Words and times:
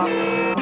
Música 0.00 0.59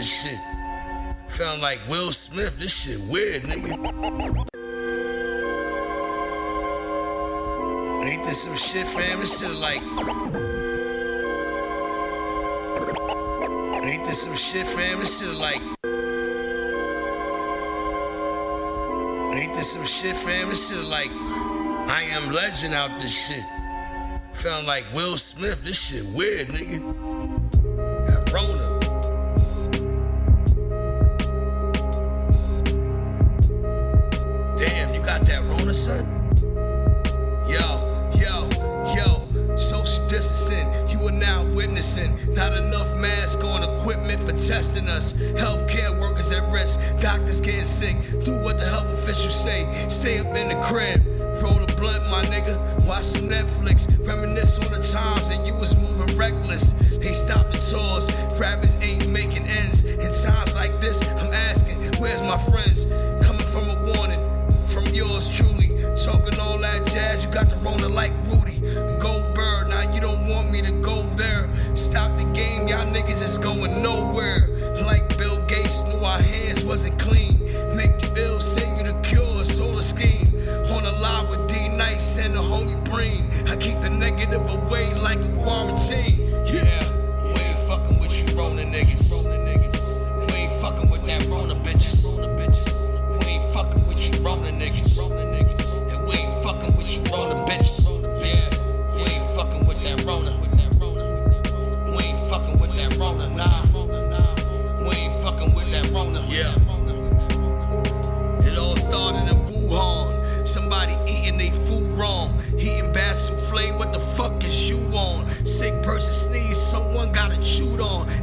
this 0.00 0.22
shit. 0.22 0.40
Sound 1.26 1.60
like 1.60 1.78
Will 1.86 2.10
Smith. 2.10 2.58
This 2.58 2.72
shit 2.72 2.98
weird, 3.00 3.42
nigga. 3.42 3.70
Ain't 8.06 8.24
this 8.24 8.44
some 8.44 8.56
shit, 8.56 8.86
fam? 8.86 9.20
This 9.20 9.38
shit 9.38 9.50
like. 9.50 9.82
Ain't 13.84 14.06
this 14.06 14.22
some 14.22 14.34
shit, 14.36 14.66
fam? 14.66 15.00
This 15.00 15.20
shit 15.20 15.34
like. 15.34 15.60
Ain't 19.36 19.54
this 19.54 19.72
some 19.72 19.84
shit, 19.84 20.16
fam? 20.16 20.48
This 20.48 20.70
shit 20.70 20.82
like. 20.82 21.10
I 21.10 22.04
am 22.12 22.32
legend 22.32 22.72
out 22.72 22.98
this 22.98 23.12
shit. 23.26 23.44
Sound 24.32 24.66
like 24.66 24.86
Will 24.94 25.18
Smith. 25.18 25.62
This 25.62 25.78
shit 25.78 26.06
weird, 26.06 26.48
nigga. 26.48 26.99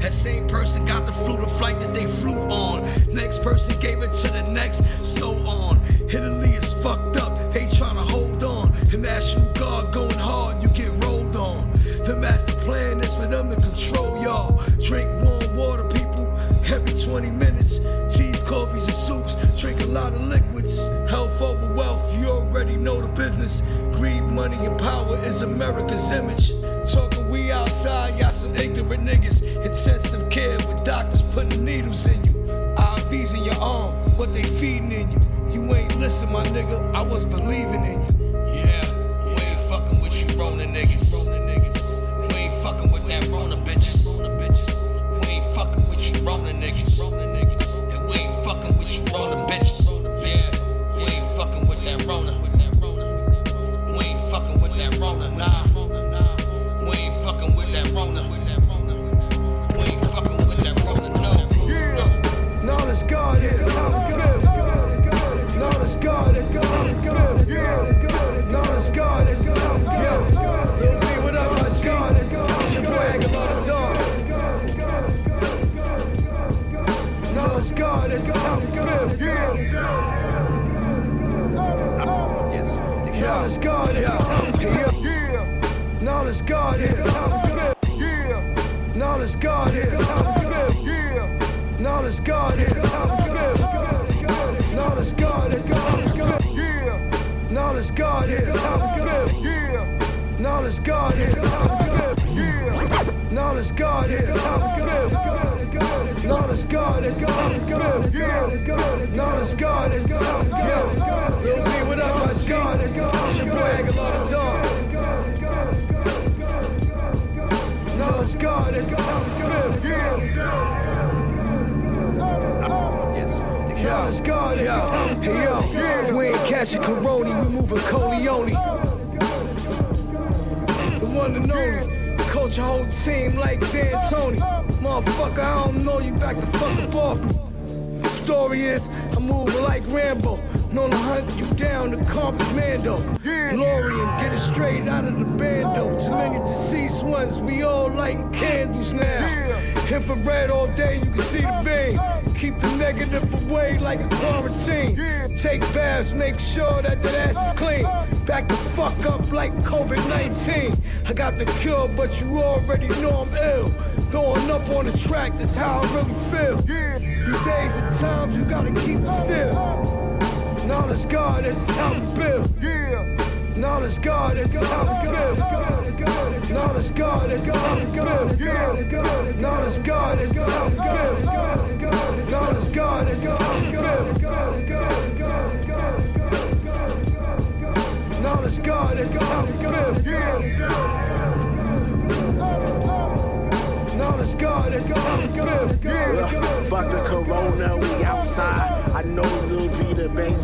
That 0.08 0.14
same 0.14 0.48
person 0.48 0.86
got 0.86 1.06
the 1.06 1.12
flu, 1.12 1.36
the 1.36 1.46
flight 1.46 1.82
that 1.82 1.94
they 1.94 2.08
flew 2.08 2.40
on. 2.48 2.82
Next 3.14 3.44
person 3.44 3.78
gave 3.82 3.98
it 3.98 4.14
to 4.14 4.32
the 4.32 4.50
next, 4.54 4.82
so 5.06 5.32
on. 5.46 5.82
Italy 6.10 6.52
is 6.52 6.74
fucked 6.82 7.18
up, 7.18 7.36
they 7.52 7.66
tryna 7.66 8.10
hold 8.10 8.42
on. 8.42 8.72
The 8.90 9.00
National 9.00 9.52
Guard 9.52 9.94
going 9.94 10.18
hard, 10.18 10.64
you 10.64 10.70
get 10.70 10.88
rolled 11.04 11.36
on. 11.36 11.70
The 12.06 12.16
master 12.16 12.54
plan 12.64 13.02
is 13.02 13.16
for 13.18 13.28
them 13.28 13.50
to 13.50 13.58
control 13.58 14.24
y'all. 14.24 14.64
Drink 14.82 15.10
warm 15.22 15.58
water, 15.58 15.84
people, 15.84 16.26
every 16.72 16.98
20 16.98 17.30
minutes. 17.32 17.80
Cheese, 18.16 18.42
coffees, 18.44 18.86
and 18.86 18.96
soups, 18.96 19.36
drink 19.60 19.82
a 19.82 19.88
lot 19.88 20.14
of 20.14 20.22
liquids. 20.22 20.88
Health 21.10 21.42
over 21.42 21.74
wealth, 21.74 22.18
you 22.18 22.28
already 22.28 22.78
know 22.78 23.02
the 23.02 23.10
business. 23.10 23.62
Greed, 23.92 24.24
money, 24.24 24.56
and 24.66 24.80
power 24.80 25.18
is 25.26 25.42
America's 25.42 26.12
image. 26.12 26.54
Talking 26.90 27.28
we 27.28 27.52
outside, 27.52 28.18
y'all 28.18 28.32
some 28.32 28.56
ignorant 28.56 29.04
niggas. 29.04 29.37
Intensive 29.68 30.30
care 30.30 30.56
with 30.60 30.86
doctors 30.86 31.22
putting 31.22 31.66
needles 31.66 32.08
in 32.08 32.24
you. 32.24 32.32
IVs 32.78 33.38
in 33.38 33.44
your 33.44 33.56
arm, 33.56 33.94
what 34.16 34.34
they 34.34 34.44
feeding 34.44 34.94
in 34.94 35.12
you. 35.12 35.20
You 35.52 35.76
ain't 35.76 35.94
listen, 36.00 36.32
my 36.32 36.44
nigga, 36.46 36.96
I 36.96 37.02
was 37.02 37.26
believing 37.26 37.84
in 37.84 38.00
you. 38.00 38.07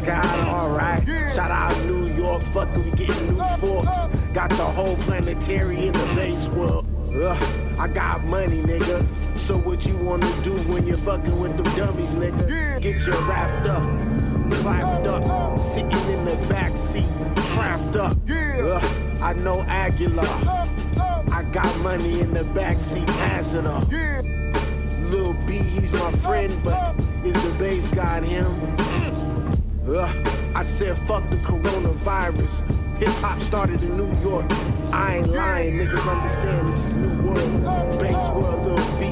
Bass 0.05 0.47
alright. 0.47 1.07
Shout 1.33 1.51
out 1.51 1.77
New 1.85 2.07
York, 2.07 2.41
fuck 2.41 2.73
we 2.75 2.91
getting 2.91 3.33
new 3.33 3.47
forks. 3.57 4.07
Got 4.33 4.50
the 4.51 4.65
whole 4.65 4.95
planetary 4.97 5.88
in 5.88 5.94
the 5.94 6.13
base 6.15 6.50
world. 6.50 6.85
Ugh, 7.15 7.79
I 7.79 7.88
got 7.88 8.23
money, 8.25 8.61
nigga. 8.61 9.05
So 9.38 9.57
what 9.57 9.85
you 9.85 9.95
wanna 9.97 10.29
do 10.41 10.51
when 10.71 10.85
you're 10.88 10.97
fucking 10.97 11.39
with 11.39 11.55
them 11.57 11.75
dummies, 11.75 12.13
nigga? 12.15 12.81
Get 12.81 13.05
you 13.05 13.13
wrapped 13.27 13.67
up, 13.67 13.83
clapped 14.61 15.07
up, 15.07 15.59
sitting 15.59 15.91
in 15.91 16.25
the 16.25 16.35
back 16.49 16.75
seat, 16.75 17.06
trapped 17.53 17.95
up. 17.95 18.17
Ugh, 18.29 18.83
I 19.21 19.33
know 19.33 19.61
Aguilar. 19.63 20.69
I 21.31 21.44
got 21.51 21.75
money 21.79 22.19
in 22.19 22.33
the 22.33 22.44
backseat, 22.44 23.07
pass 23.07 23.53
it 23.53 23.65
off. 23.65 23.91
Lil 23.91 25.33
B, 25.47 25.57
he's 25.57 25.94
my 25.94 26.11
friend, 26.11 26.56
but 26.63 26.95
is 27.23 27.33
the 27.44 27.56
bass 27.57 27.88
god 27.88 28.23
him? 28.23 28.45
Ugh, 29.85 30.27
I 30.56 30.63
said 30.63 30.97
fuck 30.97 31.27
the 31.27 31.35
coronavirus. 31.38 32.63
Hip 33.00 33.09
hop 33.15 33.41
started 33.41 33.81
in 33.81 33.97
New 33.97 34.13
York. 34.21 34.45
I 34.94 35.18
ain't 35.18 35.27
lying, 35.27 35.77
niggas 35.77 36.09
understand 36.09 36.68
this 36.69 36.85
is 36.85 36.94
new 36.94 37.30
world. 37.30 38.00
Bass 38.00 38.30
world, 38.30 38.65
Lil 38.65 38.77
B. 38.97 39.12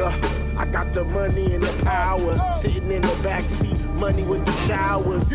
Ugh, 0.00 0.56
I 0.56 0.66
got 0.66 0.92
the 0.92 1.04
money 1.06 1.54
and 1.54 1.64
the 1.64 1.84
power, 1.84 2.52
sitting 2.52 2.90
in 2.92 3.02
the 3.02 3.20
back 3.24 3.48
seat, 3.48 3.80
money 3.94 4.22
with 4.22 4.46
the 4.46 4.52
showers. 4.52 5.32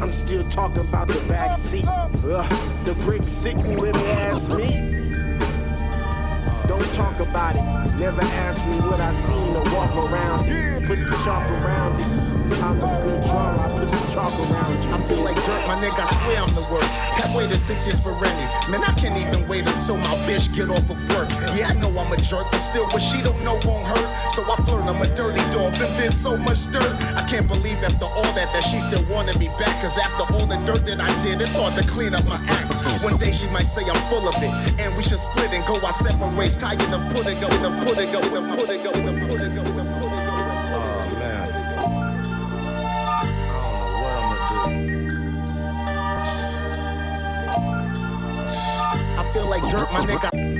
I'm 0.00 0.12
still 0.12 0.44
talking 0.50 0.86
about 0.86 1.08
the 1.08 1.20
back 1.26 1.58
seat. 1.58 1.86
Ugh, 1.88 2.84
the 2.84 2.94
brick 3.02 3.24
sitting 3.26 3.76
when 3.76 3.92
they 3.92 4.12
ask 4.12 4.52
me. 4.52 4.93
Don't 6.76 6.92
talk 6.92 7.20
about 7.20 7.54
it. 7.54 7.94
Never 8.00 8.20
ask 8.20 8.66
me 8.66 8.80
what 8.80 9.00
I 9.00 9.14
seen 9.14 9.54
or 9.54 9.62
walk 9.72 9.94
around 9.94 10.48
it. 10.48 10.84
Put 10.84 11.06
the 11.06 11.16
chalk 11.24 11.48
around 11.48 12.00
it. 12.00 12.23
I'm 12.44 12.80
a 12.80 13.00
good 13.02 13.20
drawer. 13.22 13.56
I 13.56 13.74
put 13.78 13.88
some 13.88 14.08
chalk 14.08 14.34
around 14.38 14.84
you. 14.84 14.90
I 14.92 15.00
feel 15.02 15.22
like 15.24 15.36
dirt, 15.46 15.66
my 15.66 15.76
nigga. 15.80 16.00
I 16.00 16.04
swear 16.20 16.38
I'm 16.38 16.54
the 16.54 16.66
worst. 16.70 16.94
Have 16.96 17.34
waited 17.34 17.56
six 17.56 17.86
years 17.86 18.02
for 18.02 18.12
Remy. 18.12 18.46
Man, 18.70 18.84
I 18.84 18.92
can't 18.94 19.16
even 19.16 19.48
wait 19.48 19.66
until 19.66 19.96
my 19.96 20.14
bitch 20.28 20.54
get 20.54 20.68
off 20.70 20.90
of 20.90 21.00
work. 21.14 21.30
Yeah, 21.56 21.68
I 21.68 21.74
know 21.74 21.88
I'm 21.98 22.12
a 22.12 22.16
jerk, 22.16 22.46
but 22.50 22.58
still, 22.58 22.84
what 22.88 23.00
she 23.00 23.22
don't 23.22 23.42
know 23.42 23.58
won't 23.64 23.86
hurt. 23.86 24.30
So 24.30 24.42
I 24.44 24.56
flirt. 24.64 24.84
I'm 24.84 25.00
a 25.00 25.06
dirty 25.16 25.40
dog. 25.52 25.78
Been 25.78 25.96
did 25.96 26.12
so 26.12 26.36
much 26.36 26.70
dirt. 26.70 26.92
I 27.16 27.24
can't 27.28 27.48
believe 27.48 27.82
after 27.82 28.06
all 28.06 28.30
that 28.36 28.52
that 28.52 28.62
she 28.62 28.78
still 28.80 29.04
wanted 29.06 29.38
me 29.38 29.48
back. 29.58 29.80
Cause 29.80 29.96
after 29.96 30.24
all 30.34 30.46
the 30.46 30.56
dirt 30.64 30.84
that 30.86 31.00
I 31.00 31.10
did, 31.22 31.40
it's 31.40 31.54
hard 31.54 31.74
to 31.80 31.88
clean 31.88 32.14
up 32.14 32.26
my 32.26 32.40
act. 32.48 33.02
One 33.02 33.16
day 33.16 33.32
she 33.32 33.48
might 33.48 33.66
say 33.66 33.82
I'm 33.88 34.02
full 34.10 34.28
of 34.28 34.36
it, 34.36 34.52
and 34.80 34.94
we 34.96 35.02
should 35.02 35.18
split 35.18 35.52
and 35.52 35.64
go 35.66 35.80
our 35.80 35.92
separate 35.92 36.36
ways. 36.36 36.56
Tired 36.56 36.80
of 36.92 37.08
putting 37.14 37.42
up, 37.42 37.52
of 37.52 37.86
putting 37.86 38.14
up, 38.14 38.24
of 38.24 38.58
putting 38.58 38.86
up, 38.86 38.94
of 38.94 39.28
putting 39.28 39.58
up, 39.58 39.64
of 39.64 39.68
putting 39.68 39.78
up. 39.78 39.83
Like 49.60 49.70
dirt, 49.70 49.92
my 49.92 50.04
nigga. 50.04 50.53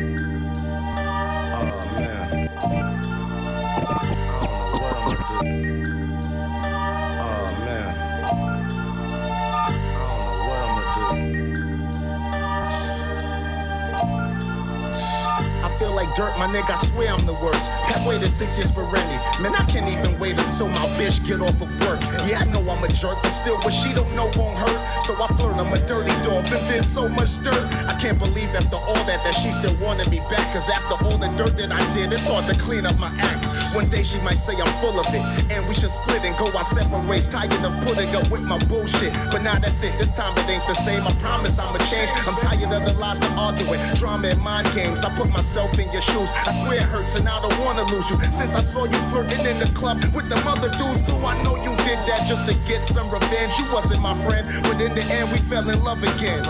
Dirt, 16.15 16.37
my 16.39 16.47
nigga. 16.47 16.71
I 16.71 16.77
swear 16.77 17.13
I'm 17.13 17.27
the 17.27 17.35
worst. 17.35 17.69
Have 17.69 18.07
waited 18.07 18.29
six 18.29 18.57
years 18.57 18.73
for 18.73 18.85
Remy. 18.85 19.19
Man, 19.43 19.55
I 19.55 19.65
can't 19.67 19.89
even 19.89 20.19
wait 20.19 20.39
until 20.39 20.69
my 20.69 20.87
bitch 20.99 21.25
get 21.27 21.41
off 21.41 21.61
of 21.61 21.71
work. 21.81 22.01
Yeah, 22.27 22.41
I 22.41 22.45
know 22.45 22.61
I'm 22.71 22.83
a 22.83 22.89
jerk, 22.89 23.19
but 23.23 23.31
still, 23.31 23.57
what 23.59 23.73
she 23.73 23.93
don't 23.93 24.15
know 24.15 24.31
won't 24.37 24.57
hurt. 24.57 25.03
So 25.03 25.15
I 25.23 25.27
flirt. 25.37 25.57
I'm 25.57 25.73
a 25.73 25.79
dirty 25.87 26.15
dog. 26.23 26.45
Been 26.51 26.67
there's 26.67 26.87
so 26.87 27.09
much 27.09 27.41
dirt. 27.43 27.65
I 27.87 27.97
can't 28.01 28.19
believe 28.19 28.55
after 28.55 28.77
all 28.77 29.03
that 29.07 29.23
that 29.25 29.35
she 29.35 29.51
still 29.51 29.77
wanted 29.79 30.09
me 30.11 30.21
back. 30.31 30.53
Cause 30.53 30.69
after 30.69 30.97
all 31.05 31.19
the 31.19 31.29
dirt 31.37 31.57
that 31.57 31.73
I 31.73 31.83
did, 31.95 32.13
it's 32.13 32.27
hard 32.27 32.47
to 32.53 32.59
clean 32.61 32.87
up 32.87 32.99
my 32.99 33.13
act. 33.19 33.75
One 33.75 33.89
day 33.91 34.03
she 34.05 34.19
might 34.21 34.39
say 34.39 34.55
I'm 34.55 34.73
full 34.81 34.99
of 34.99 35.07
it, 35.09 35.23
and 35.53 35.67
we 35.69 35.75
should 35.75 35.91
split 35.91 36.23
and 36.25 36.37
go 36.37 36.47
our 36.57 36.65
separate 36.65 37.07
ways. 37.09 37.27
Tired 37.29 37.53
of 37.65 37.75
putting 37.85 38.15
up 38.15 38.31
with 38.31 38.43
my 38.43 38.59
bullshit, 38.67 39.13
but 39.31 39.43
now 39.43 39.59
that's 39.59 39.83
it. 39.83 39.99
This 39.99 40.11
time 40.11 40.37
it 40.39 40.49
ain't 40.49 40.67
the 40.67 40.75
same. 40.75 41.07
I 41.07 41.13
promise 41.15 41.59
I'ma 41.59 41.79
change. 41.87 42.11
I'm 42.27 42.37
tired 42.37 42.73
of 42.73 42.85
the 42.85 42.95
lies, 42.99 43.19
the 43.21 43.31
arguing, 43.35 43.81
drama 43.95 44.29
and 44.29 44.41
mind 44.41 44.73
games. 44.75 45.05
I 45.05 45.11
put 45.17 45.31
myself 45.31 45.79
in 45.79 45.91
your 45.93 46.03
shoes. 46.05 46.31
I 46.33 46.53
swear 46.61 46.79
it 46.79 46.89
hurts, 46.95 47.15
and 47.15 47.29
I 47.29 47.41
don't 47.41 47.59
wanna 47.65 47.85
lose 47.85 48.11
you. 48.11 48.21
Since 48.33 48.55
I 48.55 48.61
saw 48.61 48.85
you 48.85 48.99
flirting 49.11 49.45
in 49.47 49.59
the 49.59 49.71
club 49.75 50.05
with 50.15 50.29
the 50.29 50.39
other 50.49 50.71
dudes, 50.71 51.09
who 51.09 51.17
I 51.25 51.35
know 51.43 51.57
you 51.57 51.75
did 51.89 52.01
that 52.09 52.27
just 52.27 52.47
to 52.47 52.55
get 52.69 52.85
some 52.85 53.11
revenge. 53.11 53.59
You 53.59 53.67
wasn't 53.73 54.01
my 54.01 54.15
friend, 54.25 54.47
but 54.63 54.81
in 54.81 54.95
the 54.95 55.05
end 55.05 55.33
we 55.33 55.39
fell 55.39 55.69
in 55.69 55.83
love 55.83 56.03
again. 56.03 56.43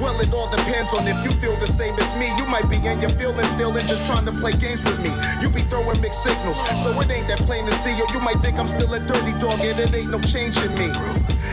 Well, 0.00 0.18
it 0.20 0.32
all 0.32 0.48
depends 0.48 0.92
on 0.94 1.06
if 1.06 1.18
you 1.24 1.30
feel 1.42 1.56
the 1.56 1.66
same 1.66 1.94
as 1.98 2.14
me. 2.16 2.32
You 2.36 2.46
might 2.46 2.68
be 2.68 2.76
in 2.76 3.00
your 3.00 3.10
feelings 3.20 3.48
still 3.50 3.76
and 3.76 3.86
just 3.88 4.06
trying 4.06 4.26
to 4.26 4.32
play 4.32 4.52
games 4.52 4.84
with 4.84 5.00
me. 5.00 5.12
You 5.40 5.48
be 5.50 5.62
throwing 5.62 6.00
mixed 6.00 6.22
signals, 6.22 6.58
so 6.82 6.98
it 7.00 7.10
ain't 7.10 7.28
that 7.28 7.38
plain 7.38 7.66
to 7.66 7.72
see. 7.72 7.94
Or 8.00 8.06
you 8.12 8.20
might 8.20 8.40
think 8.42 8.58
I'm 8.58 8.68
still 8.68 8.92
a 8.94 9.00
dirty 9.00 9.32
dog, 9.38 9.60
and 9.60 9.78
it 9.78 9.94
ain't 9.94 10.10
no 10.10 10.20
change 10.20 10.56
in 10.58 10.72
me. 10.78 10.88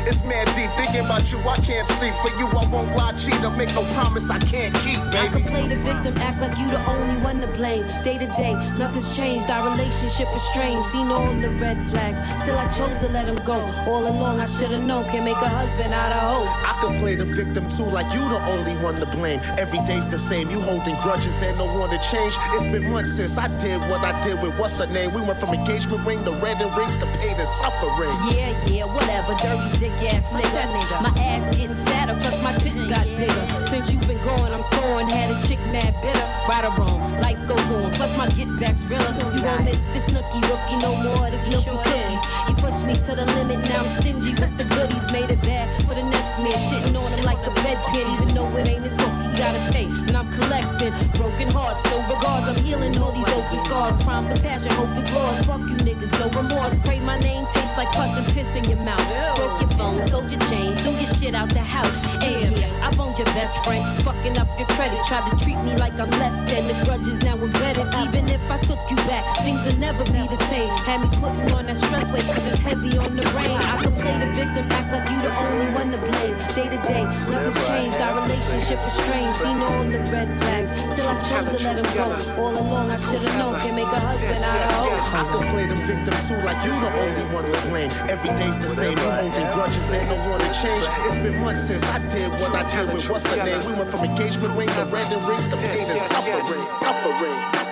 It's 0.07 0.23
mad 0.23 0.47
deep. 0.55 0.71
Thinking 0.77 1.05
about 1.05 1.31
you, 1.31 1.39
I 1.39 1.55
can't 1.57 1.87
sleep. 1.87 2.13
For 2.21 2.35
you, 2.37 2.47
I 2.47 2.65
won't 2.67 2.95
lie, 2.95 3.13
cheat, 3.13 3.43
or 3.43 3.51
make 3.51 3.73
no 3.73 3.83
promise 3.93 4.29
I 4.29 4.39
can't 4.39 4.73
keep, 4.75 4.99
baby. 5.11 5.17
I 5.17 5.27
can 5.27 5.43
play 5.43 5.67
the 5.67 5.75
victim, 5.75 6.17
act 6.17 6.41
like 6.41 6.57
you 6.57 6.69
the 6.69 6.83
only 6.85 7.21
one 7.21 7.41
to 7.41 7.47
blame. 7.47 7.85
Day 8.03 8.17
to 8.17 8.27
day, 8.27 8.53
nothing's 8.77 9.15
changed. 9.15 9.49
Our 9.49 9.71
relationship 9.71 10.27
is 10.33 10.41
strange. 10.41 10.83
Seen 10.83 11.07
all 11.11 11.33
the 11.33 11.49
red 11.49 11.77
flags, 11.89 12.19
still 12.41 12.57
I 12.57 12.67
chose 12.67 12.97
to 12.97 13.09
let 13.09 13.27
him 13.27 13.39
go. 13.45 13.59
All 13.87 14.07
along, 14.07 14.39
I 14.39 14.45
should've 14.45 14.83
known. 14.83 15.05
Can't 15.05 15.25
make 15.25 15.37
a 15.37 15.49
husband 15.49 15.93
out 15.93 16.11
of 16.11 16.21
hope. 16.21 16.49
I 16.65 16.79
could 16.81 16.99
play 16.99 17.15
the 17.15 17.25
victim 17.25 17.69
too, 17.69 17.83
like 17.83 18.11
you 18.13 18.27
the 18.29 18.39
only 18.47 18.75
one 18.77 18.95
to 18.99 19.05
blame. 19.05 19.41
Every 19.57 19.79
day's 19.85 20.07
the 20.07 20.17
same, 20.17 20.49
you 20.49 20.61
holding 20.61 20.95
grudges 20.97 21.41
and 21.41 21.57
no 21.57 21.65
one 21.65 21.89
to 21.89 21.99
change. 21.99 22.35
It's 22.53 22.67
been 22.67 22.89
months 22.91 23.15
since 23.15 23.37
I 23.37 23.47
did 23.57 23.79
what 23.89 24.01
I 24.01 24.19
did 24.21 24.41
with 24.41 24.57
what's 24.57 24.79
her 24.79 24.87
name. 24.87 25.13
We 25.13 25.21
went 25.21 25.39
from 25.39 25.53
engagement 25.53 26.05
ring 26.05 26.23
to 26.25 26.31
wedding 26.31 26.73
rings 26.75 26.97
to 26.99 27.05
pay 27.17 27.33
the 27.33 27.45
suffering. 27.45 28.15
Yeah, 28.31 28.65
yeah, 28.65 28.85
whatever. 28.85 29.33
Dirty 29.35 29.77
dick 29.79 29.88
ass 30.07 30.31
nigga. 30.31 31.01
My 31.01 31.09
ass 31.21 31.55
getting 31.55 31.75
fatter, 31.75 32.15
plus 32.19 32.41
my 32.41 32.53
tits 32.57 32.83
got 32.85 33.05
bigger. 33.05 33.65
Since 33.67 33.93
you 33.93 33.99
been 34.01 34.21
gone, 34.23 34.53
I'm 34.53 34.63
scoring. 34.63 35.09
Had 35.09 35.31
a 35.31 35.47
chick 35.47 35.59
mad 35.71 35.95
bitter. 36.01 36.25
Right 36.47 36.65
or 36.65 36.73
wrong, 36.77 37.21
life 37.21 37.39
goes 37.47 37.71
on. 37.71 37.91
Plus 37.93 38.15
my 38.17 38.27
get 38.29 38.49
back's 38.59 38.83
realer. 38.85 39.13
You 39.33 39.41
gon' 39.41 39.65
miss 39.65 39.81
this 39.93 40.05
nookie 40.07 40.41
rookie 40.49 40.77
no 40.81 40.95
more. 40.95 41.29
This 41.29 41.43
milky 41.49 41.69
cookies. 41.69 42.48
He 42.59 42.65
pushed 42.65 42.85
me 42.85 42.93
to 42.93 43.15
the 43.15 43.25
limit. 43.25 43.59
Now 43.69 43.85
I'm 43.85 44.01
stingy 44.01 44.31
with 44.31 44.57
the 44.57 44.65
goodies. 44.65 45.11
Made 45.13 45.31
it 45.31 45.41
bad 45.43 45.81
for 45.83 45.95
the 45.95 46.03
next 46.03 46.39
man. 46.39 46.51
Shitting 46.51 46.95
on 46.99 47.11
him 47.13 47.23
like 47.23 47.39
a 47.47 47.51
bedpan. 47.61 48.13
Even 48.13 48.27
though 48.35 48.49
it 48.57 48.67
ain't 48.67 48.83
his 48.83 48.95
fault, 48.97 49.13
he 49.31 49.37
gotta 49.37 49.71
pay. 49.71 49.85
And 49.85 50.11
I'm 50.17 50.29
collecting 50.33 50.93
broken 51.13 51.49
hearts, 51.49 51.85
no 51.85 52.01
regards. 52.01 52.49
I'm 52.49 52.55
healing 52.57 52.97
all 52.97 53.13
these 53.13 53.27
open 53.29 53.59
scars. 53.59 53.95
Crimes 53.97 54.31
of 54.31 54.41
passion, 54.41 54.71
hope 54.71 54.95
is 54.97 55.09
lost. 55.13 55.45
Fuck 55.45 55.69
you 55.69 55.77
niggas, 55.77 56.11
no 56.19 56.27
remorse. 56.37 56.75
Pray 56.83 56.99
my 56.99 57.17
name 57.19 57.45
tastes 57.47 57.77
like 57.77 57.91
pus 57.93 58.17
and 58.17 58.27
piss 58.33 58.53
in 58.55 58.65
your 58.65 58.79
mouth. 58.79 59.07
Broke 59.37 59.61
your 59.61 59.71
phone, 59.71 60.05
sold 60.09 60.29
your 60.29 60.41
chain, 60.41 60.75
threw 60.77 60.91
your 60.91 61.05
shit 61.05 61.35
out 61.35 61.49
the 61.49 61.59
house. 61.59 62.05
And 62.23 62.59
yeah, 62.59 62.85
I 62.85 62.91
boned 62.95 63.17
your 63.17 63.27
best 63.27 63.63
friend, 63.63 64.03
fucking 64.03 64.37
up 64.37 64.49
your 64.59 64.67
credit. 64.67 65.01
Tried 65.05 65.25
to 65.31 65.43
treat 65.43 65.57
me 65.63 65.77
like 65.77 65.97
I'm 65.97 66.11
less 66.11 66.39
than 66.51 66.67
the 66.67 66.75
grudges 66.83 67.23
now 67.23 67.37
embedded. 67.37 67.87
Even 68.03 68.27
if 68.27 68.41
I 68.51 68.57
took 68.59 68.79
you 68.89 68.97
back, 69.07 69.37
things 69.45 69.65
will 69.65 69.79
never 69.79 70.03
be 70.03 70.27
the 70.27 70.39
same. 70.49 70.69
Had 70.83 71.01
me 71.01 71.07
putting 71.21 71.51
on 71.53 71.67
that 71.67 71.77
stress 71.77 72.11
weight, 72.11 72.25
it's 72.49 72.59
heavy 72.59 72.97
on 72.97 73.15
the 73.15 73.23
brain. 73.33 73.57
I 73.57 73.83
could 73.83 73.95
play 73.95 74.17
the 74.17 74.29
victim, 74.33 74.65
act 74.71 74.89
like 74.91 75.07
you 75.09 75.21
the 75.21 75.33
only 75.37 75.69
one 75.73 75.91
to 75.91 75.97
blame. 75.97 76.35
Day 76.57 76.67
to 76.73 76.79
day, 76.89 77.03
nothing's 77.29 77.67
changed. 77.67 77.97
Our 77.97 78.21
relationship 78.23 78.79
is 78.85 78.93
strange. 78.93 79.33
Seen 79.35 79.57
all 79.61 79.83
the 79.85 79.99
red 80.09 80.29
flags, 80.39 80.71
still 80.71 81.07
I 81.07 81.15
chose 81.29 81.47
to 81.53 81.67
let 81.67 81.77
him 81.79 81.89
go. 81.93 82.07
All 82.41 82.53
along, 82.57 82.91
I 82.91 82.97
should've 82.97 83.35
known. 83.37 83.53
Can't 83.61 83.75
make 83.75 83.85
a 83.85 83.99
husband 83.99 84.43
out 84.43 84.61
of 84.65 84.71
hope. 84.81 85.13
I 85.13 85.23
could 85.31 85.47
play 85.53 85.65
the 85.67 85.75
victim 85.75 86.15
too, 86.27 86.39
like 86.43 86.59
you 86.65 86.73
the 86.79 86.91
only 87.03 87.25
one 87.33 87.45
to 87.45 87.59
blame. 87.69 87.91
Every 88.09 88.31
day's 88.35 88.57
the 88.57 88.69
same, 88.69 88.97
you 88.97 89.09
holding 89.09 89.47
grudges, 89.53 89.91
ain't 89.91 90.09
no 90.09 90.17
one 90.29 90.39
to 90.39 90.51
change. 90.53 90.85
It's 91.05 91.19
been 91.19 91.37
months 91.39 91.67
since 91.67 91.83
I 91.83 91.99
did 92.09 92.31
what 92.41 92.55
I 92.55 92.63
did 92.63 92.93
with 92.93 93.09
what's 93.09 93.27
her 93.29 93.43
name. 93.45 93.61
We 93.65 93.73
went 93.73 93.91
from 93.91 94.03
engagement 94.03 94.57
ring 94.57 94.69
to 94.69 94.85
wedding 94.91 95.25
rings 95.25 95.47
to 95.49 95.57
pay 95.57 95.85
the 95.85 95.95
suffering. 95.95 96.65
Suffering. 96.81 97.68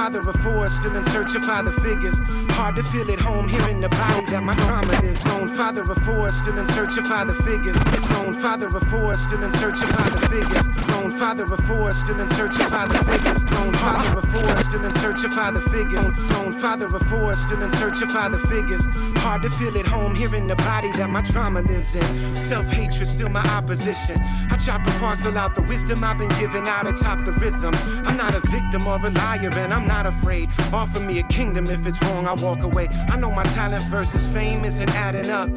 Father 0.00 0.20
of 0.20 0.36
four, 0.36 0.66
still 0.70 0.96
in 0.96 1.04
search 1.04 1.34
of 1.34 1.44
father 1.44 1.72
figures. 1.72 2.18
Hard 2.56 2.76
to 2.76 2.82
feel 2.84 3.10
at 3.12 3.20
home 3.20 3.46
here 3.46 3.68
in 3.68 3.82
the 3.82 3.88
body 3.90 4.24
that 4.32 4.42
my 4.42 4.54
trauma 4.54 4.88
lives. 5.02 5.22
Grown 5.22 5.46
father 5.46 5.82
of 5.82 5.98
four, 6.04 6.32
still 6.32 6.56
in 6.56 6.66
search 6.68 6.96
of 6.96 7.06
father 7.06 7.34
figures. 7.34 7.76
Grown 8.08 8.32
father 8.32 8.68
of 8.74 8.82
four, 8.88 9.14
still 9.18 9.42
in 9.42 9.52
search 9.52 9.78
of 9.82 9.90
father 9.90 10.20
figures. 10.28 10.66
Grown 10.88 11.10
father 11.10 11.44
of 11.44 11.60
four, 11.68 11.92
still 11.92 12.18
in 12.18 12.30
search 12.30 12.58
of 12.58 12.70
father 12.70 12.96
figures. 13.04 13.44
Grown 13.44 13.74
father 13.74 14.18
of 14.18 14.24
four, 14.32 14.56
still 14.64 14.84
in 14.86 14.94
search 14.94 15.22
of 15.22 15.34
father 15.34 15.60
figures. 15.60 16.08
Grown 16.08 16.52
father 16.52 16.86
of 16.86 17.02
four, 17.02 17.36
still 17.36 17.62
in 17.62 17.70
search 17.72 18.00
of 18.00 18.10
father 18.10 18.38
figures. 18.38 18.84
Hard 19.20 19.42
to 19.42 19.50
feel 19.50 19.76
at 19.76 19.86
home 19.86 20.14
here 20.14 20.34
in 20.34 20.46
the 20.46 20.56
body 20.56 20.90
that 20.92 21.10
my 21.10 21.20
trauma 21.20 21.60
lives 21.60 21.94
in. 21.94 22.34
Self 22.34 22.66
hatred 22.70 23.06
still 23.06 23.28
my 23.28 23.44
opposition. 23.58 24.18
I 24.50 24.56
chop 24.56 24.80
and 24.86 24.98
parcel 24.98 25.36
out 25.36 25.54
the 25.54 25.62
wisdom 25.62 26.02
I've 26.02 26.16
been 26.16 26.32
given 26.40 26.66
out 26.66 26.88
atop 26.88 27.26
the 27.26 27.32
rhythm. 27.32 27.74
I'm 28.06 28.16
not 28.16 28.34
a 28.34 28.40
victim 28.48 28.86
or 28.86 28.96
a 29.04 29.10
liar, 29.10 29.50
and 29.58 29.74
I'm 29.74 29.89
not 29.90 30.06
afraid. 30.06 30.48
Offer 30.72 31.00
me 31.00 31.18
a 31.18 31.24
kingdom 31.24 31.66
if 31.66 31.84
it's 31.84 32.00
wrong, 32.02 32.24
I 32.28 32.34
walk 32.34 32.62
away. 32.62 32.86
I 33.12 33.16
know 33.16 33.32
my 33.32 33.42
talent 33.58 33.82
versus 33.84 34.24
fame 34.28 34.64
isn't 34.64 34.88
adding 34.90 35.30
up. 35.30 35.50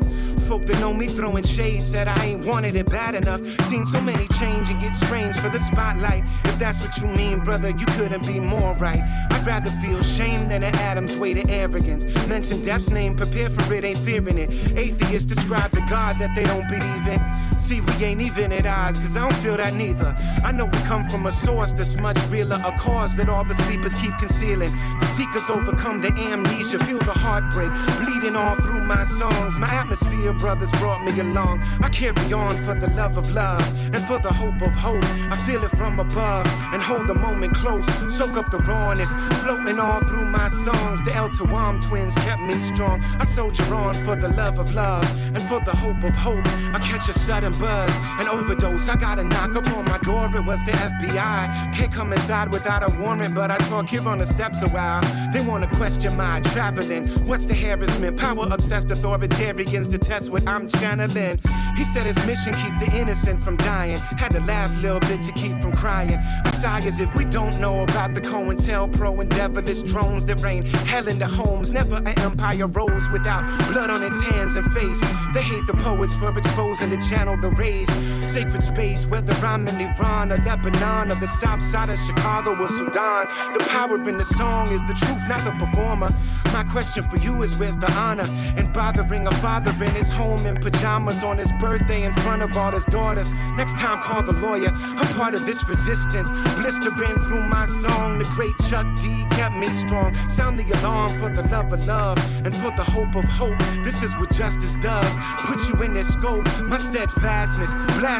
Folk 0.47 0.65
that 0.65 0.79
know 0.79 0.91
me 0.91 1.07
throwing 1.07 1.43
shades 1.43 1.91
that 1.91 2.07
I 2.07 2.19
ain't 2.25 2.43
wanted 2.43 2.75
it 2.75 2.89
bad 2.89 3.13
enough. 3.13 3.41
Seen 3.69 3.85
so 3.85 4.01
many 4.01 4.27
change 4.39 4.69
and 4.69 4.81
get 4.81 4.93
strange 4.95 5.35
for 5.37 5.49
the 5.49 5.59
spotlight. 5.59 6.23
If 6.45 6.57
that's 6.57 6.83
what 6.83 6.97
you 6.97 7.07
mean, 7.07 7.39
brother, 7.41 7.69
you 7.69 7.85
couldn't 7.97 8.25
be 8.25 8.39
more 8.39 8.73
right. 8.73 9.01
I'd 9.31 9.45
rather 9.45 9.69
feel 9.83 10.01
shame 10.01 10.49
than 10.49 10.63
an 10.63 10.75
Adam's 10.75 11.15
way 11.15 11.33
to 11.35 11.47
arrogance. 11.49 12.03
Mention 12.27 12.61
death's 12.63 12.89
name, 12.89 13.15
prepare 13.15 13.51
for 13.51 13.71
it, 13.73 13.85
ain't 13.85 13.99
fearing 13.99 14.39
it. 14.39 14.49
Atheists 14.75 15.27
describe 15.27 15.71
the 15.71 15.85
God 15.89 16.17
that 16.17 16.35
they 16.35 16.43
don't 16.43 16.67
believe 16.67 17.07
in. 17.07 17.21
See, 17.59 17.79
we 17.79 17.93
ain't 18.03 18.21
even 18.21 18.51
at 18.51 18.65
odds, 18.65 18.97
cause 18.99 19.15
I 19.15 19.21
don't 19.21 19.39
feel 19.41 19.55
that 19.55 19.73
neither. 19.73 20.13
I 20.43 20.51
know 20.51 20.65
we 20.65 20.77
come 20.79 21.07
from 21.07 21.27
a 21.27 21.31
source 21.31 21.71
that's 21.71 21.95
much 21.95 22.17
realer, 22.27 22.61
a 22.65 22.77
cause 22.77 23.15
that 23.15 23.29
all 23.29 23.45
the 23.45 23.53
sleepers 23.53 23.93
keep 23.93 24.17
concealing. 24.23 24.71
The 25.01 25.05
seekers 25.05 25.49
overcome 25.49 25.99
the 26.01 26.13
amnesia, 26.13 26.79
feel 26.79 26.99
the 26.99 27.11
heartbreak, 27.11 27.71
bleeding 27.99 28.35
all 28.37 28.55
through 28.55 28.83
my 28.85 29.03
songs. 29.03 29.53
My 29.55 29.67
atmosphere, 29.67 30.33
brothers, 30.33 30.71
brought 30.73 31.03
me 31.03 31.19
along. 31.19 31.61
I 31.81 31.89
carry 31.89 32.31
on 32.31 32.55
for 32.63 32.73
the 32.73 32.89
love 32.91 33.17
of 33.17 33.29
love 33.31 33.67
and 33.93 34.01
for 34.07 34.19
the 34.19 34.31
hope 34.31 34.61
of 34.61 34.71
hope. 34.71 35.03
I 35.33 35.37
feel 35.45 35.61
it 35.63 35.71
from 35.71 35.99
above 35.99 36.47
and 36.73 36.81
hold 36.81 37.07
the 37.07 37.13
moment 37.13 37.53
close. 37.55 37.85
Soak 38.07 38.37
up 38.37 38.49
the 38.49 38.59
rawness, 38.59 39.11
floating 39.41 39.77
all 39.79 39.99
through 40.05 40.25
my 40.25 40.47
songs. 40.47 41.03
The 41.03 41.13
El 41.13 41.29
Tawam 41.29 41.81
twins 41.85 42.15
kept 42.15 42.41
me 42.41 42.57
strong. 42.71 43.03
I 43.19 43.25
soldier 43.25 43.75
on 43.75 43.93
for 44.05 44.15
the 44.15 44.29
love 44.29 44.57
of 44.57 44.73
love 44.73 45.05
and 45.35 45.41
for 45.49 45.59
the 45.59 45.75
hope 45.75 46.01
of 46.03 46.15
hope. 46.15 46.47
I 46.75 46.79
catch 46.79 47.09
a 47.09 47.13
sudden 47.13 47.51
buzz, 47.59 47.91
an 48.21 48.27
overdose. 48.29 48.87
I 48.87 48.95
got 48.95 49.19
a 49.19 49.23
knock 49.23 49.55
up 49.55 49.67
on 49.75 49.85
my 49.85 49.97
door. 49.97 50.29
It 50.33 50.45
was 50.45 50.63
the 50.63 50.71
FBI. 50.71 51.73
Can't 51.75 51.91
come 51.91 52.13
inside 52.13 52.51
without 52.53 52.83
a 52.83 52.89
warrant, 53.01 53.35
but 53.35 53.51
I 53.51 53.57
talk 53.69 53.89
here 53.89 54.02
on 54.05 54.19
the 54.19 54.25
steps 54.25 54.61
a 54.61 54.69
while. 54.69 55.01
They 55.31 55.41
wanna 55.41 55.67
question 55.75 56.15
my 56.17 56.41
traveling. 56.41 57.07
What's 57.25 57.45
the 57.45 57.53
harassment? 57.53 58.17
Power 58.17 58.47
obsessed 58.51 58.89
authoritarians 58.89 59.89
to 59.91 59.97
test 59.97 60.31
what 60.31 60.47
I'm 60.47 60.67
channeling. 60.67 61.39
He 61.75 61.83
said 61.83 62.05
his 62.05 62.17
mission 62.25 62.53
keep 62.53 62.77
the 62.79 62.97
innocent 62.97 63.41
from 63.41 63.57
dying. 63.57 63.97
Had 63.97 64.31
to 64.33 64.41
laugh 64.41 64.73
a 64.75 64.79
little 64.79 64.99
bit 65.01 65.21
to 65.23 65.31
keep 65.33 65.59
from 65.59 65.73
crying. 65.73 66.19
I 66.45 66.51
sigh 66.51 66.79
as 66.79 66.99
if 66.99 67.15
we 67.15 67.25
don't 67.25 67.59
know 67.59 67.83
about 67.83 68.13
the 68.13 68.21
COINTELPRO 68.21 69.21
and 69.21 69.29
devilish 69.29 69.81
drones 69.83 70.25
that 70.25 70.39
rain 70.41 70.63
hell 70.63 71.07
in 71.07 71.19
the 71.19 71.27
homes. 71.27 71.71
Never 71.71 71.97
an 71.97 72.19
empire 72.19 72.67
rose 72.67 73.09
without 73.09 73.43
blood 73.71 73.89
on 73.89 74.03
its 74.03 74.19
hands 74.21 74.55
and 74.55 74.65
face. 74.73 74.99
They 75.33 75.41
hate 75.41 75.65
the 75.67 75.73
poets 75.73 76.15
for 76.15 76.37
exposing 76.37 76.89
the 76.89 76.97
channel, 77.09 77.37
the 77.37 77.49
rage. 77.51 77.89
Sacred 78.33 78.63
space, 78.63 79.05
whether 79.05 79.31
I'm 79.45 79.67
in 79.67 79.79
Iran 79.79 80.31
or 80.31 80.39
Lebanon 80.39 81.11
or 81.11 81.15
the 81.15 81.27
south 81.27 81.61
side 81.61 81.89
of 81.89 81.99
Chicago 81.99 82.59
or 82.59 82.67
Sudan. 82.67 83.27
The 83.53 83.63
power 83.69 84.09
in 84.09 84.17
the 84.17 84.25
song 84.25 84.71
is 84.71 84.81
the 84.87 84.93
truth, 84.93 85.21
not 85.29 85.43
the 85.45 85.51
performer. 85.63 86.09
My 86.45 86.63
question 86.63 87.03
for 87.03 87.17
you 87.17 87.43
is 87.43 87.55
where's 87.57 87.77
the 87.77 87.91
honor? 87.91 88.25
And 88.57 88.73
bothering 88.73 89.27
a 89.27 89.31
father 89.35 89.71
in 89.85 89.93
his 89.93 90.09
home 90.09 90.47
in 90.47 90.55
pajamas 90.55 91.23
on 91.23 91.37
his 91.37 91.51
birthday 91.59 92.03
in 92.03 92.13
front 92.13 92.41
of 92.41 92.57
all 92.57 92.71
his 92.71 92.85
daughters. 92.85 93.29
Next 93.55 93.77
time, 93.77 94.01
call 94.01 94.23
the 94.23 94.33
lawyer. 94.33 94.69
I'm 94.73 95.13
part 95.13 95.35
of 95.35 95.45
this 95.45 95.69
resistance. 95.69 96.31
Blistering 96.57 97.15
through 97.25 97.47
my 97.47 97.67
song. 97.67 98.17
The 98.17 98.25
great 98.35 98.57
Chuck 98.67 98.87
D 98.99 99.25
kept 99.31 99.55
me 99.57 99.67
strong. 99.67 100.17
Sound 100.29 100.59
the 100.59 100.79
alarm 100.79 101.11
for 101.19 101.29
the 101.29 101.43
love 101.49 101.71
of 101.71 101.85
love 101.85 102.17
and 102.45 102.55
for 102.55 102.71
the 102.71 102.83
hope 102.83 103.15
of 103.15 103.25
hope. 103.25 103.59
This 103.83 104.01
is 104.01 104.15
what 104.17 104.31
justice 104.31 104.73
does. 104.75 105.15
Put 105.45 105.59
you 105.69 105.83
in 105.83 105.93
this 105.93 106.13
scope. 106.13 106.45
My 106.63 106.77
steadfastness, 106.77 107.73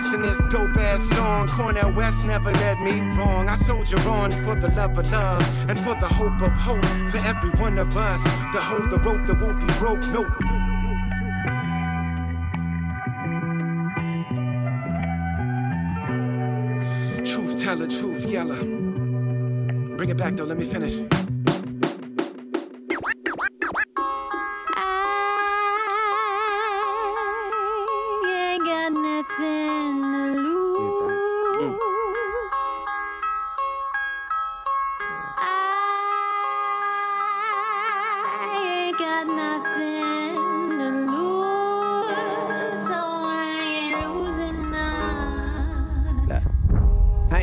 blasting 0.03 0.21
this 0.21 0.39
dope 0.51 0.77
ass 0.77 1.03
song. 1.09 1.47
Cornell 1.47 1.91
West 1.93 2.23
never 2.25 2.51
led 2.51 2.79
me 2.81 2.99
wrong. 3.17 3.47
I 3.47 3.55
soldier 3.55 3.99
on 4.09 4.31
for 4.31 4.55
the 4.55 4.69
love 4.69 4.97
of 4.97 5.09
love 5.11 5.41
and 5.69 5.77
for 5.79 5.95
the 5.95 6.07
hope 6.07 6.41
of 6.41 6.51
hope 6.51 6.85
for 7.09 7.17
every 7.25 7.51
one 7.51 7.77
of 7.77 7.95
us. 7.97 8.23
To 8.23 8.61
hold 8.61 8.89
the 8.89 8.97
rope 8.99 9.25
that 9.27 9.39
won't 9.39 9.59
be 9.59 9.73
broke. 9.79 10.01
No. 10.11 10.23
Truth 17.23 17.57
teller, 17.57 17.87
truth 17.87 18.25
yeller. 18.25 18.63
Bring 19.95 20.09
it 20.09 20.17
back 20.17 20.35
though, 20.35 20.45
let 20.45 20.57
me 20.57 20.65
finish. 20.65 20.99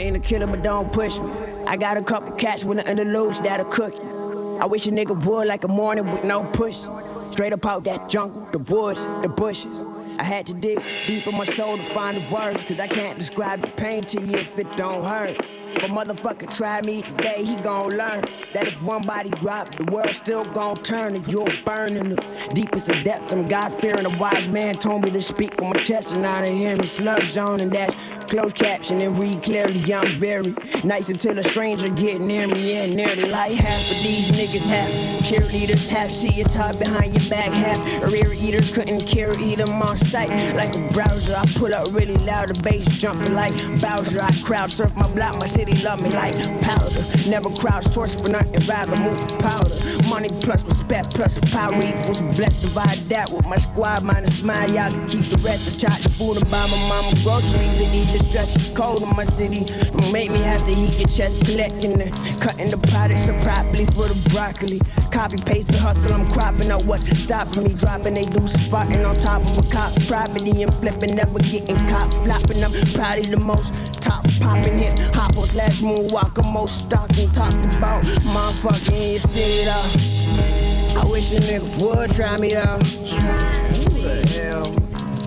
Ain't 0.00 0.16
a 0.16 0.20
killer, 0.20 0.46
but 0.46 0.62
don't 0.62 0.92
push 0.92 1.18
me. 1.18 1.30
I 1.66 1.76
got 1.76 1.96
a 1.96 2.02
couple 2.02 2.32
cats 2.32 2.64
with 2.64 2.84
the 2.84 3.04
loose 3.04 3.38
that'll 3.40 3.66
cook 3.66 3.94
you. 3.94 4.58
I 4.60 4.66
wish 4.66 4.86
a 4.86 4.90
nigga 4.90 5.24
would 5.24 5.46
like 5.46 5.64
a 5.64 5.68
morning 5.68 6.10
with 6.10 6.24
no 6.24 6.44
push. 6.44 6.86
Straight 7.32 7.52
up 7.52 7.64
out 7.64 7.84
that 7.84 8.08
jungle, 8.08 8.46
the 8.52 8.58
woods, 8.58 9.04
the 9.22 9.28
bushes. 9.28 9.82
I 10.18 10.24
had 10.24 10.46
to 10.46 10.54
dig 10.54 10.82
deep 11.06 11.26
in 11.26 11.34
my 11.36 11.44
soul 11.44 11.76
to 11.76 11.84
find 11.84 12.16
the 12.16 12.34
words, 12.34 12.64
cause 12.64 12.80
I 12.80 12.88
can't 12.88 13.18
describe 13.18 13.62
the 13.62 13.68
pain 13.68 14.04
to 14.06 14.20
you 14.20 14.36
if 14.38 14.58
it 14.58 14.76
don't 14.76 15.04
hurt. 15.04 15.36
But 15.74 15.90
motherfucker 15.90 16.54
try 16.54 16.80
me 16.80 17.02
today, 17.02 17.44
he 17.44 17.56
gon' 17.56 17.96
learn 17.96 18.24
that 18.54 18.68
if 18.68 18.82
one 18.82 19.06
body 19.06 19.30
drop, 19.30 19.76
the 19.76 19.84
world 19.84 20.14
still 20.14 20.44
gon' 20.44 20.82
turn 20.82 21.16
and 21.16 21.26
you're 21.28 21.50
burn 21.64 21.96
in 21.96 22.10
the 22.10 22.50
deepest 22.54 22.88
of 22.88 23.02
depths. 23.04 23.32
I'm 23.32 23.48
God 23.48 23.72
fearing. 23.72 24.06
A 24.06 24.18
wise 24.18 24.48
man 24.48 24.78
told 24.78 25.02
me 25.02 25.10
to 25.10 25.20
speak 25.22 25.54
from 25.54 25.70
my 25.70 25.82
chest 25.82 26.14
and 26.14 26.26
I 26.26 26.50
hear 26.50 26.76
me 26.76 26.84
slug 26.84 27.26
zone 27.26 27.60
and 27.60 27.72
that's 27.72 27.96
closed 28.28 28.56
caption 28.56 29.00
and 29.00 29.18
read 29.18 29.42
clearly. 29.42 29.80
I'm 29.92 30.12
very 30.18 30.54
nice 30.84 31.08
until 31.08 31.38
a 31.38 31.42
stranger 31.42 31.88
get 31.88 32.20
near 32.20 32.46
me 32.46 32.74
and 32.74 32.94
nearly 32.94 33.26
like 33.26 33.52
half 33.52 33.80
of 33.90 34.02
these 34.02 34.30
niggas 34.30 34.68
have 34.68 34.90
cheerleaders, 35.22 35.88
half 35.88 36.10
see 36.10 36.30
you 36.32 36.44
talk 36.44 36.78
behind 36.78 37.20
your 37.20 37.28
back, 37.28 37.52
half 37.52 38.02
rear 38.12 38.32
eaters 38.32 38.70
couldn't 38.70 39.00
carry 39.06 39.36
either 39.42 39.66
on 39.90 39.96
sight 39.96 40.30
like 40.54 40.74
a 40.76 40.92
browser. 40.92 41.34
I 41.36 41.44
pull 41.56 41.74
up 41.74 41.92
really 41.92 42.16
loud, 42.16 42.48
the 42.48 42.62
bass 42.62 42.88
jumping 42.88 43.34
like 43.34 43.52
Bowser. 43.80 44.22
I 44.22 44.30
crowd 44.42 44.70
surf 44.70 44.94
my 44.96 45.08
block, 45.12 45.38
my 45.38 45.46
city 45.46 45.76
love 45.82 46.00
me 46.00 46.10
like 46.10 46.34
powder. 46.62 47.02
Never 47.28 47.50
crowds 47.50 47.92
torch 47.94 48.14
for 48.16 48.28
nothing, 48.28 48.39
rather 48.66 48.96
move 49.02 49.20
powder. 49.38 49.74
Money 50.08 50.28
plus 50.40 50.64
respect 50.64 51.14
plus 51.14 51.38
power 51.50 51.74
equals 51.80 52.20
blessed. 52.36 52.62
Divide 52.62 52.98
that 53.08 53.30
with 53.30 53.46
my 53.46 53.56
squad 53.56 54.02
minus 54.02 54.42
mine. 54.42 54.74
Y'all 54.74 54.90
can 54.90 55.08
keep 55.08 55.24
the 55.24 55.38
rest. 55.38 55.84
I 55.84 55.88
tried 55.88 56.02
to 56.02 56.08
food 56.08 56.36
and 56.36 56.50
buy 56.50 56.66
my 56.66 56.88
mama 56.88 57.12
groceries. 57.22 57.76
The 57.76 57.86
need 57.90 58.08
the 58.08 58.18
stress 58.18 58.56
is 58.56 58.68
cold 58.76 59.02
in 59.02 59.10
my 59.16 59.24
city. 59.24 59.66
Make 60.12 60.30
me 60.30 60.38
have 60.40 60.64
to 60.64 60.74
heat 60.74 60.98
your 60.98 61.08
chest, 61.08 61.44
collecting 61.44 62.00
and 62.00 62.12
cutting 62.40 62.70
the 62.70 62.78
products 62.78 63.28
up 63.28 63.40
properly 63.42 63.86
for 63.86 64.08
the 64.08 64.30
broccoli. 64.30 64.80
Copy 65.10 65.36
paste 65.38 65.68
the 65.68 65.78
hustle, 65.78 66.14
I'm 66.14 66.30
cropping 66.30 66.70
up 66.70 66.84
what's 66.84 67.08
stopping 67.18 67.64
me. 67.64 67.74
Dropping 67.74 68.14
they 68.14 68.24
do 68.24 68.40
farting 68.70 69.08
on 69.08 69.18
top 69.20 69.42
of 69.42 69.58
a 69.58 69.70
cop's 69.70 70.06
property 70.06 70.62
and 70.62 70.74
flipping, 70.74 71.14
never 71.16 71.38
getting 71.38 71.78
caught 71.88 72.12
flopping. 72.24 72.62
I'm 72.62 72.72
probably 72.94 73.30
the 73.30 73.38
most 73.38 73.74
top 73.94 74.24
popping 74.40 74.78
hit. 74.78 74.98
Hopper 75.14 75.46
slash 75.46 75.80
moonwalker, 75.80 76.44
most 76.52 76.86
stalking 76.86 77.30
talked 77.32 77.64
about. 77.76 78.04
Motherfucking 78.32 79.18
city 79.18 79.64
though. 79.64 81.00
I 81.00 81.04
wish 81.10 81.32
a 81.32 81.40
nigga 81.40 81.68
would 81.80 82.10
try 82.14 82.36
me 82.38 82.50
though. 82.54 82.78
Who 82.78 83.90
the 84.00 84.16
hell? 84.34 84.66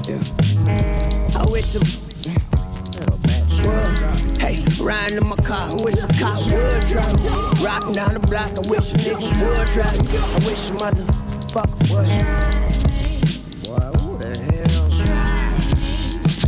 Yeah. 0.08 1.38
I 1.38 1.46
wish 1.50 1.76
a 1.76 1.80
would. 3.64 4.40
Hey, 4.40 4.64
riding 4.82 5.18
in 5.18 5.26
my 5.28 5.36
car, 5.38 5.70
I 5.72 5.74
wish 5.74 6.02
a 6.04 6.08
cop 6.08 6.40
would 6.52 6.82
try 6.88 7.14
me. 7.14 7.30
Rocking 7.64 7.94
down 7.94 8.14
the 8.14 8.20
block, 8.20 8.52
I 8.58 8.62
wish 8.70 8.92
a 8.92 8.96
nigga 8.96 9.32
would 9.42 9.68
try 9.68 9.92
me. 9.98 10.08
I 10.18 10.40
wish 10.46 10.70
a 10.70 10.74
motherfucker 10.74 11.90
would. 11.92 12.08
Boy, 13.64 13.86
who 14.00 14.18
the 14.18 14.32
hell? 14.50 14.90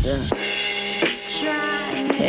Yeah. 0.04 0.55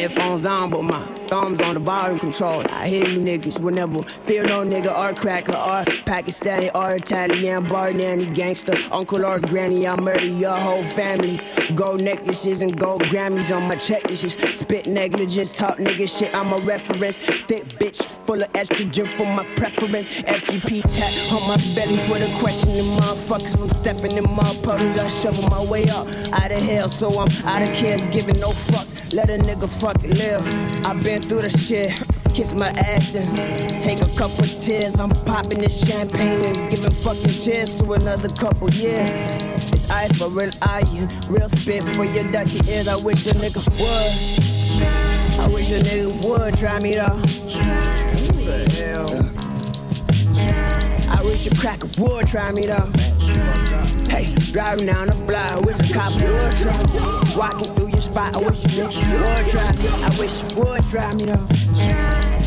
Headphones 0.06 0.46
on, 0.46 0.70
but 0.70 0.84
my 0.84 1.04
thumbs 1.28 1.60
on 1.60 1.74
the 1.74 1.80
volume 1.80 2.20
control. 2.20 2.64
I 2.70 2.86
hear 2.86 3.08
you 3.08 3.18
niggas 3.18 3.58
whenever 3.58 4.04
feel 4.04 4.44
no 4.44 4.64
nigga 4.64 4.96
or 4.96 5.12
cracker 5.14 5.52
or 5.52 5.84
Pakistani 6.04 6.70
or 6.74 6.94
Italian 6.94 7.68
bar 7.68 7.92
nanny 7.92 8.26
gangster, 8.26 8.76
uncle 8.92 9.26
or 9.26 9.40
granny. 9.40 9.88
I 9.88 9.98
murder 9.98 10.26
your 10.26 10.56
whole 10.56 10.84
family. 10.84 11.40
Gold 11.74 12.02
necklaces 12.02 12.62
and 12.62 12.78
gold 12.78 13.02
Grammys 13.02 13.54
on 13.54 13.66
my 13.66 13.74
checklists. 13.74 14.54
Spit 14.54 14.86
negligence, 14.86 15.52
talk 15.52 15.78
nigga 15.78 16.08
shit. 16.08 16.32
I'm 16.32 16.52
a 16.52 16.64
reference. 16.64 17.18
Thick 17.18 17.64
bitch 17.80 18.04
full 18.26 18.42
of 18.42 18.52
estrogen 18.52 19.08
for 19.16 19.26
my 19.26 19.44
preference. 19.56 20.08
FTP 20.22 20.82
tap 20.92 21.12
on 21.32 21.48
my 21.48 21.56
belly 21.74 21.96
for 21.96 22.18
the 22.18 22.32
questioning 22.38 22.84
motherfuckers 22.98 23.58
from 23.58 23.70
stepping 23.70 24.12
in 24.12 24.24
my 24.36 24.54
puddles. 24.62 24.98
I 24.98 25.08
shovel 25.08 25.48
my 25.48 25.64
way 25.64 25.88
up 25.88 26.06
out 26.32 26.52
of 26.52 26.62
hell, 26.62 26.88
so 26.88 27.08
I'm 27.18 27.28
out 27.44 27.62
of 27.62 27.74
cares, 27.74 28.04
giving 28.06 28.38
no 28.38 28.50
fucks. 28.50 29.12
Let 29.12 29.30
a 29.30 29.38
nigga 29.38 29.68
live. 30.02 30.46
I've 30.84 31.02
been 31.02 31.22
through 31.22 31.42
the 31.42 31.50
shit. 31.50 31.92
Kiss 32.34 32.52
my 32.52 32.68
ass 32.68 33.14
and 33.14 33.80
take 33.80 34.00
a 34.00 34.16
couple 34.16 34.46
tears. 34.60 34.98
I'm 34.98 35.10
popping 35.10 35.60
this 35.60 35.86
champagne 35.86 36.44
and 36.44 36.70
giving 36.70 36.90
fucking 36.90 37.32
cheers 37.32 37.74
to 37.80 37.92
another 37.92 38.28
couple, 38.28 38.70
yeah. 38.70 39.06
It's 39.72 39.90
eye 39.90 40.08
for 40.18 40.28
real 40.28 40.50
eye, 40.62 40.84
real 41.28 41.48
spit 41.48 41.82
for 41.94 42.04
your 42.04 42.30
dirty 42.30 42.60
ears. 42.70 42.88
I 42.88 42.96
wish 42.96 43.26
a 43.26 43.30
nigga 43.30 43.62
would. 43.80 45.40
I 45.40 45.48
wish 45.48 45.70
a 45.70 45.82
nigga 45.82 46.24
would 46.24 46.54
try 46.58 46.78
me 46.80 46.94
though. 46.94 48.05
I 51.36 51.54
crack 51.56 51.84
a 51.84 52.00
wood, 52.00 52.26
try 52.26 52.50
me 52.50 52.66
though. 52.66 52.90
Hey, 54.08 54.34
driving 54.52 54.86
down 54.86 55.08
the 55.08 55.14
block, 55.26 55.52
I 55.52 55.60
wish 55.60 55.90
a 55.90 55.92
cop 55.92 56.14
would 56.14 56.56
try. 56.56 57.36
Walking 57.36 57.74
through 57.74 57.88
your 57.88 58.00
spot, 58.00 58.34
I 58.34 58.38
wish 58.38 58.62
nigga 58.62 58.88
would 59.20 59.46
try. 59.50 59.68
I 60.06 60.18
wish 60.18 60.42
you 60.42 60.62
would 60.62 60.84
try 60.84 61.14
me 61.14 61.26
though. 61.26 62.45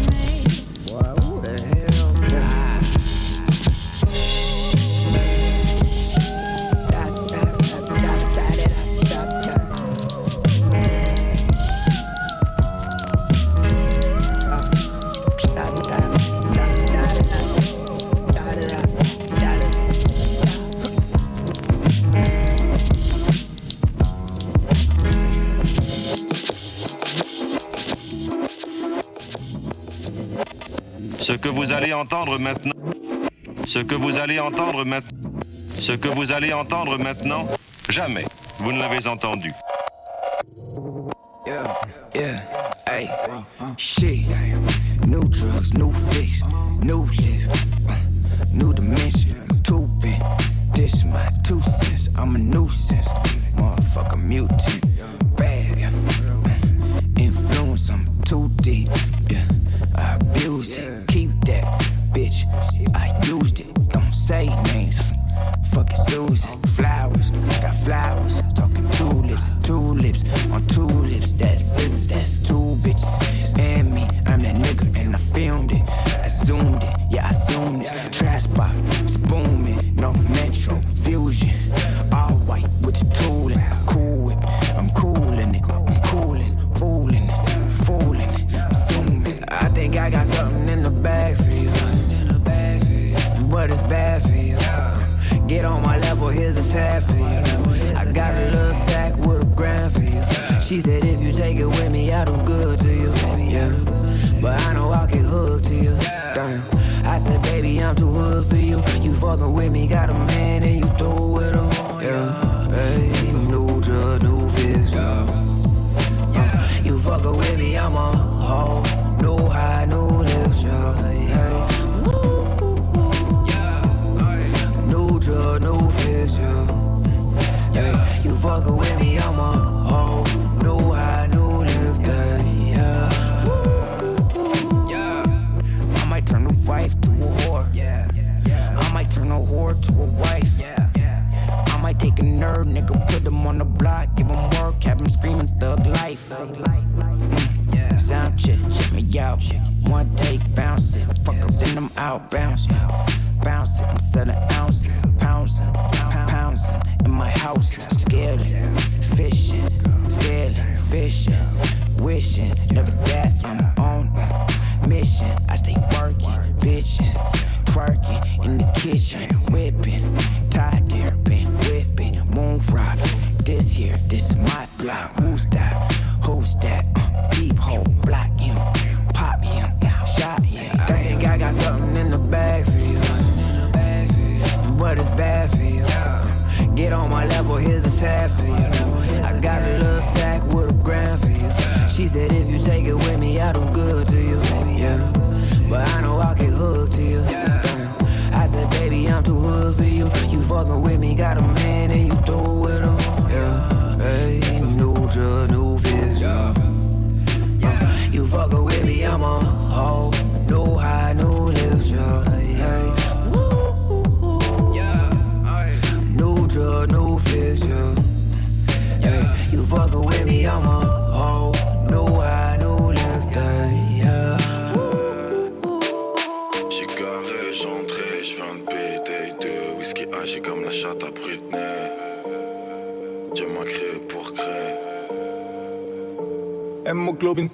Ce 31.30 31.36
que 31.36 31.50
vous 31.50 31.72
allez 31.72 31.94
entendre 31.94 32.40
maintenant. 32.40 32.74
Ce 33.68 33.78
que 33.78 33.94
vous 33.94 34.18
allez 34.18 34.40
entendre 34.40 34.84
maintenant. 34.84 35.30
Ce 35.78 35.92
que 35.92 36.08
vous 36.08 36.32
allez 36.32 36.52
entendre 36.54 36.98
maintenant, 36.98 37.46
jamais 37.88 38.26
vous 38.58 38.72
ne 38.72 38.80
l'avez 38.80 39.06
entendu. 39.06 39.52
Yeah, 41.46 41.76
yeah, 42.16 42.42
hey, 42.88 43.08
shit. 43.78 44.26
New 45.06 45.22
drugs, 45.26 45.72
new 45.76 45.92
face, 45.92 46.42
new 46.82 47.06
live, 47.06 47.48
uh, 47.88 48.46
new 48.52 48.74
dimension, 48.74 49.36
too 49.64 49.88
big. 50.02 50.20
This 50.74 51.04
my 51.06 51.30
two 51.44 51.62
cents, 51.62 52.10
I'm 52.18 52.36
a 52.36 52.40
nuisance, 52.40 53.08
motherfucker 53.56 54.18
mutant, 54.20 54.82
bad. 55.38 55.78
Uh, 55.78 55.92
Influence, 57.20 57.92
I'm 57.92 58.20
too 58.24 58.50
deep, 58.62 58.90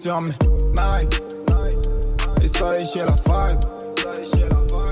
sur 0.05 0.21
Nike. 0.21 1.19
Et 2.43 2.47
ça 2.47 2.79
y 2.79 2.85
j'ai 2.85 2.99
la 2.99 3.15
vibe. 3.25 3.59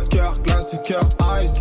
Cœur 0.10 0.40
glacé, 0.40 0.78
cœur 0.84 1.04
ice. 1.40 1.60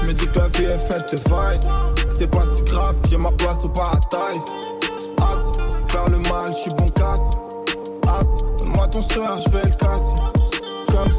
J'me 0.00 0.12
dis 0.12 0.26
que 0.26 0.40
la 0.40 0.48
vie 0.48 0.64
est 0.64 0.78
faite 0.80 1.12
de 1.12 1.16
vibes. 1.16 1.70
C'est 2.10 2.26
pas 2.26 2.44
si 2.44 2.62
grave, 2.62 2.96
j'ai 3.08 3.18
ma 3.18 3.30
place 3.30 3.64
au 3.64 3.68
paradise. 3.68 4.46
As, 5.20 5.92
faire 5.92 6.08
le 6.08 6.18
mal, 6.18 6.52
j'suis 6.52 6.72
bon 6.76 6.88
casse. 6.88 7.36
As, 8.08 8.26
donne-moi 8.58 8.88
ton 8.88 9.02
soeur, 9.04 9.40
j'vais 9.46 9.62
le 9.62 9.74
casser. 9.76 10.16
Comme 10.88 11.12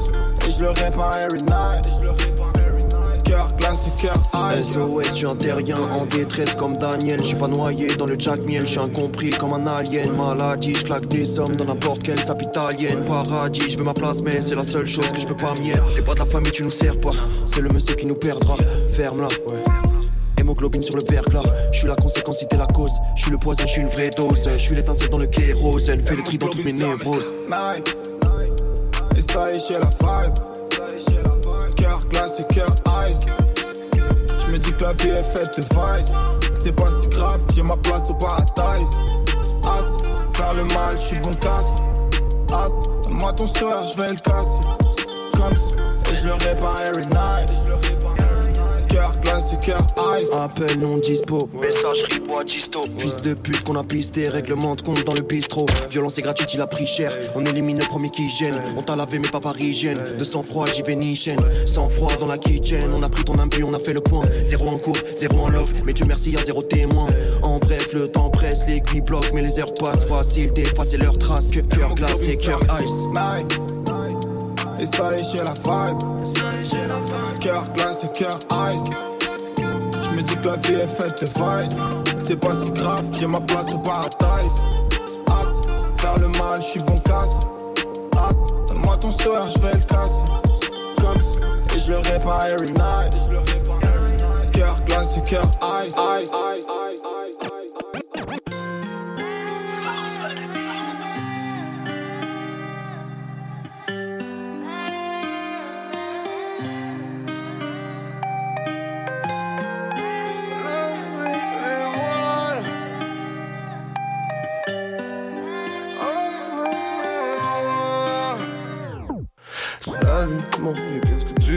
et 0.46 0.52
je 0.52 0.60
le 0.60 0.72
répare 0.72 1.18
every 1.20 1.42
night. 1.44 1.88
Cœur. 3.98 4.22
SOS, 4.64 5.10
je 5.10 5.14
suis 5.14 5.26
un 5.26 5.36
terrien 5.36 5.76
en 5.78 6.06
détresse 6.06 6.54
comme 6.56 6.78
Daniel? 6.78 7.20
Je 7.20 7.28
suis 7.28 7.36
pas 7.36 7.48
noyé 7.48 7.88
dans 7.96 8.06
le 8.06 8.16
Jack 8.18 8.46
Miel, 8.46 8.62
je 8.62 8.72
suis 8.72 8.80
incompris 8.80 9.30
comme 9.32 9.54
un 9.54 9.68
alien. 9.68 10.12
Maladie, 10.16 10.74
je 10.76 10.84
claque 10.84 11.08
des 11.08 11.26
sommes 11.26 11.56
dans 11.56 11.66
n'importe 11.66 12.04
quelle 12.04 12.20
sape 12.20 12.42
italienne. 12.42 13.06
Paradis, 13.06 13.70
je 13.70 13.78
veux 13.78 13.84
ma 13.84 13.94
place, 13.94 14.22
mais 14.22 14.42
c'est 14.42 14.56
la 14.56 14.64
seule 14.64 14.86
chose 14.86 15.12
que 15.12 15.20
je 15.20 15.28
peux 15.28 15.36
pas 15.36 15.54
mier. 15.56 15.76
T'es 15.94 16.02
pas 16.02 16.14
de 16.14 16.20
la 16.20 16.26
famille, 16.26 16.52
tu 16.52 16.64
nous 16.64 16.72
sers 16.72 16.98
pas. 16.98 17.12
C'est 17.46 17.62
le 17.62 17.70
monsieur 17.70 17.96
qui 17.96 18.06
nous 18.06 18.16
perdra. 18.16 18.58
Ferme-la, 18.94 19.30
Hémoglobine 20.38 20.84
sur 20.84 20.96
le 20.96 21.04
verglas. 21.10 21.44
Je 21.72 21.80
suis 21.80 21.88
la 21.88 21.96
conséquence 21.96 22.40
si 22.40 22.48
t'es 22.48 22.58
la 22.58 22.68
cause. 22.68 22.92
Je 23.16 23.24
suis 23.24 23.32
le 23.32 23.38
poison, 23.38 23.64
je 23.66 23.72
suis 23.72 23.82
une 23.82 23.90
vraie 23.90 24.10
dose. 24.10 24.50
Je 24.52 24.58
suis 24.58 24.76
l'étincelle 24.76 25.10
dans 25.10 25.18
le 25.18 25.28
kérosène. 25.28 26.02
Fais 26.06 26.16
le 26.16 26.24
tri 26.24 26.38
dans 26.38 26.48
toutes 26.48 26.66
mes 26.66 26.74
névroses. 26.74 27.34
Nike. 27.48 27.96
Et 29.18 29.22
ça 29.22 29.52
y 29.52 29.56
est, 29.56 29.68
j'ai 29.68 29.76
la 29.76 29.90
vibe. 29.90 30.34
Cœur 31.76 32.06
glacé, 32.10 32.44
cœur 32.54 32.76
ice. 33.10 33.26
J'me 34.56 34.62
dis 34.62 34.72
que 34.72 34.84
la 34.86 34.94
vie 34.94 35.10
est 35.10 35.24
faite 35.24 35.58
de 35.58 35.64
vibes. 35.64 36.16
C'est 36.56 36.72
pas 36.72 36.90
si 37.02 37.08
grave, 37.10 37.42
j'ai 37.54 37.62
ma 37.62 37.76
place 37.76 38.10
au 38.10 38.14
paradise. 38.14 38.98
As, 39.66 40.38
faire 40.38 40.54
le 40.54 40.64
mal, 40.64 40.98
j'suis 40.98 41.20
bon 41.20 41.34
casse. 41.34 41.76
As, 42.54 42.70
donne-moi 43.04 43.34
ton 43.34 43.48
soeur, 43.50 43.86
j'vais 43.94 44.12
le 44.12 44.16
casser. 44.16 44.62
Comme 45.34 45.54
et 45.54 46.16
je 46.16 46.26
le 46.26 46.34
répare 46.36 46.82
every 46.84 47.06
night. 47.08 47.95
Cœur 49.62 49.88
ice. 50.20 50.32
Appel 50.34 50.80
non 50.80 50.98
dispo, 50.98 51.50
messagerie 51.60 52.20
bois 52.20 52.44
disto. 52.44 52.82
Fils 52.98 53.22
de 53.22 53.34
pute 53.34 53.64
qu'on 53.64 53.76
a 53.76 53.84
pisté, 53.84 54.30
règlement 54.30 54.76
de 54.76 54.82
compte 54.82 55.04
dans 55.04 55.14
le 55.14 55.22
bistrot. 55.22 55.66
Violence 55.90 56.18
est 56.18 56.22
gratuite, 56.22 56.54
il 56.54 56.62
a 56.62 56.68
pris 56.68 56.86
cher. 56.86 57.10
On 57.36 57.44
élimine 57.46 57.80
le 57.80 57.86
premier 57.86 58.10
qui 58.10 58.30
gêne. 58.30 58.56
On 58.78 58.84
t'a 58.84 58.96
lavé 58.96 59.18
mais 59.18 59.28
pas 59.30 59.40
parisienne. 59.40 59.98
De 60.20 60.24
sang 60.24 60.44
froid, 60.44 60.68
j'y 60.68 60.84
vais 60.84 60.96
ni 60.96 61.16
chaîne. 61.16 61.40
Sans 61.66 61.90
froid 61.90 62.12
dans 62.20 62.28
la 62.28 62.38
kitchen. 62.38 62.92
On 62.96 63.02
a 63.02 63.10
pris 63.10 63.24
ton 63.24 63.40
imbu, 63.40 63.64
on 63.64 63.74
a 63.74 63.80
fait 63.80 63.94
le 63.94 64.02
point. 64.02 64.26
Zéro 64.46 64.68
en 64.68 64.78
cours, 64.78 64.98
zéro 65.18 65.40
en 65.40 65.50
love. 65.50 65.72
Mais 65.86 65.94
Dieu 65.94 66.06
merci, 66.06 66.32
y'a 66.32 66.44
zéro 66.44 66.62
témoin. 66.62 67.08
En 67.42 67.58
bref, 67.58 67.94
le 67.94 68.08
temps 68.08 68.30
presse, 68.30 68.68
les 68.68 68.82
cuits 68.82 69.02
bloquent, 69.02 69.32
mais 69.34 69.42
les 69.42 69.60
heures 69.60 69.74
passent. 69.74 70.06
Facile 70.06 70.54
d'effacer 70.54 70.98
leurs 70.98 71.18
traces. 71.18 71.50
Que 71.50 71.62
cœur 71.62 71.96
glacé, 71.96 72.38
cœur 72.38 72.60
ice. 72.84 73.08
Nike. 73.08 73.60
Et 74.80 74.86
ça 74.86 75.16
y 75.16 75.22
est, 75.22 75.24
j'ai 75.32 75.38
la 75.40 75.54
vibe. 75.54 75.98
Cœur 77.40 77.72
glacé, 77.74 78.08
cœur 78.14 78.40
ice. 78.52 79.15
J'me 80.16 80.22
dis 80.22 80.36
que 80.38 80.48
la 80.48 80.56
vie 80.56 80.76
est 80.76 80.88
faite 80.88 81.22
de 81.22 81.26
vibes. 81.26 82.20
C'est 82.20 82.40
pas 82.40 82.56
si 82.56 82.72
grave, 82.72 83.10
j'ai 83.20 83.28
ma 83.28 83.42
place 83.42 83.74
au 83.74 83.80
paradise. 83.80 84.64
As, 85.28 86.00
faire 86.02 86.18
le 86.20 86.30
mal, 86.30 86.62
j'suis 86.62 86.80
bon 86.80 86.98
casse. 87.00 87.42
As, 88.16 88.48
donne-moi 88.68 88.96
ton 88.96 89.12
soeur, 89.12 89.46
j'vais 89.52 89.74
le 89.74 89.84
casser. 89.84 90.26
Comme 91.02 91.18
et 91.76 91.80
je 91.80 91.90
le 91.90 91.98
répare 91.98 92.46
every 92.48 92.72
night. 92.72 93.14
Cœur 94.54 94.80
glacé, 94.86 95.20
cœur 95.26 95.52
ice. 95.86 95.96
ice. 95.98 96.85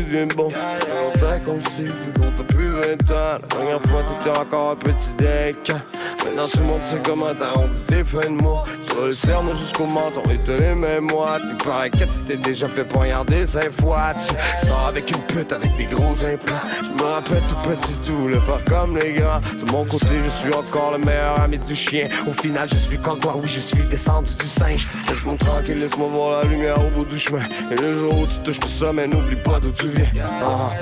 Deviens 0.08 0.26
bon? 0.26 0.50
Ça 0.50 0.86
fait 0.86 0.94
longtemps 0.94 1.44
qu'on 1.44 1.70
s'est 1.70 1.82
vu, 1.82 2.12
qu'on 2.16 2.30
t'a 2.30 2.44
plus 2.44 2.68
20 2.68 3.10
ans. 3.10 3.38
La 3.42 3.56
dernière 3.56 3.82
fois, 3.82 4.02
t'étais 4.02 4.38
encore 4.38 4.70
un 4.72 4.76
petit 4.76 5.12
deck. 5.18 5.72
Maintenant, 6.28 6.48
tout 6.48 6.58
le 6.58 6.64
monde 6.64 6.82
sait 6.82 7.00
comment 7.02 7.34
t'arrondis 7.34 7.82
tes 7.86 8.04
fins 8.04 8.28
de 8.28 8.42
mois. 8.42 8.64
Tu 8.86 8.94
vas 8.94 9.06
le 9.06 9.14
cerner 9.14 9.56
jusqu'au 9.56 9.86
menton 9.86 10.22
et 10.30 10.38
t'as 10.44 10.58
les 10.58 10.74
mêmes 10.74 11.04
mois. 11.04 11.38
T'es 11.38 11.64
pas 11.64 11.84
inquiète 11.84 12.12
si 12.12 12.20
t'es 12.20 12.36
déjà 12.36 12.68
fait 12.68 12.84
poignarder 12.84 13.46
cinq 13.46 13.72
fois. 13.80 14.12
Tu 14.14 14.66
sors 14.66 14.88
avec 14.88 15.10
une 15.10 15.22
pute 15.22 15.50
avec 15.52 15.74
des 15.76 15.86
gros 15.86 16.12
implants. 16.22 16.60
Je 16.82 16.90
me 16.90 17.02
rappelle 17.02 17.42
tout 17.48 17.56
petit, 17.62 17.98
tu 18.02 18.12
voulais 18.12 18.40
faire 18.40 18.62
comme 18.66 18.98
les 18.98 19.14
grands. 19.14 19.40
De 19.40 19.72
mon 19.72 19.86
côté, 19.86 20.06
je 20.22 20.28
suis 20.28 20.54
encore 20.54 20.92
le 20.92 20.98
meilleur 20.98 21.40
ami 21.40 21.58
du 21.60 21.74
chien. 21.74 22.08
Au 22.26 22.32
final, 22.32 22.68
je 22.68 22.76
suis 22.76 22.98
comme 22.98 23.20
toi, 23.20 23.34
oui, 23.36 23.48
je 23.48 23.60
suis 23.60 23.82
descendu 23.84 24.34
du 24.34 24.46
singe. 24.46 24.86
Laisse-moi 25.08 25.36
tranquille, 25.38 25.80
laisse-moi 25.80 26.08
voir 26.08 26.42
la 26.42 26.50
lumière 26.50 26.84
au 26.84 26.90
bout 26.90 27.06
du 27.06 27.18
chemin. 27.18 27.42
Et 27.70 27.76
le 27.76 27.96
jour 27.96 28.18
où 28.18 28.26
tu 28.26 28.38
touches 28.40 28.60
tout 28.60 28.68
ça, 28.68 28.92
mais 28.92 29.06
n'oublie 29.06 29.36
pas 29.36 29.60
d'où 29.60 29.70
tu 29.70 29.88
viens. 29.88 30.10
Ah. 30.42 30.72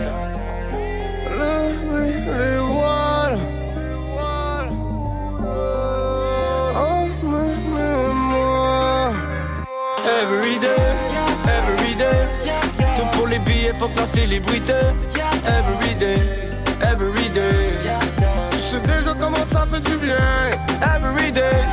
Every 10.06 10.58
day, 10.60 10.76
every 11.48 11.96
day. 11.96 12.28
Tout 12.94 13.06
pour 13.12 13.26
les 13.26 13.40
billets, 13.40 13.74
faut 13.76 13.88
que 13.88 13.96
la 13.96 14.06
célébrité. 14.06 14.72
Every 15.44 15.94
day, 15.98 16.46
every 16.80 17.28
day. 17.30 17.74
Tu 18.52 18.58
sais 18.58 18.86
déjà 18.86 19.14
comment 19.18 19.44
ça 19.50 19.66
fait 19.68 19.80
du 19.80 19.96
bien. 19.96 20.14
Every 20.94 21.32
day, 21.32 21.64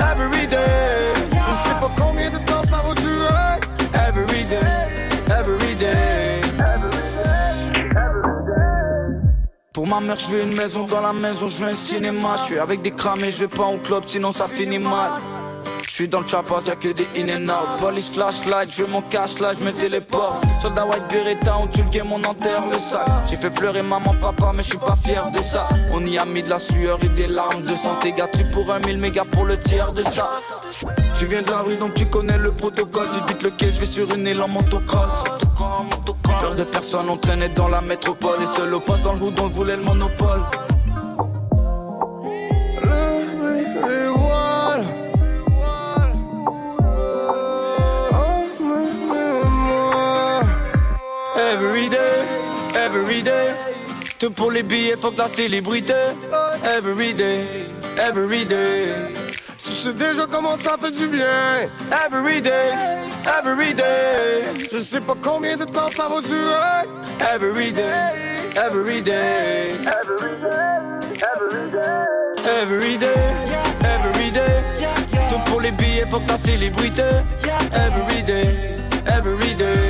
every 0.00 0.46
day. 0.46 1.14
Je 1.30 1.68
sais 1.68 1.80
pas 1.80 1.90
combien 1.98 2.28
de 2.28 2.36
temps 2.38 2.62
ça 2.62 2.76
va 2.76 2.94
durer. 2.94 3.58
Every 3.94 4.44
day, 4.44 4.60
every 5.30 5.74
day. 5.74 6.40
Pour 9.72 9.86
ma 9.86 10.00
mère, 10.00 10.18
je 10.18 10.26
veux 10.26 10.42
une 10.42 10.56
maison 10.56 10.84
dans 10.84 11.00
la 11.00 11.14
maison, 11.14 11.48
je 11.48 11.64
veux 11.64 11.70
un 11.70 11.76
cinéma. 11.76 12.36
Je 12.36 12.42
suis 12.42 12.58
avec 12.58 12.82
des 12.82 12.90
cramés, 12.90 13.32
je 13.32 13.46
vais 13.46 13.56
pas 13.56 13.66
au 13.66 13.78
club, 13.78 14.02
sinon 14.06 14.32
ça 14.32 14.46
finit 14.46 14.78
mal. 14.78 15.12
Suis 15.98 16.06
dans 16.06 16.20
le 16.20 16.28
chapas, 16.28 16.62
y'a 16.64 16.76
que 16.76 16.90
des 16.90 17.08
in 17.16 17.28
and 17.28 17.48
out. 17.48 17.80
Police 17.80 18.08
flashlight, 18.10 18.72
je 18.72 18.84
mon 18.84 19.02
cash 19.02 19.40
là, 19.40 19.52
je 19.58 19.64
me 19.64 19.72
téléporte. 19.72 20.44
Soldat 20.62 20.86
white 20.86 21.02
beretta, 21.10 21.56
on 21.58 21.66
tue 21.66 21.82
le 21.82 22.02
on 22.04 22.22
enterre 22.22 22.66
le 22.72 22.78
sac. 22.78 23.04
J'ai 23.28 23.36
fait 23.36 23.50
pleurer 23.50 23.82
maman, 23.82 24.14
papa, 24.20 24.52
mais 24.54 24.62
je 24.62 24.68
suis 24.68 24.78
pas 24.78 24.94
fier 24.94 25.28
de 25.32 25.42
ça. 25.42 25.66
On 25.92 26.06
y 26.06 26.16
a 26.16 26.24
mis 26.24 26.44
de 26.44 26.50
la 26.50 26.60
sueur 26.60 27.00
et 27.02 27.08
des 27.08 27.26
larmes 27.26 27.62
de 27.62 27.74
santé. 27.74 28.12
Gars, 28.12 28.28
tu 28.32 28.44
pour 28.44 28.72
un 28.72 28.78
mille 28.86 28.98
mégas 28.98 29.24
pour 29.24 29.44
le 29.44 29.58
tiers 29.58 29.92
de 29.92 30.04
ça. 30.04 30.38
Tu 31.18 31.26
viens 31.26 31.42
de 31.42 31.50
la 31.50 31.62
rue 31.62 31.74
donc 31.74 31.94
tu 31.94 32.06
connais 32.06 32.38
le 32.38 32.52
protocole. 32.52 33.08
Si 33.10 33.18
vite 33.26 33.42
le 33.42 33.50
quai, 33.50 33.72
je 33.72 33.80
vais 33.80 33.86
sur 33.86 34.08
une 34.14 34.24
île 34.24 34.40
en 34.40 34.46
motocross. 34.46 35.24
Peur 36.40 36.54
de 36.54 36.62
personne, 36.62 37.10
on 37.10 37.16
traînait 37.16 37.48
dans 37.48 37.66
la 37.66 37.80
métropole. 37.80 38.40
Et 38.40 38.56
seul 38.56 38.72
au 38.72 38.80
dans 39.02 39.14
le 39.14 39.20
hood, 39.20 39.40
on 39.40 39.48
voulait 39.48 39.76
le 39.76 39.82
monopole. 39.82 40.42
Day. 53.28 53.54
Tout 54.18 54.30
pour 54.30 54.50
les 54.50 54.62
billets, 54.62 54.96
faut 54.96 55.10
que 55.10 55.18
la 55.18 55.28
célébrité. 55.28 55.94
Every 56.76 57.14
day, 57.14 57.70
every 57.96 58.44
day. 58.44 58.88
Tu 59.62 59.72
sais 59.72 59.92
déjà 59.92 60.26
comment 60.30 60.56
ça 60.56 60.76
fait 60.80 60.90
du 60.90 61.06
bien. 61.06 61.68
Every 62.06 62.40
day, 62.40 62.72
every 63.38 63.74
day. 63.74 64.54
Je 64.72 64.80
sais 64.80 65.00
pas 65.00 65.14
combien 65.22 65.56
de 65.56 65.64
temps 65.64 65.90
ça 65.90 66.08
va 66.08 66.20
durer. 66.20 66.82
Every 67.34 67.72
day, 67.72 67.82
every 68.56 69.02
day. 69.02 69.76
Every 72.60 72.98
day, 72.98 73.08
every 73.94 74.30
day. 74.30 74.62
Tout 75.28 75.40
pour 75.46 75.60
les 75.60 75.72
billets, 75.72 76.06
faut 76.10 76.20
que 76.20 76.28
la 76.28 76.38
célébrité. 76.38 77.02
Every 77.72 78.22
day, 78.22 78.72
every 79.06 79.54
day. 79.54 79.87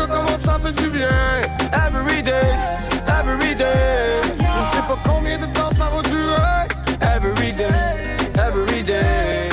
Déjà 0.00 0.12
comment 0.16 0.38
ça 0.38 0.58
fait 0.58 0.72
du 0.72 0.88
bien? 0.88 1.08
Every 1.72 2.22
day, 2.22 2.56
every 3.06 3.54
day. 3.54 4.22
Je 4.38 4.76
sais 4.76 4.82
pas 4.88 4.98
combien 5.04 5.36
de 5.36 5.44
temps 5.52 5.70
ça 5.72 5.88
va 5.88 6.00
durer. 6.00 6.68
Every 7.02 7.52
day, 7.52 7.66
every 8.38 8.82
day. 8.82 9.48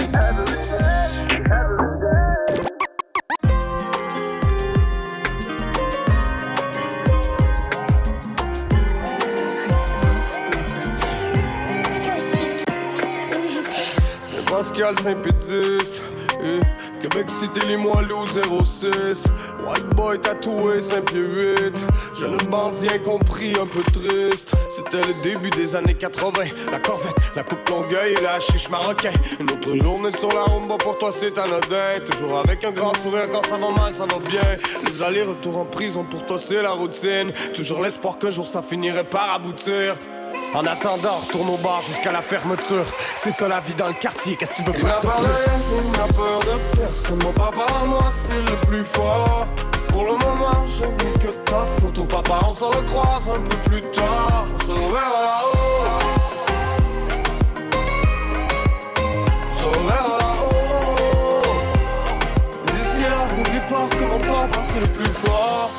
Pascal 14.45 14.97
Saint-Pétis. 14.99 16.01
Eh, 16.43 16.62
Québec 17.01 17.29
City, 17.29 17.60
Limoilou 17.67 18.25
06. 18.27 19.23
White 19.67 19.95
boy 19.95 20.19
tatoué, 20.19 20.82
5 20.82 21.06
pieds 21.06 21.19
8. 21.19 21.84
Jeune 22.19 22.38
bandit 22.49 22.88
incompris, 22.88 23.53
un 23.62 23.65
peu 23.65 23.82
triste. 23.91 24.56
C'était 24.69 25.06
le 25.06 25.23
début 25.23 25.49
des 25.49 25.75
années 25.75 25.93
80. 25.93 26.43
La 26.71 26.80
corvette, 26.80 27.15
la 27.36 27.43
coupe 27.43 27.67
longueuil 27.69 28.13
et 28.13 28.21
la 28.21 28.39
chiche 28.39 28.69
marocain. 28.69 29.12
Une 29.39 29.51
autre 29.51 29.75
journée 29.75 30.12
sur 30.12 30.30
la 30.30 30.43
rumba, 30.43 30.77
pour 30.77 30.97
toi 30.97 31.12
c'est 31.12 31.38
anodin. 31.38 31.99
Toujours 32.10 32.39
avec 32.39 32.63
un 32.63 32.71
grand 32.71 32.95
sourire 32.95 33.25
quand 33.32 33.45
ça 33.45 33.58
va 33.58 33.71
mal, 33.71 33.93
ça 33.93 34.06
va 34.06 34.19
bien. 34.19 34.39
Les 34.86 35.03
allers-retours 35.03 35.58
en 35.58 35.65
prison, 35.65 36.06
pour 36.06 36.25
toi 36.25 36.38
c'est 36.39 36.62
la 36.62 36.71
routine. 36.71 37.34
Toujours 37.53 37.82
l'espoir 37.82 38.17
qu'un 38.19 38.30
jour 38.30 38.47
ça 38.47 38.62
finirait 38.62 39.03
par 39.03 39.34
aboutir. 39.34 39.97
En 40.55 40.65
attendant, 40.65 41.17
retourne 41.17 41.49
au 41.49 41.57
bar 41.57 41.81
jusqu'à 41.81 42.11
la 42.11 42.21
fermeture. 42.21 42.85
C'est 43.15 43.31
ça 43.31 43.47
la 43.47 43.59
vie 43.59 43.75
dans 43.75 43.87
le 43.87 43.93
quartier, 43.93 44.35
qu'est-ce 44.35 44.51
que 44.51 44.55
tu 44.55 44.63
veux 44.63 44.73
faire 44.73 45.01
il 45.03 45.91
n'a 45.91 46.07
peur 46.13 46.39
de 46.39 46.77
personne. 46.77 47.19
Mon 47.23 47.31
papa, 47.31 47.65
moi, 47.85 48.11
c'est 48.11 48.39
le 48.39 48.67
plus 48.67 48.83
fort. 48.83 49.47
Pour 49.89 50.03
le 50.03 50.11
moment, 50.13 50.65
je 50.67 50.85
n'ai 50.85 51.13
que 51.19 51.31
ta 51.45 51.65
photo. 51.79 52.03
Papa, 52.05 52.39
on 52.47 52.53
se 52.53 52.63
recroise 52.63 53.29
un 53.29 53.41
peu 53.41 53.57
plus 53.69 53.81
tard. 53.91 54.45
On 54.55 54.59
se 54.61 54.71
reverra 54.71 55.21
là-haut. 55.27 55.57
On 59.51 59.59
se 59.59 59.65
reverra 59.65 60.17
là-haut. 60.17 61.41
Mais 62.65 62.71
d'ici 62.71 63.03
là, 63.09 63.27
n'oublie 63.35 63.63
pas 63.69 63.95
que 63.95 64.03
mon 64.05 64.19
papa, 64.19 64.59
c'est 64.73 64.79
le 64.79 64.87
plus 64.87 65.11
fort. 65.11 65.69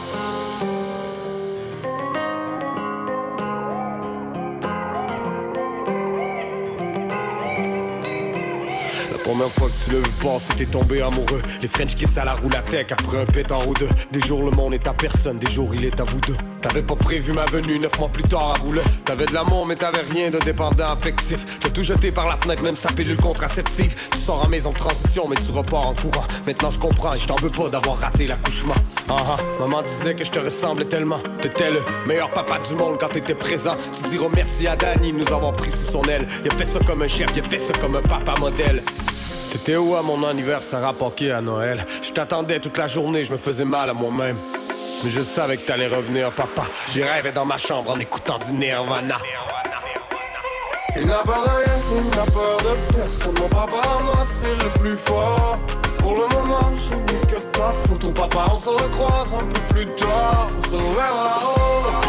Première 9.38 9.54
fois 9.54 9.68
que 9.68 9.84
tu 9.84 9.96
vu 9.96 10.12
passer, 10.20 10.54
t'es 10.56 10.66
tombé 10.66 11.00
amoureux. 11.00 11.40
Les 11.62 11.68
French 11.68 11.94
kiss 11.94 12.18
à 12.18 12.24
la 12.24 12.36
tech 12.68 12.86
après 12.90 13.18
un 13.18 13.24
pétard 13.24 13.68
ou 13.68 13.74
deux. 13.74 13.88
Des 14.10 14.20
jours 14.20 14.42
le 14.42 14.50
monde 14.50 14.74
est 14.74 14.86
à 14.88 14.92
personne, 14.92 15.38
des 15.38 15.48
jours 15.48 15.72
il 15.76 15.84
est 15.84 16.00
à 16.00 16.04
vous 16.04 16.20
deux. 16.26 16.36
T'avais 16.60 16.82
pas 16.82 16.96
prévu 16.96 17.32
ma 17.32 17.44
venue 17.44 17.78
neuf 17.78 17.96
mois 18.00 18.08
plus 18.08 18.24
tard 18.24 18.50
à 18.50 18.54
rouler. 18.54 18.80
T'avais 19.04 19.26
de 19.26 19.34
l'amour 19.34 19.64
mais 19.64 19.76
t'avais 19.76 20.00
rien 20.12 20.30
de 20.30 20.38
dépendant 20.38 20.90
affectif. 20.90 21.60
T'as 21.60 21.70
tout 21.70 21.84
jeté 21.84 22.10
par 22.10 22.26
la 22.26 22.36
fenêtre, 22.36 22.64
même 22.64 22.76
sa 22.76 22.88
pilule 22.88 23.16
contraceptive. 23.16 23.94
Tu 24.10 24.18
sors 24.18 24.44
en 24.44 24.48
maison 24.48 24.72
de 24.72 24.76
transition 24.76 25.28
mais 25.28 25.36
tu 25.36 25.52
repars 25.52 25.86
en 25.86 25.94
courant. 25.94 26.26
Maintenant 26.44 26.72
je 26.72 26.80
comprends 26.80 27.14
et 27.14 27.20
je 27.20 27.26
t'en 27.28 27.36
veux 27.36 27.50
pas 27.50 27.68
d'avoir 27.68 27.96
raté 27.96 28.26
l'accouchement. 28.26 28.74
Ah 29.08 29.16
ah, 29.20 29.36
maman 29.60 29.82
disait 29.82 30.16
que 30.16 30.24
je 30.24 30.32
te 30.32 30.40
ressemblais 30.40 30.86
tellement. 30.86 31.20
T'étais 31.40 31.70
le 31.70 31.80
meilleur 32.08 32.30
papa 32.30 32.58
du 32.58 32.74
monde 32.74 32.96
quand 32.98 33.08
t'étais 33.08 33.36
présent. 33.36 33.76
Tu 34.02 34.10
diras 34.10 34.26
merci 34.34 34.66
à 34.66 34.74
Danny 34.74 35.12
nous 35.12 35.32
avoir 35.32 35.52
pris 35.54 35.70
sous 35.70 35.92
son 35.92 36.02
aile. 36.04 36.26
Il 36.44 36.50
a 36.50 36.54
fait 36.54 36.64
ça 36.64 36.80
comme 36.84 37.02
un 37.02 37.08
chef, 37.08 37.28
il 37.36 37.44
a 37.44 37.48
fait 37.48 37.58
ça 37.58 37.72
comme 37.80 37.94
un 37.94 38.02
papa 38.02 38.34
modèle. 38.40 38.82
T'étais 39.50 39.76
où 39.76 39.94
à 39.94 40.02
mon 40.02 40.26
anniversaire 40.26 40.84
à 40.86 40.92
Poké 40.92 41.32
à 41.32 41.40
Noël? 41.40 41.86
Je 42.02 42.10
t'attendais 42.12 42.60
toute 42.60 42.76
la 42.76 42.86
journée, 42.86 43.24
je 43.24 43.32
me 43.32 43.38
faisais 43.38 43.64
mal 43.64 43.88
à 43.88 43.94
moi-même. 43.94 44.36
Mais 45.02 45.10
je 45.10 45.22
savais 45.22 45.56
que 45.56 45.66
t'allais 45.66 45.88
revenir, 45.88 46.30
papa. 46.32 46.64
J'ai 46.92 47.04
rêvé 47.04 47.32
dans 47.32 47.46
ma 47.46 47.56
chambre 47.56 47.92
en 47.92 47.98
écoutant 47.98 48.38
du 48.38 48.52
Nirvana. 48.52 49.16
Il 50.96 51.06
n'a 51.06 51.22
pas 51.22 51.42
rien, 51.42 51.74
il 51.96 52.10
n'a 52.10 52.24
peur 52.24 52.58
de 52.58 52.94
personne. 52.94 53.34
Mon 53.40 53.48
papa, 53.48 53.82
moi, 54.02 54.24
c'est 54.26 54.54
le 54.54 54.80
plus 54.80 54.96
fort. 54.96 55.58
Pour 55.98 56.14
le 56.14 56.26
moment, 56.34 56.70
je 56.76 56.94
n'ai 56.94 57.20
que 57.20 57.40
ta 57.52 57.72
photo. 57.86 58.10
Papa, 58.10 58.46
on 58.52 58.56
se 58.58 58.68
recroise 58.68 59.32
un 59.32 59.46
peu 59.46 59.74
plus 59.74 59.86
tard. 59.96 60.50
On 60.58 60.64
se 60.64 60.74
reverra 60.74 61.24
là-haut. 61.24 62.07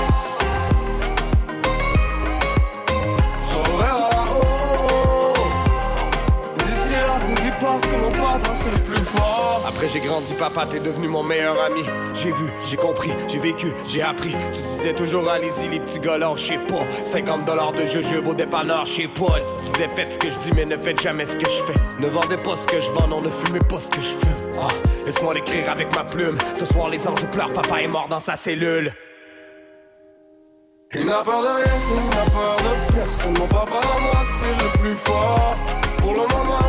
Après 9.80 9.94
j'ai 9.94 10.06
grandi, 10.06 10.34
papa, 10.34 10.68
t'es 10.70 10.82
devenu 10.82 11.08
mon 11.08 11.24
meilleur 11.24 11.56
ami. 11.64 11.86
J'ai 12.14 12.34
vu, 12.34 12.52
j'ai 12.68 12.76
compris, 12.76 13.12
j'ai 13.30 13.40
vécu, 13.40 13.68
j'ai 13.90 14.02
appris. 14.02 14.36
Tu 14.52 14.62
disais 14.62 14.94
toujours 14.94 15.30
allez-y 15.30 15.70
les 15.70 15.80
petits 15.80 16.02
gars 16.02 16.20
je 16.36 16.48
sais 16.48 16.58
pas. 16.58 16.84
50 17.02 17.46
dollars 17.46 17.72
de 17.72 17.86
jujube 17.86 18.28
au 18.28 18.34
dépanneur, 18.34 18.86
je 18.86 19.04
sais 19.04 19.08
pas. 19.08 19.40
Tu 19.40 19.72
disais 19.72 19.88
faites 19.88 20.12
ce 20.12 20.20
que 20.20 20.30
je 20.30 20.36
dis 20.36 20.50
mais 20.54 20.66
ne 20.66 20.76
faites 20.76 21.02
jamais 21.02 21.26
ce 21.26 21.38
que 21.38 21.46
je 21.46 21.72
fais. 21.72 21.80
Ne 22.02 22.08
vendez 22.08 22.36
pas 22.36 22.58
ce 22.58 22.68
que 22.68 22.82
je 22.82 22.92
vends, 22.92 23.08
non 23.08 23.22
ne 23.22 23.30
fumez 23.30 23.60
pas 23.60 23.78
ce 23.78 23.90
que 23.90 24.02
je 24.02 24.10
fume. 24.10 24.52
Ah, 24.62 24.68
laisse-moi 25.06 25.34
l'écrire 25.34 25.70
avec 25.70 25.96
ma 25.96 26.04
plume. 26.04 26.36
Ce 26.56 26.66
soir 26.66 26.90
les 26.90 27.08
anges 27.08 27.26
pleurent, 27.28 27.54
papa 27.54 27.82
est 27.82 27.88
mort 27.88 28.10
dans 28.10 28.20
sa 28.20 28.36
cellule. 28.36 28.92
Il 30.94 31.06
n'a 31.06 31.24
peur 31.24 31.42
de 31.42 31.48
rien, 31.48 31.74
il 31.96 32.10
n'a 32.10 32.26
peur 32.26 32.58
de 32.58 32.94
personne. 32.96 33.38
Mon 33.40 33.48
papa, 33.48 33.80
moi, 34.02 34.24
c'est 34.42 34.62
le 34.62 34.80
plus 34.82 34.98
fort. 34.98 35.56
Pour 36.00 36.12
le 36.12 36.28
moment, 36.28 36.69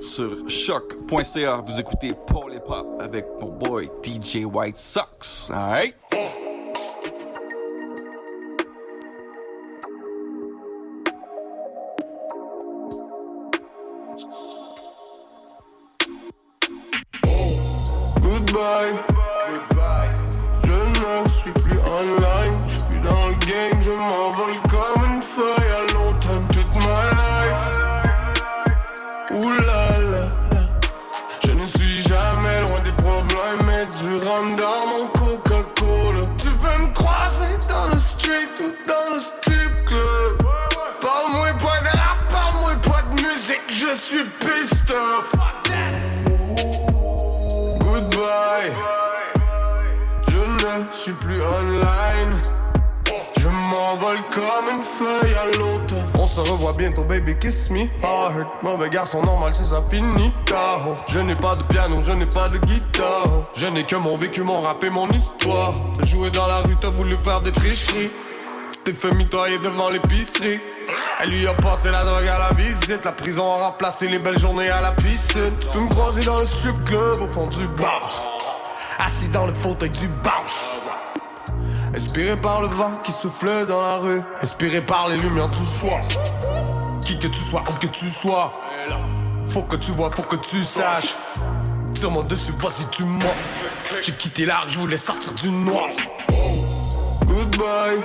sur 0.00 0.48
choc.ca. 0.48 1.56
Vous 1.64 1.80
écoutez 1.80 2.12
Paul 2.26 2.54
et 2.54 2.60
Pop 2.60 2.86
avec 3.00 3.26
mon 3.40 3.52
boy 3.52 3.90
DJ 4.02 4.44
White 4.44 4.78
Sox. 4.78 5.50
Alright? 5.50 5.94
Goodbye. 18.22 19.13
Se 56.34 56.40
revoit 56.40 56.72
bientôt, 56.76 57.04
baby, 57.04 57.36
kiss 57.38 57.70
me. 57.70 57.86
Mauvais 58.62 58.90
garçon 58.90 59.22
normal, 59.22 59.54
c'est 59.54 59.64
ça 59.64 59.80
fini. 59.88 60.32
Je 61.06 61.20
n'ai 61.20 61.36
pas 61.36 61.54
de 61.54 61.62
piano, 61.64 62.00
je 62.00 62.10
n'ai 62.10 62.26
pas 62.26 62.48
de 62.48 62.58
guitare. 62.58 63.28
Je 63.54 63.68
n'ai 63.68 63.84
que 63.84 63.94
mon 63.94 64.16
vécu, 64.16 64.42
mon 64.42 64.60
rap 64.60 64.82
et 64.82 64.90
mon 64.90 65.08
histoire. 65.10 65.74
T'as 65.96 66.06
joué 66.06 66.30
dans 66.30 66.48
la 66.48 66.58
rue, 66.58 66.76
t'as 66.80 66.88
voulu 66.88 67.16
faire 67.16 67.40
des 67.40 67.52
tricheries. 67.52 68.10
T'es 68.84 68.92
fait 68.92 69.14
mitoyer 69.14 69.58
devant 69.58 69.90
l'épicerie. 69.90 70.60
Elle 71.20 71.30
lui 71.30 71.46
a 71.46 71.54
passé 71.54 71.90
la 71.90 72.04
drogue 72.04 72.26
à 72.26 72.38
la 72.38 72.52
visite. 72.52 73.04
La 73.04 73.12
prison 73.12 73.52
a 73.52 73.68
remplacé 73.68 74.08
les 74.08 74.18
belles 74.18 74.38
journées 74.38 74.70
à 74.70 74.80
la 74.80 74.90
piscine. 74.90 75.52
Tu 75.60 75.68
peux 75.68 75.80
me 75.80 75.88
croiser 75.88 76.24
dans 76.24 76.40
le 76.40 76.46
strip 76.46 76.82
club 76.84 77.22
au 77.22 77.26
fond 77.28 77.46
du 77.46 77.68
bar. 77.80 78.24
Assis 78.98 79.28
dans 79.28 79.46
le 79.46 79.52
fauteuil 79.52 79.90
du 79.90 80.08
bounce. 80.08 80.78
Inspiré 81.94 82.36
par 82.36 82.62
le 82.62 82.68
vent 82.68 82.98
qui 83.04 83.12
souffle 83.12 83.66
dans 83.66 83.80
la 83.80 83.98
rue. 83.98 84.20
Inspiré 84.42 84.80
par 84.80 85.08
les 85.08 85.16
lumières 85.16 85.46
du 85.46 85.64
soir. 85.64 86.00
Qui 87.00 87.18
que 87.18 87.28
tu 87.28 87.38
sois, 87.38 87.62
où 87.68 87.72
que 87.74 87.86
tu 87.86 88.08
sois. 88.08 88.52
Faut 89.46 89.62
que 89.62 89.76
tu 89.76 89.92
vois, 89.92 90.10
faut 90.10 90.22
que 90.22 90.36
tu 90.36 90.64
saches. 90.64 91.16
Tire-moi 91.94 92.24
dessus, 92.24 92.52
vas-y, 92.58 92.86
tu 92.88 93.04
moi. 93.04 93.30
J'ai 94.02 94.12
quitté 94.12 94.44
l'arc, 94.44 94.68
je 94.68 94.80
voulais 94.80 94.96
sortir 94.96 95.32
du 95.34 95.50
noir. 95.50 95.86
Goodbye. 97.26 98.02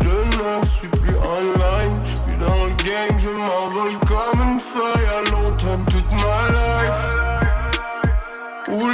Je 0.00 0.08
ne 0.08 0.66
suis 0.66 0.88
plus 0.88 1.16
online. 1.16 2.00
Je 2.04 2.16
suis 2.16 2.38
dans 2.38 2.64
le 2.64 2.72
game, 2.82 3.20
je 3.20 3.30
m'envole 3.30 3.98
comme 4.00 4.42
une 4.42 4.60
feuille 4.60 5.06
à 5.06 5.22
l'automne 5.30 5.84
toute 5.84 6.10
ma 6.12 6.48
life. 6.48 7.26
Ouh 8.72 8.88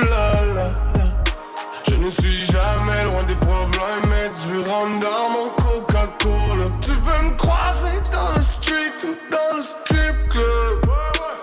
dans 4.90 5.30
mon 5.30 5.48
Coca-Cola. 5.50 6.66
Tu 6.80 6.90
peux 6.90 7.24
me 7.24 7.36
croiser 7.36 8.00
dans 8.12 8.34
le 8.34 8.42
street 8.42 8.92
dans 9.30 9.56
le 9.56 9.62
strip 9.62 10.28
club? 10.28 10.80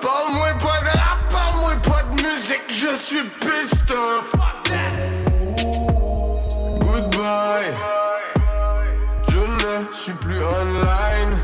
Parle-moi 0.01 0.47
pas 0.59 0.81
de 0.81 0.97
rap, 0.97 1.29
parle-moi 1.31 1.75
pas 1.83 2.03
de 2.03 2.21
musique, 2.21 2.63
je 2.69 2.93
suis 2.95 3.23
pissed 3.39 3.91
off. 3.91 4.35
Goodbye. 6.79 7.73
Je 9.29 9.39
ne 9.39 9.93
suis 9.93 10.13
plus 10.13 10.43
online. 10.43 11.37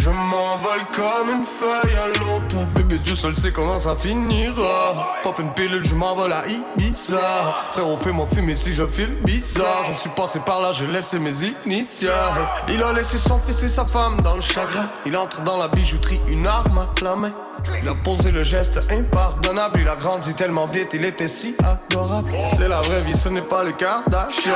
Je 0.00 0.10
m'envole 0.10 0.84
comme 0.94 1.30
une 1.30 1.44
feuille 1.44 1.96
à 1.96 2.08
l'automne. 2.08 2.79
Bébé, 2.90 3.02
Dieu 3.04 3.14
seul 3.14 3.34
sait 3.36 3.52
comment 3.52 3.78
ça 3.78 3.94
finira. 3.94 5.16
Pop 5.22 5.38
une 5.38 5.52
pilule, 5.52 5.84
je 5.84 5.94
m'envole 5.94 6.32
à 6.32 6.42
Ibiza. 6.48 7.54
Frérot, 7.70 7.96
fais-moi 7.98 8.26
fumer 8.26 8.54
si 8.54 8.72
je 8.72 8.86
file 8.86 9.16
bizarre. 9.24 9.84
Je 9.92 10.00
suis 10.00 10.10
passé 10.10 10.40
par 10.40 10.60
là, 10.60 10.72
j'ai 10.72 10.86
laissé 10.86 11.18
mes 11.18 11.32
initiales. 11.66 12.48
Il 12.68 12.82
a 12.82 12.92
laissé 12.92 13.16
son 13.16 13.38
fils 13.38 13.62
et 13.62 13.68
sa 13.68 13.86
femme 13.86 14.20
dans 14.22 14.34
le 14.34 14.40
chagrin. 14.40 14.90
Il 15.06 15.16
entre 15.16 15.40
dans 15.42 15.56
la 15.56 15.68
bijouterie, 15.68 16.20
une 16.28 16.46
arme 16.46 16.78
à 16.78 17.04
la 17.04 17.16
main. 17.16 17.32
Il 17.82 17.88
a 17.88 17.94
posé 17.94 18.30
le 18.30 18.42
geste 18.42 18.80
impardonnable. 18.90 19.80
Il 19.80 19.88
a 19.88 19.96
grandi 19.96 20.34
tellement 20.34 20.66
vite, 20.66 20.90
il 20.92 21.04
était 21.04 21.28
si 21.28 21.54
adorable. 21.58 22.30
C'est 22.56 22.68
la 22.68 22.80
vraie 22.80 23.00
vie, 23.02 23.16
ce 23.16 23.28
n'est 23.28 23.42
pas 23.42 23.64
le 23.64 23.72
Kardashian. 23.72 24.52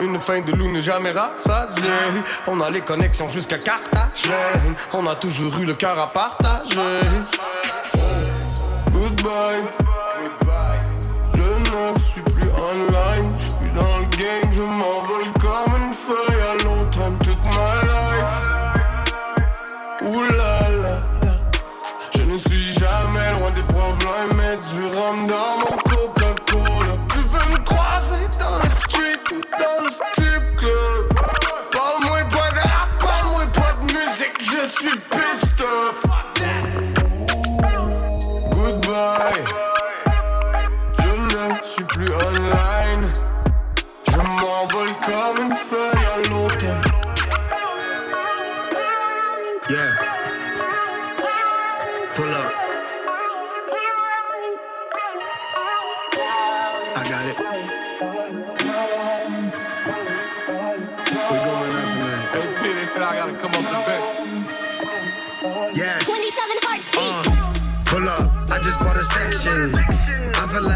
Une 0.00 0.18
fin 0.18 0.40
de 0.40 0.52
loup 0.52 0.70
ne 0.70 0.80
jamais 0.80 1.12
rassasiée. 1.12 1.90
On 2.46 2.60
a 2.60 2.70
les 2.70 2.80
connexions 2.80 3.28
jusqu'à 3.28 3.58
Carthagène. 3.58 4.74
On 4.94 5.06
a 5.06 5.14
toujours 5.14 5.58
eu 5.58 5.66
le 5.66 5.74
cœur 5.74 5.98
à 5.98 6.12
partager. 6.12 6.78
Goodbye. 8.92 9.64
Je 11.34 11.42
ne 11.42 11.98
suis 11.98 12.22
plus 12.22 12.50
online. 12.50 13.32
Je 13.38 13.50
suis 13.50 13.70
dans 13.74 13.98
le 13.98 14.04
game, 14.16 14.52
je 14.52 14.62
m'envole 14.62 15.01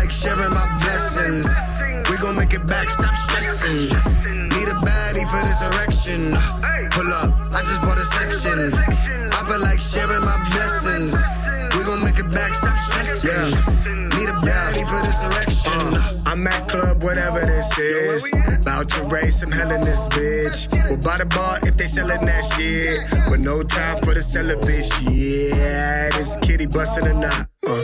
like 0.07 0.13
sharing 0.13 0.51
my 0.51 0.79
blessings. 0.83 1.49
We 2.09 2.17
gon' 2.19 2.37
make 2.37 2.53
it 2.53 2.65
back, 2.65 2.89
stop 2.89 3.13
stressing. 3.17 3.89
Need 4.55 4.69
a 4.69 4.79
baddie 4.87 5.27
for 5.27 5.43
this 5.43 5.63
erection. 5.63 6.31
Pull 6.93 7.13
up. 7.13 7.35
I 7.53 7.63
just 7.63 7.83
bought 7.83 7.99
a 7.99 8.05
section. 8.05 8.73
I 9.33 9.45
feel 9.49 9.59
like 9.59 9.81
sharing 9.81 10.21
my 10.21 10.39
blessings. 10.53 11.17
We 11.75 11.83
gon' 11.83 12.05
make 12.05 12.21
it 12.21 12.31
back, 12.31 12.55
stop 12.55 12.79
stressing. 12.79 13.31
Yeah. 13.31 14.19
Need 14.19 14.29
a 14.29 14.39
baddie 14.47 14.87
for 14.87 15.03
this 15.03 15.21
erection. 15.27 15.95
Uh, 15.97 16.23
I'm 16.27 16.47
at 16.47 16.69
club, 16.69 17.03
whatever 17.03 17.41
this 17.41 17.77
is. 17.77 18.33
About 18.61 18.89
to 18.91 19.03
raise 19.05 19.41
some 19.41 19.51
hell 19.51 19.73
in 19.73 19.81
this 19.81 20.07
bitch. 20.09 20.71
We'll 20.89 20.99
buy 20.99 21.19
the 21.19 21.27
bar 21.27 21.59
if 21.65 21.77
they 21.77 21.87
sellin' 21.87 22.21
that 22.21 22.45
shit. 22.45 23.01
But 23.29 23.41
no 23.41 23.65
time 23.65 24.01
for 24.05 24.15
the 24.15 24.23
celibate 24.23 24.87
Yeah, 25.03 26.11
this 26.11 26.37
kitty 26.43 26.67
bustin' 26.67 27.09
a 27.09 27.15
knot. 27.15 27.49
Uh, 27.67 27.83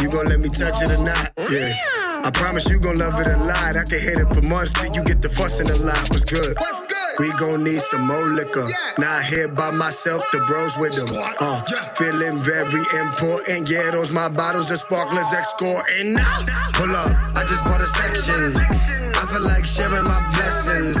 you 0.00 0.10
gon' 0.10 0.26
let 0.26 0.40
me 0.40 0.48
touch 0.48 0.82
it 0.82 0.90
or 0.98 1.04
not? 1.04 1.32
Yeah. 1.50 1.74
I 2.22 2.30
promise 2.32 2.68
you 2.68 2.78
gon' 2.78 2.98
love 2.98 3.18
it 3.20 3.28
a 3.28 3.36
lot. 3.38 3.76
I 3.76 3.84
can 3.84 3.98
hit 3.98 4.18
it 4.18 4.28
for 4.28 4.42
months 4.42 4.72
till 4.72 4.92
you 4.92 5.02
get 5.02 5.22
the 5.22 5.28
fussin' 5.28 5.70
a 5.70 5.84
lot. 5.84 6.10
What's 6.10 6.24
good? 6.24 6.56
What's 6.58 6.86
good? 6.86 6.96
We 7.18 7.32
gon' 7.32 7.64
need 7.64 7.80
some 7.80 8.06
more 8.06 8.28
liquor. 8.28 8.66
Not 8.98 9.24
here 9.24 9.48
by 9.48 9.70
myself, 9.70 10.24
the 10.32 10.38
bros 10.46 10.76
with 10.76 10.94
them. 10.94 11.08
Uh, 11.40 11.62
feeling 11.96 12.38
very 12.38 12.82
important. 13.00 13.68
Yeah, 13.68 13.90
those 13.90 14.12
my 14.12 14.28
bottles, 14.28 14.68
the 14.68 14.76
sparklers, 14.76 15.32
X-Score, 15.32 15.82
and 15.98 16.14
now. 16.14 16.44
Pull 16.72 16.94
up, 16.94 17.36
I 17.36 17.44
just 17.44 17.64
bought 17.64 17.80
a 17.80 17.86
section. 17.86 18.56
I 18.56 19.26
feel 19.26 19.42
like 19.42 19.64
sharing 19.64 20.04
my 20.04 20.32
blessings. 20.34 20.98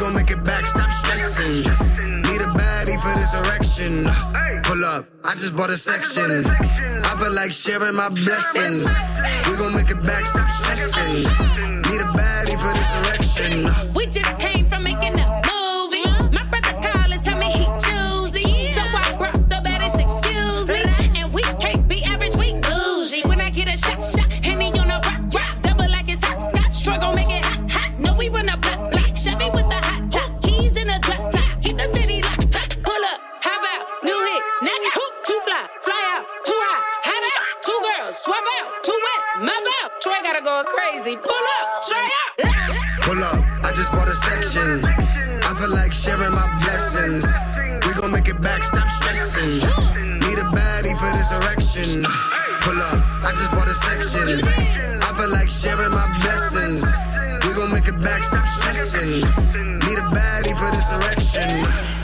Gon' 0.00 0.14
make 0.14 0.30
it 0.30 0.42
back, 0.44 0.64
stop 0.64 0.90
stressing. 0.90 1.60
Need 1.60 2.40
a 2.40 2.46
baddie 2.56 2.98
for 3.02 3.12
this 3.20 3.34
erection. 3.34 4.04
Pull 4.62 4.82
up, 4.82 5.04
I 5.22 5.32
just 5.32 5.54
bought 5.54 5.68
a 5.68 5.76
section. 5.76 6.46
I 6.46 7.16
feel 7.18 7.30
like 7.32 7.52
sharing 7.52 7.96
my 7.96 8.08
blessings. 8.08 8.88
We 9.46 9.56
gon' 9.58 9.74
make 9.74 9.90
it 9.90 10.02
back, 10.02 10.24
stop 10.24 10.48
stressing. 10.48 11.24
Need 11.24 12.00
a 12.00 12.10
baddie 12.16 12.58
for 12.58 12.72
this 12.72 12.90
erection. 13.00 13.92
We 13.92 14.06
just 14.06 14.38
came 14.38 14.66
from 14.70 14.84
making 14.84 15.18
a 15.18 15.42
movie. 15.44 16.08
My 16.32 16.44
brother 16.48 16.80
and 17.12 17.22
tell 17.22 17.36
me 17.36 17.50
he 17.52 17.66
choosy. 17.78 18.70
So 18.70 18.80
I 18.80 19.14
brought 19.18 19.50
the 19.50 19.60
baddest, 19.62 19.96
excuse 20.00 20.66
me. 20.66 20.82
And 21.20 21.30
we 21.30 21.42
can't 21.60 21.86
be 21.86 22.02
average, 22.04 22.36
we 22.36 22.54
bougie. 22.54 23.28
When 23.28 23.38
I 23.40 23.50
get 23.50 23.68
a 23.68 23.76
shot, 23.76 24.02
shot, 24.02 24.32
Henny 24.32 24.72
on 24.78 24.90
a 24.90 24.94
rock, 24.94 25.34
rock. 25.34 25.60
Double 25.60 25.90
like 25.90 26.08
it's 26.08 26.24
hopscotch. 26.24 26.72
Struggle, 26.74 27.12
make 27.14 27.28
it 27.28 27.44
hot, 27.44 27.70
hot. 27.70 27.98
No, 27.98 28.14
we 28.14 28.30
run 28.30 28.48
a 28.48 28.56
Troy 40.02 40.16
gotta 40.22 40.40
go 40.40 40.64
crazy. 40.64 41.14
Pull 41.14 41.44
up, 41.60 41.82
try 41.86 42.08
out. 42.08 43.02
Pull 43.02 43.22
up, 43.22 43.44
I 43.66 43.72
just 43.72 43.92
bought 43.92 44.08
a 44.08 44.14
section. 44.14 44.82
I 44.82 45.54
feel 45.54 45.68
like 45.68 45.92
sharing 45.92 46.32
my 46.32 46.48
blessings. 46.64 47.26
We 47.86 47.92
gon' 47.92 48.10
make 48.10 48.26
it 48.26 48.40
back, 48.40 48.62
stop 48.62 48.88
stressing. 48.88 49.58
Need 50.20 50.38
a 50.38 50.48
baddie 50.56 50.96
for 50.96 51.10
this 51.12 51.30
erection. 51.32 52.04
Pull 52.62 52.80
up, 52.80 52.98
I 53.24 53.32
just 53.32 53.50
bought 53.52 53.68
a 53.68 53.74
section. 53.74 54.40
I 55.02 55.12
feel 55.18 55.28
like 55.28 55.50
sharing 55.50 55.90
my 55.90 56.08
blessings. 56.22 56.84
We 57.46 57.52
gon' 57.52 57.70
make 57.70 57.86
it 57.86 58.00
back, 58.00 58.22
stop 58.22 58.46
stressing. 58.46 59.20
Need 59.20 59.98
a 59.98 60.08
baddie 60.16 60.56
for 60.56 60.70
this 60.72 60.90
erection. 60.96 61.99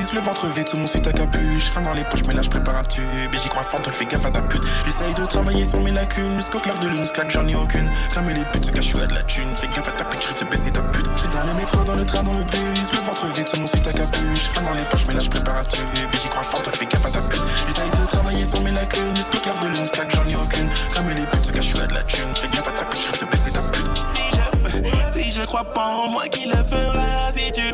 Le. 0.00 0.20
Le 0.20 0.26
ventre 0.26 0.46
vide 0.48 0.68
sous 0.68 0.76
mon 0.76 0.86
suite 0.86 1.06
à 1.06 1.12
capuche. 1.12 1.70
Rien 1.70 1.82
dans 1.82 1.94
les 1.94 2.04
poches, 2.04 2.24
mais 2.26 2.34
là 2.34 2.42
je 2.42 2.50
prépare 2.50 2.76
un 2.76 2.84
tube. 2.84 3.04
J'y 3.32 3.48
crois 3.48 3.62
fort, 3.62 3.80
te 3.80 3.90
fais 3.90 4.04
gaffe 4.04 4.26
à 4.26 4.30
ta 4.30 4.42
pute. 4.42 4.62
J'essaye 4.84 5.14
de 5.14 5.24
travailler 5.24 5.64
sur 5.64 5.80
mes 5.80 5.92
lacunes. 5.92 6.36
Jusqu'au 6.36 6.58
clair 6.58 6.78
de 6.78 6.88
lune, 6.88 7.06
claque, 7.12 7.30
j'en 7.30 7.46
ai 7.46 7.54
aucune. 7.54 7.90
Cramer 8.10 8.34
les 8.34 8.44
putes, 8.44 8.66
se 8.66 8.70
cache 8.70 8.94
à 8.96 9.06
de 9.06 9.14
la 9.14 9.22
thune. 9.22 9.48
Fais 9.60 9.68
gaffe 9.68 9.88
à 9.88 9.92
ta 9.92 10.04
pute, 10.04 10.22
risque 10.24 10.40
de 10.40 10.44
baisser 10.44 10.70
ta 10.70 10.82
pute. 10.82 11.06
J'suis 11.16 11.28
dans 11.28 11.46
les 11.46 11.54
métros, 11.54 11.84
dans 11.84 11.94
le 11.94 12.04
train, 12.04 12.22
dans 12.22 12.34
le 12.34 12.44
bus. 12.44 12.92
Le 12.92 13.00
ventre 13.00 13.26
vide 13.34 13.48
sous 13.48 13.60
mon 13.60 13.66
suite 13.66 13.86
à 13.86 13.92
capuche. 13.92 14.50
Rien 14.52 14.62
dans 14.62 14.74
les 14.74 14.84
poches, 14.90 15.06
mais 15.08 15.14
là 15.14 15.20
je 15.20 15.30
prépare 15.30 15.56
un 15.56 15.64
tube. 15.64 15.86
J'y 16.12 16.28
crois 16.28 16.42
fort, 16.42 16.62
te 16.62 16.76
fais 16.76 16.86
gaffe 16.86 17.06
à 17.06 17.10
ta 17.10 17.22
pute. 17.22 17.42
J'essaye 17.68 17.90
de 17.90 18.06
travailler 18.06 18.44
sur 18.44 18.60
mes 18.60 18.72
lacunes. 18.72 19.16
Jusqu'au 19.16 19.38
clair 19.38 19.54
de 19.62 19.68
lune, 19.68 19.88
claque, 19.90 20.14
j'en 20.14 20.28
ai 20.28 20.36
aucune. 20.36 20.68
Cramer 20.90 21.14
les 21.14 21.26
putes, 21.26 21.44
se 21.44 21.52
cache 21.52 21.74
à 21.76 21.86
de 21.86 21.94
la 21.94 22.02
thune. 22.02 22.28
Fais 22.34 22.48
gaffe 22.48 22.68
à 22.68 22.72
ta 22.72 22.84
pute, 22.84 23.00
risque 23.06 23.20
de 23.20 23.26
baisser 23.26 23.50
ta 23.52 23.62
pute. 23.62 23.86
Si 24.14 24.22
je, 24.36 25.20
si 25.22 25.30
je 25.32 25.46
crois 25.46 25.64
pas 25.64 25.86
en 25.86 26.10
moi, 26.10 26.28
qui 26.28 26.44
le 26.44 26.56
fera 26.56 27.32
Si 27.32 27.50
tu, 27.52 27.70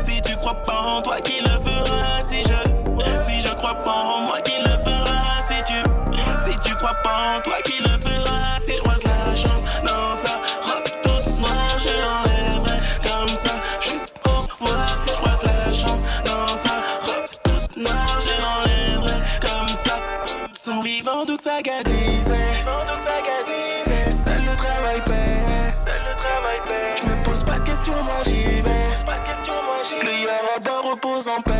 si 0.00 0.20
tu 0.20 0.36
crois 0.36 0.54
pas 0.54 0.80
en 0.80 1.02
toi, 1.02 1.16
qui 1.20 1.40
le 1.40 1.50
fera 1.50 2.22
Si 2.22 2.42
je, 2.42 3.22
si 3.22 3.40
je 3.40 3.52
crois 3.54 3.74
pas 3.74 3.90
en 3.90 4.20
moi, 4.22 4.40
qui 4.40 4.60
le 4.62 4.70
fera 4.70 5.42
Si 5.42 5.54
tu, 5.64 5.74
si 6.44 6.58
tu 6.68 6.74
crois 6.74 6.94
pas 7.02 7.36
en 7.36 7.40
toi, 7.40 7.54
qui 7.64 7.82
le 7.82 7.88
fera 7.88 8.60
Si 8.64 8.76
je 8.76 8.80
croise 8.80 9.02
la 9.04 9.34
chance 9.34 9.64
dans 9.84 10.14
sa 10.16 10.34
robe 10.62 10.88
toute 11.02 11.38
noire, 11.38 11.78
je 11.78 11.88
l'enlèverai 11.88 12.78
comme 13.02 13.36
ça, 13.36 13.52
juste 13.80 14.14
pour 14.22 14.46
voir 14.60 14.96
si 15.04 15.12
je 15.12 15.18
croise 15.18 15.42
la 15.42 15.72
chance 15.72 16.02
dans 16.24 16.56
sa 16.56 16.74
robe 17.00 17.28
toute 17.42 17.76
noire, 17.76 18.20
je 18.20 18.40
l'enlèverai 18.40 19.20
comme 19.40 19.74
ça. 19.74 19.94
Son 20.58 20.82
vivant, 20.82 21.24
tout 21.26 21.36
que 21.36 21.42
ça 21.42 22.31
Le 29.82 29.96
Yoruba 29.96 30.90
repose 30.92 31.26
en 31.26 31.42
paix. 31.42 31.52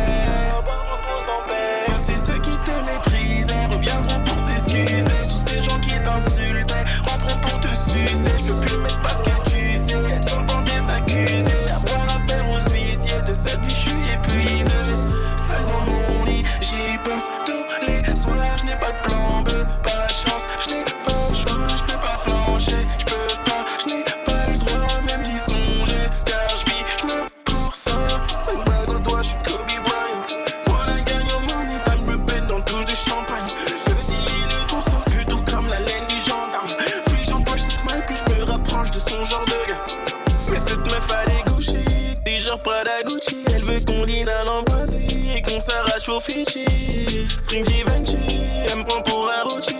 C'est 1.99 2.25
ceux 2.25 2.39
qui 2.39 2.51
te 2.51 2.71
méprisaient 2.85 3.65
reviendront 3.69 4.23
pour 4.23 4.39
s'excuser. 4.39 5.27
Tous 5.27 5.45
ces 5.45 5.61
gens 5.61 5.77
qui 5.81 5.91
t'insultaient 6.01 6.85
rentreront 7.05 7.39
pour 7.41 7.59
te 7.59 7.67
sucer. 7.67 8.31
Je 8.37 8.53
peux 8.53 8.59
plus 8.61 8.77
fichier. 46.23 47.27
String 47.37 47.65
Givenchy, 47.65 48.17
elle 48.69 48.79
me 48.79 48.83
prend 48.83 49.01
pour 49.01 49.29
un 49.29 49.49
routier. 49.49 49.75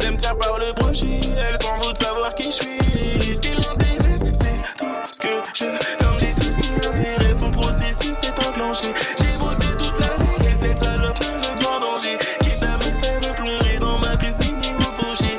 Je 0.00 0.08
me 0.08 0.16
tiens 0.16 0.34
par 0.34 0.58
le 0.58 0.72
brochet, 0.74 1.20
elle 1.48 1.56
s'en 1.60 1.80
fout 1.80 1.94
de 1.94 2.04
savoir 2.04 2.34
qui 2.34 2.44
je 2.44 2.50
suis. 2.50 3.34
Ce 3.34 3.38
qui 3.40 3.48
l'intéresse, 3.48 4.24
c'est 4.40 4.60
tout 4.76 4.86
ce 5.10 5.18
que 5.20 5.28
je. 5.54 6.04
Comme 6.04 6.18
j'ai 6.20 6.34
tout 6.34 6.52
ce 6.52 6.60
qui 6.60 6.70
m'intéresse, 6.70 7.38
son 7.40 7.50
processus 7.50 8.22
est 8.22 8.46
enclenché. 8.46 8.92
J'ai 9.18 9.38
bossé 9.38 9.76
toute 9.78 9.98
l'année 9.98 10.50
et 10.50 10.54
cette 10.54 10.78
salope 10.78 11.18
me 11.18 11.60
veut 11.60 11.66
en 11.66 11.80
danger. 11.80 12.18
Quitte 12.42 12.62
à 12.62 12.76
me 12.76 13.00
faire 13.00 13.34
plonger 13.34 13.78
dans 13.80 13.98
ma 13.98 14.16
triste 14.18 14.44
ligne 14.44 14.76
au 14.78 14.92
fauché. 15.02 15.38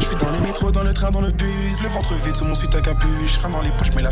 Je 0.00 0.06
suis 0.06 0.16
dans 0.16 0.30
les 0.30 0.40
métros, 0.40 0.70
dans 0.72 0.82
le 0.84 0.94
train, 0.94 1.10
dans 1.10 1.20
le 1.20 1.30
bus. 1.30 1.82
Le 1.82 1.88
ventre 1.90 2.14
vide 2.24 2.34
sous 2.34 2.46
mon 2.46 2.54
suite 2.54 2.74
à 2.74 2.80
capuche. 2.80 3.38
Rien 3.38 3.50
dans 3.50 3.62
les 3.62 3.70
poches, 3.78 3.92
mais 3.94 4.02
là 4.02 4.10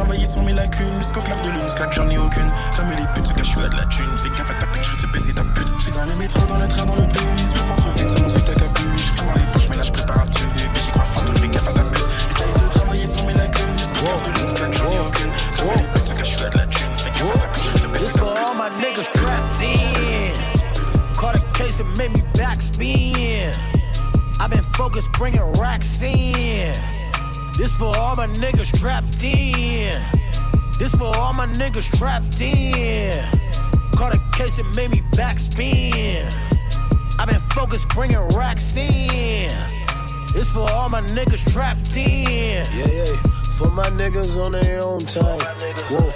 travailler 0.00 0.26
sur 0.26 0.42
mes 0.42 0.52
lacunes. 0.52 0.98
Jusqu'au 0.98 1.20
clair 1.20 1.36
de 1.44 1.50
lune, 1.50 1.74
claque, 1.76 1.92
j'en 1.92 2.08
ai 2.08 2.16
aucune. 2.16 2.50
Cramer 2.72 2.96
les 2.96 3.06
putes, 3.14 3.26
se 3.26 3.34
cache 3.34 3.56
à 3.58 3.68
de 3.68 3.76
la 3.76 3.84
thune. 3.84 4.06
Fais 4.22 4.30
gaffe 4.30 4.50
à 4.50 4.54
ta 4.54 4.66
pute, 4.72 4.84
je 4.84 4.90
risque 4.90 5.12
baiser 5.12 5.34
ta 5.34 5.44
pute. 5.44 5.68
Je 5.76 5.82
suis 5.82 5.92
dans 5.92 6.04
les 6.04 6.14
métros, 6.14 6.46
dans 6.46 6.56
le 6.56 6.68
train, 6.68 6.86
dans 6.86 6.96
le 6.96 7.02
bus. 7.02 7.50
Le 7.54 7.60
ventre 7.68 7.88
vide 7.96 8.22
mon 8.22 8.28
suite 8.28 8.48
à 8.48 8.54
capuche. 8.54 9.12
Rien 9.12 9.24
dans 9.26 9.34
les 9.34 9.52
poches, 9.52 9.68
mais 9.68 9.76
là 9.76 9.82
je 9.82 9.92
prépare 9.92 10.20
un 10.20 10.26
tube. 10.26 10.48
Et 10.56 10.80
j'y 10.80 10.90
crois 10.90 11.04
fort, 11.04 11.24
te 11.24 11.38
fais 11.38 11.48
gaffe 11.48 11.68
à 11.68 11.72
ta 11.72 11.84
pute. 11.84 12.04
J'essaye 12.28 12.52
de 12.52 12.68
travailler 12.72 13.06
sur 13.06 13.24
mes 13.26 13.34
lacunes. 13.34 13.78
Jusqu'au 13.78 14.00
clair 14.00 14.20
de 14.24 14.38
lune, 14.38 14.54
claque, 14.54 14.74
j'en 14.78 14.90
ai 14.90 15.00
aucune. 15.00 15.32
Cramer 15.52 15.76
les 15.76 15.88
putes, 15.92 16.06
se 16.06 16.14
cache 16.14 16.42
à 16.42 16.48
de 16.48 16.56
la 16.56 16.66
thune. 16.66 16.92
Fais 17.04 17.12
gaffe 17.18 17.34
à 17.34 17.38
ta 17.38 17.46
pute, 17.52 17.64
je 17.64 17.70
risque 17.70 17.88
baiser 17.92 18.12
ta 18.12 18.18
for 18.18 18.32
all 18.40 18.54
my 18.56 18.68
niggas 18.80 19.08
trapped 19.12 19.60
in. 19.60 20.32
Caught 21.14 21.36
a 21.36 21.42
case 21.52 21.80
and 21.80 21.92
made 21.98 22.12
me 22.12 22.22
backspin. 22.32 23.52
I've 24.40 24.50
been 24.50 24.64
focused 24.72 25.12
bringing 25.12 25.44
racks 25.60 26.00
in. 26.00 26.72
This 27.60 27.74
for 27.74 27.94
all 27.94 28.16
my 28.16 28.26
niggas 28.26 28.72
trapped 28.80 29.22
in. 29.22 29.92
This 30.78 30.94
for 30.94 31.14
all 31.14 31.34
my 31.34 31.46
niggas 31.46 31.94
trapped 31.98 32.40
in. 32.40 33.22
Caught 33.94 34.14
a 34.14 34.20
case 34.32 34.58
and 34.58 34.74
made 34.74 34.90
me 34.90 35.02
backspin. 35.12 36.24
I've 37.18 37.28
been 37.28 37.38
focused 37.50 37.90
bringing 37.90 38.16
racks 38.34 38.78
in. 38.78 39.50
This 40.32 40.50
for 40.50 40.70
all 40.70 40.88
my 40.88 41.02
niggas 41.02 41.52
trapped 41.52 41.94
in. 41.98 42.64
Yeah, 42.74 42.88
yeah. 42.88 43.14
For 43.58 43.70
my 43.70 43.90
niggas 43.90 44.42
on 44.42 44.52
their 44.52 44.80
own 44.82 45.00
time. 45.00 45.40
Whoa. 45.90 46.14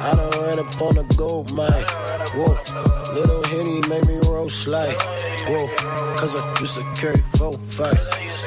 I 0.00 0.14
done 0.16 0.44
ran 0.44 0.58
up 0.60 0.80
on 0.80 0.96
a 0.96 1.04
gold 1.14 1.52
mine. 1.52 1.84
Whoa. 2.32 2.56
Little 3.12 3.42
Henny 3.44 3.86
made 3.86 4.06
me 4.06 4.16
roll 4.26 4.48
slide. 4.48 4.96
Whoa. 5.46 5.68
Cause 6.16 6.36
I 6.36 6.58
used 6.58 6.76
to 6.76 6.84
carry 6.94 7.20
four, 7.36 7.52
five. 7.68 7.98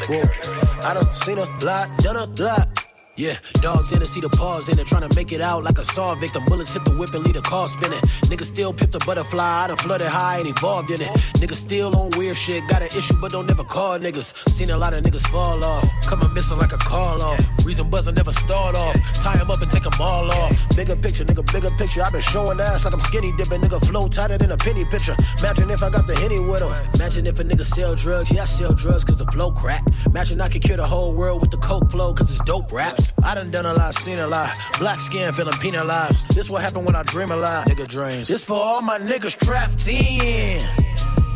Whoa. 0.08 0.69
I 0.84 0.94
done 0.94 1.14
seen 1.14 1.38
a 1.38 1.46
lot, 1.66 1.90
done 2.00 2.16
a 2.16 2.26
lot. 2.42 2.86
Yeah, 3.20 3.38
dogs 3.56 3.92
in 3.92 4.02
it, 4.02 4.08
see 4.08 4.22
the 4.22 4.30
paws 4.30 4.70
in 4.70 4.80
it, 4.80 4.88
trying 4.88 5.08
to 5.08 5.14
make 5.14 5.34
it 5.34 5.42
out 5.42 5.66
like 5.66 5.78
a 5.78 5.84
saw 5.84 6.16
victim. 6.16 6.46
Bullets 6.46 6.72
hit 6.72 6.86
the 6.86 6.92
whip 6.92 7.14
and 7.14 7.22
leave 7.26 7.34
the 7.34 7.42
car 7.42 7.68
spinning. 7.68 8.00
Niggas 8.32 8.46
still 8.46 8.72
pip 8.72 8.94
the 8.94 9.00
butterfly, 9.00 9.64
I 9.64 9.68
done 9.68 9.76
flooded 9.76 10.08
high 10.08 10.38
and 10.40 10.48
evolved 10.48 10.90
in 10.90 11.02
it. 11.02 11.10
Niggas 11.36 11.58
still 11.58 11.94
on 11.98 12.12
weird 12.12 12.38
shit, 12.38 12.66
got 12.70 12.82
an 12.82 12.88
issue 12.98 13.16
but 13.20 13.34
don't 13.34 13.46
never 13.46 13.66
call 13.66 14.00
niggas. 14.00 14.34
Seen 14.50 14.70
a 14.70 14.78
lot 14.78 14.94
of 14.94 15.04
niggas 15.04 15.28
fall 15.28 15.62
off, 15.66 15.86
coming 16.04 16.34
missing 16.34 16.60
like 16.60 16.72
a 16.72 16.78
call 16.78 17.22
off. 17.22 17.40
Reason 17.70 17.88
buzzing 17.88 18.16
never 18.16 18.32
start 18.32 18.76
off, 18.76 18.96
Tie 19.22 19.34
tie 19.36 19.40
'em 19.40 19.52
up 19.52 19.62
and 19.62 19.70
take 19.70 19.86
'em 19.86 19.94
all 20.02 20.32
off. 20.32 20.58
Bigger 20.76 20.96
picture, 20.96 21.24
nigga, 21.24 21.46
bigger 21.54 21.70
picture. 21.78 22.02
i 22.02 22.10
been 22.10 22.20
showing 22.20 22.60
ass 22.60 22.84
like 22.84 22.96
I'm 22.96 23.00
skinny 23.00 23.32
dipping, 23.38 23.62
nigga, 23.62 23.80
flow 23.86 24.08
tighter 24.08 24.40
than 24.40 24.52
a 24.52 24.58
penny 24.58 24.86
picture. 24.86 25.16
Imagine 25.38 25.70
if 25.70 25.84
I 25.84 25.92
got 25.92 26.08
the 26.08 26.16
henny 26.16 26.40
with 26.40 26.64
'em. 26.64 26.74
Imagine 26.96 27.28
if 27.28 27.40
a 27.40 27.44
nigga 27.44 27.64
sell 27.64 27.94
drugs, 27.94 28.32
yeah, 28.32 28.42
I 28.42 28.46
sell 28.46 28.74
drugs 28.74 29.04
cause 29.04 29.18
the 29.18 29.28
flow 29.28 29.52
crack. 29.52 29.84
Imagine 30.08 30.42
I 30.42 30.50
could 30.50 30.64
cure 30.64 30.78
the 30.78 30.88
whole 30.88 31.14
world 31.14 31.42
with 31.42 31.52
the 31.52 31.58
coke 31.58 31.92
flow 31.92 32.12
cause 32.12 32.32
it's 32.32 32.44
dope 32.44 32.72
raps. 32.72 33.14
I 33.24 33.36
done 33.36 33.52
done 33.52 33.68
a 33.68 33.76
lot, 33.76 33.94
seen 33.94 34.18
a 34.18 34.26
lot. 34.26 34.50
Black 34.80 35.00
skin 35.00 35.32
feeling 35.32 35.60
penalized. 35.60 36.28
This 36.34 36.50
what 36.50 36.64
happened 36.64 36.88
when 36.88 36.96
I 36.96 37.04
dream 37.04 37.30
a 37.30 37.36
lot. 37.36 37.68
Nigga 37.68 37.88
dreams. 37.88 38.30
This 38.30 38.44
for 38.44 38.60
all 38.60 38.82
my 38.82 38.98
niggas 38.98 39.38
trapped 39.46 39.88
in. 39.88 40.60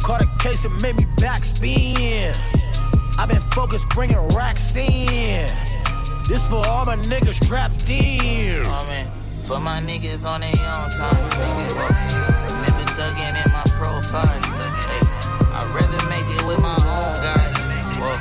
Caught 0.01 0.23
a 0.23 0.29
case 0.39 0.65
and 0.65 0.81
made 0.81 0.95
me 0.95 1.05
backspin. 1.17 2.36
i 3.19 3.25
been 3.27 3.45
focused 3.51 3.88
bringing 3.89 4.17
racks 4.29 4.75
in. 4.75 5.72
This 6.28 6.43
for 6.47 6.65
all 6.65 6.86
my 6.86 6.95
niggas 6.95 7.45
trapped 7.47 7.89
in. 7.89 8.63
Oh 8.65 8.86
man, 8.88 9.11
for 9.43 9.59
my 9.59 9.82
niggas 9.82 10.26
on 10.26 10.41
their 10.41 10.51
own 10.51 10.89
time. 10.89 11.30
Nigga. 11.30 11.76
Remember 12.47 12.86
thugging 12.95 13.36
in 13.45 13.51
my 13.51 13.63
profile. 13.78 14.41
Hey, 14.88 15.03
I'd 15.51 15.67
rather 15.76 16.01
make 16.09 16.26
it 16.36 16.45
with 16.47 16.61
my 16.61 16.76
own 16.80 17.15
guys. 17.19 17.57
Whoa, 17.99 18.15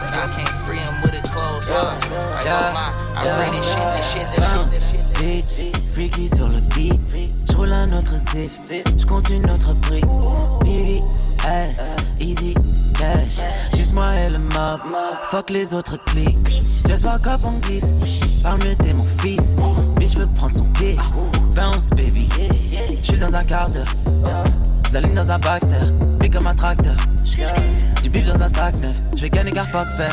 but 0.00 0.12
I 0.14 0.28
can't 0.34 0.48
free 0.64 0.78
'em 0.78 1.02
with 1.02 1.18
a 1.18 1.22
closed 1.28 1.68
mind. 1.68 2.04
I 2.04 2.44
go 2.44 2.72
my, 2.72 2.94
I 3.16 3.26
read 3.38 3.52
this 3.52 3.66
shit, 3.66 3.86
this 3.96 4.06
shit, 4.12 4.26
this 4.36 4.44
shit, 4.54 4.70
this 4.70 4.82
shit. 4.92 5.04
Bitch, 5.18 5.76
freaky 5.92 6.28
sur 6.28 6.48
le 6.48 6.60
beat. 6.74 7.34
J'roule 7.50 7.72
un 7.72 7.92
autre 7.92 8.14
zip, 8.30 8.86
j'compte 8.96 9.30
une 9.30 9.50
autre 9.50 9.74
brique. 9.74 10.04
Baby, 10.60 11.02
S, 11.46 11.94
easy, 12.20 12.54
cash. 12.94 13.40
Juste 13.76 13.94
moi 13.94 14.12
et 14.14 14.30
le 14.30 14.38
mob, 14.38 14.80
fuck 15.30 15.50
les 15.50 15.72
autres 15.72 15.96
clics. 16.04 16.38
Just 16.86 17.04
walk 17.04 17.26
up, 17.26 17.40
on 17.44 17.58
glisse. 17.60 17.94
Parle 18.42 18.58
mieux, 18.64 18.76
t'es 18.76 18.92
mon 18.92 19.04
fils. 19.20 19.54
Bitch, 19.96 20.14
j'veux 20.14 20.26
prendre 20.34 20.56
son 20.56 20.72
pied. 20.74 20.96
Bounce, 21.54 21.90
baby. 21.90 22.28
J'suis 23.02 23.18
dans 23.18 23.34
un 23.34 23.44
quart 23.44 23.68
d'heure. 23.70 24.44
La 24.92 25.00
ligne 25.00 25.14
dans 25.14 25.30
un 25.30 25.38
Baxter, 25.38 25.92
big 26.18 26.32
comme 26.34 26.46
un 26.46 26.54
tracteur. 26.54 26.96
Du 28.02 28.08
bif 28.08 28.26
dans 28.26 28.42
un 28.42 28.48
sac 28.48 28.74
neuf, 28.80 28.96
j'vais 29.16 29.28
gagner 29.28 29.50
car 29.50 29.66
fuck 29.66 29.88
back. 29.98 30.12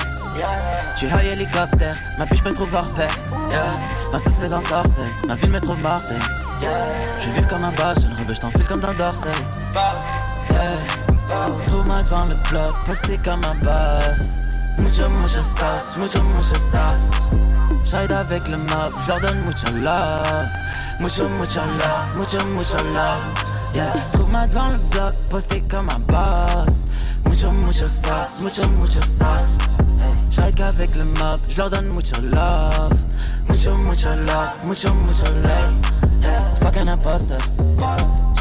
J'suis 0.95 1.07
high 1.07 1.31
hélicoptère, 1.31 1.95
ma 2.19 2.25
bitch 2.25 2.43
me 2.43 2.51
trouve 2.51 2.75
hors 2.75 2.87
pair. 2.89 3.09
Yeah. 3.49 3.65
Ma 4.11 4.19
sauce 4.19 4.33
les 4.41 4.53
ensorcelle, 4.53 5.07
ma 5.27 5.35
ville 5.35 5.51
me 5.51 5.61
trouve 5.61 5.81
mortelle. 5.81 6.19
Je 6.59 7.29
vivre 7.29 7.47
comme 7.47 7.63
un 7.63 7.71
boss, 7.71 8.03
une 8.03 8.13
rebelle, 8.19 8.35
j't'enfile 8.35 8.67
comme 8.67 8.81
dans 8.81 8.93
Dorsey. 8.93 9.29
Yeah. 10.51 11.04
Trouve-moi 11.27 12.03
devant 12.03 12.23
le 12.23 12.49
bloc, 12.49 12.75
posté 12.85 13.17
comme 13.23 13.43
un 13.43 13.55
boss. 13.55 14.45
Mucho, 14.77 15.09
mucho 15.09 15.39
sauce, 15.39 15.95
mucho, 15.97 16.21
mucho 16.21 16.55
sauce. 16.55 17.09
J'ride 17.83 18.11
avec 18.11 18.47
le 18.47 18.57
mob, 18.57 18.91
j'leur 19.05 19.19
donne 19.21 19.39
mucho 19.41 19.71
love. 19.73 20.47
Mucho, 20.99 21.27
mucho 21.29 21.59
love, 21.59 22.05
mucho, 22.17 22.45
mucho 22.47 22.77
love. 22.93 23.21
Yeah, 23.73 23.93
trouve-moi 24.13 24.47
devant 24.47 24.69
le 24.69 24.77
bloc, 24.91 25.13
posté 25.29 25.61
comme 25.69 25.89
un 25.89 25.99
boss. 25.99 26.85
Mucho, 27.27 27.51
mucho 27.51 27.85
sauce, 27.85 28.39
mucho, 28.41 28.67
mucho 28.69 29.01
sauce. 29.01 29.57
J'ride 30.31 30.55
qu'avec 30.55 30.95
le 30.95 31.05
mob, 31.05 31.39
j'leur 31.49 31.69
donne 31.69 31.87
mucho 31.87 32.15
love. 32.21 32.93
Mucho, 33.49 33.75
mucho 33.75 34.09
love, 34.09 34.53
mucho, 34.67 34.93
mucho 34.93 35.31
love. 35.43 35.73
Yeah, 36.21 36.41
fucking 36.61 36.87
imposter. 36.87 37.37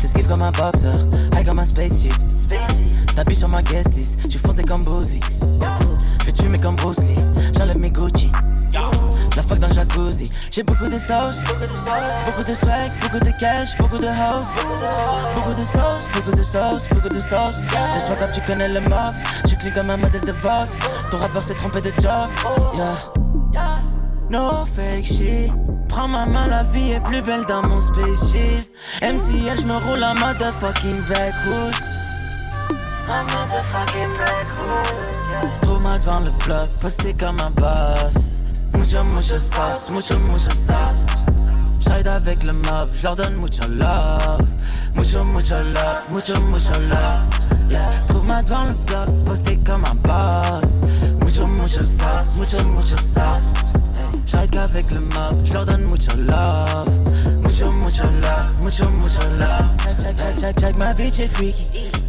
J't'esquive 0.04 0.28
comme 0.28 0.42
un 0.42 0.50
boxer, 0.50 0.92
high 1.34 1.46
comme 1.46 1.58
un 1.58 1.64
spaceship. 1.64 2.12
T'appuies 3.16 3.36
sur 3.36 3.48
ma 3.48 3.62
guest 3.62 3.94
list, 3.94 4.28
tu 4.28 4.36
foncé 4.36 4.62
comme 4.62 4.82
Boozy. 4.82 5.18
Te 5.18 6.42
fumer 6.42 6.58
comme 6.58 6.76
Bruce 6.76 6.98
Lee, 6.98 7.16
j'enlève 7.56 7.78
mes 7.78 7.90
Gucci. 7.90 8.30
La 9.34 9.42
fuck 9.42 9.58
dans 9.60 9.68
le 9.68 9.72
jacuzzi. 9.72 10.30
J'ai 10.50 10.62
beaucoup 10.62 10.84
de 10.84 10.98
sauce, 10.98 11.42
beaucoup 12.26 12.42
de 12.42 12.54
swag, 12.54 12.92
beaucoup 13.00 13.24
de 13.24 13.30
cash, 13.40 13.78
beaucoup 13.78 13.96
de 13.96 14.06
house. 14.06 14.42
Beaucoup 15.34 15.50
de 15.50 15.64
sauce, 15.64 16.06
beaucoup 16.12 16.36
de 16.36 16.42
sauce, 16.42 16.86
beaucoup 16.90 17.08
de 17.08 17.20
sauce. 17.20 17.62
Laisse-moi 17.94 18.16
comme 18.18 18.32
tu 18.32 18.42
connais 18.42 18.68
le 18.68 18.80
mob. 18.80 19.14
Je 19.48 19.54
clique 19.54 19.72
comme 19.72 19.88
un 19.88 19.96
modèle 19.96 20.20
de 20.20 20.32
Vogue. 20.32 20.68
Ton 21.10 21.16
rappeur 21.16 21.40
s'est 21.40 21.54
trompé 21.54 21.80
de 21.80 21.92
job. 21.98 22.28
Yeah. 23.54 23.93
No 24.34 24.64
fake 24.74 25.04
shit. 25.04 25.52
Prends 25.88 26.08
ma 26.08 26.26
main, 26.26 26.48
la 26.48 26.64
vie 26.64 26.90
est 26.90 27.00
plus 27.04 27.22
belle 27.22 27.44
dans 27.46 27.62
mon 27.62 27.80
spaceship. 27.80 28.66
MTL, 29.00 29.60
je 29.60 29.64
me 29.64 29.76
roule 29.76 30.02
en 30.02 30.16
motherfucking 30.16 31.02
backwoods. 31.06 31.78
Un 33.08 33.22
motherfucking 33.32 34.12
backwoods. 34.18 36.00
Devant 36.00 36.18
le 36.18 36.32
bloc, 36.44 36.68
posté 36.82 37.14
comme 37.14 37.38
un 37.38 37.50
boss. 37.52 38.42
Mucho, 38.76 39.04
mucho 39.04 39.38
sauce, 39.38 39.88
mucho, 39.92 40.18
mucho 40.18 40.50
sauce. 40.50 41.06
J'ride 41.78 42.08
avec 42.08 42.42
le 42.42 42.54
mob, 42.54 42.88
j'leur 42.92 43.14
donne 43.14 43.36
mucho 43.36 43.62
love. 43.68 44.42
Mucho, 44.96 45.22
mucho 45.22 45.54
love, 45.54 46.02
mucho, 46.10 46.40
mucho 46.40 46.72
love. 46.90 47.70
Yeah, 47.70 47.88
trouve-moi 48.08 48.42
devant 48.42 48.64
le 48.64 48.74
bloc, 48.86 49.24
posté 49.26 49.56
comme 49.64 49.84
un 49.84 49.94
boss. 49.94 50.80
Mucho, 51.22 51.46
mucho 51.46 51.78
sauce, 51.78 52.34
mucho, 52.36 52.64
mucho 52.64 52.96
sauce. 52.96 53.54
J'ride 54.26 54.50
qu'avec 54.50 54.90
le 54.90 55.00
mob, 55.00 55.44
j'leur 55.44 55.66
donne 55.66 55.82
mucho 55.82 56.16
love. 56.16 56.88
Mucho, 57.42 57.70
mucho 57.70 58.02
love, 58.02 58.50
mucho, 58.62 58.88
mucho 58.90 59.20
love. 59.38 59.76
Check, 59.98 60.16
check, 60.16 60.36
check, 60.38 60.60
check, 60.60 60.78
ma 60.78 60.92
bitch 60.94 61.20
est 61.20 61.28
freaky. 61.28 61.66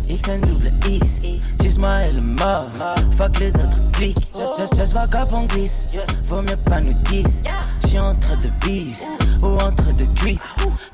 XN 0.08 0.40
double 0.42 0.72
X, 0.88 1.20
juste 1.62 1.82
moi 1.82 2.04
et 2.06 2.14
le 2.14 2.22
mob. 2.22 2.68
Fuck 3.16 3.40
les 3.40 3.54
autres 3.56 3.82
clics. 3.92 4.18
Just, 4.36 4.56
just, 4.58 4.76
just 4.76 4.94
fuck 4.94 5.14
up, 5.14 5.34
on 5.34 5.46
glisse. 5.46 5.86
Vaut 6.24 6.42
mieux 6.42 6.58
pas 6.58 6.80
nous 6.80 6.94
diss. 7.10 7.42
J'suis 7.86 8.00
entre 8.00 8.40
deux 8.42 8.52
bises 8.66 9.06
ou 9.44 9.58
entre 9.62 9.94
deux 9.94 10.08
cuisses. 10.16 10.40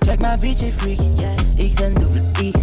Check 0.04 0.22
ma 0.22 0.38
bitch 0.38 0.64
est 0.64 0.72
freaky. 0.72 1.12
XN 1.58 1.94
double 1.94 2.20
X, 2.42 2.60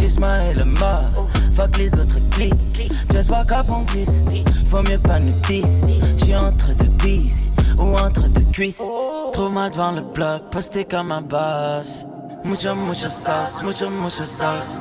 juste 0.00 0.20
moi 0.20 0.36
et 0.38 0.54
le 0.54 0.64
mob. 0.64 1.28
Fuck 1.52 1.76
les 1.78 1.92
autres 1.94 2.30
clics. 2.30 2.92
Just 3.12 3.30
walk 3.30 3.50
up, 3.52 3.66
on 3.70 3.82
glisse. 3.82 4.12
Vaut 4.70 4.82
mieux 4.82 4.98
pas 4.98 5.18
nous 5.18 5.32
diss. 5.48 5.66
J'suis 6.18 6.36
entre 6.36 6.72
deux 6.74 6.90
bises 7.02 7.45
ou 7.78 7.96
entre 7.96 8.28
deux 8.28 8.44
cuisses. 8.52 8.82
Trouve-moi 9.32 9.70
devant 9.70 9.92
le 9.92 10.02
bloc, 10.02 10.50
posté 10.50 10.84
comme 10.84 11.12
un 11.12 11.22
boss. 11.22 12.06
Mucho, 12.44 12.74
mucho 12.74 13.08
sauce, 13.08 13.62
mucho, 13.62 13.90
mucho 13.90 14.24
sauce. 14.24 14.80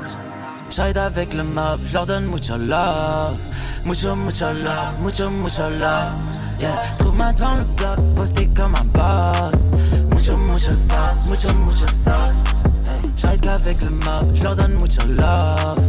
J'ride 0.69 0.97
avec 0.97 1.33
le 1.33 1.43
mob, 1.43 1.81
j'leur 1.85 2.05
donne 2.05 2.25
mucho 2.25 2.57
love. 2.57 3.37
Mucho, 3.85 4.15
mucho 4.15 4.45
love, 4.45 4.99
mucho, 5.01 5.29
mucho 5.29 5.69
love. 5.69 6.13
Yeah, 6.59 6.75
trouve-moi 6.97 7.33
devant 7.33 7.55
le 7.55 7.75
bloc, 7.75 8.15
posté 8.15 8.47
comme 8.55 8.75
un 8.75 8.85
boss. 8.85 9.71
Mucho, 10.13 10.37
mucho 10.37 10.71
sauce, 10.71 11.25
mucho, 11.29 11.53
mucho 11.53 11.87
sauce. 11.87 12.43
Hey, 12.87 13.11
J'ride 13.17 13.41
qu'avec 13.41 13.81
le 13.81 13.89
mob, 13.89 14.35
j'leur 14.35 14.55
donne 14.55 14.73
mucho 14.73 15.01
love. 15.07 15.81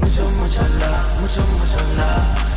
Mucho, 0.00 0.22
mucho 0.40 0.62
love, 0.80 1.20
mucho, 1.20 1.40
mucho 1.58 1.80
love. 1.96 2.51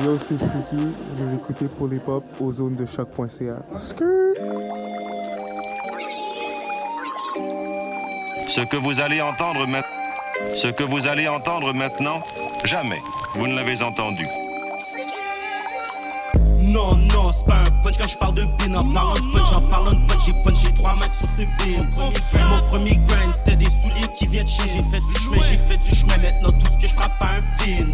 Yo, 0.00 0.18
c'est 0.18 0.38
Freaky, 0.38 0.88
vous 1.16 1.34
écoutez 1.34 1.66
pour 1.66 1.86
les 1.86 1.98
pop 1.98 2.24
aux 2.40 2.50
zones 2.50 2.74
de 2.76 2.86
choc.ca. 2.86 3.58
Ce 3.76 3.92
que 8.62 8.76
vous 8.76 9.00
allez 9.00 9.20
entendre 9.20 9.66
ce 10.54 10.68
que 10.68 10.82
vous 10.82 11.06
allez 11.06 11.28
entendre 11.28 11.74
maintenant, 11.74 12.22
jamais 12.64 12.98
vous 13.34 13.46
ne 13.46 13.54
l'avez 13.54 13.82
entendu. 13.82 14.26
Non, 16.72 16.96
non, 16.96 17.30
c'est 17.30 17.44
pas 17.44 17.60
un 17.60 17.70
punch 17.82 17.98
quand 17.98 18.08
je 18.08 18.16
parle 18.16 18.34
de 18.34 18.44
bin. 18.44 18.74
En 18.74 18.90
parlant 18.92 19.14
de 19.14 19.32
punch, 19.32 19.52
en 19.52 19.60
parlant 19.60 19.92
de 19.92 20.06
punch, 20.06 20.24
j'ai 20.24 20.32
punché 20.42 20.72
trois 20.74 20.96
max 20.96 21.18
sur 21.18 21.28
ce 21.28 21.42
bin. 21.42 21.86
Mon 22.48 22.62
premier 22.62 22.96
grind, 22.96 23.32
c'était 23.34 23.56
des 23.56 23.66
souliers 23.66 24.08
qui 24.16 24.26
viennent 24.26 24.48
chez. 24.48 24.68
J'ai 24.68 24.82
fait 24.90 25.00
du 25.00 25.14
chemin, 25.20 25.42
j'ai 25.50 25.58
fait 25.68 25.76
du 25.76 25.94
chemin. 25.94 26.16
Maintenant, 26.18 26.52
tout 26.52 26.66
ce 26.66 26.78
que 26.78 26.86
je 26.88 26.94
frappe 26.94 27.20
à 27.20 27.26
un 27.26 27.42
pin. 27.58 27.84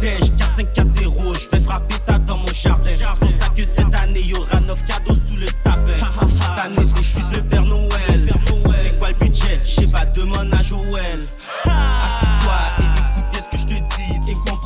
Dej 0.00 0.34
4540, 0.36 1.38
je 1.38 1.48
vais 1.56 1.64
frapper 1.64 1.94
ça 1.94 2.18
dans 2.18 2.36
mon 2.36 2.52
jardin. 2.52 2.90
C'est 2.98 3.20
pour 3.20 3.32
ça 3.32 3.48
que 3.48 3.64
cette 3.64 3.94
année, 3.94 4.20
y 4.20 4.34
aura 4.34 4.60
9 4.60 4.84
cadeaux 4.84 5.14
sous 5.14 5.36
le 5.36 5.46
sapin. 5.46 5.92
Cette 5.96 6.64
année, 6.64 6.88
c'est 6.94 7.02
je 7.02 7.08
suis 7.08 7.34
le 7.34 7.42
Père 7.42 7.64
Noël. 7.64 8.34
C'est 8.82 8.98
quoi 8.98 9.08
le 9.08 9.18
budget? 9.18 9.58
J'ai 9.64 9.86
pas 9.86 10.04
demande 10.04 10.52
à 10.52 10.62
Joël. 10.62 11.20
Assis-toi 11.64 12.83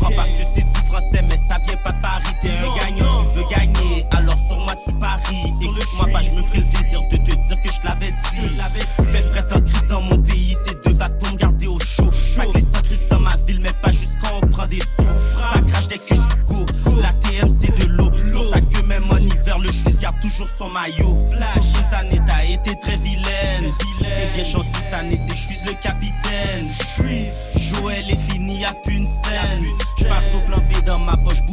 Tu 0.08 0.14
parce 0.14 0.30
que 0.30 0.44
c'est 0.44 0.62
du 0.62 0.80
français, 0.86 1.22
mais 1.28 1.36
ça 1.36 1.58
vient 1.66 1.76
pas 1.76 1.92
de 1.92 2.00
Paris. 2.00 2.24
T'es 2.40 2.50
un 2.50 2.84
gagnant, 2.84 3.24
tu 3.32 3.38
veux 3.38 3.44
gagner, 3.44 4.06
alors 4.10 4.38
sur 4.38 4.56
moi 4.58 4.74
tu 4.84 4.92
paries. 4.94 5.52
Écoute-moi 5.60 6.06
pas, 6.12 6.22
je 6.22 6.30
me 6.30 6.42
ferai 6.42 6.58
le 6.58 6.66
plaisir 6.66 7.02
de 7.10 7.16
te 7.16 7.22
dire 7.22 7.60
que 7.60 7.68
je 7.68 7.86
l'avais 7.86 8.10
dit. 8.10 9.06
Fais 9.12 9.22
fret 9.22 9.52
en 9.54 9.60
crise 9.60 9.88
dans 9.88 10.00
mon 10.00 10.18
pays, 10.18 10.56
c'est 10.66 10.84
deux 10.84 10.94
bateaux 10.94 11.16
pour 11.18 11.32
me 11.32 11.38
garder 11.38 11.66
au 11.66 11.78
chaud. 11.80 12.10
Chaque 12.12 12.54
les 12.54 12.60
sans 12.60 12.82
crise 12.82 13.06
dans 13.08 13.20
ma 13.20 13.36
ville, 13.46 13.60
mais 13.60 13.72
pas 13.82 13.90
juste 13.90 14.18
quand 14.22 14.40
on 14.42 14.46
prend 14.48 14.66
des 14.66 14.80
sous. 14.80 15.04
Ça 15.52 15.60
crache 15.60 15.88
dès 15.88 15.98
que 15.98 16.14
je 16.14 16.52
go. 16.52 16.66
La 17.02 17.12
TM 17.12 17.50
c'est 17.50 17.78
de 17.78 17.86
l'eau. 17.92 18.10
Ça 18.50 18.60
que 18.60 18.82
même 18.86 19.04
en 19.10 19.18
hiver, 19.18 19.58
le 19.58 19.70
juice 19.70 19.98
garde 19.98 20.18
toujours 20.20 20.48
son 20.48 20.70
maillot. 20.70 21.28
Flash, 21.30 21.66
cette 21.74 21.92
année 21.92 22.20
t'as 22.26 22.44
été 22.44 22.78
très 22.80 22.96
vilaine. 22.96 23.72
T'es 23.98 24.30
bien 24.34 24.44
chanceux 24.44 24.68
cette 24.82 24.94
année, 24.94 25.16
c'est 25.16 25.36
je 25.36 25.42
suis 25.42 25.66
le 25.66 25.74
capitaine. 25.74 26.66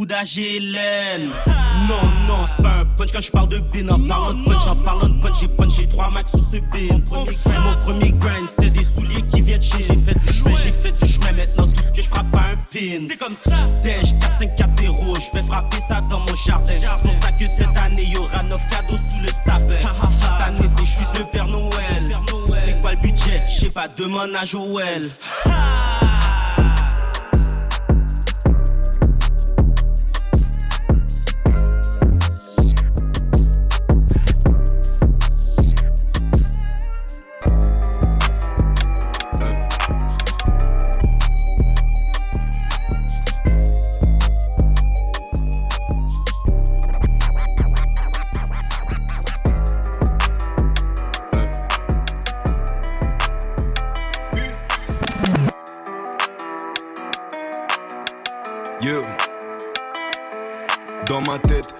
Bouddha 0.06 0.22
j'ai 0.24 0.58
Hélène. 0.58 1.28
Non, 1.88 2.00
non, 2.28 2.46
c'est 2.46 2.62
pas 2.62 2.76
un 2.80 2.84
punch 2.84 3.10
quand 3.12 3.20
je 3.20 3.32
parle 3.32 3.48
de 3.48 3.58
bin. 3.58 3.88
En 3.88 3.98
parlant 3.98 4.34
de 4.34 4.44
punch, 4.44 4.66
en 4.68 4.76
parlant 4.76 5.08
de 5.08 5.20
punch, 5.20 5.40
j'ai 5.40 5.48
punché 5.48 5.88
trois 5.88 6.10
max 6.10 6.30
sur 6.30 6.44
ce 6.44 6.58
bin. 6.58 7.02
Mon 7.10 7.76
premier 7.80 8.12
grind, 8.12 8.46
c'était 8.46 8.70
des 8.70 8.84
souliers 8.84 9.22
qui 9.22 9.40
viennent 9.40 9.58
de 9.58 9.64
chez. 9.64 9.82
J'ai 9.82 9.96
fait 9.96 10.14
du 10.14 10.32
chemin, 10.32 10.54
j'ai 10.62 10.70
fait 10.70 11.04
du 11.04 11.12
chemin. 11.12 11.32
Maintenant, 11.32 11.66
tout 11.66 11.82
ce 11.82 11.90
que 11.90 12.02
je 12.02 12.08
frappe 12.08 12.32
à 12.36 12.52
un 12.52 12.56
pin. 12.70 13.06
C'est 13.08 13.16
comme 13.16 13.34
ça. 13.34 13.56
Dej 13.82 14.14
4540, 14.20 15.16
je 15.16 15.40
vais 15.40 15.46
frapper 15.46 15.80
ça 15.88 16.00
dans 16.02 16.20
mon 16.20 16.34
jardin. 16.46 16.72
C'est 16.78 17.02
pour 17.02 17.14
ça 17.14 17.32
que 17.32 17.46
cette 17.48 17.76
année, 17.76 18.04
y 18.04 18.16
aura 18.16 18.44
9 18.44 18.70
cadeaux 18.70 18.96
sous 18.96 19.22
le 19.24 19.28
sapin. 19.28 19.72
Cette 20.20 20.46
année, 20.46 20.68
c'est 20.68 20.84
suis 20.84 21.18
le 21.18 21.24
Père 21.32 21.48
Noël. 21.48 22.16
C'est 22.64 22.80
quoi 22.80 22.92
le 22.92 22.98
budget? 22.98 23.40
J'ai 23.58 23.70
pas 23.70 23.88
demande 23.88 24.36
à 24.40 24.44
Joël. 24.44 25.10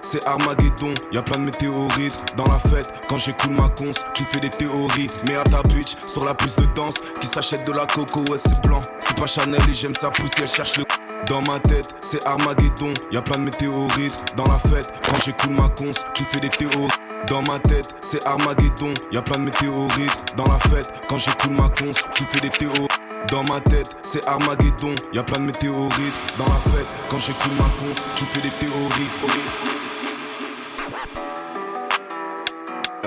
C'est 0.09 0.25
Armageddon. 0.25 0.93
Y 1.11 1.17
a 1.17 1.21
plein 1.21 1.39
de 1.39 1.45
météorites 1.45 2.23
dans 2.35 2.45
la 2.45 2.59
fête. 2.69 2.91
Quand 3.09 3.17
j'écoute 3.17 3.51
ma 3.51 3.69
conce, 3.69 3.97
tu 4.13 4.23
me 4.23 4.27
fais 4.27 4.39
des 4.39 4.49
théories. 4.49 5.07
Mais 5.27 5.35
à 5.35 5.43
ta 5.43 5.61
bitch, 5.63 5.95
sur 6.05 6.25
la 6.25 6.33
plus 6.33 6.55
de 6.55 6.65
danse, 6.75 6.95
qui 7.19 7.27
s'achète 7.27 7.65
de 7.65 7.73
la 7.73 7.85
coco, 7.85 8.21
ouais, 8.31 8.37
c'est 8.37 8.61
blanc. 8.65 8.81
C'est 8.99 9.17
pas 9.17 9.27
Chanel 9.27 9.61
et 9.69 9.73
j'aime 9.73 9.95
sa 9.95 10.09
pousse, 10.09 10.31
elle 10.41 10.47
cherche 10.47 10.77
le. 10.77 10.85
Dans 11.27 11.41
ma 11.41 11.59
tête, 11.59 11.89
c'est 11.99 12.25
Armageddon. 12.25 12.93
Y 13.11 13.17
a 13.17 13.21
plein 13.21 13.37
de 13.37 13.43
météorites 13.43 14.23
dans 14.37 14.45
la 14.45 14.59
fête. 14.69 14.93
Quand 15.09 15.19
j'écoute 15.25 15.51
ma 15.51 15.67
conce, 15.69 15.97
tu 16.13 16.23
me 16.23 16.27
fais 16.27 16.39
des 16.39 16.49
théories. 16.49 16.87
Dans 17.27 17.41
ma 17.41 17.59
tête, 17.59 17.89
c'est 17.99 18.25
Armageddon. 18.25 18.93
Y 19.11 19.17
a 19.17 19.21
plein 19.21 19.39
de 19.39 19.43
météorites 19.43 20.25
dans 20.37 20.45
la 20.45 20.59
fête. 20.69 20.93
Quand 21.09 21.17
j'écoute 21.17 21.51
ma 21.51 21.67
conce, 21.69 22.01
tu 22.13 22.23
me 22.23 22.27
fais 22.27 22.39
des 22.39 22.49
théories. 22.49 22.87
Dans 23.29 23.43
ma 23.43 23.59
tête, 23.59 23.89
c'est 24.03 24.25
Armageddon. 24.25 24.95
Y 25.11 25.19
a 25.19 25.23
plein 25.23 25.39
de 25.39 25.45
météorites 25.45 26.33
dans 26.37 26.45
la 26.45 26.71
fête. 26.71 26.89
Quand 27.09 27.19
j'écoute 27.19 27.51
ma 27.57 27.65
conce, 27.77 28.01
tu 28.15 28.23
me 28.23 28.29
fais 28.29 28.41
des 28.41 28.51
théories. 28.51 29.76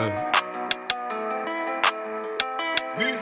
Uh, 0.01 0.09
uh. 2.97 3.21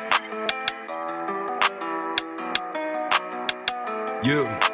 Yeah. 4.22 4.67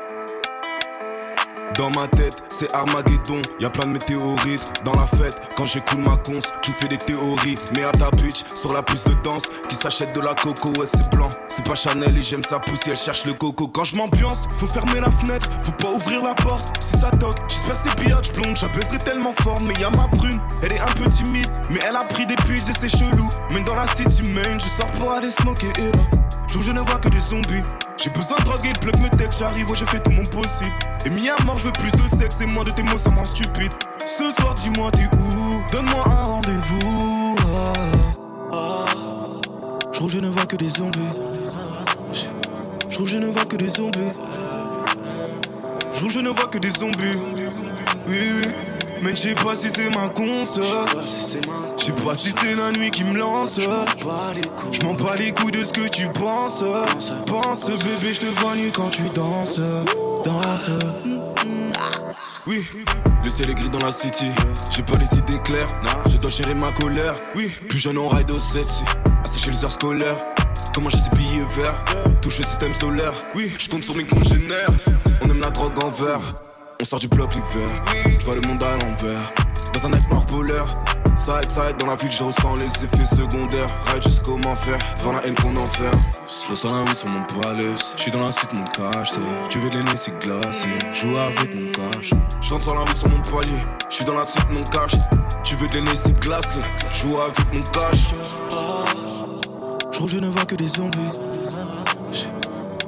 Dans 1.78 1.90
ma 1.90 2.06
tête, 2.06 2.36
c'est 2.48 2.72
Armageddon. 2.72 3.42
Y 3.58 3.64
a 3.64 3.70
plein 3.70 3.86
de 3.86 3.92
météorites 3.92 4.72
dans 4.84 4.92
la 4.92 5.06
fête. 5.18 5.40
Quand 5.56 5.66
j'écoute 5.66 5.98
ma 5.98 6.16
conce, 6.16 6.44
tu 6.62 6.70
me 6.70 6.76
fais 6.76 6.86
des 6.86 6.98
théories. 6.98 7.56
Mais 7.74 7.82
à 7.82 7.90
ta 7.90 8.10
bitch, 8.10 8.44
sur 8.54 8.72
la 8.72 8.82
piste 8.82 9.08
de 9.08 9.14
danse, 9.24 9.42
qui 9.68 9.74
s'achète 9.74 10.14
de 10.14 10.20
la 10.20 10.34
coco, 10.34 10.68
ouais, 10.78 10.86
c'est 10.86 11.10
blanc. 11.10 11.28
C'est 11.48 11.64
pas 11.64 11.74
Chanel 11.74 12.16
et 12.16 12.22
j'aime 12.22 12.44
sa 12.44 12.60
pousse, 12.60 12.80
elle 12.86 12.96
cherche 12.96 13.24
le 13.24 13.32
coco. 13.32 13.66
Quand 13.66 13.84
je 13.84 13.96
m'ambiance, 13.96 14.38
faut 14.50 14.68
fermer 14.68 15.00
la 15.00 15.10
fenêtre, 15.10 15.48
faut 15.62 15.72
pas 15.72 15.90
ouvrir 15.90 16.22
la 16.22 16.34
porte. 16.34 16.80
Si 16.80 16.96
ça 16.96 17.10
toque, 17.10 17.38
j'espère 17.48 17.76
c'est 17.76 17.96
pillage 17.96 18.32
blonde, 18.32 18.56
j'apaiserai 18.56 18.98
tellement 18.98 19.32
fort. 19.40 19.58
Mais 19.66 19.74
y 19.80 19.84
a 19.84 19.90
ma 19.90 20.06
brune, 20.16 20.40
elle 20.62 20.72
est 20.72 20.80
un 20.80 20.92
peu 20.96 21.08
timide, 21.08 21.48
mais 21.70 21.80
elle 21.88 21.96
a 21.96 22.04
pris 22.04 22.26
des 22.26 22.36
puces 22.36 22.68
et 22.68 22.74
c'est 22.78 22.88
chelou. 22.88 23.28
Mais 23.52 23.64
dans 23.64 23.74
la 23.74 23.86
city 23.88 24.22
main, 24.30 24.58
je 24.58 24.66
sors 24.80 24.90
pour 24.92 25.10
aller 25.10 25.30
smoker 25.30 25.70
et. 25.78 25.90
Jour, 26.54 26.62
je 26.62 26.70
ne 26.70 26.78
vois 26.82 27.00
que 27.00 27.08
des 27.08 27.20
zombies. 27.20 27.64
J'ai 27.96 28.10
besoin 28.10 28.36
de 28.38 28.44
drogue 28.44 28.64
et 28.64 28.72
plug 28.78 28.96
me 29.00 29.08
texte, 29.16 29.40
j'arrive, 29.40 29.68
ouais, 29.68 29.76
je 29.76 29.84
fais 29.84 29.98
tout 29.98 30.12
mon 30.12 30.22
possible. 30.22 30.70
Et 31.04 31.10
mis 31.10 31.28
à 31.28 31.34
mort, 31.44 31.56
je 31.56 31.64
veux 31.64 31.72
plus 31.72 31.90
de 31.90 32.16
sexe 32.16 32.40
et 32.40 32.46
moins 32.46 32.62
de 32.62 32.70
tes 32.70 32.84
mots, 32.84 32.96
ça 32.96 33.10
me 33.10 33.16
rend 33.16 33.24
stupide. 33.24 33.72
Ce 33.98 34.30
soir, 34.40 34.54
dis-moi, 34.54 34.92
t'es 34.92 35.02
où? 35.16 35.72
Donne-moi 35.72 36.04
un 36.06 36.22
rendez-vous. 36.22 37.34
Ah, 37.56 37.72
ah. 38.52 38.84
Je 39.90 40.06
je 40.06 40.18
ne 40.20 40.28
vois 40.28 40.46
que 40.46 40.54
des 40.54 40.68
zombies. 40.68 41.00
Je 42.88 43.04
je 43.04 43.18
ne 43.18 43.26
vois 43.26 43.44
que 43.46 43.56
des 43.56 43.70
zombies. 43.70 44.12
Je 45.92 46.08
je 46.08 46.20
ne 46.20 46.28
vois 46.28 46.46
que 46.46 46.58
des 46.58 46.70
zombies. 46.70 47.18
Oui, 48.06 48.30
oui. 48.36 48.73
Mais 49.04 49.14
je 49.14 49.20
sais 49.20 49.34
pas 49.34 49.54
si 49.54 49.68
c'est 49.68 49.90
ma 49.90 50.08
conce. 50.08 50.58
Je 50.58 51.84
sais 51.84 51.92
pas 51.92 52.14
si 52.14 52.32
c'est 52.32 52.54
la 52.54 52.72
nuit 52.72 52.90
qui 52.90 53.04
me 53.04 53.18
lance. 53.18 53.60
Je 53.60 53.68
m'en 54.82 54.94
bats 54.94 55.14
les 55.18 55.30
couilles 55.30 55.52
de 55.52 55.62
ce 55.62 55.74
que 55.74 55.86
tu 55.88 56.08
penses. 56.08 56.64
Pense, 57.26 57.66
bébé, 57.66 58.14
je 58.14 58.20
te 58.20 58.40
vois 58.40 58.54
nu 58.56 58.70
quand 58.70 58.88
tu 58.88 59.02
danses. 59.14 59.60
Danse. 60.24 60.70
Oui, 62.46 62.64
le 63.22 63.30
ciel 63.30 63.50
est 63.50 63.54
gris 63.54 63.68
dans 63.68 63.84
la 63.84 63.92
city. 63.92 64.30
J'ai 64.70 64.82
pas 64.82 64.96
les 64.96 65.18
idées 65.18 65.42
claires. 65.44 65.66
Je 66.06 66.16
dois 66.16 66.30
gérer 66.30 66.54
ma 66.54 66.72
colère. 66.72 67.14
Oui, 67.34 67.52
plus 67.68 67.78
jeune 67.78 67.98
on 67.98 68.08
ride 68.08 68.30
au 68.30 68.40
7 68.40 68.66
Assécher 69.22 69.50
les 69.50 69.64
heures 69.64 69.72
scolaires. 69.72 70.16
Comment 70.74 70.88
j'ai 70.88 70.96
ces 70.96 71.10
billets 71.10 71.44
verts? 71.50 71.84
Touche 72.22 72.38
le 72.38 72.44
système 72.44 72.72
solaire. 72.72 73.12
Oui, 73.34 73.52
je 73.58 73.68
compte 73.68 73.84
sur 73.84 73.96
mes 73.96 74.04
congénères. 74.04 74.70
On 75.22 75.28
aime 75.28 75.40
la 75.40 75.50
drogue 75.50 75.78
en 75.84 75.90
verre. 75.90 76.20
On 76.80 76.84
sort 76.84 76.98
du 76.98 77.08
bloc 77.08 77.34
l'hiver. 77.34 77.68
Je 78.18 78.24
vois 78.24 78.34
le 78.34 78.40
monde 78.42 78.62
à 78.62 78.72
l'envers. 78.72 79.32
Dans 79.72 79.86
un 79.86 79.90
nightmare 79.90 80.26
polaire. 80.26 80.66
Side, 81.16 81.50
side, 81.50 81.76
dans 81.78 81.86
la 81.86 81.94
ville, 81.96 82.10
je 82.10 82.24
ressens 82.24 82.54
les 82.54 82.84
effets 82.84 83.04
secondaires. 83.04 83.66
Ride 83.92 84.02
juste 84.02 84.22
comment 84.24 84.54
faire, 84.56 84.78
devant 84.98 85.12
la 85.12 85.24
haine 85.26 85.34
qu'on 85.34 85.54
enferme. 85.56 86.00
Je 86.46 86.50
ressens 86.50 86.72
la 86.72 86.80
weed 86.82 86.96
sur 86.98 87.08
mon 87.08 87.22
palais. 87.24 87.70
Je 87.96 88.02
suis 88.02 88.10
dans 88.10 88.20
la 88.26 88.32
suite, 88.32 88.52
mon 88.52 88.64
c'est- 89.04 89.20
Tu 89.48 89.58
veux 89.58 89.70
de 89.70 89.76
l'aîné, 89.78 89.90
c'est. 89.96 90.12
Joue 90.94 91.16
avec 91.16 91.54
mon. 91.54 91.70
Je 92.40 92.50
rentre 92.52 92.64
sur 92.64 92.74
la 92.74 92.80
weed 92.82 92.96
sur 92.96 93.08
mon 93.08 93.20
poignet. 93.22 93.64
Je 93.88 93.94
suis 93.94 94.04
dans 94.04 94.18
la 94.18 94.24
suite, 94.26 94.46
mon 94.50 94.64
cache. 94.64 94.92
Tu 95.44 95.54
veux 95.54 95.68
de 95.68 95.74
l'aîné, 95.74 95.90
c'est. 95.94 96.12
Joue 97.00 97.18
avec 97.20 97.54
mon 97.54 97.62
cache. 97.70 98.08
Je 99.92 99.98
trouve 99.98 100.10
je 100.10 100.18
ne 100.18 100.28
vois 100.28 100.44
que 100.44 100.56
des 100.56 100.68
zombies. 100.68 100.98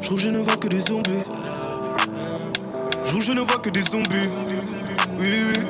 Je 0.00 0.06
trouve 0.06 0.18
je 0.18 0.28
ne 0.30 0.38
vois 0.40 0.56
que 0.56 0.66
des 0.68 0.80
zombies. 0.80 1.22
Que 3.12 3.22
je 3.22 3.32
ne 3.32 3.40
vois 3.40 3.58
que 3.58 3.70
des 3.70 3.82
zombies. 3.82 4.28
Oui, 5.18 5.26
oui. 5.48 5.60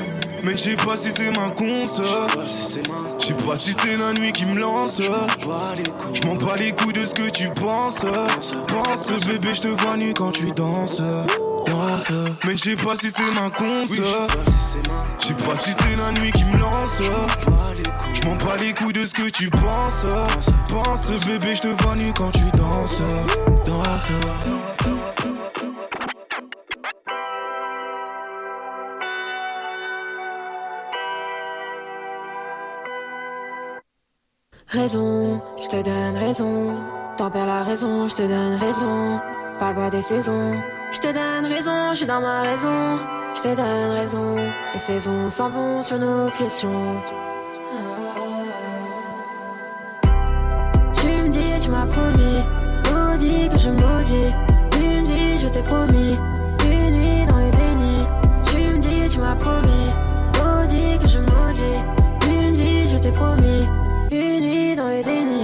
Mais 0.42 0.52
je 0.52 0.56
sais 0.56 0.76
pas 0.76 0.96
si 0.96 1.10
c'est 1.10 1.30
ma 1.30 1.48
conce. 1.50 2.00
Je 3.18 3.24
sais 3.26 3.34
pas 3.34 3.56
si 3.56 3.72
c'est 3.72 3.96
la 3.96 4.12
nuit 4.12 4.32
qui 4.32 4.44
me 4.46 4.58
lance. 4.58 5.00
Je 5.00 6.26
m'en 6.26 6.34
bats 6.34 6.56
les 6.56 6.72
couilles 6.72 6.92
de 6.92 7.06
ce 7.06 7.14
que 7.14 7.30
tu 7.30 7.48
penses. 7.50 8.00
Pense, 8.68 9.26
bébé, 9.26 9.54
je 9.54 9.60
te 9.60 9.68
vois 9.68 9.96
nu 9.96 10.12
quand 10.12 10.32
tu 10.32 10.50
danses. 10.50 11.00
Danse. 11.66 12.08
Mais 12.44 12.56
je 12.56 12.70
sais 12.70 12.76
pas 12.76 12.96
si 12.96 13.10
c'est 13.10 13.32
ma 13.32 13.50
conce. 13.50 13.90
Je 15.18 15.26
sais 15.26 15.34
pas 15.34 15.56
si 15.56 15.70
c'est 15.70 15.96
la 15.96 16.20
nuit 16.20 16.32
qui 16.32 16.44
me 16.44 16.58
lance. 16.58 17.00
Je 18.12 18.22
m'en 18.26 18.34
bats 18.36 18.56
les 18.60 18.72
couilles 18.72 18.92
de 18.92 19.06
ce 19.06 19.14
que 19.14 19.30
tu 19.30 19.50
penses. 19.50 20.04
Pense, 20.68 21.06
bébé, 21.26 21.54
je 21.54 21.62
te 21.62 21.82
vois 21.82 21.94
nu 21.94 22.12
quand 22.12 22.30
tu 22.32 22.44
danses. 22.56 23.00
Danse. 23.66 24.95
Raison, 34.76 35.40
je 35.62 35.68
te 35.68 35.82
donne 35.82 36.18
raison. 36.18 36.74
T'en 37.16 37.30
perds 37.30 37.46
la 37.46 37.62
raison, 37.62 38.08
je 38.08 38.14
te 38.14 38.20
donne 38.20 38.56
raison. 38.60 39.18
Parle 39.58 39.74
pas 39.74 39.88
des 39.88 40.02
saisons, 40.02 40.52
je 40.92 40.98
te 40.98 41.06
donne 41.06 41.50
raison, 41.50 41.92
je 41.92 41.96
suis 41.96 42.06
dans 42.06 42.20
ma 42.20 42.42
raison. 42.42 42.98
Je 43.34 43.40
te 43.40 43.56
donne 43.56 43.96
raison, 43.96 44.36
les 44.74 44.78
saisons 44.78 45.30
s'en 45.30 45.48
vont 45.48 45.82
sur 45.82 45.98
nos 45.98 46.28
questions. 46.38 46.96
Tu 50.92 51.06
me 51.06 51.28
dis, 51.28 51.58
tu 51.62 51.70
m'as 51.70 51.86
promis, 51.86 52.44
maudit 52.92 53.48
que 53.48 53.58
je 53.58 53.70
maudis. 53.70 54.30
Une 54.78 55.06
vie, 55.06 55.38
je 55.38 55.48
t'ai 55.48 55.62
promis, 55.62 56.18
une 56.70 56.90
nuit 56.90 57.26
dans 57.26 57.38
le 57.38 57.50
déni. 57.50 58.06
Tu 58.44 58.76
me 58.76 58.78
dis, 58.78 59.08
tu 59.08 59.20
m'as 59.20 59.36
promis, 59.36 59.88
maudit 60.36 60.98
que 60.98 61.08
je 61.08 61.18
maudis. 61.18 61.80
Une 62.28 62.56
vie, 62.56 62.88
je 62.88 62.98
t'ai 62.98 63.12
promis, 63.12 63.66
nuit 65.02 65.26
dans 65.26 65.35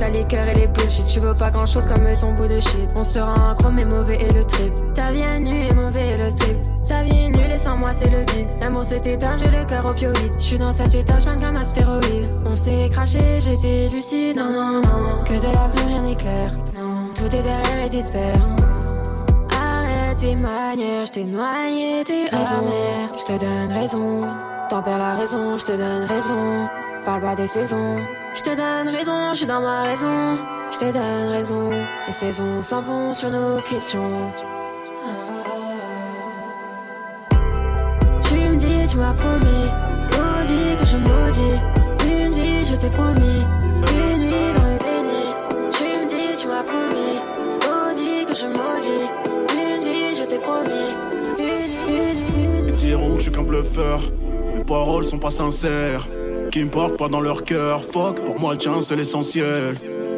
Mixe 0.00 0.12
la 0.12 0.18
liqueur 0.18 0.48
et 0.48 0.54
les 0.54 0.66
bullshit, 0.66 1.06
tu 1.06 1.20
veux 1.20 1.34
pas 1.34 1.50
grand 1.50 1.66
chose 1.66 1.84
comme 1.86 2.04
ton 2.18 2.32
bout 2.32 2.48
de 2.48 2.60
shit. 2.60 2.90
On 2.96 3.04
sera 3.04 3.32
un 3.32 3.54
chrome 3.54 3.78
et 3.78 3.84
mauvais 3.84 4.16
et 4.16 4.32
le 4.32 4.44
trip. 4.44 4.72
Ta 4.94 5.12
vie 5.12 5.20
est 5.20 5.40
nue 5.40 5.66
et 5.68 5.74
mauvais 5.74 6.14
et 6.14 6.16
le 6.16 6.30
strip. 6.30 6.56
Ta 6.86 7.02
vie 7.02 7.26
est 7.26 7.28
nulle 7.28 7.50
et 7.52 7.58
sans 7.58 7.76
moi 7.76 7.92
c'est 7.92 8.10
le 8.10 8.20
vide. 8.32 8.48
L'amour 8.60 8.86
s'est 8.86 9.02
éteint, 9.04 9.36
j'ai 9.36 9.50
le 9.50 9.64
cœur 9.64 9.84
opioïde. 9.84 10.32
Je 10.38 10.42
suis 10.42 10.58
dans 10.58 10.72
cet 10.72 10.94
état, 10.94 11.18
je 11.18 11.28
comme 11.28 11.42
un 11.42 11.56
astéroïde. 11.56 12.34
On 12.48 12.56
s'est 12.56 12.88
craché, 12.90 13.40
j'étais 13.40 13.88
lucide. 13.88 14.36
Non, 14.36 14.50
non, 14.50 14.80
non, 14.80 15.24
que 15.24 15.34
de 15.34 15.52
la 15.52 15.68
brume, 15.68 15.88
rien 15.88 16.02
n'est 16.02 16.16
clair. 16.16 16.52
Non, 16.74 17.08
tout 17.14 17.24
est 17.24 17.42
derrière 17.42 17.84
et 17.84 17.88
t'espères. 17.88 18.34
Arrête 19.50 20.18
tes 20.18 20.34
manières, 20.34 21.06
je 21.06 21.12
t'ai 21.12 21.24
noyé, 21.24 22.04
t'es 22.04 22.24
raison. 22.24 22.64
Je 23.18 23.24
te 23.24 23.38
donne 23.38 23.72
raison. 23.72 24.28
T'en 24.68 24.82
perds 24.82 24.98
la 24.98 25.16
raison, 25.16 25.58
je 25.58 25.64
te 25.64 25.72
donne 25.72 26.04
raison. 26.08 26.68
Parle 27.04 27.22
pas 27.22 27.34
des 27.34 27.46
saisons. 27.46 27.96
Je 28.34 28.42
te 28.42 28.50
donne 28.50 28.94
raison, 28.94 29.30
je 29.32 29.38
suis 29.38 29.46
dans 29.46 29.60
ma 29.60 29.82
raison. 29.82 30.36
Je 30.70 30.78
te 30.78 30.92
donne 30.92 31.28
raison. 31.30 31.70
Les 32.06 32.12
saisons 32.12 32.62
s'en 32.62 32.80
vont 32.82 33.14
sur 33.14 33.30
nos 33.30 33.60
questions. 33.62 34.30
Tu 38.24 38.34
me 38.34 38.56
dis, 38.56 38.86
tu 38.88 38.96
m'as 38.98 39.14
promis. 39.14 39.66
Maudit 40.12 40.76
que 40.78 40.86
je 40.86 40.96
maudis. 40.98 41.58
Une 42.06 42.34
vie, 42.34 42.66
je 42.66 42.76
t'ai 42.76 42.90
promis. 42.90 43.40
Une 43.92 44.20
nuit 44.20 44.52
dans 44.54 44.64
le 44.64 44.78
déni. 44.78 45.24
Tu 45.72 45.84
me 45.84 46.08
dis, 46.08 46.36
tu 46.38 46.48
m'as 46.48 46.62
promis. 46.62 47.18
Maudit 47.66 48.26
que 48.26 48.36
je 48.36 48.46
maudis. 48.46 49.08
Une 49.54 49.84
vie, 49.84 50.16
je 50.20 50.24
t'ai 50.26 50.38
promis. 50.38 50.90
Une, 51.38 51.94
une, 51.94 52.58
une. 52.58 52.68
Ils 52.68 52.76
diront 52.76 53.12
que 53.14 53.18
je 53.18 53.22
suis 53.22 53.32
qu'un 53.32 53.42
bluffeur. 53.42 54.00
Mes 54.54 54.64
paroles 54.64 55.04
sont 55.04 55.18
pas 55.18 55.30
sincères. 55.30 56.06
Qui 56.50 56.64
me 56.64 56.70
portent 56.70 56.96
pas 56.96 57.08
dans 57.08 57.20
leur 57.20 57.44
cœur. 57.44 57.84
Fuck, 57.84 58.24
pour 58.24 58.40
moi 58.40 58.52
le 58.52 58.58
tien 58.58 58.80
c'est 58.80 58.96
l'essentiel. 58.96 59.74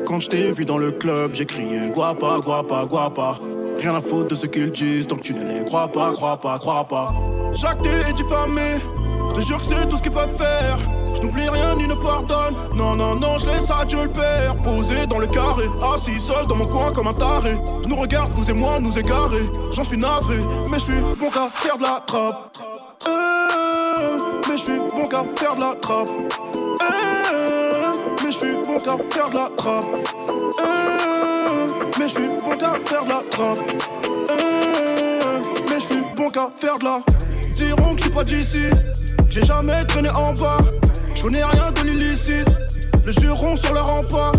Quand 0.06 0.18
je 0.18 0.30
t'ai 0.30 0.50
vu 0.50 0.64
dans 0.64 0.78
le 0.78 0.90
club, 0.90 1.34
j'ai 1.34 1.44
crié 1.44 1.90
guapa, 1.90 2.38
guapa, 2.42 2.86
guapa. 2.86 3.38
Rien 3.78 3.94
à 3.94 4.00
foutre 4.00 4.28
de 4.28 4.34
ce 4.34 4.46
qu'ils 4.46 4.72
disent, 4.72 5.06
donc 5.06 5.22
tu 5.22 5.34
ne 5.34 5.44
les 5.46 5.64
crois 5.64 5.88
pas, 5.88 6.12
crois 6.12 6.38
pas, 6.38 6.58
crois 6.58 6.84
pas. 6.84 7.12
Jacques 7.52 7.82
t'es 7.82 8.12
diffamé, 8.14 8.76
je 9.28 9.34
te 9.34 9.40
jure 9.42 9.58
que 9.58 9.64
c'est 9.64 9.88
tout 9.88 9.96
ce 9.96 10.02
qu'ils 10.02 10.12
peuvent 10.12 10.36
faire. 10.36 10.78
Je 11.14 11.20
n'oublie 11.20 11.48
rien 11.48 11.76
ni 11.76 11.86
ne 11.86 11.94
pardonne. 11.94 12.54
Non, 12.74 12.94
non, 12.96 13.14
non, 13.14 13.38
je 13.38 13.46
laisse 13.48 13.70
à 13.70 13.84
Dieu 13.84 14.04
le 14.04 14.08
père. 14.08 14.54
Posé 14.64 15.06
dans 15.06 15.18
le 15.18 15.26
carré, 15.26 15.64
assis 15.92 16.18
seul 16.18 16.46
dans 16.46 16.56
mon 16.56 16.66
coin 16.66 16.92
comme 16.92 17.08
un 17.08 17.12
taré. 17.12 17.56
Je 17.84 17.88
nous 17.88 17.96
regarde, 17.96 18.32
vous 18.32 18.50
et 18.50 18.54
moi, 18.54 18.80
nous 18.80 18.98
égarer. 18.98 19.42
J'en 19.72 19.84
suis 19.84 19.98
navré, 19.98 20.36
mais 20.70 20.78
je 20.78 20.84
suis 20.84 21.00
bon 21.20 21.28
qu'à 21.28 21.50
faire 21.50 21.76
de 21.76 21.82
la 21.82 22.02
trappe. 22.06 22.56
Euh, 23.06 23.91
mais 24.52 24.58
je 24.58 24.62
suis 24.64 24.78
bon 24.94 25.06
qu'à 25.08 25.24
faire 25.36 25.56
de 25.56 25.60
la 25.60 25.74
trappe. 25.80 26.08
Euh, 26.82 27.92
mais 28.22 28.32
je 28.32 28.36
suis 28.36 28.54
bon 28.66 28.78
qu'à 28.78 28.96
faire 29.10 29.30
de 29.30 29.34
la 29.34 29.48
trappe. 29.56 29.84
Euh, 30.60 31.66
mais 31.98 32.08
je 32.08 32.14
suis 32.14 32.28
bon 32.28 32.56
qu'à 32.58 32.74
faire 32.84 33.04
de 33.04 33.08
la 33.08 33.22
trappe. 33.30 33.58
Euh, 34.30 35.42
mais 35.68 35.80
je 35.80 35.84
suis 35.84 36.02
bon 36.16 36.28
qu'à 36.28 36.50
faire 36.56 36.78
de 36.78 36.84
la. 36.84 37.00
Diront 37.54 37.94
que 37.94 37.98
je 37.98 38.02
suis 38.02 38.12
pas 38.12 38.24
d'ici. 38.24 38.64
J'ai 39.30 39.42
jamais 39.42 39.84
traîné 39.84 40.10
en 40.10 40.34
bas. 40.34 40.58
Je 41.14 41.22
connais 41.22 41.44
rien 41.44 41.72
de 41.72 41.80
l'illicite. 41.82 42.48
Les 43.06 43.12
jurons 43.12 43.56
sur 43.56 43.72
le 43.72 43.80
rempart. 43.80 44.32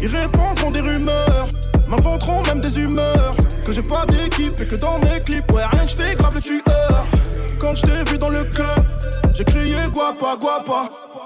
Ils 0.00 0.14
répondront 0.14 0.70
des 0.70 0.80
rumeurs. 0.80 1.48
M'inventeront 1.88 2.42
même 2.42 2.60
des 2.60 2.78
humeurs. 2.78 3.34
que 3.66 3.72
j'ai 3.72 3.82
pas 3.82 4.06
d'équipe 4.06 4.60
et 4.60 4.66
que 4.66 4.76
dans 4.76 4.98
mes 5.00 5.20
clips, 5.20 5.50
ouais, 5.52 5.64
rien 5.72 5.84
que 5.84 5.90
je 5.90 5.96
fais 5.96 6.14
grave 6.14 6.34
le 6.36 6.40
tueur. 6.40 7.08
Quand 7.58 7.74
je 7.74 7.82
t'ai 7.82 8.10
vu 8.10 8.18
dans 8.18 8.28
le 8.28 8.44
club, 8.44 8.84
j'ai 9.34 9.44
crié 9.44 9.76
guapa, 9.92 10.36
guapa. 10.40 10.84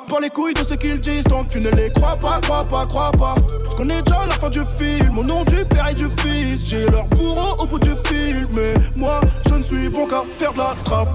Pas 0.08 0.20
les 0.20 0.30
couilles 0.30 0.54
de 0.54 0.64
ce 0.64 0.74
qu'ils 0.74 0.98
disent, 0.98 1.24
donc 1.24 1.48
tu 1.48 1.58
ne 1.58 1.70
les 1.70 1.90
crois 1.90 2.16
pas, 2.16 2.40
crois 2.40 2.64
pas, 2.64 2.86
crois 2.86 3.12
pas. 3.12 3.34
Je 3.70 3.76
connais 3.76 4.02
déjà 4.02 4.26
la 4.26 4.34
fin 4.34 4.50
du 4.50 4.62
film, 4.76 5.18
au 5.18 5.24
nom 5.24 5.44
du 5.44 5.64
père 5.66 5.88
et 5.90 5.94
du 5.94 6.08
fils. 6.20 6.68
J'ai 6.68 6.86
leur 6.86 7.04
bourreau 7.04 7.62
au 7.62 7.66
bout 7.66 7.78
du 7.78 7.94
film, 8.06 8.48
mais 8.54 8.74
moi 8.96 9.20
je 9.48 9.54
ne 9.54 9.62
suis 9.62 9.88
bon 9.88 10.06
qu'à 10.06 10.22
faire 10.36 10.52
de 10.52 10.58
la 10.58 10.74
trappe. 10.84 11.08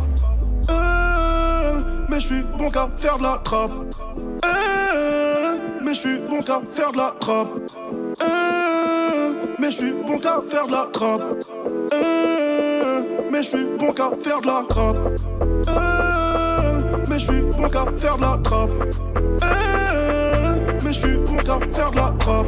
Euh, 0.69 1.81
mais 2.09 2.19
je 2.19 2.25
suis 2.25 2.43
bon 2.57 2.69
qu'à 2.69 2.89
faire 2.95 3.17
de 3.17 3.23
la 3.23 3.41
trappe. 3.43 3.71
Euh, 4.45 5.57
mais 5.83 5.93
je 5.93 5.99
suis 5.99 6.17
bon 6.29 6.41
qu'à 6.41 6.61
faire 6.69 6.91
de 6.91 6.97
la 6.97 7.13
trappe. 7.19 7.49
Euh, 8.21 9.33
mais 9.59 9.71
je 9.71 9.77
suis 9.77 9.93
bon 9.93 10.17
qu'à 10.19 10.41
faire 10.47 10.67
de 10.67 10.71
la 10.71 10.87
trappe. 10.91 12.36
Mais 13.31 13.43
je 13.43 13.47
suis 13.47 13.65
bon 13.77 13.91
qu'à 13.91 14.11
faire 14.21 14.41
de 14.41 14.47
la 14.47 14.63
trappe. 14.67 14.97
Euh, 15.67 16.97
mais 17.09 17.19
je 17.19 17.25
suis 17.25 17.41
bon 17.41 17.69
qu'à 17.69 17.85
faire 17.95 18.17
de 18.17 18.21
la 18.21 18.39
trappe. 18.43 18.69
Euh, 19.43 20.55
mais 20.83 20.93
je 20.93 20.99
suis 20.99 21.17
bon 21.17 21.37
qu'à 21.37 21.59
faire 21.73 21.91
de 21.91 21.95
la 21.97 22.13
trappe. 22.19 22.45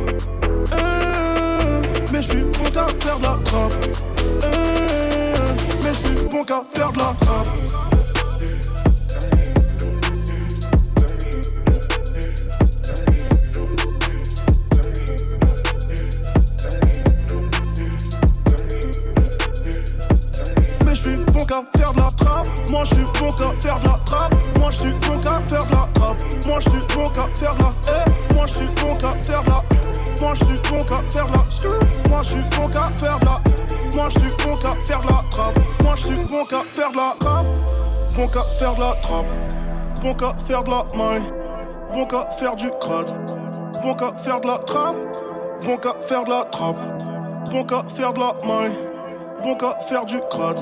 Euh, 0.74 1.82
mais 2.12 2.22
je 2.22 2.28
suis 2.28 2.44
bon 2.44 2.72
qu'à 2.72 2.88
faire 3.00 3.18
de 3.18 3.24
la 3.24 3.38
trappe. 3.44 3.74
Mais 5.84 5.90
je 5.90 5.98
suis 5.98 6.30
bon 6.32 6.44
qu'à 6.44 6.62
faire 6.74 6.92
de 6.92 6.98
la 6.98 7.16
trappe. 7.20 7.89
Faire 21.78 21.94
de 21.94 22.00
la 22.00 22.10
trappe. 22.18 22.48
Moi 22.70 22.84
je 22.84 22.96
suis 22.96 23.06
bon 23.20 23.32
qu'à 23.32 23.52
faire 23.60 23.80
de 23.80 23.88
la 23.88 23.94
trappe. 24.06 24.34
Moi 24.60 24.72
je 24.72 24.78
suis 24.80 24.94
bon 24.94 25.20
qu'à 25.20 25.40
faire 25.48 25.66
la 25.72 25.88
trappe. 25.94 26.18
Moi 26.46 26.60
je 26.60 26.70
suis 26.70 26.80
bon 26.96 27.10
qu'à 27.10 27.28
faire 27.36 27.56
de 27.56 27.62
la. 27.62 27.70
Eh, 27.88 28.34
moi 28.34 28.46
je 28.46 28.54
suis 28.54 28.66
bon 28.68 28.96
qu'à 28.96 29.14
faire 29.24 29.44
la. 29.48 29.62
Moi 30.22 30.34
je 30.36 30.46
suis 30.46 30.60
bon 30.70 30.84
qu'à 30.84 31.02
faire 31.10 31.26
la. 31.26 32.10
Moi 32.10 32.22
je 32.22 32.30
suis 32.30 32.42
bon 32.42 32.70
faire 32.98 33.20
la. 33.26 33.42
Moi 33.96 34.10
je 34.10 34.20
suis 34.20 34.30
bon 34.46 34.56
qu'à 34.56 34.76
faire 34.86 35.02
la 35.02 35.30
trappe. 35.32 35.60
Moi 35.84 35.96
je 35.96 36.04
suis 36.04 36.16
bon 36.16 36.46
qu'à 36.46 36.62
faire 36.64 36.92
la 36.96 37.12
trappe. 37.20 37.46
Bon 38.16 38.28
qu'à 38.28 38.44
faire 38.58 38.80
la 38.80 38.96
trappe. 39.02 39.26
Bon 40.02 40.14
qu'à 40.14 40.36
faire 40.46 40.64
de 40.64 40.70
la 40.70 40.86
maille. 40.96 41.34
Bon 41.94 42.06
qu'à 42.06 42.28
faire 42.38 42.56
du 42.56 42.70
crade. 42.80 43.12
Bon 43.82 43.94
qu'à 43.96 44.14
faire 44.14 44.40
de 44.42 44.48
la 44.48 44.58
trappe. 44.60 44.96
Bon 45.64 45.78
qu'à 45.78 45.94
faire 46.00 46.24
de 46.24 46.30
la 46.30 46.46
trappe. 46.46 46.80
Bon 47.52 47.64
qu'à 47.64 47.84
faire 47.88 48.14
de 48.14 48.20
la 48.20 48.34
maille. 48.46 48.78
Bon 49.44 49.56
qu'à 49.56 49.76
faire 49.88 50.06
du 50.06 50.20
crade. 50.30 50.60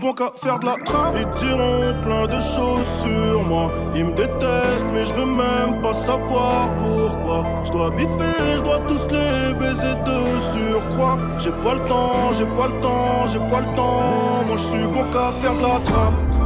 Bon 0.00 0.12
qu'à 0.12 0.30
faire 0.32 0.60
de 0.60 0.66
la 0.66 0.76
trappe. 0.84 1.16
Ils 1.16 1.26
diront 1.40 2.00
plein 2.02 2.26
de 2.26 2.40
choses 2.40 2.86
sur 2.86 3.42
moi. 3.48 3.72
Ils 3.96 4.04
me 4.04 4.12
détestent, 4.12 4.86
mais 4.92 5.04
je 5.04 5.12
veux 5.14 5.26
même 5.26 5.82
pas 5.82 5.92
savoir 5.92 6.70
pourquoi. 6.76 7.44
Je 7.64 7.72
dois 7.72 7.90
biffer, 7.90 8.58
je 8.58 8.62
dois 8.62 8.78
tous 8.86 9.08
les 9.10 9.54
baiser 9.54 9.94
de 10.06 10.38
surcroît. 10.38 11.18
J'ai 11.38 11.50
pas 11.50 11.74
le 11.74 11.84
temps, 11.84 12.32
j'ai 12.32 12.46
pas 12.46 12.68
le 12.68 12.80
temps, 12.80 13.26
j'ai 13.26 13.40
pas 13.40 13.60
le 13.60 13.74
temps. 13.74 14.44
Moi 14.46 14.56
je 14.56 14.62
suis 14.62 14.86
bon 14.86 15.02
qu'à 15.12 15.32
faire 15.40 15.54
de 15.54 15.62
la 15.62 15.80
trappe. 15.84 16.37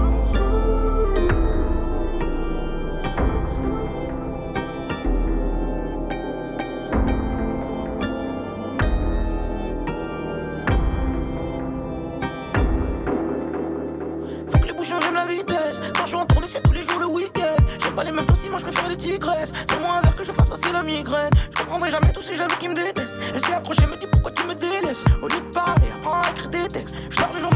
Migraine. 21.03 21.31
Je 21.51 21.59
comprendrai 21.59 21.91
jamais 21.91 22.13
tous 22.13 22.23
ces 22.23 22.37
jaloux 22.37 22.57
qui 22.59 22.69
me 22.69 22.75
détestent. 22.75 23.19
Elle 23.35 23.41
s'est 23.41 23.55
accrochée, 23.55 23.87
me 23.87 23.97
dit 23.97 24.07
pourquoi 24.11 24.31
tu 24.31 24.47
me 24.47 24.55
délaisses? 24.55 25.05
Au 25.23 25.29
lieu 25.29 25.41
de 25.41 25.55
parler, 25.55 25.89
apprends 25.97 26.21
à 26.21 26.31
écrire 26.31 26.49
des 26.49 26.69
textes. 26.69 26.95
Je 27.11 27.19
le 27.19 27.52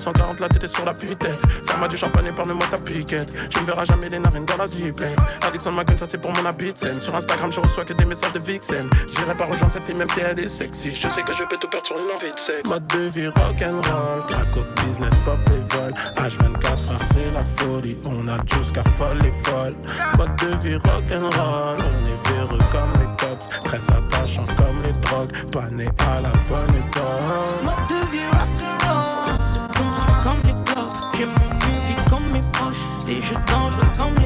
240, 0.00 0.40
la 0.40 0.48
tête 0.48 0.64
est 0.64 0.74
sur 0.74 0.84
la 0.86 0.94
putette. 0.94 1.38
Ça 1.62 1.76
m'a 1.76 1.86
du 1.86 1.96
champagne 1.96 2.32
permets-moi 2.34 2.66
ta 2.70 2.78
piquette. 2.78 3.30
Tu 3.50 3.60
me 3.60 3.66
verras 3.66 3.84
jamais 3.84 4.08
les 4.08 4.18
narines 4.18 4.46
dans 4.46 4.56
la 4.56 4.66
zipette. 4.66 5.16
Alexandre 5.42 5.76
McQueen, 5.76 5.98
ça 5.98 6.06
c'est 6.08 6.16
pour 6.16 6.32
mon 6.32 6.44
habit. 6.46 6.72
Sur 7.00 7.14
Instagram, 7.14 7.52
je 7.52 7.60
reçois 7.60 7.84
que 7.84 7.92
des 7.92 8.06
messages 8.06 8.32
de 8.32 8.38
Vixen. 8.38 8.88
J'irai 9.12 9.36
pas 9.36 9.44
rejoindre 9.44 9.72
cette 9.74 9.84
fille 9.84 9.94
même 9.94 10.08
si 10.08 10.20
elle 10.20 10.40
est 10.40 10.48
sexy. 10.48 10.94
Je 10.94 11.08
sais 11.08 11.22
que 11.22 11.34
je 11.34 11.44
peux 11.44 11.56
tout 11.58 11.68
perdre 11.68 11.86
sur 11.86 11.98
une 11.98 12.10
envie 12.10 12.32
de 12.32 12.38
sexe. 12.38 12.66
Mode 12.66 12.86
de 12.86 12.98
vie 13.10 13.28
rock'n'roll. 13.28 14.26
Crack 14.28 14.84
business, 14.84 15.14
pop 15.22 15.38
et 15.48 15.74
vol. 15.74 15.92
H24, 16.16 16.86
frère, 16.86 17.00
c'est 17.12 17.30
la 17.34 17.44
folie. 17.44 17.98
On 18.08 18.26
a 18.28 18.36
le 18.38 18.42
juice 18.46 18.72
qu'à 18.72 18.84
folle 18.96 19.18
et 19.26 19.48
folle. 19.48 19.74
Mode 20.16 20.34
de 20.36 20.68
vie 20.68 20.76
rock'n'roll. 20.76 21.76
On 21.78 22.06
est 22.06 22.32
véreux 22.32 22.58
comme 22.72 22.92
les 23.00 23.16
cops. 23.18 23.48
Très 23.64 23.80
attachant 23.90 24.46
comme 24.56 24.82
les 24.82 24.92
drogues. 24.92 25.32
Pas 25.52 25.68
né 25.70 25.88
à 25.98 26.22
la 26.22 26.30
bonne 26.48 26.74
époque. 26.74 27.39
Les 33.10 33.20
jeux 33.22 33.34
dangereux 33.48 34.19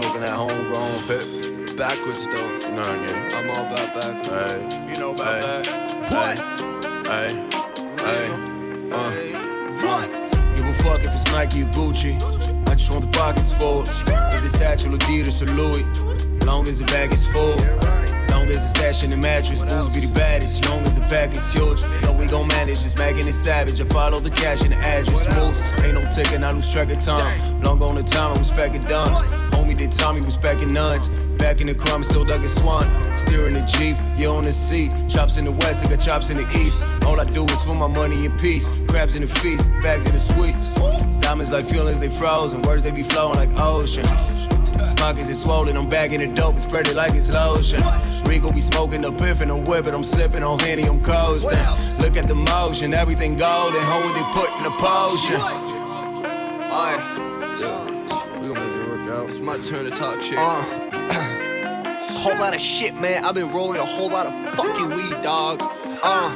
smoking 0.00 0.20
that 0.20 0.36
homegrown 0.36 1.02
pip. 1.08 1.76
backwards, 1.76 2.24
though. 2.26 2.58
You 2.58 2.72
know, 2.72 2.82
I 2.82 2.98
get 2.98 3.16
it. 3.16 3.34
I'm 3.34 3.50
all 3.50 3.66
about 3.66 3.94
backwards. 3.94 4.28
Hey. 4.28 4.92
You 4.92 4.98
know 4.98 5.10
about 5.14 5.66
Hey. 5.66 5.72
that. 6.10 7.06
Hey. 7.06 7.48
Hey. 7.98 8.28
Uh. 8.90 9.10
What? 9.86 10.54
Give 10.56 10.66
a 10.66 10.74
fuck 10.82 11.04
if 11.04 11.12
it's 11.14 11.30
Nike 11.32 11.62
or 11.62 11.66
Gucci. 11.66 12.16
I 12.68 12.74
just 12.74 12.90
want 12.90 13.02
the 13.10 13.18
pockets 13.18 13.52
full. 13.56 13.84
If 13.84 14.44
it's 14.44 14.58
Satchel, 14.58 14.92
Adidas, 14.92 15.40
or 15.42 15.46
Louis. 15.52 15.84
Long 16.44 16.66
as 16.66 16.78
the 16.78 16.84
bag 16.86 17.12
is 17.12 17.24
full. 17.26 17.56
Long 18.30 18.48
as 18.50 18.60
the 18.62 18.68
stash 18.78 19.04
in 19.04 19.10
the 19.10 19.16
mattress. 19.16 19.62
Booze 19.62 19.88
be 19.88 20.00
the 20.00 20.12
baddest. 20.12 20.68
Long 20.68 20.84
as 20.84 20.94
the 20.94 21.02
bag 21.02 21.34
is 21.34 21.52
huge. 21.52 21.82
Know 22.02 22.12
we 22.12 22.26
gon' 22.26 22.48
manage 22.48 22.82
this. 22.82 22.96
Magging 22.96 23.26
is 23.28 23.36
savage. 23.40 23.80
I 23.80 23.84
follow 23.84 24.20
the 24.20 24.30
cash 24.30 24.62
and 24.62 24.72
the 24.72 24.76
address. 24.76 25.28
Moves. 25.34 25.60
Ain't 25.82 25.94
no 25.94 26.00
ticking. 26.10 26.42
I 26.44 26.50
lose 26.50 26.70
track 26.72 26.90
of 26.90 26.98
time. 26.98 27.62
Long 27.62 27.80
on 27.82 27.94
the 27.94 28.02
time. 28.02 28.34
I 28.34 28.38
was 28.38 28.50
packing 28.50 28.80
duns. 28.80 29.32
Tommy 29.86 30.20
was 30.20 30.36
packing 30.36 30.72
nuns. 30.74 31.08
Back 31.38 31.60
in 31.60 31.68
the 31.68 31.74
crime, 31.74 32.02
still 32.02 32.24
dug 32.24 32.42
a 32.42 32.48
swan. 32.48 32.86
Steering 33.16 33.54
the 33.54 33.60
Jeep, 33.60 33.96
you 34.16 34.28
on 34.30 34.42
the 34.42 34.52
seat. 34.52 34.92
Chops 35.08 35.36
in 35.36 35.44
the 35.44 35.52
west, 35.52 35.86
I 35.86 35.90
got 35.90 36.00
chops 36.00 36.30
in 36.30 36.38
the 36.38 36.48
east. 36.58 36.84
All 37.04 37.20
I 37.20 37.24
do 37.24 37.44
is 37.44 37.62
for 37.62 37.76
my 37.76 37.86
money 37.86 38.24
in 38.24 38.36
peace. 38.38 38.68
Crabs 38.88 39.14
in 39.14 39.22
the 39.22 39.28
feast, 39.28 39.70
bags 39.80 40.06
in 40.06 40.14
the 40.14 40.18
sweets. 40.18 40.74
Diamonds 41.20 41.52
like 41.52 41.64
feelings, 41.66 42.00
they 42.00 42.08
frozen. 42.08 42.62
Words, 42.62 42.82
they 42.82 42.90
be 42.90 43.02
flowing 43.02 43.36
like 43.36 43.58
ocean. 43.60 44.04
Pockets 44.96 45.28
is 45.28 45.40
swollen, 45.40 45.76
I'm 45.76 45.88
bagging 45.88 46.20
the 46.20 46.26
dope 46.34 46.52
and 46.52 46.60
spread 46.60 46.88
it 46.88 46.96
like 46.96 47.14
it's 47.14 47.32
lotion. 47.32 47.82
Rico 48.24 48.50
be 48.50 48.60
smoking 48.60 49.02
the 49.02 49.12
piff 49.12 49.40
and 49.40 49.50
I'm 49.50 49.64
whipping, 49.64 49.94
I'm 49.94 50.02
sipping 50.02 50.42
on 50.42 50.58
Henny, 50.58 50.84
I'm 50.84 51.02
coasting. 51.02 51.58
Look 51.98 52.16
at 52.16 52.26
the 52.26 52.34
motion, 52.34 52.94
everything 52.94 53.36
golden. 53.36 53.80
Hold 53.82 54.04
what 54.04 54.14
they 54.14 54.22
put 54.32 54.50
in 54.56 54.64
the 54.64 54.70
potion. 54.70 55.67
My 59.48 59.56
turn 59.64 59.86
to 59.86 59.90
talk 59.90 60.20
shit. 60.20 60.38
whole 62.18 62.38
lot 62.38 62.54
of 62.54 62.60
shit, 62.60 62.94
man. 62.94 63.24
I've 63.24 63.34
been 63.34 63.50
rolling 63.50 63.80
a 63.80 63.86
whole 63.86 64.10
lot 64.10 64.26
of 64.26 64.54
fucking 64.54 64.90
weed, 64.90 65.22
dog. 65.22 65.62
Uh, 65.62 66.34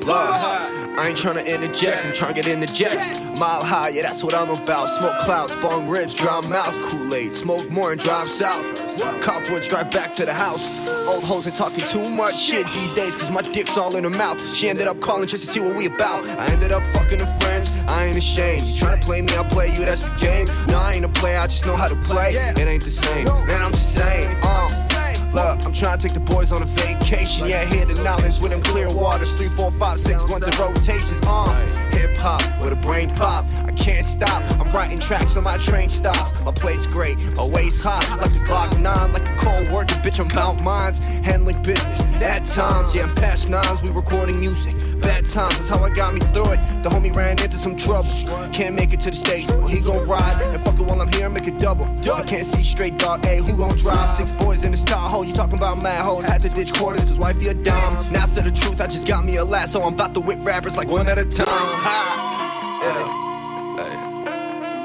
look, 0.00 0.08
I 0.08 1.06
ain't 1.08 1.16
tryna 1.16 1.46
interject, 1.46 2.04
I'm 2.04 2.12
tryna 2.12 2.34
get 2.34 2.48
in 2.48 2.58
the 2.58 2.66
jets. 2.66 3.12
Mile 3.36 3.62
high, 3.62 3.90
yeah, 3.90 4.02
that's 4.02 4.24
what 4.24 4.34
I'm 4.34 4.50
about. 4.50 4.88
Smoke 4.88 5.20
clouds, 5.20 5.54
bong 5.56 5.88
ribs, 5.88 6.14
dry 6.14 6.40
mouth, 6.40 6.74
Kool-Aid. 6.90 7.36
Smoke 7.36 7.70
more 7.70 7.92
and 7.92 8.00
drive 8.00 8.28
south. 8.28 8.87
Copwoods 8.98 9.68
drive 9.68 9.90
back 9.90 10.14
to 10.14 10.24
the 10.24 10.32
house. 10.32 10.86
Old 11.06 11.22
hoes 11.22 11.46
ain't 11.46 11.56
talking 11.56 11.84
too 11.86 12.08
much 12.08 12.36
shit 12.36 12.66
these 12.74 12.92
days, 12.92 13.14
cause 13.14 13.30
my 13.30 13.42
dick's 13.42 13.76
all 13.76 13.96
in 13.96 14.04
her 14.04 14.10
mouth. 14.10 14.38
She 14.54 14.68
ended 14.68 14.88
up 14.88 15.00
calling 15.00 15.28
just 15.28 15.46
to 15.46 15.52
see 15.52 15.60
what 15.60 15.76
we 15.76 15.86
about. 15.86 16.26
I 16.28 16.46
ended 16.46 16.72
up 16.72 16.82
fucking 16.92 17.20
her 17.20 17.38
friends, 17.40 17.68
I 17.86 18.06
ain't 18.06 18.18
ashamed. 18.18 18.66
You 18.66 18.74
tryna 18.74 19.00
play 19.02 19.22
me, 19.22 19.32
I'll 19.34 19.44
play 19.44 19.72
you, 19.72 19.84
that's 19.84 20.02
the 20.02 20.14
game. 20.18 20.46
No, 20.66 20.78
I 20.78 20.94
ain't 20.94 21.04
a 21.04 21.08
player, 21.08 21.38
I 21.38 21.46
just 21.46 21.64
know 21.64 21.76
how 21.76 21.88
to 21.88 21.96
play. 21.96 22.34
It 22.34 22.58
ain't 22.58 22.84
the 22.84 22.90
same, 22.90 23.24
man, 23.24 23.62
I'm 23.62 23.72
just 23.72 23.94
saying. 23.94 24.36
Uh. 24.42 24.87
Look, 25.34 25.64
I'm 25.64 25.72
trying 25.72 25.98
to 25.98 26.06
take 26.06 26.14
the 26.14 26.20
boys 26.20 26.52
on 26.52 26.62
a 26.62 26.66
vacation. 26.66 27.48
Yeah, 27.48 27.64
hear 27.66 27.84
the 27.84 27.94
knowledge 27.94 28.40
with 28.40 28.50
them 28.50 28.62
clear 28.62 28.90
waters. 28.90 29.30
Three, 29.32 29.48
four, 29.50 29.70
five, 29.70 30.00
six 30.00 30.22
Three, 30.22 30.28
four, 30.28 30.40
five, 30.40 30.48
six, 30.48 30.58
ones 30.58 30.72
in 30.72 30.74
rotations. 30.74 31.22
Uh, 31.22 31.88
hip 31.92 32.16
hop 32.16 32.42
with 32.64 32.72
a 32.72 32.76
brain 32.76 33.08
pop. 33.10 33.44
I 33.64 33.72
can't 33.72 34.06
stop. 34.06 34.42
I'm 34.58 34.70
writing 34.72 34.98
tracks 34.98 35.34
till 35.34 35.42
my 35.42 35.58
train 35.58 35.90
stops. 35.90 36.42
My 36.42 36.52
plate's 36.52 36.86
great, 36.86 37.18
my 37.36 37.46
waist 37.46 37.82
hot. 37.82 38.08
Like 38.18 38.30
a 38.30 38.44
Glock 38.44 38.80
9, 38.80 39.12
like 39.12 39.28
a 39.28 39.36
cold 39.36 39.70
working 39.70 39.98
bitch. 39.98 40.18
I'm 40.18 40.30
about 40.30 40.62
mines, 40.62 40.98
handling 40.98 41.60
business. 41.62 42.00
At 42.22 42.46
times, 42.46 42.94
yeah, 42.94 43.04
I'm 43.04 43.14
past 43.14 43.48
nines. 43.50 43.82
We 43.82 43.90
recording 43.90 44.40
music. 44.40 44.76
Bad 45.00 45.26
times, 45.26 45.56
that's 45.56 45.68
how 45.68 45.82
I 45.82 45.90
got 45.90 46.14
me 46.14 46.20
through 46.20 46.52
it. 46.52 46.66
The 46.82 46.88
homie 46.88 47.14
ran 47.14 47.38
into 47.38 47.56
some 47.56 47.76
trouble. 47.76 48.08
Can't 48.52 48.74
make 48.74 48.92
it 48.92 49.00
to 49.00 49.10
the 49.10 49.16
stage, 49.16 49.46
but 49.46 49.68
he 49.68 49.80
gon' 49.80 50.06
ride. 50.06 50.44
And 50.44 50.60
fuck 50.64 50.78
it 50.78 50.82
while 50.82 51.00
I'm 51.00 51.12
here, 51.12 51.28
make 51.28 51.46
it 51.46 51.58
double. 51.58 51.86
I 52.10 52.24
can't 52.24 52.46
see 52.46 52.62
straight, 52.62 52.98
dog. 52.98 53.24
Hey, 53.24 53.38
who 53.38 53.56
gon' 53.56 53.76
drive? 53.76 54.10
Six 54.10 54.32
boys 54.32 54.64
in 54.64 54.72
the 54.72 54.76
star 54.76 55.10
hole. 55.10 55.24
You 55.24 55.32
talking 55.32 55.58
about 55.58 55.82
mad 55.82 56.04
hoes? 56.04 56.24
Had 56.24 56.42
to 56.42 56.48
ditch 56.48 56.74
quarters, 56.74 57.04
cause 57.04 57.18
wifey 57.18 57.48
a 57.48 57.54
dime. 57.54 58.12
Now, 58.12 58.24
to 58.24 58.42
the 58.42 58.50
truth, 58.50 58.80
I 58.80 58.86
just 58.86 59.06
got 59.06 59.24
me 59.24 59.36
a 59.36 59.44
lasso. 59.44 59.82
I'm 59.82 59.94
about 59.94 60.14
to 60.14 60.20
whip 60.20 60.44
rappers 60.44 60.76
like 60.76 60.88
one 60.88 61.08
at 61.08 61.18
a 61.18 61.24
time. 61.24 61.46
Ha! 61.48 62.80
Yeah. 62.82 63.84
Hey. 63.84 63.96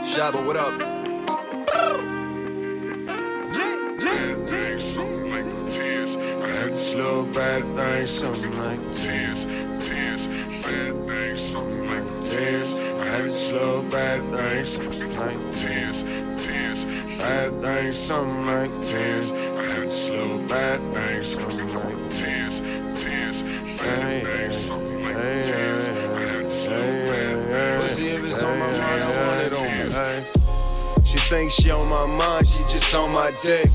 Shabba, 0.03 0.45
what 0.45 0.57
up? 0.57 2.12
I 6.43 6.47
had 6.47 6.70
to 6.70 6.76
slow 6.76 7.24
back, 7.26 7.64
things, 7.76 8.11
something 8.11 8.55
like 8.57 8.80
tears, 8.93 9.43
tears, 9.84 10.28
bad 10.64 11.05
things, 11.05 11.41
something 11.41 11.86
like 11.88 12.22
tears. 12.22 12.72
I 12.74 13.05
had 13.05 13.24
to 13.24 13.30
slow 13.30 13.82
back, 13.84 14.22
things, 14.32 14.70
something 14.70 15.16
like 15.18 15.51
tears, 15.51 16.01
tears, 16.43 16.84
bad 17.18 17.61
things, 17.61 17.97
something 17.97 18.45
like 18.45 18.82
tears. 18.84 19.32
I 19.32 19.66
had 19.66 19.82
to 19.82 19.89
slow 19.89 20.38
back, 20.47 20.80
things, 20.93 21.34
something 21.34 21.74
like 21.74 22.11
tears, 22.11 22.59
tears, 22.59 22.59
She 31.34 31.49
she 31.49 31.71
on 31.71 31.89
my 31.89 32.05
mind, 32.05 32.47
she 32.47 32.59
just 32.71 32.93
on 32.93 33.11
my 33.11 33.31
dick. 33.41 33.65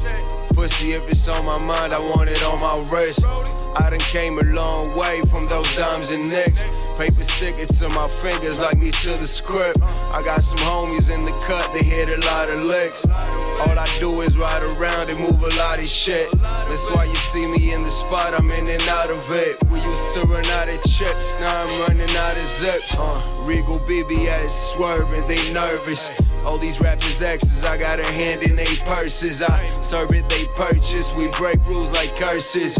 Pussy, 0.55 0.93
if 0.93 1.09
it's 1.09 1.27
on 1.27 1.45
my 1.45 1.59
mind, 1.59 1.93
I 1.93 1.99
want 1.99 2.31
it 2.31 2.41
on 2.45 2.61
my 2.61 2.79
wrist. 2.89 3.25
I 3.27 3.91
done 3.91 3.99
came 3.99 4.39
a 4.39 4.45
long 4.45 4.95
way 4.97 5.23
from 5.23 5.43
those 5.47 5.67
dimes 5.75 6.13
and 6.13 6.31
nicks. 6.31 6.63
Paper 6.97 7.25
sticking 7.25 7.67
to 7.67 7.89
my 7.89 8.07
fingers 8.07 8.61
like 8.61 8.79
me 8.79 8.93
to 9.03 9.11
the 9.17 9.27
script. 9.27 9.83
I 9.83 10.23
got 10.23 10.45
some 10.45 10.59
homies 10.59 11.13
in 11.13 11.25
the 11.25 11.33
cut, 11.47 11.69
they 11.73 11.83
hit 11.83 12.09
a 12.09 12.25
lot 12.27 12.49
of 12.49 12.65
licks. 12.65 13.05
All 13.09 13.77
I 13.77 13.89
do 13.99 14.21
is 14.21 14.39
ride 14.39 14.63
around 14.63 15.11
and 15.11 15.19
move 15.19 15.43
a 15.43 15.57
lot 15.57 15.81
of 15.81 15.89
shit. 15.89 16.31
That's 16.41 16.89
why 16.93 17.07
you 17.07 17.17
see 17.17 17.45
me 17.45 17.73
in 17.73 17.83
the 17.83 17.91
spot, 17.91 18.39
I'm 18.39 18.53
in 18.53 18.69
and 18.69 18.83
out 18.83 19.11
of 19.11 19.29
it. 19.33 19.57
We 19.65 19.81
used 19.81 20.15
to 20.15 20.21
run 20.21 20.47
out 20.47 20.69
of 20.69 20.81
chips, 20.85 21.37
now 21.41 21.65
I'm 21.65 21.81
running 21.81 22.17
out 22.17 22.39
of 22.39 22.47
zips. 22.47 22.95
Uh, 22.97 23.45
Regal 23.47 23.81
BBS 23.81 24.51
swerving, 24.51 25.27
they 25.27 25.43
nervous. 25.53 26.09
All 26.49 26.57
these 26.57 26.81
rappers 26.81 27.21
exes, 27.21 27.63
I 27.63 27.77
got 27.77 28.01
a 28.01 28.07
hand 28.07 28.43
in 28.43 28.57
they 28.57 28.77
purses. 28.77 29.43
I 29.43 29.81
serve 29.83 30.13
it, 30.13 30.27
they 30.31 30.47
purchase. 30.47 31.15
We 31.15 31.29
break 31.29 31.63
rules 31.67 31.93
like 31.93 32.15
curses. 32.15 32.79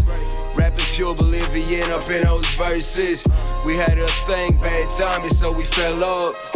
Rapping 0.55 0.87
pure 0.95 1.15
Bolivian 1.15 1.91
up 1.91 2.09
in 2.09 2.23
those 2.23 2.47
verses. 2.55 3.23
We 3.67 3.77
had 3.77 3.99
a 3.99 4.09
thing, 4.27 4.57
bad 4.57 4.89
timing, 4.89 5.29
so 5.29 5.55
we 5.55 5.65
fell 5.65 6.03
off. 6.03 6.55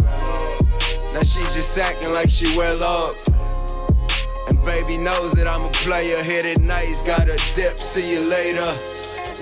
Now 1.13 1.21
she 1.21 1.41
just 1.53 1.77
acting 1.77 2.15
like 2.15 2.31
she 2.31 2.57
well 2.57 2.83
off. 2.83 3.15
And 4.49 4.65
baby 4.65 4.97
knows 4.97 5.33
that 5.35 5.47
I'm 5.47 5.67
a 5.67 5.73
player. 5.85 6.23
Hit 6.23 6.47
it 6.47 6.63
nice, 6.63 7.03
got 7.03 7.29
a 7.29 7.39
dip. 7.55 7.79
See 7.79 8.11
you 8.11 8.21
later. 8.21 8.75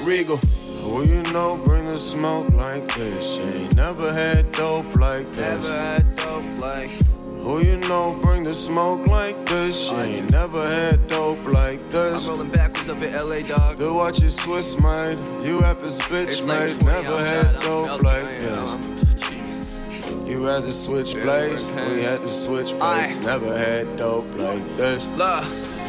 Regal. 0.02 0.38
Who 0.38 1.04
you 1.04 1.22
know 1.32 1.56
bring 1.64 1.86
the 1.86 2.00
smoke 2.00 2.50
like 2.50 2.92
this? 2.96 3.36
She 3.36 3.62
ain't 3.62 3.76
never 3.76 4.12
had 4.12 4.50
dope 4.50 4.96
like 4.96 5.32
this. 5.36 5.68
Never 5.68 5.78
had 5.78 6.16
dope 6.16 6.60
like. 6.60 6.99
Who 7.42 7.60
you 7.64 7.76
know 7.88 8.18
bring 8.20 8.44
the 8.44 8.52
smoke 8.52 9.06
like 9.06 9.46
this? 9.46 9.88
She 9.88 9.94
ain't 9.94 10.30
never 10.30 10.68
had 10.68 11.08
dope 11.08 11.44
like 11.46 11.80
this. 11.90 12.24
I'm 12.24 12.30
rolling 12.30 12.50
backwards 12.50 12.88
up 12.88 13.00
in 13.00 13.12
LA, 13.14 13.40
dog. 13.48 13.78
The 13.78 13.92
watch 13.92 14.22
is 14.22 14.36
Swiss 14.36 14.78
made. 14.78 15.18
You 15.42 15.60
rappers 15.60 15.98
bitch 16.00 16.28
It's 16.28 16.46
like. 16.46 16.82
Never 16.82 17.14
outside, 17.14 17.54
had 17.54 17.60
dope 17.60 18.02
like 18.02 18.24
this. 18.24 20.10
You 20.26 20.44
had 20.44 20.62
to 20.64 20.72
switch 20.72 21.14
blades. 21.14 21.64
We 21.64 22.02
had 22.02 22.20
to 22.20 22.28
switch 22.28 22.78
blades. 22.78 23.18
Never 23.18 23.56
had 23.56 23.96
dope 23.96 24.32
like 24.36 24.64
this. 24.76 25.06
Look, 25.16 25.44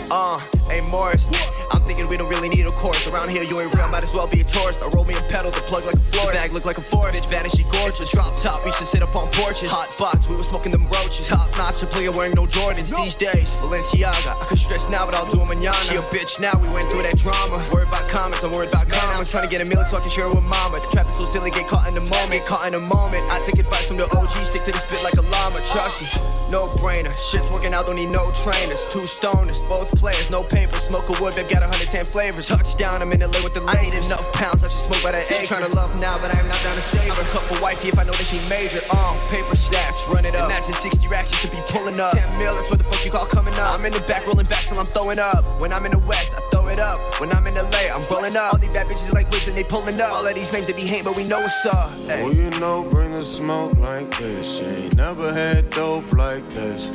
uh, 0.10 0.40
hey 0.72 0.82
Morris. 0.90 1.28
I'm 1.72 1.84
thinking 1.84 2.08
we 2.08 2.18
don't 2.18 2.30
really 2.30 2.50
need 2.50 2.66
a 2.66 2.72
course. 2.72 3.06
Around 3.08 3.30
here, 3.30 3.44
you 3.44 3.60
ain't 3.60 3.74
real, 3.76 3.88
might 3.88 4.04
as 4.04 4.14
well 4.14 4.28
be 4.28 4.42
a 4.42 4.44
tourist. 4.44 4.82
I 4.82 4.88
roll 4.88 5.06
me 5.06 5.16
a 5.16 5.22
pedal, 5.32 5.52
the 5.52 5.62
plug 5.72 5.86
like 5.86 5.96
a 5.96 6.06
floor. 6.12 6.32
Bag 6.32 6.52
look 6.52 6.66
like 6.66 6.78
a 6.78 6.82
forest. 6.82 7.24
Bitch, 7.24 7.32
bad 7.32 7.46
as 7.46 7.54
she 7.54 7.64
gorgeous. 7.72 8.12
Drop 8.12 8.36
top, 8.40 8.64
we 8.64 8.68
used 8.68 8.80
to 8.80 8.86
sit 8.86 9.02
up 9.02 9.16
on 9.16 9.32
porches. 9.32 9.72
Hot 9.72 9.88
box, 9.98 10.28
we 10.28 10.36
were 10.36 10.44
smoking 10.44 10.72
them 10.72 10.84
roaches. 10.92 11.28
Top 11.28 11.50
notch, 11.58 11.82
a 11.84 11.88
player 11.88 12.12
wearing 12.12 12.34
no 12.34 12.46
Jordans. 12.46 12.96
These 12.96 13.16
days, 13.16 13.56
Balenciaga. 13.64 14.36
I 14.42 14.46
could 14.48 14.60
stress 14.60 14.90
now, 14.90 15.06
but 15.06 15.16
I'll 15.16 15.30
do 15.32 15.42
it 15.42 15.48
manana. 15.48 15.76
She 15.88 15.96
a 15.96 16.02
bitch 16.12 16.40
now, 16.40 16.54
we 16.60 16.68
went 16.70 16.92
through 16.92 17.04
that 17.04 17.18
drama. 17.18 17.58
Worried 17.72 17.88
about 17.88 18.08
comments, 18.10 18.44
I'm 18.44 18.52
worried 18.52 18.70
about 18.70 18.88
comments. 18.88 19.20
I'm 19.20 19.26
trying 19.26 19.48
to 19.48 19.52
get 19.52 19.62
a 19.62 19.66
million 19.66 19.88
so 19.88 19.98
I 19.98 20.02
can 20.02 20.10
share 20.10 20.28
it 20.28 20.36
with 20.36 20.48
mama. 20.48 20.80
The 20.80 20.88
trap 20.92 21.08
is 21.08 21.16
so 21.16 21.26
silly, 21.26 21.52
get 21.52 21.68
caught 21.68 21.88
in 21.88 21.96
the 21.96 22.02
moment. 22.02 22.32
Get 22.32 22.46
caught 22.46 22.68
in 22.68 22.74
the 22.74 22.84
moment. 22.84 23.24
I 23.32 23.40
take 23.46 23.60
advice 23.60 23.88
from 23.88 23.98
the 23.98 24.08
OG, 24.12 24.32
stick 24.44 24.64
to 24.66 24.72
the 24.72 24.78
spit 24.78 25.02
like 25.04 25.16
a 25.16 25.26
llama. 25.32 25.64
Trust 25.66 26.04
me, 26.04 26.08
no 26.52 26.68
brainer. 26.84 27.16
Shit's 27.16 27.50
working 27.50 27.74
out, 27.74 27.88
don't 27.88 27.96
need 27.96 28.12
no 28.12 28.30
trainers. 28.44 28.92
Two 28.92 29.08
stoners, 29.08 29.64
both 29.70 29.90
players, 29.98 30.30
no 30.30 30.44
paper. 30.62 30.80
Smoke 30.80 31.10
a 31.10 31.22
wood, 31.22 31.36
babe, 31.36 31.50
got 31.50 31.64
hundred 31.64 31.90
ten 31.90 32.06
flavors. 32.06 32.48
Touchdown, 32.48 33.02
I'm 33.02 33.12
in 33.12 33.20
the 33.20 33.28
with 33.44 33.54
the 33.54 33.62
lane. 33.62 33.70
I 33.70 33.82
ain't 33.82 33.96
enough 33.96 34.26
pounds, 34.34 34.64
I 34.64 34.68
just 34.68 34.86
smoke 34.86 35.02
by 35.04 35.12
the 35.12 35.24
egg. 35.34 35.48
Trying 35.48 35.66
to 35.66 35.74
love 35.76 36.00
now, 36.00 36.18
but 36.22 36.34
I 36.34 36.40
am 36.40 36.48
not 36.48 36.62
down 36.64 36.76
to 36.76 36.82
save. 36.82 37.12
A 37.12 37.24
cut 37.34 37.44
for 37.50 37.58
wifey 37.62 37.90
if 37.90 37.98
I 37.98 38.04
know 38.04 38.14
that 38.14 38.28
she 38.28 38.38
major. 38.50 38.82
Uh, 38.92 39.18
paper 39.30 39.56
stacks, 39.56 40.08
run 40.08 40.26
it 40.26 40.36
up. 40.36 40.50
Imagine 40.50 40.74
60 40.74 41.08
racks 41.08 41.32
just 41.32 41.44
to 41.44 41.50
be 41.50 41.62
pulling 41.70 42.00
up. 42.00 42.14
10 42.14 42.38
mil, 42.38 42.54
that's 42.54 42.70
what 42.70 42.78
the 42.78 42.86
fuck 42.86 43.04
you 43.04 43.12
call 43.12 43.26
coming 43.26 43.54
up. 43.56 43.74
I'm 43.74 43.86
in 43.86 43.94
the 43.94 44.04
back 44.06 44.26
rolling 44.28 44.46
back 44.46 44.64
till 44.64 44.80
I'm 44.80 44.88
throwing 44.88 45.20
up. 45.20 45.44
When 45.60 45.74
I'm 45.74 45.86
in 45.86 45.92
the 45.92 46.04
west, 46.08 46.38
I 46.38 46.42
throw 46.52 46.68
it 46.68 46.80
up. 46.80 47.00
When 47.20 47.32
I'm 47.32 47.46
in 47.48 47.56
LA, 47.56 47.90
I'm 47.94 48.06
rolling 48.12 48.36
up. 48.36 48.54
All 48.54 48.60
these 48.60 48.74
bad 48.74 48.88
bitches 48.88 49.14
like 49.14 49.30
whips 49.32 49.48
and 49.48 49.56
they 49.56 49.64
pulling 49.64 50.00
up. 50.00 50.12
All 50.14 50.28
of 50.28 50.36
these 50.36 50.54
names 50.54 50.68
they 50.68 50.74
be 50.74 50.86
hating, 50.86 51.06
but 51.06 51.16
we 51.16 51.26
know 51.26 51.42
what's 51.42 51.66
up. 51.66 51.90
Hey. 52.10 52.24
Oh, 52.24 52.32
you 52.32 52.50
know, 52.60 52.84
bring 52.84 53.12
the 53.12 53.24
smoke 53.24 53.78
like 53.78 54.10
this. 54.18 54.62
You 54.62 54.86
ain't 54.86 54.96
never 54.96 55.34
had 55.34 55.70
dope 55.72 56.12
like 56.14 56.48
this. 56.54 56.92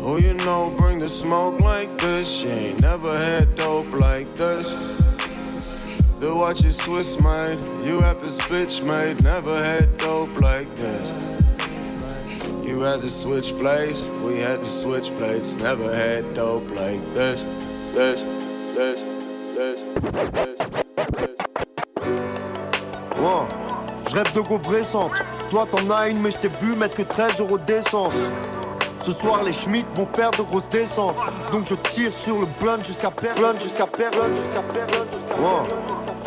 Oh, 0.00 0.16
you 0.16 0.34
know, 0.44 0.70
bring 0.76 0.98
the 0.98 1.08
smoke 1.08 1.60
like 1.60 1.96
this. 1.98 2.44
You 2.44 2.50
ain't 2.50 2.80
never 2.80 3.16
had 3.18 3.56
dope 3.56 3.92
like 3.92 4.34
this. 4.36 4.72
The 6.20 6.34
watch 6.34 6.64
is 6.64 6.76
Swiss 6.76 7.20
made. 7.20 7.58
You 7.84 8.00
have 8.00 8.20
this 8.20 8.38
bitch 8.38 8.86
made. 8.86 9.22
Never 9.22 9.62
had 9.62 9.96
dope 9.98 10.40
like 10.40 10.68
this. 10.76 11.12
You 12.64 12.80
had 12.80 13.00
to 13.02 13.10
switch 13.10 13.52
blades. 13.52 14.04
We 14.24 14.38
had 14.38 14.60
to 14.60 14.70
switch 14.70 15.10
blades. 15.16 15.56
Never 15.56 15.94
had 15.94 16.34
dope 16.34 16.68
like 16.70 17.02
this. 17.14 17.42
This, 17.92 18.22
this, 18.74 19.02
this, 19.54 19.80
this. 20.04 20.58
Ouais. 23.18 23.48
Je 24.08 24.14
rêve 24.14 24.32
de 24.32 24.40
gaufres 24.40 24.70
récentes. 24.70 25.12
Toi 25.50 25.66
t'en 25.70 25.90
as 25.90 26.08
une, 26.08 26.20
mais 26.20 26.30
je 26.30 26.38
t'ai 26.38 26.48
vu 26.48 26.74
mettre 26.74 26.96
que 26.96 27.02
13 27.02 27.40
euros 27.40 27.58
d'essence. 27.58 28.32
Ce 29.00 29.12
soir, 29.12 29.42
les 29.44 29.52
Schmitt 29.52 29.86
vont 29.94 30.06
faire 30.06 30.30
de 30.32 30.42
grosses 30.42 30.68
descentes. 30.68 31.16
Donc 31.52 31.66
je 31.66 31.74
tire 31.90 32.12
sur 32.12 32.40
le 32.40 32.46
blunt 32.60 32.82
jusqu'à 32.82 33.10
perdre. 33.10 33.40
Blunt 33.40 33.58
jusqu'à 33.60 33.86
perdre. 33.86 34.16
Blunt 34.18 34.36
jusqu'à 34.36 34.62
perdre. 34.62 34.98
Ouais. 35.38 35.68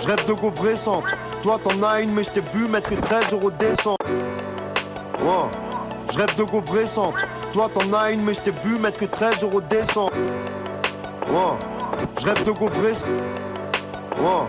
Je 0.02 0.08
rêve 0.08 0.26
de 0.26 0.62
récentes. 0.62 1.04
Toi 1.44 1.60
t'en 1.62 1.84
as 1.84 2.02
une, 2.02 2.12
mais 2.14 2.24
je 2.24 2.32
t'ai 2.32 2.42
vu 2.42 2.68
mettre 2.68 2.90
que 2.90 2.96
13 2.96 3.34
euros 3.34 3.52
d'essence. 3.52 3.98
Ouais. 4.08 5.50
Je 6.12 6.18
rêve 6.18 6.36
de 6.36 6.72
récentes. 6.72 7.16
Toi 7.54 7.70
t'en 7.74 7.94
as 7.94 8.12
une, 8.12 8.24
mais 8.24 8.34
je 8.34 8.42
t'ai 8.42 8.52
vu 8.52 8.78
mettre 8.80 8.98
que 8.98 9.06
13 9.06 9.44
euros 9.44 9.62
d'essence. 9.62 10.12
Ouais. 11.30 11.58
Je 12.20 12.26
rêve 12.26 12.44
de 12.44 12.52
récentes. 12.82 13.10
Ouais. 14.18 14.48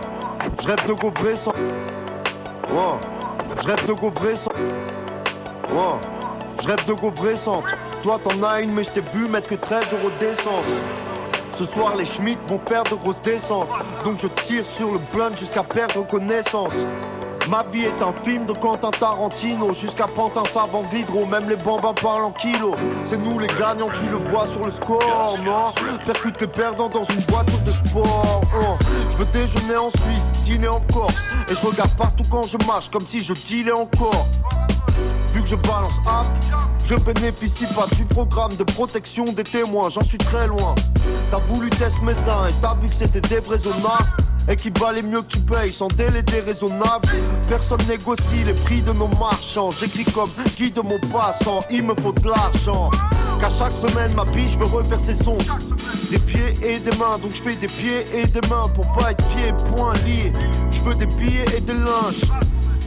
Je 0.61 0.67
rêve 0.67 0.85
de 0.87 1.21
récentes. 1.23 1.55
Ouais. 2.71 2.97
Je 3.61 3.67
rêve 3.67 3.85
de 3.85 3.93
récentes. 4.21 4.55
Ouais. 5.69 5.99
Je 6.61 6.67
rêve 6.67 6.85
de 6.85 7.21
récentes. 7.21 7.65
Toi 8.03 8.19
t'en 8.21 8.43
as 8.43 8.59
une, 8.59 8.73
mais 8.73 8.83
je 8.83 8.91
t'ai 8.91 8.99
vu 8.99 9.29
mettre 9.29 9.47
que 9.47 9.55
13 9.55 9.93
euros 9.93 10.11
d'essence. 10.19 10.67
Ce 11.53 11.63
soir, 11.63 11.95
les 11.95 12.03
Schmitt 12.03 12.37
vont 12.49 12.59
faire 12.59 12.83
de 12.83 12.95
grosses 12.95 13.21
descentes. 13.21 13.69
Donc 14.03 14.19
je 14.19 14.27
tire 14.41 14.65
sur 14.65 14.91
le 14.91 14.99
blunt 15.13 15.33
jusqu'à 15.37 15.63
perdre 15.63 16.05
connaissance. 16.05 16.75
Ma 17.49 17.63
vie 17.63 17.83
est 17.85 18.01
un 18.01 18.11
film 18.21 18.45
de 18.45 18.53
Quentin 18.53 18.91
Tarantino 18.91 19.73
Jusqu'à 19.73 20.07
Pantin 20.07 20.45
savant 20.45 20.83
d'hydro 20.83 21.25
Même 21.25 21.49
les 21.49 21.57
bambins 21.57 21.93
parlent 21.93 22.23
en 22.23 22.31
kilos 22.31 22.73
C'est 23.03 23.17
nous 23.17 23.37
les 23.37 23.47
gagnants, 23.47 23.89
tu 23.89 24.07
le 24.07 24.15
vois 24.15 24.47
sur 24.47 24.63
le 24.63 24.71
score, 24.71 25.37
non? 25.43 25.73
Percute 26.05 26.39
les 26.39 26.47
perdants 26.47 26.87
dans 26.87 27.03
une 27.03 27.19
voiture 27.27 27.59
de 27.59 27.71
sport 27.71 28.43
oh. 28.57 28.77
Je 29.11 29.17
veux 29.17 29.25
déjeuner 29.25 29.75
en 29.75 29.89
Suisse, 29.89 30.31
dîner 30.41 30.69
en 30.69 30.79
Corse 30.93 31.27
Et 31.49 31.53
je 31.53 31.67
regarde 31.67 31.91
partout 31.97 32.23
quand 32.31 32.45
je 32.45 32.57
marche 32.65 32.89
Comme 32.89 33.05
si 33.05 33.19
je 33.19 33.33
dealais 33.33 33.73
encore 33.73 34.25
je 35.45 35.55
balance 35.55 35.99
app, 36.07 36.25
je 36.85 36.95
bénéficie 36.95 37.65
pas 37.75 37.87
du 37.95 38.05
programme 38.05 38.55
de 38.55 38.63
protection 38.63 39.25
des 39.31 39.43
témoins, 39.43 39.89
j'en 39.89 40.03
suis 40.03 40.17
très 40.17 40.47
loin. 40.47 40.75
T'as 41.31 41.39
voulu 41.49 41.69
tester 41.69 41.99
mes 42.03 42.13
seins 42.13 42.47
et 42.49 42.53
t'as 42.61 42.75
vu 42.75 42.87
que 42.89 42.95
c'était 42.95 43.21
déraisonnable. 43.21 44.23
Et 44.49 44.57
qu'il 44.57 44.77
valait 44.77 45.01
mieux 45.01 45.21
que 45.21 45.27
tu 45.27 45.39
payes 45.39 45.71
sans 45.71 45.87
délai 45.87 46.21
déraisonnable. 46.21 47.07
Personne 47.47 47.79
négocie 47.87 48.43
les 48.45 48.53
prix 48.53 48.81
de 48.81 48.91
nos 48.91 49.07
marchands. 49.07 49.71
J'écris 49.71 50.03
comme 50.03 50.29
guide 50.57 50.73
de 50.73 50.81
mon 50.81 50.99
passant, 50.99 51.61
il 51.71 51.83
me 51.83 51.95
faut 51.95 52.11
de 52.11 52.27
l'argent. 52.27 52.91
Qu'à 53.39 53.49
chaque 53.49 53.77
semaine, 53.77 54.13
ma 54.13 54.25
biche 54.25 54.57
veut 54.57 54.65
refaire 54.65 54.99
ses 54.99 55.25
ongles. 55.29 55.45
Des 56.11 56.19
pieds 56.19 56.57
et 56.61 56.79
des 56.79 56.91
mains, 56.97 57.17
donc 57.21 57.33
je 57.33 57.41
fais 57.41 57.55
des 57.55 57.67
pieds 57.67 58.05
et 58.13 58.27
des 58.27 58.45
mains 58.49 58.67
pour 58.73 58.91
pas 58.91 59.11
être 59.11 59.23
pieds 59.29 59.53
poings 59.71 59.93
liés. 60.05 60.33
Je 60.71 60.81
veux 60.81 60.95
des 60.95 61.05
billets 61.05 61.45
et 61.55 61.61
des 61.61 61.73
linges. 61.73 62.29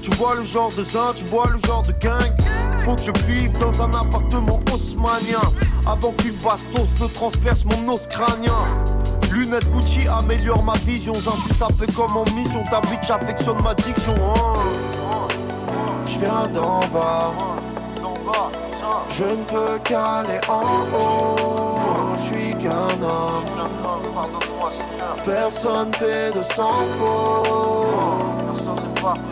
Tu 0.02 0.10
vois 0.12 0.34
le 0.34 0.44
genre 0.44 0.70
de 0.76 0.82
zin, 0.82 1.12
tu 1.14 1.24
vois 1.26 1.46
le 1.50 1.58
genre 1.66 1.82
de 1.82 1.92
gang. 1.92 2.30
Faut 2.84 2.94
que 2.94 3.02
je 3.02 3.12
vive 3.26 3.56
dans 3.58 3.82
un 3.82 3.92
appartement 3.94 4.60
haussmanien. 4.72 5.42
Avant 5.86 6.12
qu'une 6.12 6.36
bastos 6.36 6.94
ne 7.00 7.06
transperce 7.08 7.64
mon 7.64 7.92
os 7.92 8.06
crânien. 8.06 8.52
Lunettes 9.32 9.70
Gucci 9.72 10.06
améliore 10.08 10.62
ma 10.62 10.74
vision. 10.74 11.14
J'en 11.14 11.36
suis 11.36 11.54
sapé 11.54 11.86
comme 11.94 12.16
en 12.16 12.24
mission. 12.34 12.62
Ta 12.70 12.80
bitch 12.82 13.10
affectionne 13.10 13.60
ma 13.62 13.74
diction. 13.74 14.14
Hein. 14.14 14.60
Je 16.06 16.18
viens 16.18 16.48
d'en 16.52 16.80
bas. 16.88 17.32
Je 19.08 19.24
ne 19.24 19.44
peux 19.44 19.78
qu'aller 19.84 20.40
en 20.48 20.62
haut. 20.94 21.78
Je 22.14 22.20
suis 22.20 22.50
qu'un 22.58 23.02
homme. 23.02 23.44
Personne 25.24 25.94
fait 25.94 26.32
de 26.36 26.42
sang 26.42 26.86
faux. 26.98 28.45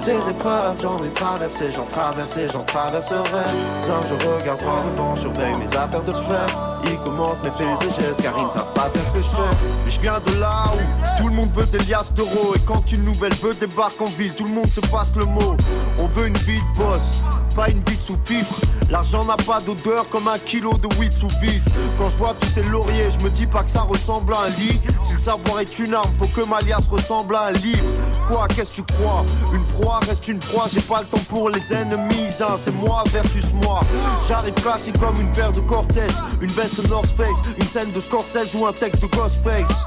Des 0.05 0.31
épreuves, 0.31 0.81
j'en 0.81 1.03
ai 1.05 1.09
traversé, 1.11 1.71
j'en 1.73 1.85
traversé, 1.87 2.47
j'en 2.49 2.63
traverserai. 2.63 3.19
Un, 3.19 4.07
je 4.07 4.15
regarde 4.15 4.61
droit 4.61 4.85
devant, 4.93 5.17
surveille 5.17 5.57
mes 5.57 5.77
affaires 5.77 6.05
de 6.05 6.13
près. 6.13 6.74
Ils 6.87 6.99
commentent 6.99 7.43
mes 7.43 7.51
faits 7.51 7.67
et 7.83 7.91
gestes 7.91 8.23
car 8.23 8.35
ils 8.39 8.45
ne 8.45 8.51
savent 8.51 8.73
pas 8.75 8.91
faire 8.91 9.03
ce 9.09 9.15
que 9.15 9.23
je 9.23 9.29
fais. 9.29 9.91
Je 9.91 10.01
viens 10.01 10.21
de 10.27 10.41
là 10.41 10.65
où 10.75 11.23
tout 11.23 11.29
le 11.29 11.35
monde 11.35 11.51
veut 11.53 11.67
des 11.67 11.79
liasses 11.79 12.13
d'euros. 12.13 12.55
Et 12.55 12.61
quand 12.61 12.93
une 12.93 13.05
nouvelle 13.05 13.35
veut 13.35 13.55
débarque 13.55 14.01
en 14.01 14.07
ville, 14.07 14.35
tout 14.35 14.45
le 14.45 14.51
monde 14.51 14.69
se 14.69 14.81
passe 14.81 15.15
le 15.17 15.25
mot. 15.25 15.57
On 15.99 16.07
veut 16.09 16.27
une 16.27 16.37
vie 16.39 16.61
de 16.61 16.79
boss, 16.79 17.23
pas 17.55 17.69
une 17.69 17.79
vie 17.79 17.97
de 17.97 18.03
sous-fifre. 18.03 18.61
L'argent 18.91 19.25
n'a 19.25 19.37
pas 19.37 19.61
d'odeur 19.61 20.09
comme 20.11 20.29
un 20.29 20.39
kilo 20.39 20.75
de 20.75 20.89
weed 20.99 21.15
sous 21.15 21.31
vide. 21.41 21.63
Quand 21.99 22.09
je 22.11 22.17
vois 22.17 22.35
tous 22.39 22.49
ces 22.49 22.63
lauriers, 22.63 23.11
je 23.11 23.19
me 23.25 23.31
dis 23.31 23.47
pas 23.47 23.63
que 23.63 23.71
ça 23.71 23.83
ressemble 23.83 24.35
à 24.35 24.43
un 24.47 24.51
lit. 24.61 24.79
Si 25.01 25.15
le 25.15 25.21
savoir 25.21 25.61
est 25.61 25.79
une 25.79 25.95
arme, 25.95 26.11
faut 26.19 26.27
que 26.27 26.47
ma 26.47 26.61
liasse 26.61 26.89
ressemble 26.89 27.35
à 27.37 27.47
un 27.47 27.53
livre. 27.53 27.85
Quoi, 28.29 28.47
qu'est-ce 28.49 28.71
que 28.71 28.77
tu 28.77 28.83
crois? 28.83 29.25
Une 29.53 29.63
proie 29.65 30.01
reste 30.07 30.29
une 30.29 30.39
proie, 30.39 30.65
j'ai 30.73 30.81
pas 30.81 31.01
le 31.01 31.07
temps 31.07 31.25
pour 31.29 31.51
les 31.51 31.73
ennemis. 31.73 32.29
Hein, 32.41 32.55
c'est 32.57 32.73
moi 32.73 33.05
versus 33.13 33.53
moi. 33.55 33.81
J'arrive 34.29 34.55
classique 34.55 34.99
comme 34.99 35.21
une 35.21 35.31
paire 35.33 35.53
de 35.53 35.61
Cortez, 35.61 36.09
une 36.41 36.51
veste 36.51 36.74
North 36.83 37.15
Face, 37.17 37.39
une 37.59 37.67
scène 37.67 37.91
de 37.93 38.01
Scorsese 38.01 38.55
ou 38.55 38.67
un 38.67 38.73
texte 38.73 39.03
de 39.03 39.07
Ghostface. 39.07 39.85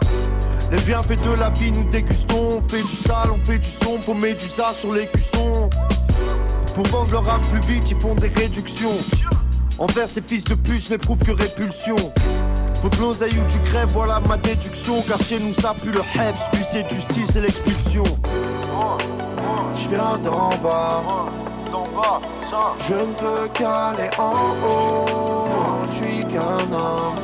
Les 0.72 0.80
bienfaits 0.80 1.22
de 1.22 1.40
la 1.40 1.50
vie 1.50 1.72
nous 1.72 1.84
dégustons. 1.90 2.60
On 2.60 2.70
fait 2.70 2.82
du 2.82 2.96
sale, 2.96 3.30
on 3.32 3.46
fait 3.46 3.60
du 3.60 3.70
son, 3.70 4.00
faut 4.02 4.14
mettre 4.14 4.44
du 4.44 4.50
ça 4.50 4.74
sur 4.74 4.94
les 4.94 5.08
cuissons. 5.08 5.70
Pour 6.76 6.86
vendre 6.88 7.12
leur 7.12 7.30
âme 7.30 7.42
plus 7.52 7.62
vite, 7.62 7.90
ils 7.92 7.98
font 7.98 8.16
des 8.16 8.28
réductions. 8.28 8.98
Envers 9.80 10.08
ces 10.08 10.22
fils 10.22 10.44
de 10.44 10.56
pute, 10.56 10.90
n'éprouve 10.90 11.20
que 11.20 11.32
répulsion. 11.32 11.98
Faut 12.82 12.90
de 12.90 12.98
l'oseille 12.98 13.38
ou 13.38 13.52
tu 13.52 13.60
crèves, 13.60 13.90
voilà 13.94 14.20
ma 14.28 14.38
déduction. 14.38 15.02
Car 15.08 15.20
chez 15.22 15.40
nous, 15.40 15.54
ça 15.54 15.74
pue 15.82 15.92
le 15.92 16.00
heps, 16.00 16.42
puis 16.52 16.64
c'est 16.64 16.90
justice 16.90 17.36
et 17.36 17.42
l'expulsion. 17.42 18.04
Je 19.76 19.90
viens 19.90 20.18
d'en 20.24 20.50
bas. 20.58 21.04
Je 22.80 22.94
ne 22.94 23.14
peux 23.14 23.50
qu'aller 23.54 24.10
en 24.18 24.34
haut. 24.66 25.57
Je 25.88 25.94
suis 25.94 26.26
qu'un 26.26 26.72
homme. 26.74 27.16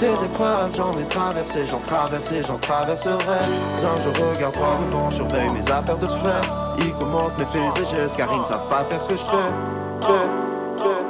Des 0.00 0.24
épreuves, 0.24 0.74
j'en 0.74 0.98
ai 0.98 1.04
traversé, 1.04 1.66
j'en 1.66 1.78
traversé, 1.80 2.42
j'en 2.42 2.56
traverserai. 2.56 3.12
Un, 3.12 4.00
je 4.02 4.08
regarde 4.08 4.54
droit 4.54 4.78
devant, 4.86 5.10
surveille 5.10 5.50
mes 5.50 5.70
affaires 5.70 5.98
de 5.98 6.06
près. 6.06 6.40
Ils 6.78 6.94
commentent 6.94 7.38
mes 7.38 7.44
faits 7.44 7.62
et 7.76 7.84
gestes, 7.84 8.16
car 8.16 8.32
ils 8.32 8.40
ne 8.40 8.44
savent 8.44 8.68
pas 8.68 8.82
faire 8.84 9.00
ce 9.00 9.08
que 9.08 9.16
je 9.16 9.22
fais. 9.22 11.09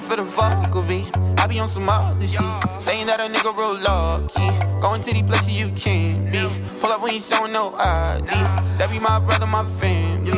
For 0.00 0.16
the 0.16 0.24
fuck 0.24 0.72
Valkyrie. 0.72 1.06
I 1.38 1.46
be 1.46 1.58
on 1.58 1.68
some 1.68 1.88
other 1.88 2.26
shit. 2.26 2.40
Saying 2.78 3.06
that 3.06 3.20
a 3.20 3.24
nigga 3.24 3.56
real 3.56 3.78
lucky. 3.78 4.80
Going 4.80 5.00
to 5.02 5.12
these 5.12 5.22
places 5.22 5.50
you 5.50 5.68
can't 5.70 6.30
be. 6.32 6.40
Pull 6.80 6.90
up 6.90 7.00
when 7.02 7.14
you 7.14 7.20
showing 7.20 7.52
no 7.52 7.74
ID. 7.74 8.26
That 8.78 8.88
be 8.90 8.98
my 8.98 9.18
brother, 9.18 9.46
my 9.46 9.64
family. 9.64 10.32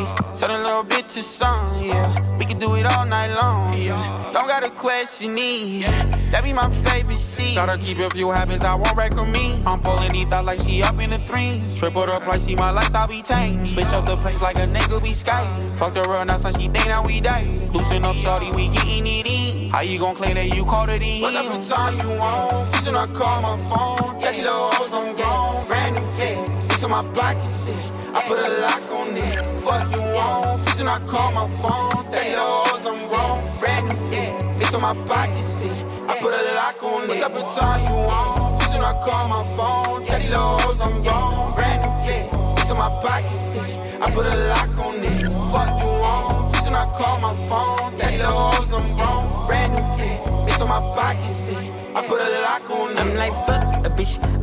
Turn 0.46 0.60
a 0.60 0.62
little 0.62 0.84
bit 0.84 1.08
to 1.08 1.24
some, 1.24 1.72
yeah. 1.82 2.38
We 2.38 2.44
can 2.44 2.60
do 2.60 2.76
it 2.76 2.86
all 2.86 3.04
night 3.04 3.34
long, 3.34 3.76
yeah. 3.76 4.30
Don't 4.32 4.46
gotta 4.46 4.70
question 4.70 5.34
me. 5.34 5.82
that 6.30 6.44
be 6.44 6.52
my 6.52 6.70
favorite 6.84 7.18
seat. 7.18 7.56
Gotta 7.56 7.76
keep 7.76 7.98
a 7.98 8.08
few 8.10 8.30
habits, 8.30 8.62
I 8.62 8.76
won't 8.76 8.96
wreck 8.96 9.12
with 9.16 9.28
me. 9.28 9.60
I'm 9.66 9.80
pulling 9.80 10.12
these 10.12 10.26
thoughts 10.26 10.46
like 10.46 10.60
she 10.60 10.84
up 10.84 11.00
in 11.00 11.10
the 11.10 11.18
threes. 11.18 11.74
Triple 11.76 12.06
the 12.06 12.20
price, 12.20 12.44
see 12.44 12.54
my 12.54 12.70
lifestyle 12.70 13.08
be 13.08 13.22
tamed. 13.22 13.68
Switch 13.68 13.86
up 13.86 14.06
the 14.06 14.16
place 14.18 14.40
like 14.40 14.56
a 14.58 14.68
nigga 14.68 15.02
be 15.02 15.14
skate. 15.14 15.48
Fuck 15.78 15.94
the 15.94 16.02
real 16.04 16.24
now, 16.24 16.36
son, 16.36 16.54
she 16.54 16.68
think 16.68 16.84
that 16.84 17.04
we 17.04 17.20
date. 17.20 17.68
Loosen 17.72 18.04
up, 18.04 18.14
shorty, 18.14 18.52
we 18.52 18.68
getting 18.68 19.04
it 19.04 19.26
in. 19.26 19.70
How 19.70 19.80
you 19.80 19.98
gon' 19.98 20.14
claim 20.14 20.36
that 20.36 20.54
you 20.54 20.64
called 20.64 20.90
it 20.90 21.02
in? 21.02 21.24
Up 21.24 21.58
the 21.58 21.74
time 21.74 21.98
you 21.98 22.16
want? 22.16 22.72
Please 22.72 22.84
do 22.84 22.92
not 22.92 23.12
call 23.12 23.42
my 23.42 23.56
phone. 23.68 24.14
You 24.20 24.44
the 24.44 24.52
hoes 24.52 24.94
I'm 24.94 25.16
gone. 25.16 25.66
Brand 25.66 25.96
new 25.96 26.06
fit. 26.12 26.84
On 26.84 26.90
my 26.90 27.02
block 27.02 27.36
is 27.44 27.50
still. 27.50 27.74
I 28.14 28.22
put 28.28 28.38
a 28.38 28.60
lock 28.60 28.92
on 28.92 29.16
it. 29.16 29.44
Fuck 29.64 29.96
you 29.96 30.05
on. 30.16 30.64
Please 30.64 30.76
do 30.76 30.84
not 30.84 31.06
call 31.06 31.32
my 31.32 31.46
phone. 31.60 32.04
You 32.04 32.32
the 32.32 32.40
hoes 32.40 32.86
I'm 32.86 33.08
grown. 33.08 33.58
Brand 33.60 33.86
new 33.88 34.10
fit. 34.10 34.32
This 34.58 34.74
on 34.74 34.82
my 34.82 34.94
pocket 35.06 35.42
still. 35.42 36.10
I 36.10 36.16
put 36.18 36.32
a 36.34 36.42
lock 36.54 36.82
on 36.82 37.04
it. 37.04 37.08
What's 37.08 37.22
up 37.22 37.34
the 37.34 37.42
time 37.60 37.80
you 37.88 37.96
want? 38.08 38.60
Please 38.60 38.72
do 38.74 38.78
not 38.80 39.02
call 39.04 39.28
my 39.28 39.44
phone. 39.56 40.00
You 40.02 40.30
the 40.30 40.38
hoes 40.38 40.80
I'm 40.80 41.02
gone. 41.02 41.54
Brand 41.54 41.80
new 41.84 41.94
fit. 42.04 42.24
This 42.56 42.70
on 42.70 42.78
my 42.78 42.88
pocket 43.02 43.36
still. 43.36 44.02
I 44.02 44.10
put 44.10 44.26
a 44.26 44.36
lock 44.52 44.76
on 44.78 44.94
it. 45.04 45.32
Fuck 45.52 45.82
you 45.82 45.88
on. 45.88 46.52
Please 46.52 46.64
do 46.64 46.70
not 46.70 46.94
call 46.98 47.18
my 47.20 47.34
phone. 47.48 47.92
You 48.12 48.18
the 48.18 48.28
hoes 48.28 48.72
I'm 48.72 48.94
grown. 48.96 49.46
Brand 49.46 49.72
new 49.72 49.86
fit. 49.96 50.18
This 50.46 50.60
on 50.60 50.68
my 50.68 50.80
pocket 50.96 51.30
still. 51.30 51.96
I 51.96 52.02
put 52.06 52.20
a 52.20 52.28
lock 52.42 52.70
on 52.70 52.90
it. 52.92 53.00
I'm 53.00 53.14
like, 53.16 53.34
fuck 53.46 53.75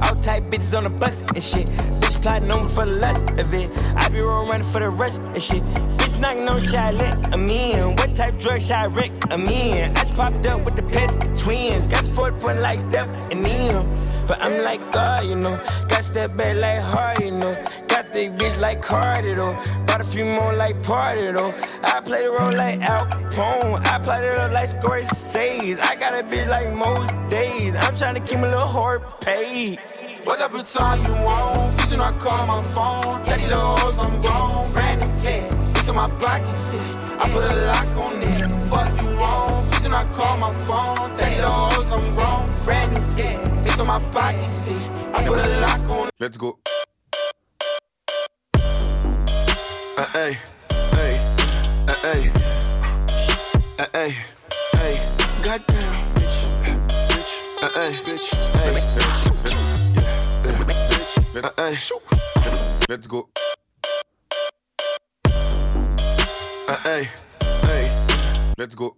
All 0.04 0.16
type 0.22 0.44
bitches 0.52 0.78
on 0.78 0.84
the 0.84 0.90
bus 0.90 1.22
and 1.22 1.44
shit. 1.44 1.68
Bitch 2.02 2.22
plotting 2.22 2.52
on 2.52 2.64
me 2.64 2.70
for 2.70 2.86
the 2.86 2.92
lust 2.94 3.30
of 3.32 3.54
it. 3.54 3.70
I 3.96 4.10
be 4.10 4.20
rolling 4.20 4.50
running 4.50 4.68
for 4.68 4.80
the 4.80 4.90
rest 4.90 5.22
and 5.22 5.42
shit. 5.42 5.64
Bitch 5.98 6.20
knocking 6.20 6.48
on 6.48 6.60
shit 6.62 6.80
I 6.80 6.92
in. 7.50 7.96
What 7.96 8.16
type 8.16 8.38
drug 8.38 8.62
shit 8.62 8.72
I 8.72 8.86
wreck, 8.88 9.12
I'm 9.32 9.48
in. 9.48 9.92
I 9.92 10.00
just 10.02 10.16
popped 10.16 10.46
up 10.46 10.64
with 10.66 10.76
the 10.76 10.84
pets, 10.84 11.16
twins. 11.42 11.88
Got 11.88 12.06
the 12.06 12.12
40 12.12 12.40
point 12.40 12.60
like 12.60 12.82
Steph 12.82 13.08
and 13.32 13.46
them. 13.46 13.88
But 14.28 14.42
I'm 14.42 14.64
like 14.64 14.80
God, 14.92 15.26
you 15.26 15.36
know. 15.36 15.60
Got 15.90 16.04
step 16.04 16.36
back 16.38 16.56
like 16.56 16.80
hard, 16.80 17.22
you 17.22 17.32
know. 17.32 17.54
Got 18.14 18.38
the 18.38 18.46
bitch 18.46 18.60
like 18.60 18.80
Cardi, 18.80 19.34
though. 19.34 19.58
Bought 19.88 20.02
a 20.02 20.04
few 20.04 20.24
more 20.24 20.54
like 20.54 20.84
Party, 20.84 21.32
though. 21.32 21.52
I 21.82 22.00
play 22.06 22.22
the 22.22 22.30
role 22.30 22.54
like 22.54 22.80
Al 22.82 23.08
Capone. 23.08 23.84
I 23.88 23.98
play 23.98 24.28
it 24.28 24.38
up 24.38 24.52
like 24.52 24.70
Scorsese. 24.70 25.80
I 25.80 25.96
got 25.96 26.14
a 26.14 26.24
bitch 26.24 26.48
like 26.48 26.72
most 26.74 27.10
days. 27.32 27.74
I'm 27.76 27.96
trying 27.98 28.14
to 28.14 28.22
keep 28.22 28.38
my 28.38 28.52
little 28.52 28.68
heart 28.68 29.20
paid. 29.20 29.80
What's 30.26 30.44
up 30.44 30.52
the 30.52 30.62
time 30.62 31.04
you 31.08 31.24
want? 31.26 31.76
Please 31.80 31.90
do 31.90 31.98
not 31.98 32.20
call 32.20 32.46
my 32.46 32.62
phone. 32.76 33.24
Tell 33.24 33.40
you 33.40 33.48
the 33.48 33.58
hoes 33.58 33.98
I'm 33.98 34.22
gone. 34.22 34.72
Brand 34.74 35.02
new 35.02 35.08
fit. 35.24 35.74
This 35.74 35.90
on 35.90 35.96
my 35.96 36.10
pocket 36.22 36.54
stick. 36.54 36.82
I 37.18 37.28
put 37.34 37.44
a 37.44 37.56
lock 37.66 37.98
on 37.98 38.22
it. 38.22 38.52
Fuck 38.70 39.02
you 39.02 39.10
on. 39.10 39.68
Please 39.72 39.82
do 39.82 39.90
not 39.90 40.14
call 40.14 40.38
my 40.38 40.54
phone. 40.68 41.16
Tell 41.16 41.32
you 41.32 41.42
the 41.42 41.50
hoes 41.50 41.92
I'm 41.92 42.14
grown. 42.14 42.64
Brand 42.64 42.94
new 42.94 43.02
fit. 43.16 43.44
This 43.64 43.80
on 43.80 43.88
my 43.88 44.00
pocket 44.12 44.48
stick. 44.48 44.78
I 45.16 45.24
put 45.26 45.44
a 45.44 45.62
lock 45.62 45.90
on 45.90 46.08
it. 46.10 46.14
Let's 46.20 46.38
go. 46.38 46.60
Hey, 49.98 50.38
hey, 50.92 51.18
uh, 51.88 51.96
hey, 52.02 52.32
uh, 53.80 53.86
hey, 53.94 54.16
hey, 54.74 54.98
goddamn, 55.42 56.14
bitch, 56.16 56.38
bitch, 57.10 57.34
uh, 57.62 57.70
hey, 57.70 57.92
bitch, 58.04 58.28
hey, 58.54 58.74
bitch, 61.04 61.44
uh, 61.44 61.52
hey, 61.58 61.76
let's 62.90 63.08
go. 63.08 63.30
Uh, 66.68 66.78
hey, 66.78 67.10
hey, 67.62 67.88
let's 68.58 68.76
go. 68.76 68.96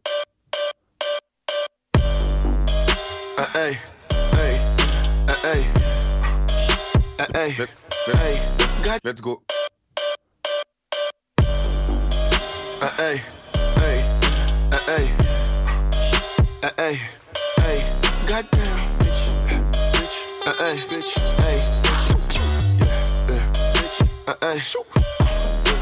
Uh, 3.38 3.46
hey, 3.54 3.78
hey, 4.32 4.56
uh, 5.28 5.36
hey, 5.44 5.68
uh, 7.20 7.26
hey, 7.34 7.50
hey, 8.06 9.00
let's 9.04 9.22
go. 9.22 9.42
Hey, 12.82 13.22
hey, 13.78 14.00
uh, 14.72 14.80
hey, 14.88 15.12
uh, 16.64 16.70
hey, 16.78 17.00
hey, 17.60 17.82
goddamn, 18.26 18.98
bitch, 19.00 19.24
bitch, 19.94 20.18
uh, 20.46 20.54
hey, 20.60 20.78
bitch, 20.90 21.12
bitch, 21.38 21.68
uh. 24.28 24.96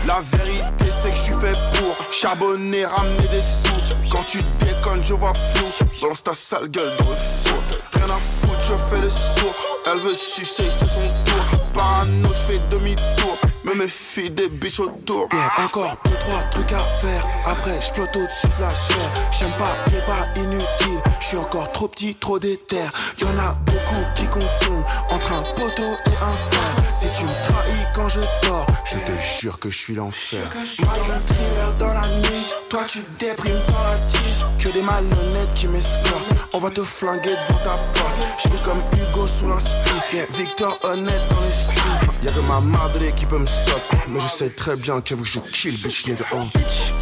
La 0.05 0.21
vérité 0.37 0.85
c'est 0.91 1.11
que 1.11 1.15
je 1.15 1.21
suis 1.21 1.33
fait 1.33 1.57
pour 1.77 2.11
charbonner, 2.11 2.85
ramener 2.85 3.27
des 3.29 3.41
sous. 3.41 3.69
Quand 4.11 4.23
tu 4.23 4.39
déconnes 4.59 5.01
je 5.01 5.13
vois 5.13 5.33
flou. 5.33 5.67
Balance 6.01 6.23
ta 6.23 6.33
sale 6.33 6.67
gueule 6.69 6.91
dans 6.97 7.09
le 7.09 7.15
four 7.15 7.63
Rien 7.93 8.09
à 8.09 8.19
foutre 8.19 8.61
je 8.61 8.75
fais 8.89 9.01
le 9.01 9.09
sourd 9.09 9.55
Elle 9.85 9.99
veut 9.99 10.13
sucer 10.13 10.69
c'est 10.69 10.89
son 10.89 11.05
tour. 11.23 11.59
Parano 11.73 12.29
je 12.29 12.53
fais 12.53 12.59
demi-tour 12.69 13.37
Me 13.63 13.73
méfie 13.75 14.29
des 14.29 14.49
bitches 14.49 14.81
autour. 14.81 15.29
Encore 15.57 15.95
deux 16.05 16.17
trois 16.19 16.43
trucs 16.51 16.71
à 16.73 16.79
faire. 16.79 17.25
Après 17.45 17.79
je 17.79 17.93
flotte 17.93 18.15
au-dessus 18.15 18.47
de 18.57 18.61
la 18.61 18.69
sphère. 18.69 19.11
J'aime 19.31 19.51
pas 19.57 19.75
les 19.91 20.01
pas 20.01 20.27
inutiles 20.35 21.01
Je 21.21 21.27
suis 21.27 21.37
encore 21.37 21.71
trop 21.71 21.87
petit, 21.87 22.15
trop 22.15 22.39
déter. 22.39 22.89
Y'en 23.19 23.37
a 23.37 23.53
beaucoup 23.65 24.03
qui 24.15 24.27
confondent 24.27 24.83
Entre 25.09 25.31
un 25.31 25.43
poteau 25.55 25.91
et 26.07 26.17
un 26.21 26.31
frère 26.31 26.82
Si 27.03 27.11
tu 27.11 27.25
me 27.25 27.33
trahis 27.49 27.85
quand 27.93 28.07
je 28.07 28.21
dors 28.47 28.65
Je 28.85 28.95
te 28.95 29.21
jure 29.21 29.59
que 29.59 29.69
je 29.69 29.77
suis 29.77 29.93
l'enfer. 29.93 30.39
Malgré 30.53 31.19
thriller 31.27 31.73
dans 31.77 31.93
la 31.93 32.07
nuit. 32.07 32.45
Toi 32.69 32.83
tu 32.87 32.99
déprimes 33.19 33.59
dans 33.67 33.83
la 33.83 33.97
tige 34.07 34.45
Que 34.57 34.69
des 34.69 34.81
malhonnêtes 34.81 35.53
qui 35.53 35.67
m'escortent. 35.67 36.31
On 36.53 36.59
va 36.59 36.69
te 36.69 36.79
flinguer 36.79 37.31
devant 37.31 37.59
ta 37.59 37.71
porte. 37.71 38.17
Je 38.37 38.47
suis 38.47 38.61
comme 38.61 38.81
Hugo 38.93 39.27
sous 39.27 39.49
l'inspire 39.49 40.03
yeah, 40.13 40.25
Victor 40.31 40.79
honnête 40.83 41.21
dans 41.29 41.41
l'esprit. 41.41 41.75
Y'a 42.23 42.31
que 42.31 42.39
ma 42.39 42.61
madre 42.61 43.13
qui 43.17 43.25
peut 43.25 43.37
me 43.37 43.45
stop 43.45 43.81
Mais 44.07 44.21
je 44.21 44.27
sais 44.27 44.51
très 44.51 44.77
bien 44.77 45.01
que 45.01 45.13
vous 45.13 45.25
je 45.25 45.39
kill 45.39 45.75
bitch 45.75 46.05
oh. 46.33 46.37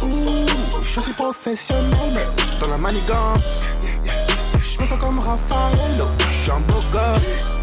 Ouh, 0.04 0.82
Je 0.82 1.00
suis 1.00 1.12
professionnel 1.12 1.92
mais 2.12 2.58
dans 2.58 2.66
la 2.66 2.78
manigance. 2.78 3.60
Je 4.60 4.80
me 4.80 4.86
sens 4.86 4.98
comme 4.98 5.20
Raffaello 5.20 6.08
Je 6.28 6.36
suis 6.36 6.50
un 6.50 6.58
beau 6.58 6.82
gosse 6.90 7.61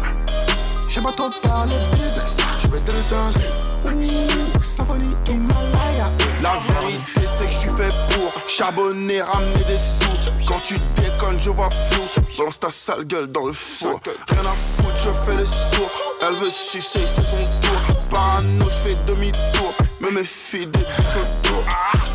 J'aime 0.90 1.04
pas 1.04 1.12
trop 1.12 1.30
parler 1.40 1.76
business. 1.92 2.38
Je 2.58 2.66
vais 2.66 2.80
te 2.80 2.90
changer. 2.90 3.46
Ouh, 3.84 4.60
Symphonie 4.60 5.14
Himalaya 5.28 6.10
La 6.42 6.58
vérité 6.68 7.20
c'est 7.26 7.46
que 7.46 7.52
je 7.52 7.56
suis 7.58 7.70
fait 7.70 7.94
pour 8.12 8.32
charbonner, 8.48 9.22
ramener 9.22 9.62
des 9.68 9.78
sous. 9.78 10.04
Quand 10.48 10.58
tu 10.58 10.74
déconnes 10.96 11.38
je 11.38 11.50
vois 11.50 11.70
flou. 11.70 12.02
Balance 12.36 12.58
ta 12.58 12.72
sale 12.72 13.04
gueule 13.04 13.28
dans 13.28 13.46
le 13.46 13.52
four. 13.52 14.00
Rien 14.30 14.44
à 14.44 14.54
foutre 14.54 14.96
je 14.96 15.10
fais 15.24 15.36
le 15.36 15.44
sourd 15.44 15.90
Elle 16.22 16.34
veut 16.34 16.50
sucer 16.50 17.06
c'est 17.06 17.24
son 17.24 17.40
tour. 17.60 17.96
Parano 18.10 18.64
je 18.64 18.88
fais 18.88 18.96
demi-tour. 19.06 19.72
Me 20.00 20.10
méfie 20.10 20.66
des 20.66 20.80
autour. 20.80 21.64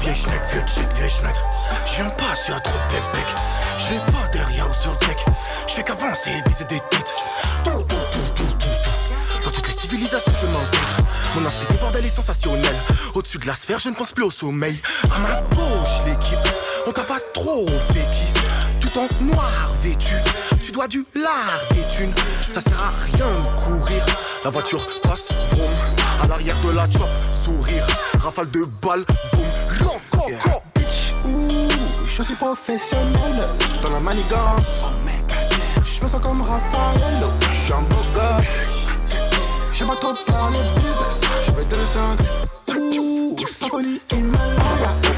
Vieille 0.02 0.16
schneck, 0.16 0.42
vieux 0.52 0.64
chick, 0.68 0.92
vieille 0.96 1.10
schneck 1.10 1.36
Je 1.86 1.96
viens 1.96 2.10
pas 2.10 2.36
sur 2.36 2.54
un 2.56 2.60
trop 2.60 2.78
bec 2.90 3.26
Je 3.78 3.94
vais 3.94 4.00
pas 4.12 4.28
derrière 4.34 4.70
ou 4.70 4.74
sur 4.74 4.92
le 4.92 5.08
deck. 5.08 5.26
Je 5.66 5.74
fais 5.76 5.84
qu'avancer 5.84 6.32
et 6.32 6.50
viser 6.50 6.66
des 6.66 6.80
têtes 6.90 7.14
Je 10.06 10.46
m'intègre 10.46 10.98
Mon 11.36 11.46
inspi 11.46 11.66
bordel 11.80 12.06
est 12.06 12.10
sensationnel 12.10 12.76
Au-dessus 13.16 13.38
de 13.40 13.48
la 13.48 13.56
sphère 13.56 13.80
je 13.80 13.90
ne 13.90 13.96
pense 13.96 14.12
plus 14.12 14.24
au 14.24 14.32
sommeil. 14.32 14.80
À 15.14 15.20
ma 15.20 15.42
gauche 15.56 16.06
l'équipe. 16.06 16.38
On 16.86 16.92
t'a 16.92 17.04
pas 17.04 17.20
trop 17.34 17.66
fait 17.68 18.08
qui. 18.12 18.80
Tout 18.80 19.00
en 19.00 19.08
noir 19.24 19.72
vêtu. 19.82 20.16
Tu 20.64 20.72
dois 20.72 20.88
du 20.88 21.06
lard 21.16 21.60
des 21.72 21.84
thunes 21.88 22.14
Ça 22.48 22.62
sert 22.62 22.80
à 22.80 22.94
rien 23.16 23.28
de 23.38 23.64
courir. 23.64 24.06
La 24.44 24.52
voiture 24.52 24.88
passe, 25.02 25.30
vroom. 25.52 25.72
À 26.22 26.28
l'arrière 26.28 26.60
de 26.62 26.70
la 26.70 26.90
chop, 26.90 27.10
sourire. 27.32 27.86
Rafale 28.20 28.50
de 28.52 28.62
balles, 28.82 29.06
boum. 29.34 29.46
Yeah. 30.28 30.40
bitch. 30.76 31.14
Ouh, 31.26 31.68
je 32.06 32.24
suis 32.24 32.36
professionnel. 32.36 33.48
Dans 33.82 33.90
la 33.90 34.00
manigance. 34.00 34.84
Je 35.84 36.04
me 36.04 36.10
sens 36.10 36.22
comme 36.22 36.42
Raffaello 36.42 37.32
Je 37.52 37.58
suis 37.58 37.74
un 37.74 37.82
beau 37.82 38.02
gosse 38.14 38.75
J'aime 39.78 39.90
pas 39.90 39.96
trop 39.98 40.14
parler 40.26 40.60
business 40.78 41.22
Je 41.46 41.52
vais 41.52 41.66
le 41.70 41.86
changer 41.86 42.98
Ouh, 42.98 43.36
symphonie 43.46 44.00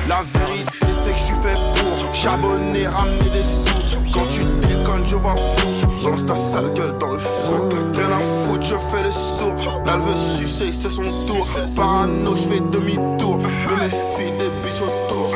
La 0.09 0.23
vérité 0.33 0.87
c'est 0.91 1.11
que 1.13 1.17
je 1.19 1.23
suis 1.25 1.35
fait 1.35 1.53
pour. 1.53 2.11
Charbonner, 2.11 2.87
ramener 2.87 3.29
des 3.29 3.43
sous 3.43 3.69
Quand 4.11 4.25
tu 4.27 4.39
déconnes 4.67 5.05
je 5.05 5.15
vois 5.15 5.35
flou 5.35 5.69
Balance 6.03 6.25
ta 6.25 6.35
sale 6.35 6.73
gueule 6.73 6.97
dans 6.97 7.11
le 7.11 7.19
four. 7.19 7.69
Rien 7.93 8.09
à 8.09 8.19
foutre 8.19 8.63
je 8.63 8.75
fais 8.89 9.03
le 9.03 9.11
sourd 9.11 9.83
Elle 9.85 9.99
veut 9.99 10.17
sucer 10.17 10.73
c'est 10.73 10.89
son 10.89 11.03
tour. 11.03 11.47
Parano 11.75 12.35
je 12.35 12.41
fais 12.41 12.59
demi-tour. 12.59 13.37
Me 13.37 13.83
méfie 13.83 14.31
des 14.39 14.49
bitches 14.63 14.81
autour 14.81 15.35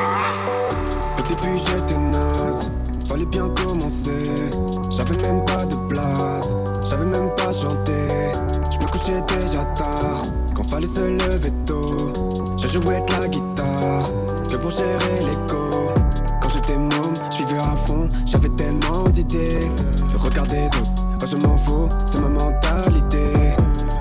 Au 1.19 1.21
début 1.27 1.59
j'étais 1.67 1.97
naze. 1.97 2.71
Fallait 3.07 3.25
bien 3.25 3.47
commencer. 3.49 4.17
J'avais 4.89 5.17
même 5.21 5.45
pas 5.45 5.50
jouais 12.71 13.01
de 13.01 13.21
la 13.21 13.27
guitare 13.27 14.09
que 14.49 14.55
pour 14.55 14.71
gérer 14.71 15.23
l'écho. 15.23 15.91
Quand 16.41 16.49
j'étais 16.49 16.77
môme, 16.77 17.13
je 17.31 17.43
vivais 17.43 17.59
à 17.59 17.75
fond, 17.75 18.07
j'avais 18.25 18.49
tellement 18.49 19.03
d'idées. 19.11 19.59
Le 20.11 20.17
regard 20.17 20.47
des 20.47 20.65
autres, 20.65 20.91
oh, 21.21 21.25
je 21.25 21.35
m'en 21.37 21.57
fous, 21.57 21.89
c'est 22.05 22.19
ma 22.21 22.29
mentalité. 22.29 23.33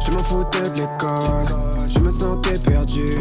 Je 0.07 0.11
m'en 0.13 0.23
foutais 0.23 0.71
de 0.71 0.81
l'école, 0.81 1.47
je 1.93 1.99
me 1.99 2.11
sentais 2.11 2.59
perdu. 2.59 3.19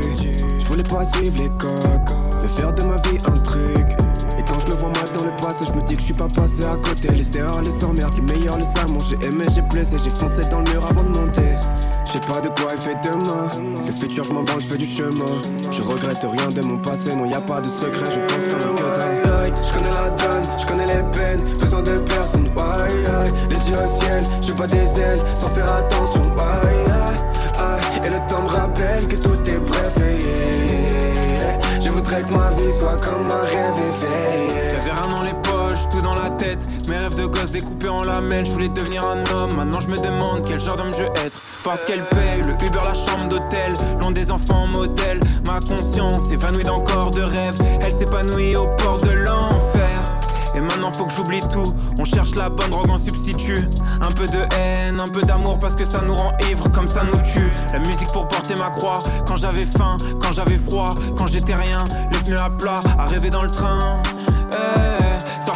Je 0.59 0.65
voulais 0.67 0.83
pas 0.83 1.03
suivre 1.13 1.37
les 1.41 1.49
coques, 1.57 2.15
mais 2.41 2.47
faire 2.47 2.73
de 2.73 2.83
ma 2.83 2.97
vie 2.97 3.17
un 3.25 3.37
truc. 3.41 3.97
Et 4.37 4.43
quand 4.47 4.59
je 4.59 4.67
me 4.67 4.77
vois 4.77 4.89
mal 4.89 5.09
dans 5.15 5.23
le 5.23 5.35
passé, 5.41 5.65
je 5.65 5.73
me 5.73 5.85
dis 5.85 5.95
que 5.95 6.01
je 6.01 6.05
suis 6.05 6.13
pas 6.13 6.27
passé 6.27 6.63
à 6.63 6.75
côté. 6.75 7.09
Les 7.09 7.37
erreurs, 7.37 7.61
les 7.63 7.83
emmerdes, 7.83 8.13
les 8.15 8.33
meilleurs, 8.33 8.57
les 8.57 8.81
amours. 8.81 9.03
J'ai 9.09 9.27
aimé, 9.27 9.45
j'ai 9.53 9.61
blessé, 9.63 9.97
j'ai 10.03 10.11
foncé 10.11 10.41
dans 10.49 10.59
le 10.59 10.71
mur 10.71 10.85
avant 10.87 11.03
de 11.03 11.17
monter. 11.17 11.57
Je 12.09 12.13
sais 12.13 12.19
pas 12.21 12.41
de 12.41 12.47
quoi 12.47 12.71
il 12.73 12.81
fait 12.81 12.97
demain. 13.03 13.51
Le 13.85 13.91
futur, 13.91 14.23
je 14.23 14.31
m'en 14.31 14.41
branle, 14.41 14.59
je 14.61 14.65
fais 14.65 14.77
du 14.77 14.87
chemin. 14.87 15.25
Je 15.69 15.83
regrette 15.83 16.23
rien 16.23 16.47
de 16.47 16.65
mon 16.65 16.79
passé, 16.79 17.13
non, 17.15 17.25
y 17.25 17.35
a 17.35 17.39
pas 17.39 17.61
de 17.61 17.67
secret, 17.67 18.09
je 18.09 18.19
pense 18.19 18.49
comme 18.49 18.77
un 18.77 19.51
que 19.51 19.61
Je 19.63 19.71
connais 19.71 19.93
la 19.93 20.09
donne, 20.09 20.43
je 20.57 20.65
connais 20.65 20.87
les 20.87 21.03
peines, 21.11 21.43
besoin 21.59 21.83
de 21.83 21.99
personne, 21.99 22.45
ouais, 22.45 23.31
Les 23.47 23.69
yeux 23.69 23.75
au 23.75 24.01
ciel, 24.01 24.23
je 24.41 24.53
pas 24.53 24.65
des 24.65 24.99
ailes, 24.99 25.21
sans 25.35 25.49
faire 25.49 25.71
attention, 25.71 26.21
ouais, 26.21 28.03
Et 28.03 28.09
le 28.09 28.27
temps 28.27 28.41
me 28.41 28.47
rappelle 28.47 29.05
que 29.05 29.15
tout 29.15 29.47
est 29.47 29.59
bref, 29.59 29.93
Je 31.79 31.89
voudrais 31.89 32.23
que 32.23 32.31
ma 32.31 32.49
vie 32.49 32.71
soit 32.79 32.99
comme 33.05 33.29
un 33.29 33.43
rêve 33.43 33.75
éveillé. 33.77 34.79
J'avais 34.79 34.99
rien 34.99 35.07
dans 35.09 35.23
les 35.23 35.35
poches, 35.43 35.87
tout 35.91 36.01
dans 36.01 36.15
la 36.15 36.31
tête. 36.31 36.89
Mes 36.89 36.97
rêves 36.97 37.15
de 37.15 37.27
gosse 37.27 37.51
découpés 37.51 37.89
en 37.89 38.03
lamelles, 38.03 38.47
je 38.47 38.51
voulais 38.51 38.69
devenir 38.69 39.07
un 39.07 39.23
homme. 39.35 39.53
Maintenant 39.55 39.79
je 39.79 39.89
me 39.89 39.97
demande 39.97 40.43
quel 40.47 40.59
genre 40.59 40.75
d'homme 40.75 40.91
je 40.91 41.03
veux 41.03 41.11
être. 41.23 41.39
Parce 41.63 41.83
qu'elle 41.83 42.03
paye 42.05 42.41
le 42.41 42.53
Uber, 42.53 42.79
la 42.83 42.93
chambre 42.93 43.27
d'hôtel, 43.29 43.75
loin 43.99 44.11
des 44.11 44.31
enfants 44.31 44.67
modèles. 44.67 45.19
Ma 45.45 45.59
conscience 45.59 46.31
évanouie 46.31 46.63
dans 46.63 46.81
corps 46.81 47.11
de 47.11 47.21
rêve, 47.21 47.57
elle 47.81 47.93
s'épanouit 47.93 48.55
au 48.55 48.67
port 48.77 48.99
de 48.99 49.13
l'enfer. 49.13 50.03
Et 50.55 50.61
maintenant 50.61 50.89
faut 50.89 51.05
que 51.05 51.13
j'oublie 51.13 51.41
tout. 51.41 51.73
On 51.99 52.05
cherche 52.05 52.35
la 52.35 52.49
bonne 52.49 52.69
drogue 52.69 52.89
en 52.89 52.97
substitut. 52.97 53.67
Un 54.01 54.11
peu 54.11 54.25
de 54.25 54.39
haine, 54.57 54.99
un 54.99 55.07
peu 55.07 55.21
d'amour 55.21 55.59
parce 55.59 55.75
que 55.75 55.85
ça 55.85 56.01
nous 56.01 56.15
rend 56.15 56.31
ivre 56.49 56.69
comme 56.71 56.87
ça 56.87 57.03
nous 57.03 57.19
tue. 57.21 57.51
La 57.71 57.79
musique 57.79 58.11
pour 58.13 58.27
porter 58.27 58.55
ma 58.55 58.69
croix. 58.69 59.01
Quand 59.27 59.35
j'avais 59.35 59.65
faim, 59.65 59.97
quand 60.21 60.33
j'avais 60.33 60.57
froid, 60.57 60.95
quand 61.17 61.27
j'étais 61.27 61.55
rien, 61.55 61.83
les 62.11 62.19
pneus 62.19 62.39
à 62.39 62.49
plat, 62.49 62.81
à 62.97 63.05
rêver 63.05 63.29
dans 63.29 63.43
le 63.43 63.49
train. 63.49 64.01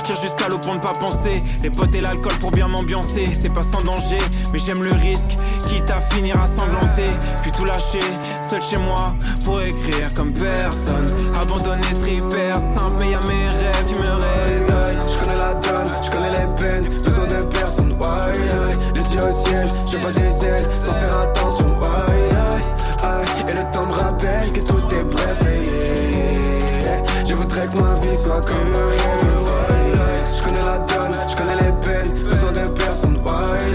Sortir 0.03 0.21
jusqu'à 0.21 0.49
l'eau 0.49 0.57
pour 0.57 0.73
ne 0.73 0.79
pas 0.79 0.91
penser. 0.91 1.41
Les 1.61 1.69
potes 1.69 1.95
et 1.95 2.01
l'alcool 2.01 2.33
pour 2.41 2.51
bien 2.51 2.67
m'ambiancer. 2.67 3.25
C'est 3.39 3.53
pas 3.53 3.63
sans 3.63 3.81
danger, 3.81 4.17
mais 4.51 4.59
j'aime 4.59 4.83
le 4.83 4.91
risque. 4.91 5.37
Quitte 5.69 5.89
à 5.89 6.01
finir 6.01 6.37
à 6.39 6.41
sanglanter, 6.41 7.09
puis 7.41 7.51
tout 7.51 7.63
lâcher. 7.63 8.01
Seul 8.41 8.61
chez 8.61 8.77
moi 8.77 9.15
pour 9.45 9.61
écrire 9.61 10.13
comme 10.13 10.33
personne. 10.33 11.09
Abandonner 11.41 11.83
ce 11.93 12.21
repère 12.21 12.55
simple, 12.55 12.95
mais 12.99 13.11
y'a 13.11 13.21
mes 13.21 13.47
rêves 13.47 13.85
qui 13.87 13.95
me 13.95 14.01
réveillent. 14.01 14.99
Je 15.09 15.19
connais 15.19 15.37
la 15.37 15.53
donne, 15.53 15.87
je 16.03 16.09
connais 16.09 16.31
les 16.31 16.61
peines. 16.61 16.89
Besoin 17.01 17.27
de 17.27 17.41
personne, 17.43 17.91
ouais, 17.93 18.73
Les 18.93 19.15
yeux 19.15 19.23
au 19.23 19.45
ciel, 19.47 19.67
j'ai 19.89 19.99
pas 19.99 20.11
des 20.11 20.45
ailes, 20.45 20.67
sans 20.79 20.93
faire 20.95 21.17
attention, 21.17 21.65
ouais, 21.65 23.49
Et 23.49 23.53
le 23.53 23.71
temps 23.71 23.85
me 23.85 23.93
rappelle 23.93 24.51
que 24.51 24.59
tout 24.59 24.83
est 24.93 25.03
bref, 25.03 25.39
Je 27.25 27.33
voudrais 27.33 27.67
que 27.67 27.77
ma 27.77 27.93
vie 28.01 28.17
soit 28.21 28.41
comme 28.41 29.12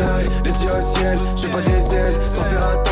un 0.01 0.15
rêve. 0.15 0.29
j'ai 1.37 1.49
pas 1.49 1.63
des 1.63 1.95
ailes 1.95 2.17
sans 2.29 2.45
faire 2.45 2.69
attention. 2.69 2.88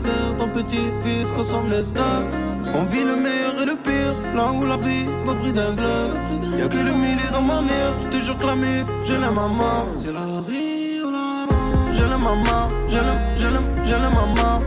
Commissaire, 0.00 0.36
ton 0.38 0.48
petit-fils 0.48 1.30
consomme 1.36 1.70
les 1.70 1.82
stocks. 1.82 2.28
On 2.74 2.82
vit 2.84 3.04
le 3.04 3.16
meilleur 3.16 3.60
et 3.62 3.66
le 3.66 3.76
pire, 3.76 4.14
là 4.34 4.52
où 4.52 4.64
la 4.64 4.76
vie 4.76 5.06
va 5.26 5.34
prix 5.34 5.52
d'un 5.52 5.72
globe. 5.72 6.58
Y'a 6.58 6.68
que 6.68 6.76
le 6.76 6.92
millier 6.92 7.30
dans 7.32 7.42
ma 7.42 7.60
mère, 7.60 7.92
je 8.00 8.08
te 8.08 8.22
jure 8.22 8.38
que 8.38 8.46
la 8.46 8.54
mif, 8.54 8.84
je 9.04 9.12
l'aime 9.14 9.34
maman. 9.34 9.86
C'est 9.96 10.12
la 10.12 10.40
vie 10.48 11.00
ou 11.04 11.10
la 11.10 11.46
mort. 11.46 11.92
Je 11.92 12.04
l'aime 12.04 12.22
maman, 12.22 12.68
je 12.88 12.98
l'aime, 12.98 13.22
je 13.36 13.48
l'aime, 13.48 13.64
je 13.84 13.94
l'aime 13.94 14.14
maman. 14.14 14.58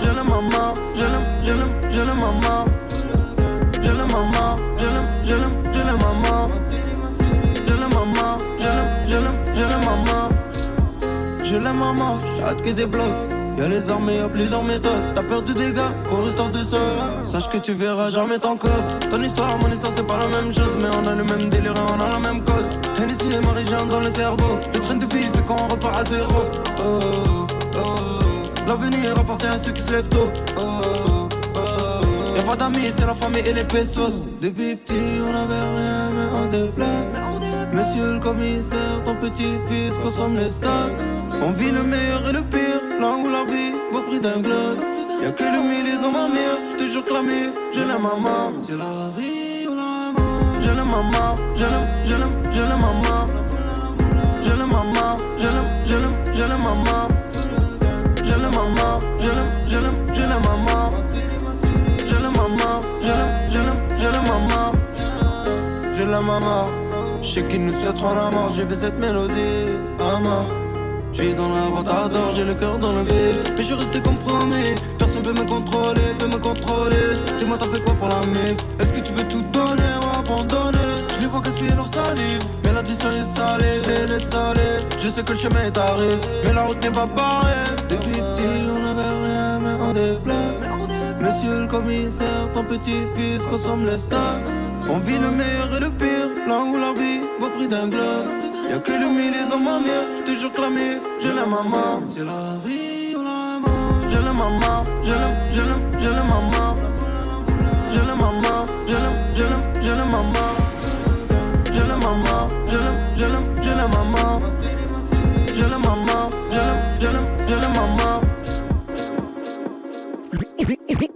Je 0.00 0.10
l'aime 0.10 0.28
maman, 0.28 0.74
je 0.94 1.04
l'aime, 1.04 1.26
je 1.42 1.52
l'aime, 1.52 1.68
je 1.90 2.00
l'aime 2.00 2.20
maman. 2.20 2.64
Je 3.82 3.90
l'aime 3.90 4.12
maman, 4.12 4.56
je 4.78 4.86
l'aime, 4.86 5.08
je 5.24 5.34
l'aime, 5.34 5.52
je 5.72 5.78
l'aime 5.78 5.98
maman. 5.98 6.46
Je 7.66 7.72
l'aime 7.72 7.94
maman, 7.94 8.38
je 8.58 8.64
l'aime, 8.64 8.90
je 9.06 9.16
l'aime, 9.16 9.34
je 9.54 9.86
maman. 9.86 10.28
Je 11.44 11.56
l'aime 11.56 11.78
maman, 11.78 12.18
j'ai 12.36 12.42
hâte 12.42 12.62
que 12.62 12.70
des 12.70 12.86
blocs. 12.86 13.33
Y'a 13.56 13.68
les 13.68 13.88
armes 13.88 14.10
et 14.10 14.16
y'a 14.16 14.28
plusieurs 14.28 14.64
méthodes. 14.64 15.14
T'as 15.14 15.22
peur 15.22 15.42
du 15.42 15.54
dégât 15.54 15.92
pour 16.08 16.24
rester 16.24 16.48
de 16.52 16.64
seul. 16.64 16.80
Sache 17.22 17.48
que 17.48 17.58
tu 17.58 17.72
verras 17.72 18.10
jamais 18.10 18.38
ton 18.38 18.56
code. 18.56 18.70
Ton 19.10 19.22
histoire, 19.22 19.56
mon 19.58 19.68
histoire, 19.68 19.92
c'est 19.94 20.06
pas 20.06 20.18
la 20.18 20.26
même 20.26 20.52
chose. 20.52 20.76
Mais 20.80 20.88
on 20.92 21.06
a 21.06 21.14
le 21.14 21.24
même 21.24 21.48
délire 21.48 21.74
et 21.74 21.92
on 21.92 22.00
a 22.00 22.08
la 22.08 22.18
même 22.18 22.42
cause. 22.44 22.64
Hennessy 23.00 23.26
et 23.32 23.40
Marie-Jeanne 23.46 23.88
dans 23.88 24.00
le 24.00 24.10
cerveau. 24.10 24.58
Le 24.72 24.80
train 24.80 24.96
de 24.96 25.06
vie 25.06 25.26
fait 25.32 25.44
qu'on 25.44 25.68
repart 25.68 26.00
à 26.00 26.04
zéro. 26.04 26.40
Oh, 26.78 26.82
oh, 26.82 27.46
oh. 27.76 27.94
L'avenir 28.66 29.18
appartient 29.18 29.46
à 29.46 29.58
ceux 29.58 29.72
qui 29.72 29.82
se 29.82 29.92
lèvent 29.92 30.08
tôt. 30.08 30.30
Y'a 32.36 32.42
pas 32.42 32.56
d'amis, 32.56 32.90
c'est 32.90 33.06
la 33.06 33.14
famille 33.14 33.44
et 33.46 33.52
les 33.52 33.64
pesos. 33.64 34.26
Depuis 34.42 34.74
petit, 34.74 35.20
on 35.22 35.32
avait 35.32 35.54
rien, 35.54 36.10
mais 36.10 36.26
on 36.34 36.46
déplaque. 36.50 36.88
Monsieur 37.72 38.14
le 38.14 38.20
commissaire, 38.20 39.02
ton 39.04 39.16
petit-fils 39.16 39.98
consomme 40.02 40.36
les 40.36 40.50
stocks. 40.50 40.93
On 41.42 41.50
vit 41.50 41.70
le 41.70 41.82
meilleur 41.82 42.28
et 42.28 42.32
le 42.32 42.42
pire, 42.42 42.80
là 43.00 43.16
où 43.16 43.28
la 43.28 43.44
vie 43.44 43.72
vaut 43.92 44.02
prix 44.02 44.20
d'un 44.20 44.40
globe. 44.40 44.78
Y'a 45.22 45.30
que 45.32 45.42
le 45.42 45.60
millier 45.62 45.96
dans 46.02 46.10
ma 46.10 46.28
mère, 46.28 46.58
je 46.70 46.76
te 46.76 46.86
jure 46.86 47.04
que 47.04 47.12
la 47.12 47.22
mif, 47.22 47.52
je 47.72 47.80
l'aime 47.80 48.02
maman. 48.02 48.52
C'est 48.60 48.76
la 48.76 49.10
vie 49.16 49.66
ou 49.68 49.74
la 49.74 50.12
mort. 50.12 50.60
Je 50.60 50.70
l'aime 50.70 50.86
maman, 50.86 51.34
je 51.56 51.64
l'aime, 51.64 51.88
je 52.04 52.14
l'aime, 52.14 52.30
je 52.52 52.60
l'aime 52.60 52.80
maman. 52.80 53.26
Je 54.42 54.50
l'aime 54.50 54.68
maman, 54.68 55.16
je 55.36 55.48
l'aime, 55.48 55.70
je 55.86 55.96
l'aime, 55.96 56.12
je 56.32 56.44
l'aime 56.44 56.62
maman. 56.62 57.08
Je 58.24 58.34
l'aime 58.34 58.54
maman, 58.54 58.98
je 59.18 59.30
l'aime, 59.30 59.50
je 59.68 59.78
l'aime, 59.78 59.94
je 60.14 60.20
l'aime 60.20 60.42
maman. 60.42 60.90
Je 62.06 62.16
l'aime 62.16 62.36
maman, 62.36 62.80
je 63.00 63.08
l'aime, 63.08 63.32
je 63.50 63.58
l'aime, 63.58 63.76
je 63.98 64.08
l'aime 64.08 64.28
maman. 64.32 64.72
Je 65.96 66.02
l'aime 66.02 66.26
maman. 66.26 66.68
Je 67.22 67.28
sais 67.28 67.42
qu'ils 67.44 67.64
nous 67.64 67.72
souhaiteront 67.72 68.14
la 68.14 68.30
mort, 68.30 68.52
j'ai 68.56 68.66
fait 68.66 68.76
cette 68.76 68.98
mélodie 68.98 69.76
à 69.98 70.18
mort. 70.20 70.63
J'suis 71.14 71.32
dans 71.32 71.54
la 71.54 71.70
ventador, 71.70 72.34
j'ai 72.34 72.44
le 72.44 72.54
cœur 72.54 72.76
dans 72.76 72.92
le 72.92 73.02
vide. 73.02 73.54
Mais 73.56 73.62
je 73.62 73.72
resté 73.72 74.00
compromis, 74.00 74.74
personne 74.98 75.22
peut 75.22 75.32
me 75.32 75.46
contrôler, 75.46 76.00
peut 76.18 76.26
me 76.26 76.38
contrôler. 76.38 77.14
Dis-moi, 77.38 77.56
t'as 77.56 77.68
fait 77.68 77.80
quoi 77.84 77.94
pour 77.94 78.08
la 78.08 78.20
mif? 78.26 78.56
Est-ce 78.80 78.92
que 78.92 78.98
tu 79.00 79.12
veux 79.12 79.28
tout 79.28 79.42
donner 79.52 79.94
ou 80.02 80.18
abandonner? 80.18 80.78
Je 81.14 81.20
les 81.20 81.26
vois 81.28 81.40
gaspiller 81.40 81.70
leur 81.70 81.88
salive, 81.88 82.40
mais 82.64 82.72
l'addition 82.72 83.10
est 83.10 83.22
salée, 83.22 83.78
les 83.86 84.24
salée. 84.24 84.78
Je 84.98 85.08
sais 85.08 85.22
que 85.22 85.30
le 85.30 85.38
chemin 85.38 85.62
est 85.66 85.78
à 85.78 85.94
risque, 85.94 86.28
mais 86.44 86.52
la 86.52 86.62
route 86.62 86.82
n'est 86.82 86.90
pas 86.90 87.06
barrée. 87.06 87.76
Depuis 87.88 88.10
petit, 88.10 88.68
on 88.68 88.84
avait 88.84 89.26
rien, 89.26 89.60
mais 89.60 89.74
on 89.80 89.92
débloque. 89.92 90.36
Monsieur 91.20 91.60
le 91.60 91.66
commissaire, 91.68 92.52
ton 92.54 92.64
petit-fils 92.64 93.46
consomme 93.48 93.86
les 93.86 93.98
stocks. 93.98 94.18
On 94.90 94.98
vit 94.98 95.18
le 95.18 95.30
meilleur 95.30 95.76
et 95.76 95.80
le 95.80 95.90
pire, 95.90 96.28
là 96.48 96.58
où 96.58 96.76
la 96.76 96.92
vie 96.92 97.20
vaut 97.38 97.50
prix 97.50 97.68
d'un 97.68 97.86
globe. 97.86 98.43
Y'a 98.70 98.78
que 98.78 98.92
le 98.92 99.08
millier 99.08 99.44
dans 99.50 99.58
ma 99.58 99.78
mère, 99.78 100.04
je 100.16 100.22
te 100.22 100.32
jure 100.38 100.52
que 100.52 100.60
la 100.60 100.70
mif, 100.70 101.00
je 101.20 101.28
l'aime 101.28 101.50
maman. 101.50 102.02
C'est 102.08 102.24
la 102.24 102.56
vie 102.64 103.14
ou 103.16 103.22
la 103.22 103.58
mort. 103.60 103.70
Je 104.10 104.18
l'aime 104.18 104.36
maman, 104.36 104.84
je 105.04 105.10
l'aime, 105.10 105.36
je 105.52 105.60
l'aime, 105.60 105.80
je 106.00 106.08
l'aime 106.08 106.28
maman. 106.28 106.74
Je 107.92 108.00
l'aime 108.00 108.18
maman, 108.18 108.66
je 108.86 108.92
l'aime, 108.92 109.14
je 109.36 109.42
l'aime, 109.42 109.60
je 109.82 109.92
l'aime 109.92 110.10
maman. 110.10 110.48
Je 111.66 111.80
l'aime 111.80 112.00
maman, 112.00 112.48
je 112.66 112.78
l'aime, 112.78 112.98
je 113.16 113.24
l'aime, 113.24 113.44
je 113.62 113.70
l'aime 113.70 113.90
maman. 113.90 114.38
Je 115.54 115.64
l'aime 115.64 115.82
maman, 115.82 116.30
je 116.50 116.56
l'aime, 116.56 116.80
je 117.00 117.06
l'aime, 117.06 117.26
je 117.48 117.54
l'aime 117.54 117.72
maman. 117.74 118.23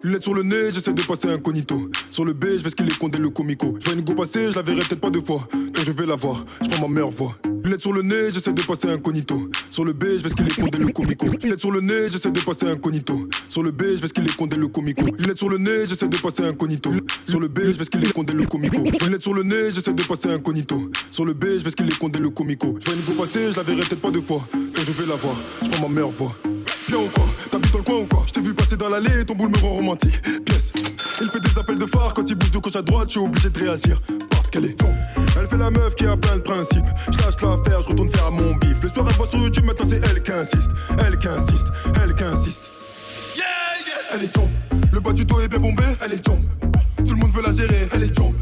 Lunettes 0.05 0.23
sur 0.23 0.35
le 0.35 0.45
nez, 0.45 0.73
j'essaie 0.73 0.93
de 0.93 1.03
passer 1.03 1.29
incognito. 1.29 1.91
Sur 2.13 2.25
le 2.25 2.33
B, 2.33 2.45
je 2.57 2.63
vais 2.63 2.71
ce 2.71 2.77
qu'il 2.77 2.87
est 2.87 2.97
condé 2.99 3.19
le 3.19 3.31
comico. 3.31 3.75
Je 3.81 3.87
vois 3.87 3.95
une 3.95 4.05
go 4.05 4.15
passer, 4.15 4.51
je 4.51 4.55
la 4.55 4.63
verrai 4.63 4.83
peut-être 4.83 5.01
pas 5.01 5.11
deux 5.11 5.21
fois. 5.21 5.49
Quand 5.51 5.83
je 5.85 5.91
vais 5.91 6.07
la 6.07 6.15
voir, 6.15 6.45
je 6.63 6.69
prends 6.69 6.89
ma 6.89 6.95
meilleure 6.95 7.11
voix. 7.11 7.37
Lunettes 7.65 7.83
sur 7.83 7.93
le 7.93 8.03
nez, 8.03 8.33
j'essaie 8.33 8.53
de 8.53 8.63
passer 8.63 8.89
incognito. 8.89 9.51
Sur 9.71 9.85
le 9.85 9.93
B, 9.93 10.05
je 10.05 10.23
vais 10.23 10.29
ce 10.29 10.37
qu'il 10.37 10.47
est 10.47 10.61
condé 10.61 10.79
le 10.79 10.93
comico. 10.93 11.27
Lunettes 11.43 11.61
sur 11.61 11.73
le 11.73 11.81
nez, 11.81 12.11
j'essaie 12.13 12.31
de 12.31 12.41
passer 12.41 12.67
incognito. 12.67 13.29
Sur 13.49 13.65
le 13.65 13.73
B, 13.73 13.83
je 13.97 14.01
vais 14.01 14.09
ce 14.09 14.13
qu'il 14.13 14.25
est 14.25 14.37
condé 14.37 14.57
le 14.57 14.69
comico. 14.69 15.05
Lunettes 15.19 15.39
sur 15.39 15.49
le 15.49 15.59
nez, 15.59 15.89
j'essaie 15.89 16.09
de 16.09 16.17
passer 16.19 16.45
incognito. 16.45 16.93
Sur 17.27 17.41
le 17.41 17.49
B, 17.49 17.59
je 17.73 17.79
vais 17.79 17.85
ce 17.85 17.91
qu'il 17.91 18.05
est 18.05 18.13
condé 18.13 18.35
le 18.35 18.47
comico. 18.47 18.77
Lunettes 19.05 19.23
sur 19.23 19.35
le 19.35 19.43
nez, 19.43 19.73
j'essaie 19.75 19.95
de 19.95 20.03
passer 20.05 20.31
incognito. 20.31 20.91
Sur 21.11 21.25
le 21.25 21.33
B, 21.35 21.45
je 21.59 21.65
vais 21.65 21.71
ce 21.71 21.77
qu'il 21.77 21.89
est 21.89 21.99
condé 21.99 22.21
le 22.21 22.31
comico. 22.31 22.79
Je 22.87 22.93
une 22.93 23.01
go 23.03 23.13
passer, 23.25 23.51
je 23.51 23.57
la 23.57 23.65
verrai 23.65 23.83
peut-être 23.83 24.01
pas 24.01 24.11
deux 24.13 24.21
fois. 24.21 24.47
Quand 24.53 24.83
je 24.85 24.93
vais 24.93 25.07
la 25.07 25.17
voir, 25.17 25.35
je 25.63 25.69
prends 25.71 25.89
ma 25.89 25.95
meilleure 25.95 26.11
voix. 26.11 26.37
Bien 26.89 26.99
ou 26.99 27.09
quoi 27.09 27.27
T'habites 27.51 27.73
dans 27.73 27.79
le 27.79 27.85
coin 27.85 27.97
ou 27.97 28.07
quoi 28.07 28.25
Je 28.27 28.33
t'ai 28.33 28.41
vu 28.41 28.55
passer 28.55 28.77
dans 28.77 28.89
l'allée, 28.89 29.25
ton 29.27 29.35
boule 29.35 29.51
me 29.51 29.59
rend 29.59 29.75
romantique. 29.75 30.23
Pièce. 30.45 30.73
Il 31.21 31.29
fait 31.29 31.41
des 31.41 31.59
appels 31.59 31.79
de 31.79 31.87
phare 31.87 32.15
quand 32.15 32.29
il 32.29 32.35
bouge 32.35 32.51
de 32.51 32.59
gauche 32.59 32.77
à 32.77 32.83
droite, 32.83 33.09
je 33.09 33.19
suis 33.19 33.21
obligé 33.21 33.51
de 33.51 33.59
réagir. 33.59 34.01
Parce 34.31 34.49
qu'elle 34.51 34.65
est 34.65 34.77
Elle 35.39 35.47
fait 35.47 35.59
la 35.59 35.71
meuf 35.71 35.95
qui 35.95 36.07
a 36.07 36.17
plein 36.17 36.37
de 36.37 36.43
principes. 36.43 36.87
Je 37.11 37.19
lâche 37.19 37.35
l'affaire, 37.43 37.83
je 37.83 37.89
retourne 37.89 38.11
faire 38.11 38.27
à 38.27 38.31
mon 38.31 38.55
bif. 38.57 38.83
Le 38.83 38.89
soir, 38.89 39.07
elle 39.09 39.17
voit 39.17 39.29
sur 39.29 39.39
YouTube, 39.39 39.65
maintenant 39.65 39.87
c'est 39.89 40.01
elle 40.11 40.23
qui 40.23 40.33
insiste. 40.33 40.71
Elle 41.07 41.19
qui 41.19 41.29
insiste, 41.29 41.67
elle 42.03 42.15
qui 42.15 42.25
insiste. 42.25 42.71
Elle 44.15 44.25
est 44.25 44.33
tombe. 44.33 44.49
Le 44.91 45.01
bas 45.01 45.13
du 45.13 45.27
dos 45.27 45.39
est 45.41 45.49
bien 45.49 45.59
bombé, 45.59 45.85
elle 46.03 46.15
est 46.15 46.23
tombe. 46.23 46.41
Tout 46.97 47.13
le 47.13 47.17
monde 47.17 47.31
veut 47.31 47.43
la 47.43 47.53
gérer, 47.53 47.89
elle 47.93 48.05
est 48.05 48.15
tombe. 48.15 48.35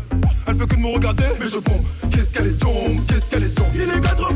Elle 0.47 0.55
fait 0.55 0.67
que 0.67 0.75
de 0.77 0.81
me 0.81 0.95
regarder, 0.95 1.25
mais 1.41 1.49
je 1.49 1.59
pompe. 1.59 1.85
Qu'est-ce 2.13 2.33
qu'elle 2.33 2.47
est 2.47 2.59
tombe, 2.59 3.05
qu'est-ce 3.09 3.29
qu'elle 3.29 3.43
est 3.43 3.55
tombe. 3.55 3.67
Il 3.75 3.83
est 3.83 4.01
4 4.01 4.33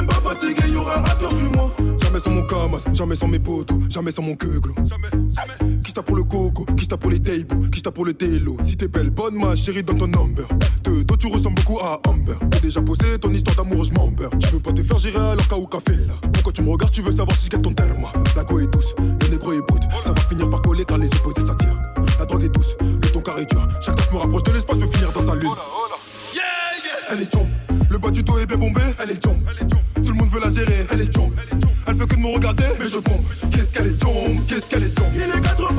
même 0.00 0.06
pas 0.06 0.20
fatigué, 0.20 0.62
y 0.72 0.76
aura 0.76 0.98
un 0.98 1.14
tour 1.16 1.32
sur 1.32 1.52
moi. 1.52 1.70
Jamais 2.02 2.20
sans 2.20 2.30
mon 2.30 2.42
camas, 2.46 2.78
jamais 2.92 3.14
sans 3.14 3.28
mes 3.28 3.38
potos, 3.38 3.78
jamais 3.88 4.10
sans 4.10 4.22
mon 4.22 4.34
queuglo. 4.34 4.74
Jamais, 4.84 5.08
jamais. 5.12 5.80
Qui 5.84 5.92
t'a 5.92 6.02
pour 6.02 6.16
le 6.16 6.24
coco, 6.24 6.64
qui 6.76 6.88
t'a 6.88 6.96
pour 6.96 7.10
les 7.10 7.20
tables, 7.20 7.70
qui 7.70 7.82
t'a 7.82 7.90
pour 7.90 8.04
le 8.04 8.14
télo. 8.14 8.56
Si 8.62 8.76
t'es 8.76 8.88
belle, 8.88 9.10
bonne 9.10 9.34
ma 9.34 9.54
chérie, 9.54 9.82
donne 9.82 9.98
ton 9.98 10.08
number. 10.08 10.46
De 10.84 11.02
dos, 11.02 11.16
tu 11.16 11.26
ressembles 11.28 11.56
beaucoup 11.56 11.78
à 11.80 12.00
Amber. 12.08 12.34
T'as 12.50 12.60
déjà 12.60 12.82
posé 12.82 13.18
ton 13.18 13.32
histoire 13.32 13.56
d'amour, 13.56 13.84
je 13.84 13.92
m'en 13.92 14.08
beurre. 14.08 14.30
Tu 14.38 14.48
veux 14.48 14.60
pas 14.60 14.72
te 14.72 14.82
faire 14.82 14.98
gérer 14.98 15.18
alors 15.18 15.46
qu'à 15.46 15.56
ou 15.56 15.66
café 15.66 15.92
là. 15.92 16.14
Quand 16.44 16.52
tu 16.52 16.62
me 16.62 16.70
regardes, 16.70 16.92
tu 16.92 17.02
veux 17.02 17.12
savoir 17.12 17.36
si 17.36 17.48
je 17.52 17.58
ton 17.58 17.72
terme. 17.72 18.04
La 18.36 18.44
go 18.44 18.58
est 18.58 18.72
douce, 18.72 18.94
le 18.98 19.28
négro 19.28 19.52
est 19.52 19.60
brut. 19.60 19.82
Ça 20.04 20.12
va 20.12 20.20
finir 20.22 20.48
par 20.48 20.62
coller 20.62 20.84
car 20.84 20.98
les 20.98 21.08
opposés 21.08 21.46
s'attirent. 21.46 21.80
La 22.18 22.26
drogue 22.26 22.44
est 22.44 22.48
douce, 22.48 22.74
le 22.80 23.08
ton 23.10 23.20
carré 23.20 23.44
dur. 23.44 23.66
Chaque 23.82 23.96
taf 23.96 24.12
me 24.12 24.18
rapproche 24.18 24.42
de 24.44 24.52
l'espace, 24.52 24.78
je 24.80 24.86
finir 24.86 25.12
dans 25.12 25.26
sa 25.26 25.34
lune. 25.34 25.50
Elle 27.12 27.22
est 27.22 27.32
jump, 27.32 27.48
le 27.90 27.98
bas 27.98 28.10
du 28.10 28.22
dos 28.22 28.38
est 28.38 28.46
bien 28.46 28.56
bombé, 28.56 28.80
elle 29.02 29.10
est 29.10 29.20
jump. 29.20 29.36
Veut 30.60 30.66
gérer, 30.66 30.86
elle 30.90 31.00
est 31.00 31.14
jump. 31.14 31.32
Elle 31.86 31.94
fait 31.94 32.06
que 32.06 32.14
de 32.14 32.20
me 32.20 32.34
regarder, 32.34 32.64
mais 32.78 32.88
je 32.88 32.98
pompe. 32.98 33.26
Qu'est-ce 33.50 33.72
qu'elle 33.72 33.86
est 33.86 34.00
jump, 34.00 34.46
qu'est-ce 34.46 34.66
qu'elle 34.68 34.82
est 34.82 34.98
jump. 34.98 35.08
Il 35.14 35.22
est 35.22 35.40
4 35.40 35.62
heures 35.62 35.74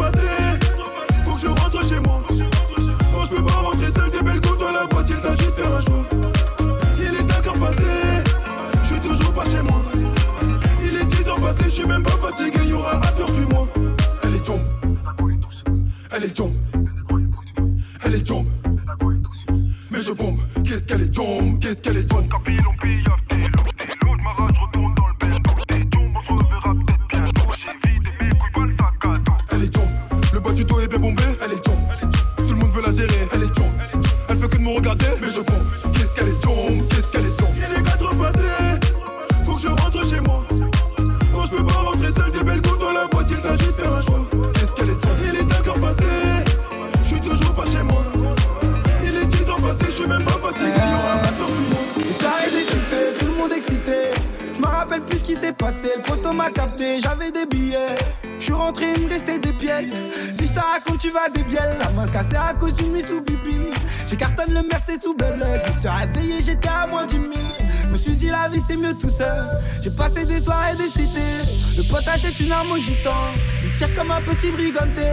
Des 70.27 70.39
soirées 70.39 70.75
des 70.77 70.87
cités. 70.87 71.41
Le 71.75 71.83
pote 71.89 72.07
achète 72.07 72.39
une 72.39 72.51
arme 72.51 72.73
au 72.73 72.77
gitan. 72.77 73.33
Il 73.63 73.73
tire 73.73 73.91
comme 73.95 74.11
un 74.11 74.21
petit 74.21 74.51
briganté. 74.51 75.07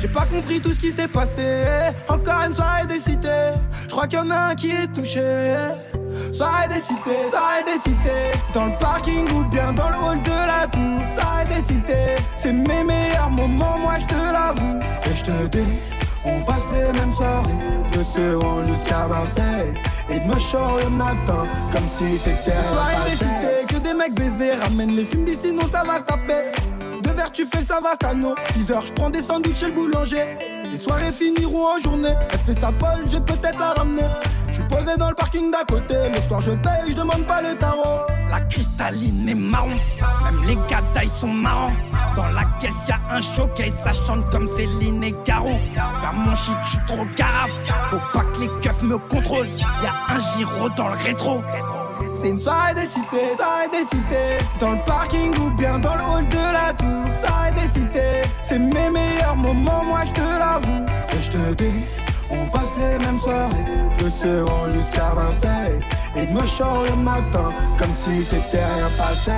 J'ai 0.00 0.08
pas 0.08 0.24
compris 0.24 0.58
tout 0.58 0.72
ce 0.72 0.80
qui 0.80 0.90
s'est 0.90 1.06
passé. 1.06 1.64
Encore 2.08 2.44
une 2.46 2.54
soirée 2.54 2.86
des 2.86 2.98
cités. 2.98 3.52
Je 3.82 3.88
crois 3.88 4.06
qu'il 4.06 4.18
y 4.18 4.22
en 4.22 4.30
a 4.30 4.50
un 4.50 4.54
qui 4.54 4.70
est 4.70 4.86
touché. 4.94 5.20
Soirée 6.32 6.68
des 6.68 6.80
cités, 6.80 7.28
soirée 7.28 7.64
des 7.64 7.78
cités 7.78 8.38
Dans 8.54 8.66
le 8.66 8.72
parking 8.80 9.28
ou 9.32 9.44
bien 9.50 9.72
dans 9.72 9.88
le 9.88 9.96
hall 9.96 10.22
de 10.22 10.30
la 10.30 10.66
tour 10.68 11.00
Soirée 11.14 11.44
des 11.46 11.74
cités, 11.74 12.16
c'est 12.36 12.52
mes 12.52 12.84
meilleurs 12.84 13.30
moments, 13.30 13.78
moi 13.78 13.94
je 13.98 14.06
te 14.06 14.14
l'avoue 14.14 14.78
Et 15.06 15.16
je 15.16 15.24
te 15.24 15.46
dis, 15.56 15.78
on 16.24 16.40
passe 16.42 16.62
les 16.72 16.98
mêmes 16.98 17.12
soirées 17.12 17.50
De 17.92 18.02
Seuron 18.14 18.62
jusqu'à 18.64 19.08
Marseille 19.08 19.74
Et 20.08 20.20
de 20.20 20.24
me 20.24 20.34
le 20.34 20.90
matin, 20.90 21.46
comme 21.72 21.88
si 21.88 22.16
c'était 22.18 22.52
un 22.52 22.72
Soirée 22.72 23.10
des 23.10 23.16
cités, 23.16 23.43
mecs 24.04 24.14
baisés 24.14 24.52
Ramène 24.54 24.94
les 24.96 25.04
films 25.04 25.24
d'ici, 25.24 25.52
non 25.52 25.66
ça 25.66 25.82
va 25.84 25.98
se 25.98 26.02
taper 26.02 26.52
Deux 27.02 27.12
verres 27.12 27.32
tu 27.32 27.44
fais 27.44 27.60
le 27.60 27.66
Savastano 27.66 28.34
6 28.52 28.70
heures, 28.72 28.86
je 28.86 28.92
prends 28.92 29.10
des 29.10 29.22
sandwichs 29.22 29.56
chez 29.56 29.66
le 29.66 29.72
boulanger 29.72 30.38
Les 30.70 30.78
soirées 30.78 31.12
finiront 31.12 31.76
en 31.76 31.78
journée 31.78 32.14
Elle 32.32 32.38
fait 32.38 32.60
sa 32.60 32.68
folle, 32.72 33.04
je 33.06 33.12
vais 33.12 33.20
peut-être 33.20 33.58
la 33.58 33.72
ramener 33.72 34.02
je 34.54 34.60
suis 34.60 34.68
posé 34.68 34.96
dans 34.96 35.08
le 35.08 35.16
parking 35.16 35.50
d'à 35.50 35.64
côté, 35.64 35.96
le 36.14 36.20
soir 36.20 36.40
je 36.40 36.52
paye, 36.52 36.90
je 36.90 36.94
demande 36.94 37.26
pas 37.26 37.42
les 37.42 37.56
tarots. 37.56 38.06
La 38.30 38.38
cristalline 38.42 39.28
est 39.28 39.34
marron, 39.34 39.66
même 39.68 40.46
les 40.46 40.54
gars 40.70 40.80
taille 40.92 41.10
sont 41.12 41.26
marrants. 41.26 41.72
Dans 42.14 42.28
la 42.28 42.44
caisse 42.60 42.86
y'a 42.88 43.00
un 43.10 43.20
showcase, 43.20 43.72
ça 43.82 43.92
chante 43.92 44.30
comme 44.30 44.48
Céline 44.56 45.02
et 45.02 45.12
Caro. 45.24 45.58
Faire 45.74 46.12
mon 46.12 46.36
shit, 46.36 46.56
je 46.62 46.68
suis 46.68 46.78
trop 46.86 47.04
grave, 47.16 47.50
faut 47.86 47.98
pas 48.12 48.24
que 48.26 48.42
les 48.42 48.50
keufs 48.60 48.82
me 48.82 48.96
contrôlent. 48.96 49.48
Y'a 49.82 50.14
un 50.14 50.20
giro 50.20 50.68
dans 50.76 50.86
le 50.86 50.98
rétro. 50.98 51.42
C'est 52.24 52.30
une 52.30 52.40
soirée 52.40 52.72
des 52.72 52.86
cités, 52.86 53.36
soirée 53.36 53.68
des 53.70 53.84
cités 53.84 54.38
Dans 54.58 54.70
le 54.70 54.78
parking 54.86 55.30
ou 55.40 55.50
bien 55.50 55.78
dans 55.78 55.94
le 55.94 56.00
hall 56.00 56.26
de 56.26 56.36
la 56.36 56.72
tour 56.72 57.04
Soirée 57.20 57.50
des 57.50 57.78
cités, 57.78 58.22
c'est 58.42 58.58
mes 58.58 58.88
meilleurs 58.88 59.36
moments, 59.36 59.84
moi 59.84 60.04
je 60.06 60.12
te 60.12 60.20
l'avoue 60.22 60.86
Et 61.12 61.22
je 61.22 61.30
te 61.30 61.62
dis 61.62 61.84
on 62.30 62.46
passe 62.46 62.72
les 62.78 63.04
mêmes 63.04 63.20
soirées, 63.20 63.52
de 63.98 64.08
Seuron 64.08 64.70
jusqu'à 64.70 65.12
Marseille. 65.14 65.80
Et 66.16 66.24
de 66.24 66.44
chaud 66.44 66.84
le 66.88 66.96
matin, 66.96 67.52
comme 67.78 67.94
si 67.94 68.24
c'était 68.24 68.64
rien 68.64 68.88
passé. 68.96 69.30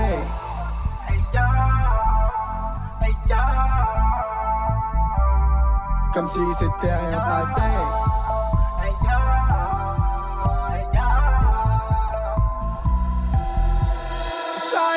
Comme 6.14 6.28
si 6.28 6.38
c'était 6.58 6.94
rien 6.94 7.18
passé. 7.18 7.85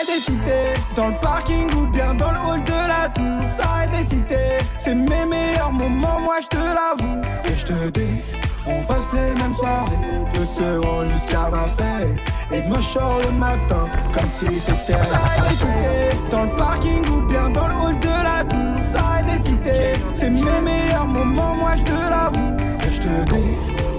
Des 0.10 0.22
cités, 0.22 0.74
dans 0.96 1.08
le 1.08 1.14
parking 1.22 1.70
ou 1.76 1.86
bien 1.88 2.14
dans 2.14 2.32
le 2.32 2.40
hall 2.40 2.64
de 2.64 2.80
la 2.94 3.10
tour. 3.10 3.40
Soirée 3.56 3.88
des 3.88 4.16
cités, 4.16 4.58
c'est 4.80 4.96
mes 4.96 5.26
meilleurs 5.26 5.72
moments, 5.72 6.20
moi 6.20 6.38
je 6.42 6.48
te 6.48 6.58
l'avoue. 6.58 7.22
Et 7.46 7.56
je 7.56 7.66
te 7.66 7.90
dis, 7.92 8.22
on 8.66 8.82
passe 8.84 9.08
les 9.14 9.42
mêmes 9.42 9.56
soirées, 9.56 9.98
de 10.34 10.46
Seuron 10.58 11.06
jusqu'à 11.06 11.50
Marseille. 11.50 12.16
Et 12.52 12.62
de 12.64 12.80
chaud 12.80 13.20
le 13.28 13.38
matin, 13.38 13.86
comme 14.12 14.30
si 14.30 14.48
c'était 14.66 15.04
Soirée 15.08 15.50
des 15.50 15.56
cités, 15.56 16.30
dans 16.32 16.44
le 16.44 16.56
parking 16.58 17.06
ou 17.10 17.22
bien 17.28 17.50
dans 17.50 17.68
le 17.68 17.76
hall 17.76 18.00
de 18.00 18.16
la 18.30 18.44
tour. 18.44 18.74
Soirée 18.92 19.24
des 19.24 19.44
cités, 19.48 19.94
c'est 20.16 20.30
mes 20.30 20.62
meilleurs 20.62 21.08
moments, 21.08 21.56
moi 21.56 21.76
je 21.76 21.84
te 21.84 21.92
l'avoue. 21.92 22.56
Et 22.86 22.94
je 22.94 23.02
te 23.02 23.34
dis, 23.36 23.52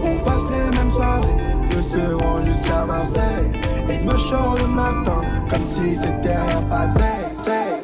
on 0.05 0.17
passe 0.25 0.45
les 0.51 0.77
mêmes 0.77 0.93
soirées, 0.93 1.37
de 1.71 1.83
Seuron 1.93 2.41
jusqu'à 2.45 2.85
Marseille. 2.85 3.53
Et 3.89 3.99
de 3.99 4.17
chaud 4.17 4.55
le 4.61 4.69
matin, 4.69 5.21
comme 5.51 5.67
si 5.67 5.97
c'était 5.97 6.37
rien 6.37 6.63
passé. 6.63 7.01
Me 7.43 7.80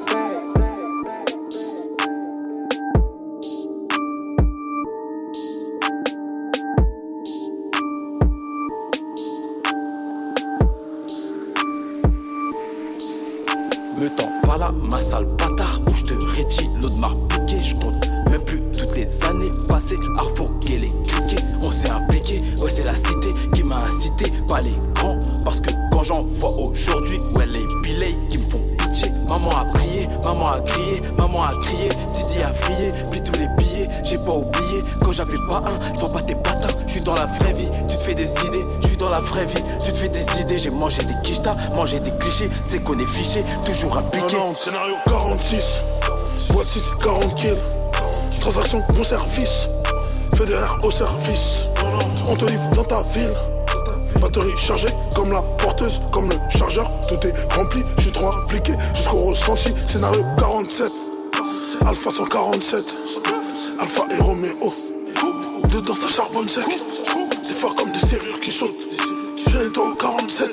pas 34.26 34.32
oublié. 34.32 34.82
Quand 35.02 35.12
j'avais 35.12 35.38
pas 35.48 35.62
un, 35.64 35.94
vois 35.94 36.10
pas 36.10 36.22
tes 36.22 36.34
patins, 36.34 36.74
je 36.86 36.92
suis 36.92 37.00
dans 37.02 37.14
la 37.14 37.26
vraie 37.26 37.52
vie, 37.52 37.70
tu 37.88 37.96
te 37.96 38.02
fais 38.02 38.14
des 38.14 38.30
idées, 38.46 38.64
je 38.82 38.88
suis 38.88 38.96
dans 38.96 39.08
la 39.08 39.20
vraie 39.20 39.46
vie, 39.46 39.62
tu 39.84 39.92
te 39.92 39.96
fais 39.96 40.08
des 40.08 40.40
idées, 40.40 40.58
j'ai 40.58 40.70
mangé 40.70 41.02
des 41.04 41.14
quichetas, 41.22 41.56
mangé 41.74 42.00
des 42.00 42.10
clichés, 42.18 42.50
tu 42.66 42.72
sais 42.72 42.80
qu'on 42.80 42.98
est 42.98 43.06
fiché, 43.06 43.44
toujours 43.64 43.96
impliqué. 43.96 44.36
Non, 44.36 44.54
scénario 44.56 44.94
46, 45.06 45.84
boîte 46.50 46.68
6, 46.68 46.82
40 47.02 47.34
kills, 47.36 47.54
transaction, 48.40 48.82
bon 48.94 49.04
service, 49.04 49.68
fédéraire 50.36 50.76
au 50.82 50.90
service, 50.90 51.66
on 52.28 52.34
te 52.34 52.44
livre 52.46 52.70
dans 52.74 52.84
ta 52.84 53.02
ville. 53.14 53.30
Batterie 54.20 54.56
chargée 54.56 54.88
comme 55.14 55.30
la 55.30 55.42
porteuse, 55.58 56.10
comme 56.10 56.30
le 56.30 56.36
chargeur, 56.48 56.90
tout 57.06 57.26
est 57.26 57.54
rempli, 57.54 57.82
je 57.98 58.02
suis 58.02 58.12
trop 58.12 58.32
appliqué 58.32 58.72
jusqu'au 58.94 59.18
ressenti. 59.18 59.74
Scénario 59.86 60.24
47, 60.38 60.90
Alpha 61.86 62.10
147, 62.10 62.80
Alpha 63.86 64.04
et 64.10 64.20
Roméo. 64.20 64.66
Dedans 65.72 65.94
ça 65.94 66.08
charbonne 66.08 66.48
sec, 66.48 66.64
c'est 67.46 67.54
fort 67.54 67.76
comme 67.76 67.92
des 67.92 68.00
serrures 68.00 68.40
qui 68.40 68.50
sautent. 68.50 68.88
Les 69.60 69.70
doigts 69.70 69.90
au 69.90 69.94
47, 69.94 70.50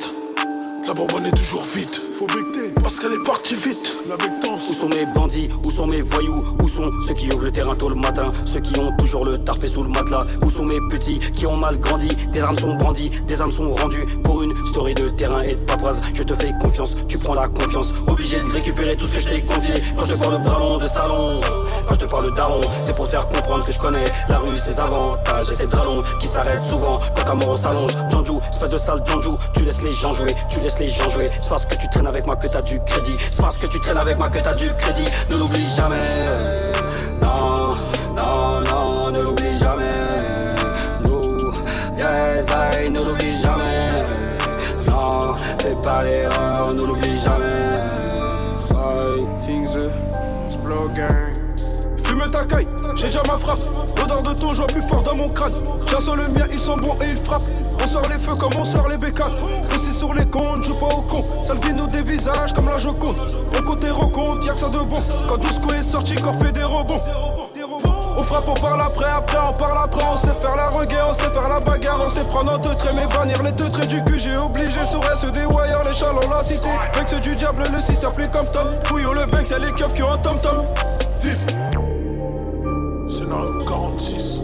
la 0.85 0.93
bonbonne 0.93 1.25
est 1.25 1.35
toujours 1.35 1.63
vide. 1.63 1.89
Faut 2.13 2.27
becter 2.27 2.62
parce 2.83 2.99
qu'elle 2.99 3.13
est 3.13 3.23
partie 3.23 3.55
vite. 3.55 3.97
La 4.09 4.17
bectance. 4.17 4.69
Où 4.69 4.73
sont 4.73 4.89
mes 4.89 5.05
bandits 5.05 5.49
Où 5.65 5.71
sont 5.71 5.87
mes 5.87 6.01
voyous 6.01 6.35
Où 6.61 6.67
sont 6.67 6.91
ceux 7.07 7.13
qui 7.13 7.31
ouvrent 7.31 7.45
le 7.45 7.51
terrain 7.51 7.75
tôt 7.75 7.89
le 7.89 7.95
matin 7.95 8.25
Ceux 8.45 8.59
qui 8.59 8.77
ont 8.79 8.91
toujours 8.97 9.25
le 9.25 9.37
tarpé 9.43 9.67
sous 9.67 9.83
le 9.83 9.89
matelas 9.89 10.23
Où 10.45 10.51
sont 10.51 10.65
mes 10.65 10.79
petits 10.89 11.19
qui 11.31 11.45
ont 11.47 11.55
mal 11.55 11.79
grandi 11.79 12.09
Des 12.31 12.41
armes 12.41 12.59
sont 12.59 12.75
brandies, 12.75 13.11
des 13.27 13.41
armes 13.41 13.51
sont 13.51 13.71
rendues 13.71 14.03
Pour 14.23 14.43
une 14.43 14.51
story 14.67 14.93
de 14.93 15.09
terrain 15.09 15.41
et 15.43 15.55
de 15.55 15.61
paperasse 15.61 16.01
Je 16.13 16.23
te 16.23 16.33
fais 16.35 16.53
confiance, 16.61 16.95
tu 17.07 17.17
prends 17.17 17.33
la 17.33 17.47
confiance 17.47 18.07
Obligé 18.07 18.39
de 18.39 18.49
récupérer 18.49 18.95
tout 18.95 19.05
ce 19.05 19.15
que 19.15 19.21
je 19.21 19.29
t'ai 19.29 19.41
confié 19.41 19.81
Quand 19.95 20.05
je 20.05 20.13
te 20.13 20.19
parle 20.19 20.41
de 20.41 20.47
ballon, 20.47 20.77
de 20.77 20.87
salon 20.87 21.41
Quand 21.87 21.95
je 21.95 21.99
te 21.99 22.05
parle 22.05 22.25
de 22.25 22.35
daron 22.35 22.61
C'est 22.81 22.95
pour 22.95 23.07
faire 23.07 23.27
comprendre 23.29 23.65
que 23.65 23.71
je 23.71 23.79
connais 23.79 24.05
la 24.27 24.39
rue, 24.39 24.55
ses 24.55 24.79
avantages 24.79 25.49
Et 25.49 25.55
ses 25.55 25.67
dralons 25.67 25.97
qui 26.19 26.27
s'arrêtent 26.27 26.63
souvent 26.63 26.99
quand 27.15 27.23
ta 27.23 27.33
mort 27.33 27.57
s'allonge 27.57 27.93
Janju, 28.11 28.33
espèce 28.49 28.71
de 28.71 28.77
sale 28.77 29.03
Janju 29.07 29.31
Tu 29.55 29.63
laisses 29.63 29.81
les 29.81 29.93
gens 29.93 30.13
jouer, 30.13 30.35
tu 30.49 30.59
laisses 30.59 30.79
les 30.79 30.89
gens 30.89 31.09
jouer 31.09 31.29
C'est 31.29 31.49
parce 31.49 31.65
que 31.65 31.75
tu 31.75 31.87
traînes 31.89 32.07
avec 32.07 32.25
moi 32.25 32.35
que 32.35 32.47
t'as 32.47 32.61
C'est 32.75 33.41
parce 33.41 33.57
que 33.57 33.67
tu 33.67 33.79
traînes 33.79 33.97
avec 33.97 34.17
moi 34.17 34.29
que 34.29 34.39
t'as 34.39 34.55
du 34.55 34.73
crédit. 34.75 35.07
Ne 35.29 35.37
l'oublie 35.37 35.67
jamais. 35.75 36.25
Non, 37.21 37.69
non, 38.17 38.61
non, 38.61 39.11
ne 39.11 39.21
l'oublie 39.21 39.57
jamais. 39.59 39.83
Nous, 41.05 41.51
yes, 41.97 42.47
I, 42.49 42.89
ne 42.89 42.99
l'oublie 42.99 43.39
jamais. 43.39 43.89
Non, 44.87 45.35
fais 45.59 45.75
pas 45.83 46.03
l'erreur, 46.03 46.73
ne 46.73 46.81
l'oublie 46.81 47.19
jamais 47.21 47.72
J'ai 52.95 53.07
déjà 53.07 53.21
ma 53.27 53.37
frappe. 53.37 53.59
L'odeur 53.97 54.21
de 54.21 54.33
ton 54.39 54.53
joie 54.53 54.67
plus 54.67 54.81
fort 54.87 55.01
dans 55.01 55.15
mon 55.15 55.29
crâne. 55.29 55.53
Chasse 55.87 56.07
le 56.07 56.27
mien, 56.37 56.45
ils 56.51 56.59
sont 56.59 56.77
bons 56.77 56.95
et 57.01 57.11
ils 57.11 57.17
frappent. 57.17 57.41
On 57.81 57.87
sort 57.87 58.07
les 58.09 58.19
feux 58.19 58.35
comme 58.35 58.53
on 58.59 58.65
sort 58.65 58.87
les 58.89 58.97
bécanes. 58.97 59.31
Ici 59.75 59.93
sur 59.93 60.13
les 60.13 60.25
comptes, 60.25 60.63
joue 60.63 60.75
pas 60.75 60.87
au 60.87 61.01
con. 61.01 61.21
Salvi 61.21 61.73
nous 61.73 61.87
des 61.87 62.01
visages 62.01 62.53
comme 62.53 62.67
la 62.67 62.77
Joconde. 62.77 63.15
On 63.55 63.75
et 63.85 63.89
rencontre, 63.89 64.45
y'a 64.45 64.53
que 64.53 64.59
ça 64.59 64.67
de 64.69 64.79
bon. 64.79 64.97
Quand 65.27 65.37
Douceco 65.37 65.71
est 65.73 65.83
sorti, 65.83 66.15
qu'on 66.15 66.33
fait 66.33 66.51
des 66.51 66.63
rebonds. 66.63 66.99
On 68.17 68.23
frappe, 68.23 68.47
on 68.47 68.53
parle 68.53 68.81
après, 68.81 69.09
après 69.09 69.37
on 69.37 69.57
parle 69.57 69.77
après, 69.83 70.03
on 70.11 70.17
sait 70.17 70.33
faire 70.41 70.55
la 70.55 70.69
reguerre, 70.69 71.07
on 71.09 71.13
sait 71.13 71.29
faire 71.29 71.49
la 71.49 71.59
bagarre, 71.61 71.99
on 72.05 72.09
sait 72.09 72.23
prendre 72.23 72.53
en 72.53 72.57
deux 72.57 72.73
traits, 72.75 72.93
mais 72.95 73.07
bannir 73.07 73.41
les 73.41 73.51
deux 73.53 73.69
traits 73.69 73.87
du 73.87 74.03
cul, 74.03 74.19
j'ai 74.19 74.37
obligé 74.37 74.85
sur 74.85 75.01
ceux 75.19 75.31
des 75.31 75.41
les 75.41 75.93
chalons, 75.93 76.19
la 76.29 76.43
cité, 76.43 76.69
Vex 76.93 77.15
du 77.21 77.35
diable, 77.35 77.63
le 77.73 77.81
6 77.81 78.03
appelé 78.05 78.27
comme 78.31 78.45
Tom, 78.53 78.67
fouillons 78.83 79.13
le 79.13 79.21
Vex, 79.35 79.49
y'a 79.49 79.57
les 79.57 79.71
keufs 79.71 79.93
qui 79.93 80.03
ont 80.03 80.11
un 80.11 80.17
tom-tom. 80.19 80.67
Scénario 83.33 83.65
46, 83.65 84.43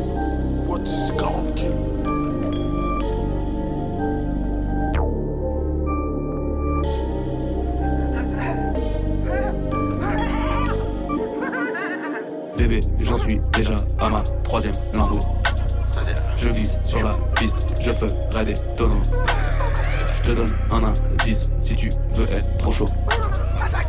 boîte 0.66 0.88
6, 0.88 1.14
40 1.20 1.56
kills. 1.56 1.70
Bébé, 12.58 12.80
j'en 13.00 13.18
suis 13.20 13.40
déjà 13.54 13.76
à 14.02 14.10
ma 14.10 14.24
troisième 14.44 14.74
lambeau. 14.94 15.20
Je 16.36 16.50
glisse 16.50 16.80
sur 16.84 17.04
la 17.04 17.12
piste, 17.36 17.80
je 17.84 17.92
ferai 17.92 18.46
des 18.46 18.56
tonneaux. 18.76 19.02
Je 20.16 20.22
te 20.22 20.32
donne 20.32 20.58
un 20.72 20.84
indice 20.84 21.52
si 21.60 21.76
tu 21.76 21.90
veux 22.16 22.32
être 22.32 22.58
trop 22.58 22.72
chaud. 22.72 22.86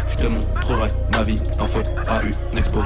Je 0.09 0.17
te 0.17 0.27
montrerai 0.27 0.89
ma 1.15 1.23
vie, 1.23 1.37
t'en 1.59 1.67
feras 1.67 2.23
une 2.23 2.59
expo. 2.59 2.81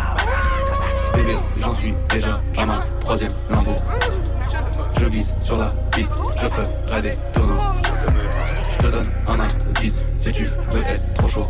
Bébé, 1.15 1.37
j'en 1.57 1.75
suis 1.75 1.95
déjà 2.09 2.33
à 2.59 2.67
ma 2.67 2.79
troisième 3.01 3.31
lambeau. 3.51 3.75
Je 4.99 5.07
glisse 5.07 5.35
sur 5.41 5.57
la 5.57 5.67
piste, 5.93 6.15
je 6.41 6.49
ferai 6.49 7.03
des 7.03 7.11
tonneaux. 7.33 7.59
Je 8.71 8.77
te 8.79 8.87
donne 8.89 9.13
un 9.29 9.41
indice 9.41 10.07
si 10.17 10.33
tu 10.33 10.45
veux 10.45 10.81
être 10.81 11.15
trop 11.15 11.29
chaud. 11.29 11.43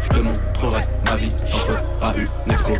Je 0.00 0.08
te 0.08 0.18
montrerai 0.18 0.80
ma 1.06 1.16
vie, 1.16 1.28
t'en 1.28 1.58
feras 1.58 2.14
une 2.14 2.52
expo. 2.52 2.72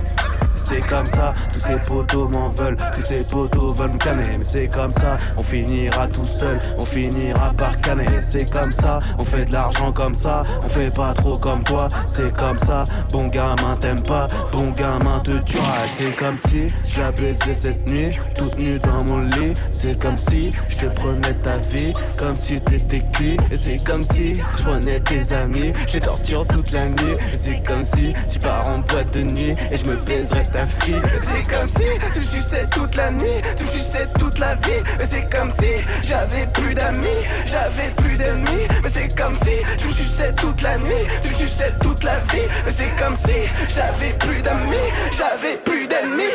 C'est 0.72 0.88
comme 0.88 1.04
ça, 1.04 1.34
tous 1.52 1.60
ces 1.60 1.76
potos 1.76 2.28
m'en 2.32 2.48
veulent, 2.48 2.76
tous 2.96 3.02
ces 3.02 3.24
potos 3.24 3.74
veulent 3.74 3.92
me 3.92 3.98
canner. 3.98 4.38
Mais 4.38 4.44
c'est 4.44 4.68
comme 4.68 4.90
ça, 4.90 5.18
on 5.36 5.42
finira 5.42 6.08
tout 6.08 6.24
seul, 6.24 6.58
on 6.78 6.86
finira 6.86 7.46
par 7.58 7.78
canner. 7.80 8.06
C'est 8.20 8.50
comme 8.50 8.70
ça, 8.70 8.98
on 9.18 9.24
fait 9.24 9.44
de 9.44 9.52
l'argent 9.52 9.92
comme 9.92 10.14
ça, 10.14 10.44
on 10.64 10.68
fait 10.68 10.90
pas 10.90 11.12
trop 11.12 11.36
comme 11.38 11.62
toi. 11.64 11.88
C'est 12.06 12.34
comme 12.36 12.56
ça, 12.56 12.84
bon 13.10 13.28
gamin 13.28 13.76
t'aimes 13.80 14.02
pas, 14.04 14.26
bon 14.52 14.70
gamin 14.70 15.18
te 15.20 15.38
tuera. 15.42 15.86
C'est 15.88 16.16
comme 16.16 16.36
si 16.36 16.68
je 16.88 17.00
la 17.00 17.12
baisais 17.12 17.54
cette 17.54 17.90
nuit, 17.90 18.10
toute 18.34 18.58
nue 18.62 18.78
dans 18.78 19.04
mon 19.12 19.20
lit. 19.20 19.52
C'est 19.70 20.00
comme 20.00 20.16
si 20.16 20.50
je 20.70 20.76
te 20.76 20.86
prenais 20.86 21.34
ta 21.42 21.52
vie, 21.68 21.92
comme 22.16 22.36
si 22.36 22.58
t'étais 22.62 23.02
cuit. 23.12 23.36
Et 23.50 23.56
c'est 23.58 23.84
comme 23.84 24.02
si 24.02 24.32
je 24.56 24.62
prenais 24.62 25.00
tes 25.00 25.34
amis, 25.34 25.72
je 25.86 25.98
torture 25.98 26.46
toute 26.46 26.70
la 26.70 26.88
nuit. 26.88 27.16
Et 27.32 27.36
c'est 27.36 27.62
comme 27.62 27.84
si 27.84 28.14
tu 28.30 28.38
pars 28.38 28.68
en 28.70 28.78
boîte 28.78 29.12
de 29.12 29.20
nuit 29.34 29.54
et 29.70 29.76
je 29.76 29.90
me 29.90 29.96
baiserais 29.96 30.44
ta 30.44 30.61
C'est 31.22 31.43
comme 31.51 31.68
si 31.68 31.84
tu 32.14 32.24
suçais 32.24 32.66
toute 32.70 32.94
la 32.97 33.10
nuit, 33.10 33.40
tu 33.56 33.66
suçais 33.66 34.06
toute 34.18 34.39
la 34.39 34.55
vie. 34.56 34.82
Mais 34.98 35.06
c'est 35.09 35.28
comme 35.34 35.51
si 35.51 35.89
j'avais 36.02 36.47
plus 36.52 36.74
d'amis, 36.74 37.09
j'avais 37.44 37.90
plus 37.97 38.16
d'ennemis. 38.16 38.68
Mais 38.82 38.89
c'est 38.93 39.16
comme 39.16 39.34
si 39.34 39.76
tu 39.78 39.86
me 39.86 39.90
suçais 39.90 40.32
toute 40.34 40.62
la 40.62 40.78
nuit, 40.78 41.06
tu 41.22 41.34
suçais 41.34 41.72
toute 41.80 42.05
la 42.05 42.20
vie. 42.32 42.47
Mais 42.64 42.70
c'est 42.70 42.94
comme 42.97 43.16
si 43.16 43.52
j'avais 43.68 44.12
plus 44.14 44.40
d'amis, 44.43 44.90
j'avais 45.10 45.56
plus 45.64 45.89
d'ennemis. 45.89 46.32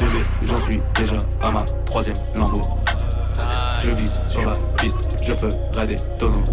Bébé, 0.00 0.22
j'en 0.42 0.60
suis 0.60 0.82
déjà 0.96 1.16
à 1.44 1.50
ma 1.50 1.64
troisième 1.86 2.16
lambeau. 2.36 2.60
Je 3.80 3.90
glisse 3.90 4.18
sur 4.26 4.44
la 4.44 4.52
piste, 4.80 5.22
je 5.22 5.34
ferai 5.34 5.86
des 5.86 5.96
tonneaux. 6.18 6.44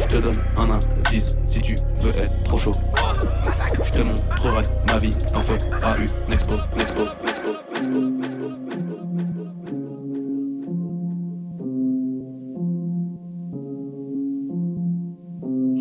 Je 0.00 0.06
te 0.06 0.16
donne 0.18 0.44
un 0.58 0.70
indice 0.70 1.36
si 1.44 1.60
tu 1.60 1.74
veux 2.00 2.16
être 2.16 2.42
trop 2.44 2.56
chaud. 2.56 2.72
Montrerai 4.38 4.62
ma 4.86 4.98
vie, 4.98 5.10
t'en 5.10 5.42
feras 5.42 5.96
une 5.98 6.32
expo, 6.32 6.54
expo, 6.78 7.02
expo, 7.26 7.48
expo. 7.74 8.46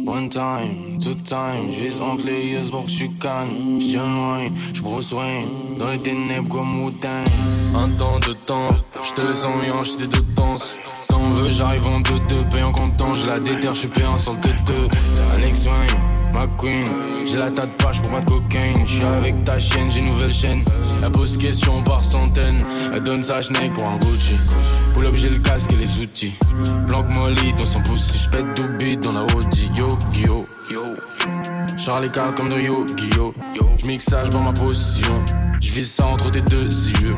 One 0.07 0.29
time, 0.29 0.97
two 0.99 1.13
time, 1.13 1.69
entre 2.01 2.25
les 2.25 2.53
yeux 2.53 2.71
pour 2.71 2.85
que 2.85 2.89
je 2.89 3.05
calme. 3.19 3.79
J'tiens 3.79 4.07
loin, 4.07 4.47
j'brosse 4.73 5.09
soin, 5.09 5.43
dans 5.77 5.91
les 5.91 5.99
ténèbres 5.99 6.49
comme 6.49 6.83
Wu-Tang. 6.83 7.25
Un 7.75 7.89
temps 7.89 8.19
de 8.19 8.33
temps, 8.33 8.71
j'te 9.03 9.19
laisse 9.19 9.45
en 9.45 9.59
rien, 9.59 9.83
j'étais 9.83 10.07
de 10.07 10.23
danse. 10.33 10.79
T'en 11.09 11.29
veux, 11.29 11.49
j'arrive 11.49 11.85
en 11.85 11.99
2-2, 11.99 12.49
payant 12.49 12.71
content, 12.71 13.13
j'ai 13.13 13.27
la 13.27 13.39
déterre, 13.39 13.73
j'suis 13.73 13.87
payant 13.87 14.17
sur 14.17 14.33
le 14.33 14.39
2-2. 14.39 14.49
Alex 15.35 15.67
Wayne, 15.67 16.01
ma 16.37 16.47
queen, 16.57 16.85
j'ai 17.25 17.37
la 17.37 17.49
tas 17.49 17.65
de 17.65 17.71
pages 17.71 18.01
pour 18.01 18.19
de 18.19 18.25
cocaine. 18.25 18.85
J'suis 18.85 19.03
avec 19.03 19.43
ta 19.43 19.59
chaîne, 19.59 19.91
j'ai 19.91 20.01
nouvelle 20.01 20.33
chaîne. 20.33 20.59
La 21.01 21.09
pose 21.09 21.35
question 21.37 21.81
par 21.81 22.03
centaines, 22.03 22.63
elle 22.93 23.01
donne 23.01 23.23
sa 23.23 23.41
schneck 23.41 23.73
pour 23.73 23.85
un 23.85 23.97
Gucci. 23.97 24.35
Pour 24.93 25.01
l'objet, 25.01 25.29
le 25.29 25.39
casque 25.39 25.73
et 25.73 25.75
les 25.75 25.99
outils. 25.99 26.33
Blanc 26.87 27.01
molly 27.15 27.53
dans 27.57 27.65
son 27.65 27.81
pouce, 27.81 28.27
j'pète 28.27 28.53
tout 28.53 28.69
beat 28.79 28.99
dans 29.01 29.13
la 29.13 29.23
Audi. 29.35 29.69
Yo, 29.75 29.97
yo, 30.13 30.47
yo. 30.69 30.83
Charles 31.77 32.03
les 32.03 32.09
cartes 32.09 32.37
comme 32.37 32.49
de 32.49 32.59
yo, 32.59 32.85
yo. 33.15 33.33
J'mixe 33.77 34.05
ça, 34.05 34.25
j'prends 34.25 34.43
ma 34.43 34.53
position. 34.53 35.13
J'vise 35.59 35.91
ça 35.91 36.05
entre 36.05 36.29
tes 36.29 36.41
deux 36.41 36.69
yeux. 37.01 37.15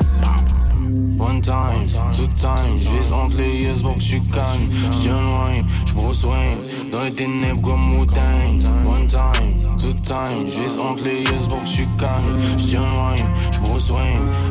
One 1.17 1.41
time, 1.41 1.87
two 2.13 2.27
time, 2.35 2.77
j'vise 2.77 3.11
entre 3.13 3.37
les 3.37 3.61
yes 3.61 3.81
pour 3.81 3.93
que 3.93 4.01
j'suis 4.01 4.21
calme. 4.33 4.69
J'tiens 4.91 5.21
loin, 5.21 5.51
j'brousse 5.85 6.21
soin, 6.21 6.57
dans 6.91 7.03
les 7.03 7.13
ténèbres 7.13 7.61
comme 7.61 7.97
wu 7.97 8.01
One 8.01 9.07
time, 9.07 9.77
two 9.77 9.93
time, 9.93 10.45
j'vise 10.45 10.77
entre 10.77 11.05
les 11.05 11.21
yes 11.21 11.47
pour 11.47 11.61
que 11.61 11.65
j'suis 11.65 11.87
calme. 11.97 12.37
J'tiens 12.57 12.81
loin, 12.81 13.15
j'brousse 13.51 13.87
soin, 13.87 14.05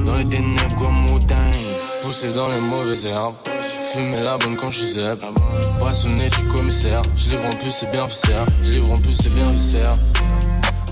dans 0.07 0.17
les 0.17 0.25
ténèbres 0.25 0.79
comme 0.79 1.13
wu 1.13 1.21
Poussé 2.03 2.33
dans 2.33 2.47
les 2.47 2.61
mauvais 2.61 3.09
herbes. 3.09 3.35
Fumer 3.93 4.21
la 4.21 4.39
bonne 4.39 4.57
quand 4.57 4.71
je 4.71 4.79
suis 4.79 4.95
zèbre. 4.95 5.27
Brassonné 5.79 6.31
du 6.31 6.49
commissaire. 6.49 7.03
Je 7.19 7.31
livre 7.31 7.45
en 7.47 7.57
plus, 7.57 7.71
c'est 7.71 7.91
bien 7.91 8.07
viscère. 8.07 8.47
Je 8.63 8.73
livre 8.73 8.91
en 8.91 8.97
plus, 8.97 9.13
c'est 9.13 9.35
bien 9.35 9.51
viscère. 9.51 9.99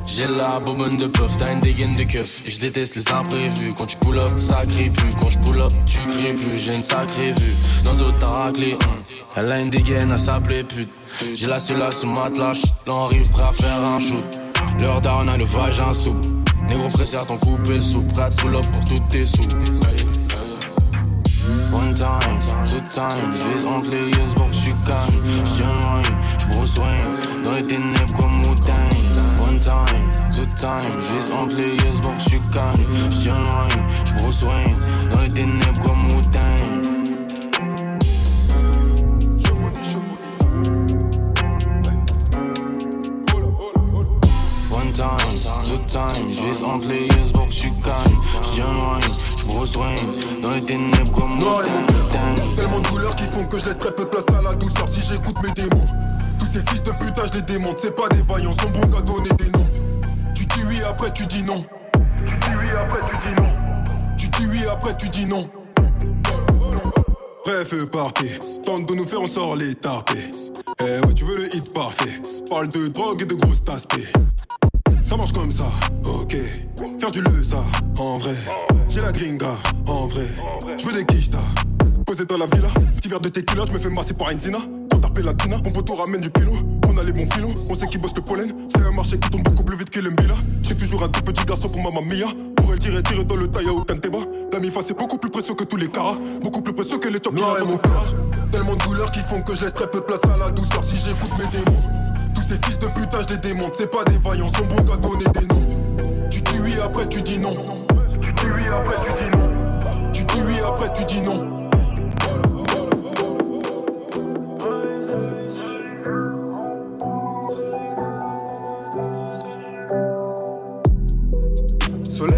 J'ai 0.07 0.27
la 0.27 0.61
bobonne 0.61 0.97
de 0.97 1.07
puff, 1.09 1.37
t'as 1.39 1.53
une 1.53 1.61
dégaine 1.61 1.95
de 1.95 2.05
keuf. 2.05 2.43
Je 2.47 2.59
déteste 2.59 2.97
les 2.97 3.13
imprévus. 3.13 3.75
Quand 3.77 3.87
tu 3.87 3.97
pull 3.99 4.19
up, 4.19 4.33
ça 4.37 4.61
crie 4.67 4.91
plus. 4.91 5.13
Quand 5.21 5.29
je 5.29 5.39
pull 5.39 5.61
up, 5.61 5.73
tu 5.87 5.99
cries 5.99 6.35
plus. 6.35 6.59
J'ai 6.59 6.75
une 6.75 6.83
sacrée 6.83 7.33
vue. 7.33 7.55
Dans 7.85 7.95
d'autres, 7.95 8.19
t'as 8.19 8.31
raclé 8.31 8.75
un. 8.75 9.39
Elle 9.41 9.53
a 9.53 9.61
une 9.61 9.71
dégaine, 9.71 10.11
elle 10.13 10.19
s'appelait 10.19 10.65
pute. 10.65 10.89
J'ai 11.35 11.47
la 11.47 11.59
seule 11.59 11.93
sous 11.93 12.07
matelas. 12.07 12.63
L'on 12.87 13.07
arrive 13.07 13.29
prêt 13.31 13.43
à 13.43 13.53
faire 13.53 13.83
un 13.83 13.99
shoot. 13.99 14.25
L'heure 14.81 15.01
down 15.01 15.29
a 15.29 15.37
le 15.37 15.45
vagin 15.45 15.93
sous. 15.93 16.17
Négro 16.69 16.89
pressé 16.89 17.17
à 17.17 17.21
ton 17.21 17.37
couper 17.37 17.77
le 17.77 17.83
souffle. 17.83 18.09
Prêt 18.09 18.23
à 18.23 18.31
pull 18.31 18.57
up 18.57 18.65
pour 18.73 18.85
toutes 18.85 19.09
tes 19.09 19.25
sous. 19.25 19.43
One 21.73 21.95
time, 21.95 22.39
two 22.67 22.81
time, 22.91 23.31
j'vise 23.31 23.67
entre 23.67 23.91
les 23.91 24.09
yes, 24.09 24.35
bon 24.35 24.51
j'suis 24.51 24.75
calme. 24.85 25.23
J'tiens 25.45 25.67
loin, 25.67 26.03
j'brousse 26.39 26.75
soin, 26.75 26.87
dans 27.45 27.53
les 27.53 27.65
ténèbres 27.65 28.15
comme 28.17 28.45
One 28.45 28.59
time, 29.67 30.31
two 30.31 30.47
time, 30.55 30.95
entre 31.35 31.57
les 31.57 31.75
yes, 31.75 32.01
bon 32.01 32.17
j'suis 32.21 32.41
calme. 32.53 32.87
J'tiens 33.11 33.35
loin, 33.35 33.67
j'brousse 34.05 34.39
soin, 34.39 34.53
dans 35.11 35.21
les 35.21 35.31
ténèbres 35.31 35.81
comme 35.83 36.07
One 44.71 44.93
time, 44.93 45.17
two 45.65 45.79
time, 45.89 46.27
entre 46.65 46.89
les 46.89 47.07
yes, 47.07 47.33
bon 47.33 47.51
j'suis 47.51 47.73
calme. 47.83 48.21
J'tiens 48.45 48.73
loin, 48.73 49.01
dans 50.43 50.51
les 50.53 50.63
ténèbres 50.63 51.11
comme 51.11 51.41
moi. 51.41 51.65
Tellement 52.57 52.79
de 52.79 52.87
couleurs 52.87 53.17
qui 53.17 53.25
font 53.25 53.45
que 53.45 53.59
je 53.59 53.65
laisse 53.65 53.79
très 53.79 53.91
peu 53.91 54.05
de 54.05 54.11
place 54.11 54.29
à 54.29 54.43
la 54.43 54.55
douceur 54.55 54.89
si 54.89 55.01
j'écoute 55.01 55.43
mes 55.43 55.51
démons. 55.51 56.06
Ces 56.57 56.63
fils 56.71 56.83
de 56.83 56.91
putain, 56.91 57.23
je 57.27 57.33
les 57.35 57.43
démonte, 57.43 57.77
c'est 57.83 57.95
pas 57.95 58.09
des 58.09 58.23
vaillants, 58.23 58.55
sont 58.59 58.71
bons 58.71 58.91
qu'à 58.91 59.03
donner 59.03 59.29
des 59.37 59.51
noms. 59.51 59.67
Tu 60.35 60.47
dis 60.47 60.65
oui, 60.67 60.79
après 60.89 61.13
tu 61.13 61.27
dis 61.27 61.43
non. 61.43 61.63
Tu 61.93 62.25
dis 62.25 62.57
oui, 62.59 62.71
après 62.81 62.99
tu 63.01 63.19
dis 63.19 63.43
non. 63.43 63.51
Tu 64.17 64.29
dis 64.29 64.47
oui, 64.47 64.61
après 64.73 64.97
tu 64.97 65.09
dis 65.11 65.27
non. 65.27 65.51
Bref, 67.45 67.75
partez, 67.93 68.39
tente 68.65 68.89
de 68.89 68.95
nous 68.95 69.05
faire, 69.05 69.21
on 69.21 69.27
sort 69.27 69.55
les 69.55 69.75
tarpés. 69.75 70.31
Eh 70.81 71.07
ouais, 71.07 71.13
tu 71.13 71.25
veux 71.25 71.37
le 71.37 71.55
hit 71.55 71.75
parfait. 71.75 72.23
Parle 72.49 72.69
de 72.69 72.89
drogue 72.89 73.21
et 73.21 73.27
de 73.27 73.35
grosses 73.35 73.63
taspées. 73.63 74.07
Ça 75.05 75.15
marche 75.19 75.33
comme 75.33 75.53
ça, 75.53 75.69
ok. 76.07 76.39
Faire 76.99 77.11
du 77.11 77.21
le 77.21 77.45
ça, 77.45 77.63
en 77.99 78.17
vrai. 78.17 78.35
J'ai 78.89 79.03
la 79.03 79.13
gringa, 79.13 79.59
en 79.87 80.07
vrai. 80.07 80.25
Je 80.79 80.87
veux 80.87 80.93
des 80.95 81.05
quichtas. 81.05 81.39
Posé 82.07 82.25
dans 82.25 82.39
la 82.39 82.47
villa, 82.47 82.69
petit 82.97 83.09
verre 83.09 83.21
de 83.21 83.29
tequila, 83.29 83.65
je 83.67 83.73
me 83.75 83.79
fais 83.79 83.91
masser 83.91 84.15
par 84.15 84.31
une. 84.31 84.41
Quand 85.17 85.23
t'appelles 85.23 85.25
la 85.25 85.35
tina, 85.35 85.57
mon 85.65 85.73
poteau 85.73 85.95
ramène 85.95 86.21
du 86.21 86.31
pilon. 86.31 86.53
On 86.89 86.99
a 86.99 87.03
les 87.03 87.13
bons 87.13 87.27
filons, 87.33 87.55
on 87.71 87.75
sait 87.75 87.87
qui 87.87 87.97
bosse 87.97 88.15
le 88.15 88.23
pollen. 88.23 88.53
C'est 88.69 88.83
un 88.83 88.93
marché 88.93 89.19
qui 89.19 89.31
tombe 89.31 89.43
beaucoup 89.43 89.65
plus 89.65 89.77
vite 89.77 89.89
que 89.89 90.01
l'embila. 90.01 90.35
J'ai 90.63 90.77
toujours 90.77 91.05
un 91.05 91.09
tout 91.09 91.23
petit 91.23 91.45
garçon 91.45 91.69
pour 91.71 91.93
ma 91.93 92.01
mia. 92.03 92.27
Pour 92.57 92.73
elle 92.73 92.79
tirer, 92.79 93.03
tirer 93.03 93.25
dans 93.25 93.37
le 93.37 93.49
taille 93.49 93.69
à 93.69 93.73
aucun 93.73 93.95
débat. 93.95 94.19
La 94.53 94.59
mifa 94.59 94.81
c'est 94.85 94.97
beaucoup 94.97 95.17
plus 95.17 95.31
précieux 95.31 95.55
que 95.55 95.65
tous 95.65 95.77
les 95.77 95.89
caras. 95.89 96.17
Beaucoup 96.43 96.61
plus 96.61 96.75
précieux 96.75 96.99
que 96.99 97.09
les 97.09 97.21
top 97.21 97.35
dans 97.35 97.67
mon 97.67 97.79
courage. 97.79 98.15
Tellement 98.53 98.77
de 98.77 98.83
couleurs 98.83 99.11
qui 99.11 99.21
font 99.21 99.41
que 99.41 99.55
je 99.55 99.65
laisse 99.65 99.75
très 99.75 99.91
peu 99.91 100.01
de 100.01 100.05
place 100.05 100.21
à 100.25 100.37
la 100.37 100.51
douceur 100.51 100.85
si 100.85 100.97
j'écoute 100.97 101.33
mes 101.39 101.47
démons. 101.47 101.81
Tous 102.35 102.43
ces 102.43 102.59
fils 102.67 102.79
de 102.79 102.87
putain, 102.87 103.19
je 103.27 103.35
les 103.35 103.41
démonte. 103.41 103.75
C'est 103.79 103.91
pas 103.91 104.05
des 104.05 104.19
vaillants, 104.19 104.51
sont 104.51 104.67
bons 104.67 104.85
qu'à 104.85 104.97
donner 104.97 105.25
des 105.33 105.47
noms. 105.47 106.29
Tu 106.31 106.43
dis 106.43 106.61
oui, 106.63 106.75
après 106.85 107.09
tu 107.09 107.23
dis 107.23 107.39
non. 107.39 107.55
Tu 108.21 108.33
dis 108.33 108.47
oui, 108.55 108.65
après 108.69 108.97
tu 108.97 109.13
dis 109.13 109.39
non. 109.39 110.13
Tu 110.13 110.25
dis 110.25 110.43
oui, 110.47 110.55
après 110.69 110.93
tu 110.93 111.05
dis 111.07 111.23
non. 111.23 111.66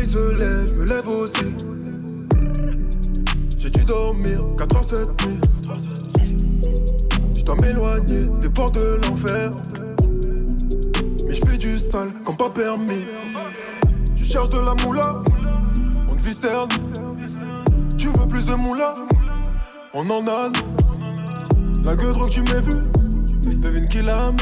Se 0.09 0.33
lève, 0.39 0.69
je 0.69 0.75
me 0.75 0.87
lève 0.87 1.07
aussi. 1.07 1.55
J'ai 3.59 3.69
dû 3.69 3.85
dormir 3.85 4.43
4 4.57 4.77
heures 4.77 4.85
cette. 4.85 5.09
Je 7.37 7.45
dois 7.45 7.57
m'éloigner 7.57 8.27
des 8.41 8.49
portes 8.49 8.77
de 8.77 8.99
l'enfer. 9.03 9.51
Mais 11.27 11.35
je 11.35 11.45
fais 11.45 11.59
du 11.59 11.79
sale 11.79 12.11
comme 12.25 12.37
pas 12.39 12.49
permis. 12.49 13.05
Tu 14.17 14.25
cherches 14.25 14.49
de 14.49 14.61
la 14.61 14.75
moula, 14.83 15.23
on 16.11 16.17
te 16.17 16.23
cerne. 16.23 16.71
Tu 17.99 18.07
veux 18.07 18.27
plus 18.29 18.47
de 18.47 18.55
moula, 18.55 18.95
on 19.93 20.09
en 20.09 20.27
a. 20.27 20.51
La 21.85 21.97
gueule 21.97 22.15
que 22.15 22.31
tu 22.31 22.43
m'as 22.43 22.61
vu, 22.61 22.77
devine 23.57 23.87
qui 23.89 24.01
l'a 24.03 24.33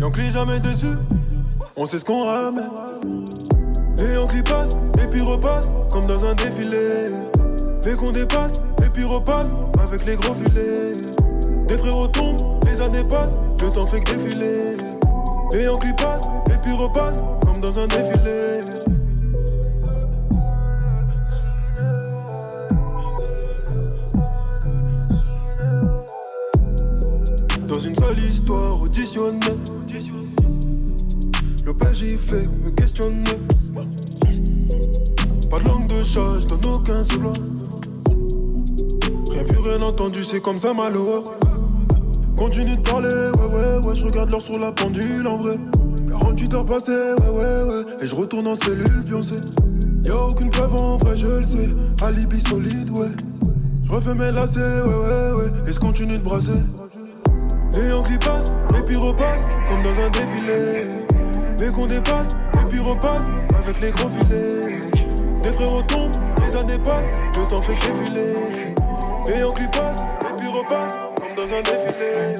Et 0.00 0.04
on 0.04 0.10
clie 0.10 0.32
jamais 0.32 0.60
dessus, 0.60 0.96
on 1.76 1.84
sait 1.84 1.98
ce 1.98 2.04
qu'on 2.06 2.24
ramène. 2.24 2.70
Et 4.00 4.16
on 4.16 4.26
clie 4.26 4.42
passe, 4.42 4.70
et 5.02 5.06
puis 5.10 5.20
repasse, 5.20 5.70
comme 5.90 6.06
dans 6.06 6.24
un 6.24 6.34
défilé. 6.34 7.10
Et 7.86 7.94
qu'on 7.94 8.12
dépasse, 8.12 8.60
et 8.82 8.88
puis 8.88 9.04
repasse, 9.04 9.50
avec 9.78 10.06
les 10.06 10.16
gros 10.16 10.34
filets. 10.34 10.92
Des 11.68 11.76
frères 11.76 12.10
tombent, 12.12 12.64
les 12.64 12.80
années 12.80 13.04
passent, 13.04 13.36
le 13.62 13.68
temps 13.68 13.86
fait 13.86 14.00
que 14.00 14.12
défiler. 14.12 14.76
Et 15.52 15.68
on 15.68 15.76
clie 15.76 15.92
passe, 15.94 16.24
et 16.46 16.56
puis 16.62 16.72
repasse, 16.72 17.22
comme 17.44 17.60
dans 17.60 17.78
un 17.78 17.86
défilé. 17.86 18.60
Dans 27.68 27.78
une 27.78 27.94
seule 27.94 28.18
histoire 28.18 28.82
auditionnée. 28.82 29.79
PJ 31.80 32.16
fait 32.18 32.46
me 32.62 32.70
questionner. 32.70 33.24
Pas 35.50 35.58
de 35.58 35.64
langue 35.64 35.86
de 35.88 36.02
chat, 36.02 36.38
je 36.40 36.46
donne 36.46 36.64
aucun 36.72 37.02
solo. 37.04 37.32
Rien 39.30 39.42
vu, 39.42 39.58
rien 39.58 39.82
entendu, 39.82 40.22
c'est 40.22 40.40
comme 40.40 40.58
ça 40.58 40.72
malheureux. 40.72 41.24
Continue 42.36 42.76
de 42.76 42.82
parler, 42.82 43.08
ouais, 43.08 43.54
ouais, 43.54 43.86
ouais, 43.86 43.94
je 43.94 44.04
regarde 44.04 44.30
l'heure 44.30 44.42
sur 44.42 44.58
la 44.58 44.72
pendule 44.72 45.26
en 45.26 45.38
vrai. 45.38 45.58
48 46.08 46.54
heures 46.54 46.66
passées, 46.66 46.92
ouais, 46.92 47.28
ouais, 47.28 47.62
ouais, 47.74 47.84
et 48.02 48.06
je 48.06 48.14
retourne 48.14 48.46
en 48.46 48.54
cellule, 48.54 49.02
Beyoncé. 49.06 49.36
Y'a 50.04 50.16
aucune 50.16 50.50
preuve 50.50 50.74
en 50.74 50.96
vrai, 50.98 51.16
je 51.16 51.26
le 51.26 51.44
sais. 51.44 51.68
Alibi 52.02 52.40
solide, 52.40 52.90
ouais. 52.90 53.10
Je 53.84 53.90
refais 53.90 54.14
mes 54.14 54.30
lacets, 54.30 54.60
ouais, 54.60 54.94
ouais, 54.94 55.32
ouais, 55.32 55.68
et 55.68 55.72
je 55.72 55.80
continue 55.80 56.18
de 56.18 56.22
brasser. 56.22 56.52
Et 57.74 57.92
on 57.92 58.02
passe, 58.02 58.52
et 58.78 58.82
puis 58.86 58.96
repasse, 58.96 59.42
comme 59.66 59.82
dans 59.82 60.00
un 60.00 60.10
défilé. 60.10 60.99
Et 61.62 61.68
qu'on 61.70 61.84
dépasse, 61.86 62.36
et 62.54 62.70
puis 62.70 62.80
repasse, 62.80 63.26
avec 63.62 63.80
les 63.82 63.90
gros 63.90 64.08
filets. 64.08 64.76
Des 65.42 65.52
frères 65.52 65.86
tombent, 65.88 66.16
les 66.40 66.56
années 66.56 66.78
passent, 66.78 67.06
le 67.36 67.48
temps 67.48 67.60
fait 67.60 67.74
défiler. 67.74 68.74
Et 69.28 69.44
on 69.44 69.52
passe, 69.52 70.00
et 70.00 70.38
puis 70.38 70.48
repasse, 70.48 70.94
comme 71.20 71.34
dans 71.36 71.54
un 71.54 71.60
défilé. 71.60 72.36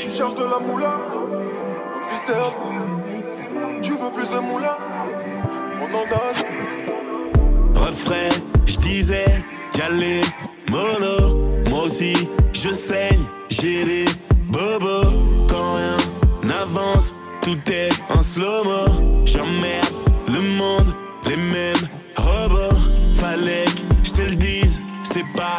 Tu 0.00 0.10
cherches 0.10 0.34
de 0.34 0.44
la 0.44 0.58
moula, 0.58 0.96
cerne. 2.26 2.52
Tu 3.80 3.92
veux 3.92 4.10
plus 4.10 4.28
de 4.28 4.38
moula, 4.40 4.78
on 5.80 5.94
en 5.94 6.06
donne. 6.08 6.38
Refrain, 7.74 8.28
je 8.66 8.76
disais 8.78 9.44
d'y 9.72 9.82
aller 9.82 10.22
mollo. 10.70 11.62
Moi 11.68 11.84
aussi, 11.84 12.12
je 12.52 12.70
saigne, 12.70 13.24
j'ai 13.50 13.84
des 13.84 14.04
bobos. 14.48 15.46
Quand 15.48 15.74
rien 15.74 15.96
n'avance, 16.42 17.14
tout 17.42 17.58
est 17.70 17.90
en 18.08 18.22
slow-mo. 18.22 19.24
J'emmerde 19.24 19.92
le 20.26 20.40
monde, 20.58 20.94
les 21.26 21.36
mêmes 21.36 21.88
robots. 22.16 22.76
Fallait 23.16 23.64
que 23.64 24.04
je 24.04 24.12
te 24.12 24.22
le 24.22 24.36
dise, 24.36 24.80
c'est 25.04 25.26
pas 25.34 25.56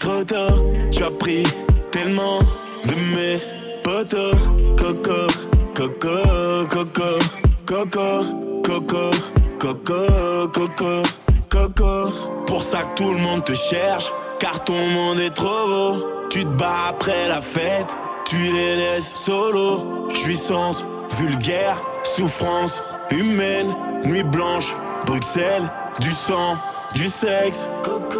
trop 0.00 0.24
tôt. 0.24 0.62
Tu 0.90 1.02
as 1.02 1.10
pris 1.10 1.44
tellement 1.90 2.40
de 2.84 2.94
mes 3.14 3.40
potos. 3.82 4.36
Coco, 4.78 5.26
coco, 5.74 6.66
coco, 6.68 7.18
coco, 7.66 8.24
coco, 8.64 9.10
coco, 9.58 10.48
coco, 10.52 11.02
coco. 11.48 12.12
Pour 12.46 12.62
ça 12.62 12.82
que 12.82 12.94
tout 12.96 13.10
le 13.10 13.18
monde 13.18 13.44
te 13.44 13.54
cherche, 13.54 14.12
car 14.42 14.64
ton 14.64 14.88
monde 14.88 15.20
est 15.20 15.30
trop 15.30 15.66
beau. 15.66 16.06
Tu 16.28 16.44
te 16.44 16.50
bats 16.50 16.88
après 16.88 17.28
la 17.28 17.40
fête, 17.40 17.86
tu 18.24 18.36
les 18.36 18.76
laisses 18.76 19.14
solo. 19.14 20.08
Jouissance, 20.10 20.84
vulgaire, 21.18 21.80
souffrance 22.02 22.82
humaine, 23.12 23.72
nuit 24.04 24.24
blanche, 24.24 24.74
Bruxelles, 25.06 25.70
du 26.00 26.10
sang, 26.10 26.56
du 26.94 27.08
sexe. 27.08 27.68
Coco, 27.84 28.18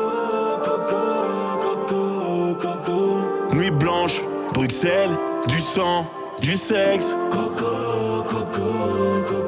coco, 0.64 1.58
coco, 1.60 2.54
coco. 2.60 3.54
Nuit 3.56 3.72
blanche, 3.72 4.20
Bruxelles, 4.54 5.16
du 5.48 5.58
sang, 5.58 6.06
du 6.40 6.56
sexe. 6.56 7.16
Coco, 7.30 8.22
coco, 8.30 9.24
coco, 9.26 9.41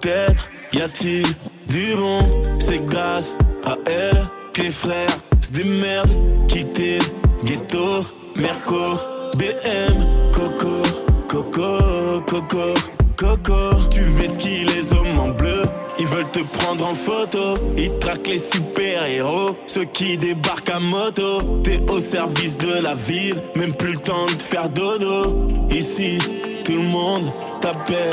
Peut-être 0.00 0.50
y 0.72 0.80
a-t-il 0.82 1.26
du 1.68 1.94
bon, 1.94 2.20
c'est 2.58 2.84
grâce 2.84 3.36
à 3.64 3.76
elle 3.86 4.26
que 4.52 4.62
les 4.62 4.70
frères 4.70 5.18
se 5.40 5.52
démerdent, 5.52 6.10
quitter 6.48 6.98
ghetto, 7.44 8.04
Merco, 8.36 8.98
BM, 9.36 9.94
Coco, 10.32 10.82
Coco, 11.28 12.20
Coco, 12.26 12.74
Coco. 13.16 13.70
Tu 13.90 14.00
ce 14.28 14.38
qui 14.38 14.64
les 14.64 14.92
hommes 14.92 15.18
en 15.18 15.28
bleu. 15.28 15.62
Ils 15.98 16.06
veulent 16.06 16.30
te 16.30 16.40
prendre 16.58 16.86
en 16.86 16.94
photo, 16.94 17.54
ils 17.76 17.98
traquent 17.98 18.28
les 18.28 18.38
super-héros, 18.38 19.56
ceux 19.66 19.84
qui 19.84 20.18
débarquent 20.18 20.70
à 20.70 20.80
moto. 20.80 21.60
T'es 21.64 21.80
au 21.90 22.00
service 22.00 22.56
de 22.58 22.82
la 22.82 22.94
ville, 22.94 23.42
même 23.54 23.72
plus 23.72 23.92
le 23.92 24.00
temps 24.00 24.26
de 24.26 24.42
faire 24.42 24.68
dodo. 24.68 25.48
Ici, 25.70 26.18
tout 26.64 26.74
le 26.74 26.82
monde 26.82 27.32
t'appelle. 27.62 28.10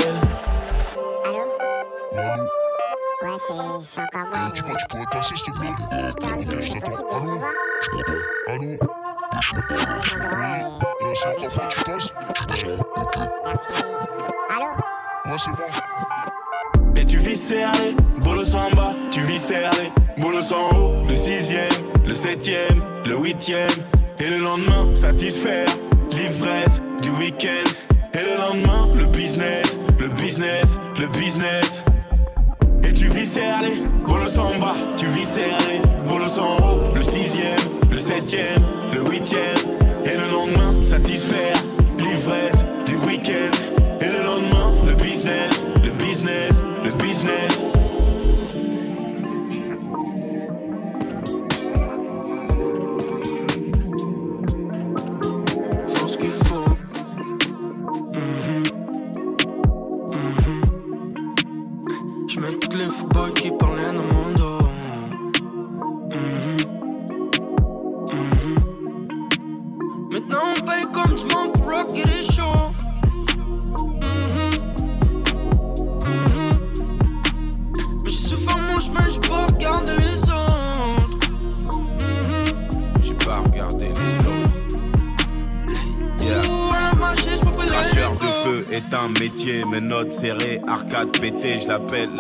Allô 2.18 2.44
Ouais, 3.24 3.38
c'est 3.48 4.02
encore 4.02 4.28
moi. 4.30 4.52
tu, 4.54 4.62
tu 4.64 4.88
pourrais 4.90 5.06
passer, 5.12 5.36
s'il 5.36 5.54
te 5.54 5.60
plaît 5.60 5.70
Ok, 5.70 6.62
je 6.62 6.72
t'attends. 6.74 7.18
Allô 7.18 7.42
Je 7.82 7.92
m'entends. 7.96 8.14
Allô 8.48 8.78
Je 9.42 9.56
m'entends. 9.56 9.76
Euh, 11.02 11.14
c'est 11.16 11.28
encore 11.30 11.52
fort, 11.52 11.68
tu 11.70 11.84
passes 11.84 12.14
Je 12.36 12.46
descends. 12.46 12.84
Ok. 12.98 13.16
Merci. 13.46 13.84
Allô 14.50 14.68
Ouais, 15.26 15.38
c'est 15.38 15.52
bon. 15.52 17.02
Et 17.02 17.06
tu 17.06 17.18
vis 17.18 17.36
serré, 17.38 17.96
bolos 18.18 18.54
en 18.54 18.70
bas, 18.76 18.94
tu 19.10 19.22
vis 19.22 19.40
serré, 19.40 19.92
bolos 20.18 20.52
en 20.54 20.76
haut, 20.76 20.94
le 21.08 21.16
sixième, 21.16 21.72
le 22.06 22.14
septième, 22.14 22.84
le 23.06 23.16
huitième, 23.18 23.70
et 24.20 24.30
le 24.30 24.38
lendemain, 24.40 24.94
satisfaire, 24.96 25.68
l'ivresse 26.12 26.80
du 27.02 27.10
week-end, 27.12 27.70
et 28.14 28.20
le 28.24 28.38
lendemain, 28.38 28.90
le 28.96 29.06
business, 29.06 29.80
le 30.00 30.10
business, 30.10 30.78
le 31.00 31.08
business. 31.08 31.82
Et 32.86 32.94
tu 32.94 33.08
vis 33.08 33.26
serré, 33.26 33.82
bolos 34.06 34.38
en 34.38 34.60
bas, 34.60 34.76
tu 34.98 35.06
vis 35.08 35.26
serré, 35.26 35.82
bolos 36.08 36.38
en 36.38 36.58
haut, 36.58 36.96
le 36.96 37.02
sixième, 37.02 37.60
le 37.90 38.00
septième, 38.00 38.62
le 38.94 39.02
huitième, 39.10 39.58
et 40.06 40.18
le 40.18 40.32
lendemain, 40.32 40.84
satisfaire, 40.84 41.53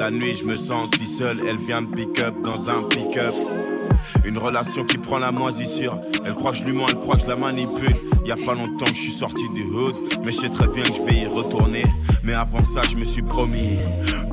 la 0.03 0.11
nuit, 0.11 0.35
je 0.35 0.43
me 0.43 0.57
sens 0.57 0.91
si 0.97 1.07
seul, 1.07 1.39
elle 1.47 1.55
vient 1.55 1.79
me 1.79 1.87
pick 1.87 2.19
up 2.19 2.35
dans 2.43 2.69
un 2.69 2.83
pick-up. 2.83 3.33
Une 4.25 4.37
relation 4.37 4.83
qui 4.83 4.97
prend 4.97 5.17
la 5.17 5.31
moisissure, 5.31 5.97
elle 6.25 6.33
croit 6.33 6.51
que 6.51 6.57
je 6.57 6.65
lui 6.65 6.73
mens, 6.73 6.87
elle 6.89 6.99
croit 6.99 7.15
que 7.15 7.21
je 7.21 7.27
la 7.27 7.37
manipule. 7.37 7.95
Y 8.25 8.31
a 8.33 8.35
pas 8.35 8.53
longtemps 8.53 8.87
que 8.87 8.95
je 8.95 8.99
suis 8.99 9.11
sorti 9.11 9.47
du 9.55 9.63
hood, 9.63 9.95
mais 10.25 10.33
je 10.33 10.39
sais 10.39 10.49
très 10.49 10.67
bien 10.67 10.83
que 10.83 10.93
je 10.93 11.01
vais 11.03 11.21
y 11.21 11.25
retourner. 11.25 11.83
Mais 12.21 12.33
avant 12.33 12.61
ça, 12.65 12.81
je 12.91 12.97
me 12.97 13.05
suis 13.05 13.21
promis 13.21 13.77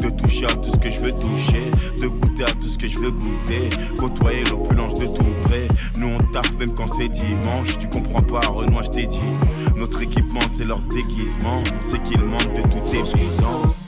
de 0.03 0.09
toucher 0.11 0.47
à 0.47 0.55
tout 0.57 0.71
ce 0.71 0.77
que 0.77 0.91
je 0.91 0.99
veux 0.99 1.13
toucher, 1.13 1.71
de 2.03 2.09
goûter 2.09 2.43
à 2.43 2.53
tout 2.53 2.67
ce 2.67 2.77
que 2.77 2.89
je 2.89 2.99
veux 2.99 3.13
goûter, 3.13 3.71
côtoyer 3.97 4.43
l'opulence 4.51 4.95
de 4.95 5.07
tout 5.07 5.35
près. 5.45 5.69
Nous 5.99 6.09
on 6.09 6.33
taffe 6.33 6.59
même 6.59 6.73
quand 6.73 6.89
c'est 6.89 7.09
dimanche, 7.09 7.79
tu 7.79 7.89
comprends 7.89 8.23
pas, 8.23 8.41
Renoir, 8.41 8.83
je 8.83 8.91
t'ai 8.91 9.07
dit. 9.07 9.37
Notre 9.77 10.03
équipement 10.03 10.41
c'est 10.49 10.65
leur 10.65 10.81
déguisement, 10.81 11.63
sait 11.79 12.01
qu'il 12.01 12.23
manque 12.23 12.55
de 12.55 12.63
toute 12.63 12.93
évidence. 12.93 13.80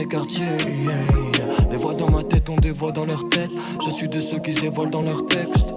Les 0.00 0.06
quartiers. 0.06 0.56
Les 1.70 1.76
voix 1.76 1.94
dans 1.94 2.10
ma 2.10 2.22
tête 2.22 2.48
ont 2.48 2.56
des 2.56 2.70
voix 2.70 2.90
dans 2.90 3.04
leur 3.04 3.28
tête. 3.28 3.50
Je 3.84 3.90
suis 3.90 4.08
de 4.08 4.20
ceux 4.22 4.38
qui 4.38 4.54
se 4.54 4.60
dévoilent 4.60 4.90
dans 4.90 5.02
leurs 5.02 5.26
textes. 5.26 5.74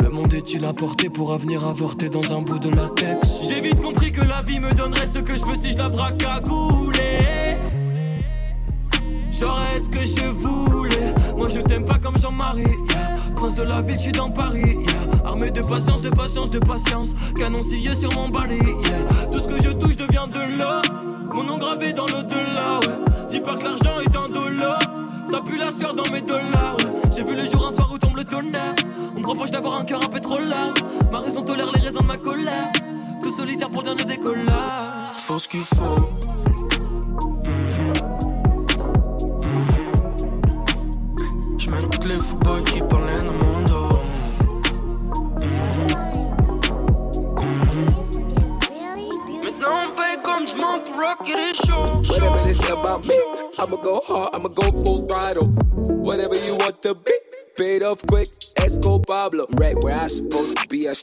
Le 0.00 0.08
monde 0.08 0.34
est-il 0.34 0.64
apporté 0.64 1.08
pour 1.08 1.32
avenir 1.32 1.64
avorté 1.64 2.08
dans 2.08 2.32
un 2.32 2.42
bout 2.42 2.58
de 2.58 2.68
latex? 2.70 3.28
J'ai 3.42 3.60
vite 3.60 3.80
compris 3.80 4.10
que 4.10 4.22
la 4.22 4.42
vie 4.42 4.58
me 4.58 4.74
donnerait 4.74 5.06
ce 5.06 5.20
que 5.20 5.36
je 5.36 5.44
veux 5.44 5.54
si 5.54 5.70
je 5.70 5.78
la 5.78 5.88
braque 5.88 6.24
à 6.24 6.40
gouler. 6.40 7.58
J'aurais 9.30 9.78
ce 9.78 9.88
que 9.88 10.04
je 10.04 10.26
voulais? 10.26 11.14
Moi 11.38 11.48
je 11.54 11.60
t'aime 11.60 11.84
pas 11.84 11.98
comme 11.98 12.16
Jean-Marie. 12.20 12.64
Prince 13.36 13.54
de 13.54 13.62
la 13.62 13.82
ville, 13.82 13.98
je 13.98 14.02
suis 14.02 14.12
dans 14.12 14.30
Paris. 14.30 14.78
Armé 15.24 15.52
de 15.52 15.60
patience, 15.60 16.02
de 16.02 16.10
patience, 16.10 16.50
de 16.50 16.58
patience. 16.58 17.10
Canon 17.36 17.60
scié 17.60 17.94
sur 17.94 18.12
mon 18.14 18.28
balai. 18.28 18.58
Tout 19.32 19.38
ce 19.38 19.54
que 19.54 19.62
je 19.62 19.70
touche 19.70 19.96
devient 19.96 20.26
de 20.28 20.58
l'or. 20.58 20.82
Mon 21.32 21.44
nom 21.44 21.58
gravé 21.58 21.92
dans 21.92 22.06
l'au-delà. 22.06 22.79
Ouais. 22.79 22.79
Ça 25.30 25.40
pue 25.40 25.56
la 25.56 25.70
sueur 25.70 25.94
dans 25.94 26.10
mes 26.10 26.20
dollars. 26.20 26.76
J'ai 27.14 27.22
vu 27.22 27.36
le 27.36 27.44
jour 27.44 27.68
un 27.68 27.72
soir 27.72 27.92
où 27.92 27.98
tombe 27.98 28.16
le 28.16 28.24
tonnerre. 28.24 28.74
On 29.16 29.20
me 29.20 29.26
reproche 29.26 29.52
d'avoir 29.52 29.78
un 29.78 29.84
cœur 29.84 30.02
un 30.02 30.08
peu 30.08 30.18
trop 30.18 30.40
large. 30.40 30.78
Ma 31.12 31.20
raison 31.20 31.42
tolère 31.42 31.70
les 31.72 31.80
raisons 31.80 32.00
de 32.00 32.06
ma 32.06 32.16
colère. 32.16 32.72
Tout 33.22 33.36
solitaire 33.36 33.70
pour 33.70 33.82
le 33.82 33.94
dernier 33.94 34.04
décollage. 34.04 35.14
Faut 35.18 35.38
ce 35.38 35.46
qu'il 35.46 35.62
faut. 35.62 36.19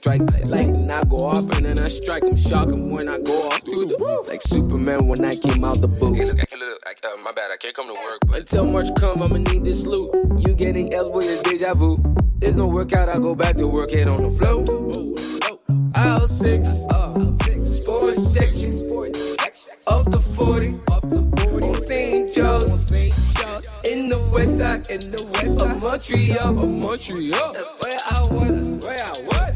Strike 0.08 0.32
like 0.32 0.46
lightning. 0.46 0.90
I 0.90 1.02
go 1.04 1.18
off 1.18 1.50
and 1.58 1.66
then 1.66 1.80
I 1.80 1.90
strike. 1.90 2.24
I'm 2.24 2.38
shocking 2.38 2.92
when 2.92 3.10
I 3.10 3.20
go 3.20 3.48
off 3.48 3.62
through 3.64 3.88
the 3.88 3.98
roof. 4.00 4.28
Like 4.28 4.42
Superman 4.42 5.08
when 5.08 5.26
I 5.26 5.36
came 5.36 5.66
out 5.66 5.82
the 5.82 5.88
booth. 5.88 6.18
Hey, 6.18 6.26
look, 6.26 6.40
I 6.40 6.46
can't, 6.46 6.62
look, 6.62 6.82
I, 6.86 7.08
uh, 7.08 7.18
my 7.18 7.32
bad, 7.34 7.52
I 7.52 7.58
can't 7.58 7.76
come 7.76 7.88
to 7.88 7.94
work. 7.94 8.20
But 8.26 8.40
Until 8.40 8.66
March 8.66 8.88
come, 8.96 9.22
I'ma 9.22 9.38
need 9.38 9.66
this 9.66 9.86
loot. 9.86 10.10
You 10.40 10.56
getting 10.56 10.94
else, 10.94 11.10
boy, 11.10 11.24
it's 11.24 11.42
deja 11.42 11.74
vu. 11.74 11.98
There's 12.40 12.56
no 12.56 12.68
workout, 12.68 13.10
I 13.10 13.20
go 13.20 13.36
back 13.36 13.58
to 13.58 13.68
work, 13.68 13.92
head 13.92 14.08
on 14.08 14.24
the 14.24 14.30
floor. 14.30 14.64
Aisle 15.96 16.28
six, 16.28 16.86
uh, 16.90 17.32
sports 17.66 18.24
section, 18.32 18.72
off 19.88 20.06
the 20.10 20.20
40, 20.20 20.76
on 21.66 21.76
St. 21.82 22.34
Charles, 22.34 22.92
in 22.92 24.10
the 24.10 24.30
west 24.34 24.60
side, 24.60 24.90
in 24.90 25.00
the 25.00 25.32
west 25.34 25.56
side 25.56 25.72
of 25.72 25.82
Montreal, 25.82 26.64
of 26.64 26.70
Montreal. 26.70 27.54
That's 27.54 27.74
where 27.82 27.98
I 28.12 28.22
was, 28.32 28.78
that's 28.78 28.86
where 28.86 29.04
I 29.04 29.10
was. 29.28 29.47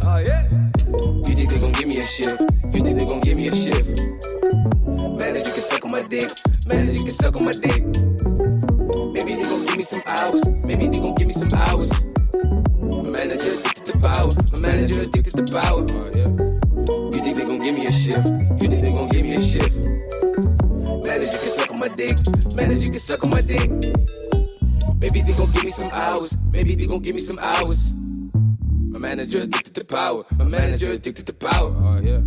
A 2.02 2.06
shift? 2.06 2.42
You 2.74 2.82
think 2.84 2.98
they 2.98 3.06
gon' 3.06 3.20
give 3.20 3.38
me 3.38 3.48
a 3.48 3.56
shift? 3.56 3.90
Manager 5.20 5.48
you 5.48 5.54
can 5.54 5.62
suck 5.62 5.86
on 5.86 5.92
my 5.92 6.02
dick. 6.02 6.32
Manager 6.66 6.94
you 6.94 7.04
can 7.04 7.14
suck 7.14 7.36
on 7.36 7.46
my 7.46 7.54
dick. 7.54 7.84
Maybe 9.14 9.36
they 9.36 9.44
gon' 9.44 9.66
give 9.66 9.78
me 9.78 9.84
some 9.84 10.02
hours. 10.08 10.44
Maybe 10.66 10.88
they 10.88 11.00
gon' 11.00 11.14
give 11.14 11.28
me 11.28 11.34
some 11.34 11.54
hours. 11.54 11.92
My 12.90 13.10
manager 13.10 13.54
addicted 13.54 13.86
to 13.86 13.98
power. 14.00 14.32
My 14.52 14.60
manager 14.60 15.02
addicted 15.02 15.38
to 15.38 15.54
power. 15.54 15.82
You 17.14 17.20
think 17.22 17.38
they 17.38 17.46
gon' 17.46 17.60
give 17.60 17.76
me 17.76 17.86
a 17.86 17.92
shift? 17.92 18.26
You 18.26 18.68
think 18.68 18.82
they 18.82 18.92
gon' 18.92 19.10
give 19.10 19.22
me 19.22 19.36
a 19.36 19.42
shift? 19.42 19.78
Manager 21.06 21.32
you 21.34 21.40
can 21.40 21.50
suck 21.50 21.72
on 21.72 21.80
my 21.80 21.88
dick. 21.90 22.18
Manager 22.56 22.86
you 22.86 22.92
can 22.92 23.00
suck 23.00 23.24
on 23.24 23.30
my 23.30 23.42
dick. 23.42 23.70
Maybe 25.00 25.22
they 25.22 25.34
gon' 25.34 25.52
give 25.52 25.64
me 25.64 25.72
some 25.72 25.92
hours. 25.92 26.36
Maybe 26.52 26.74
they 26.76 26.88
gon' 26.88 27.02
give 27.02 27.14
me 27.14 27.22
some 27.22 27.38
hours. 27.40 27.94
Manager 29.02 29.40
addicted 29.40 29.74
to 29.74 29.84
power. 29.84 30.24
My 30.38 30.46
manager 30.46 30.92
addicted 30.92 31.26
to 31.26 31.34
power. 31.34 31.74
Oh 31.76 32.00
yeah. 32.00 32.22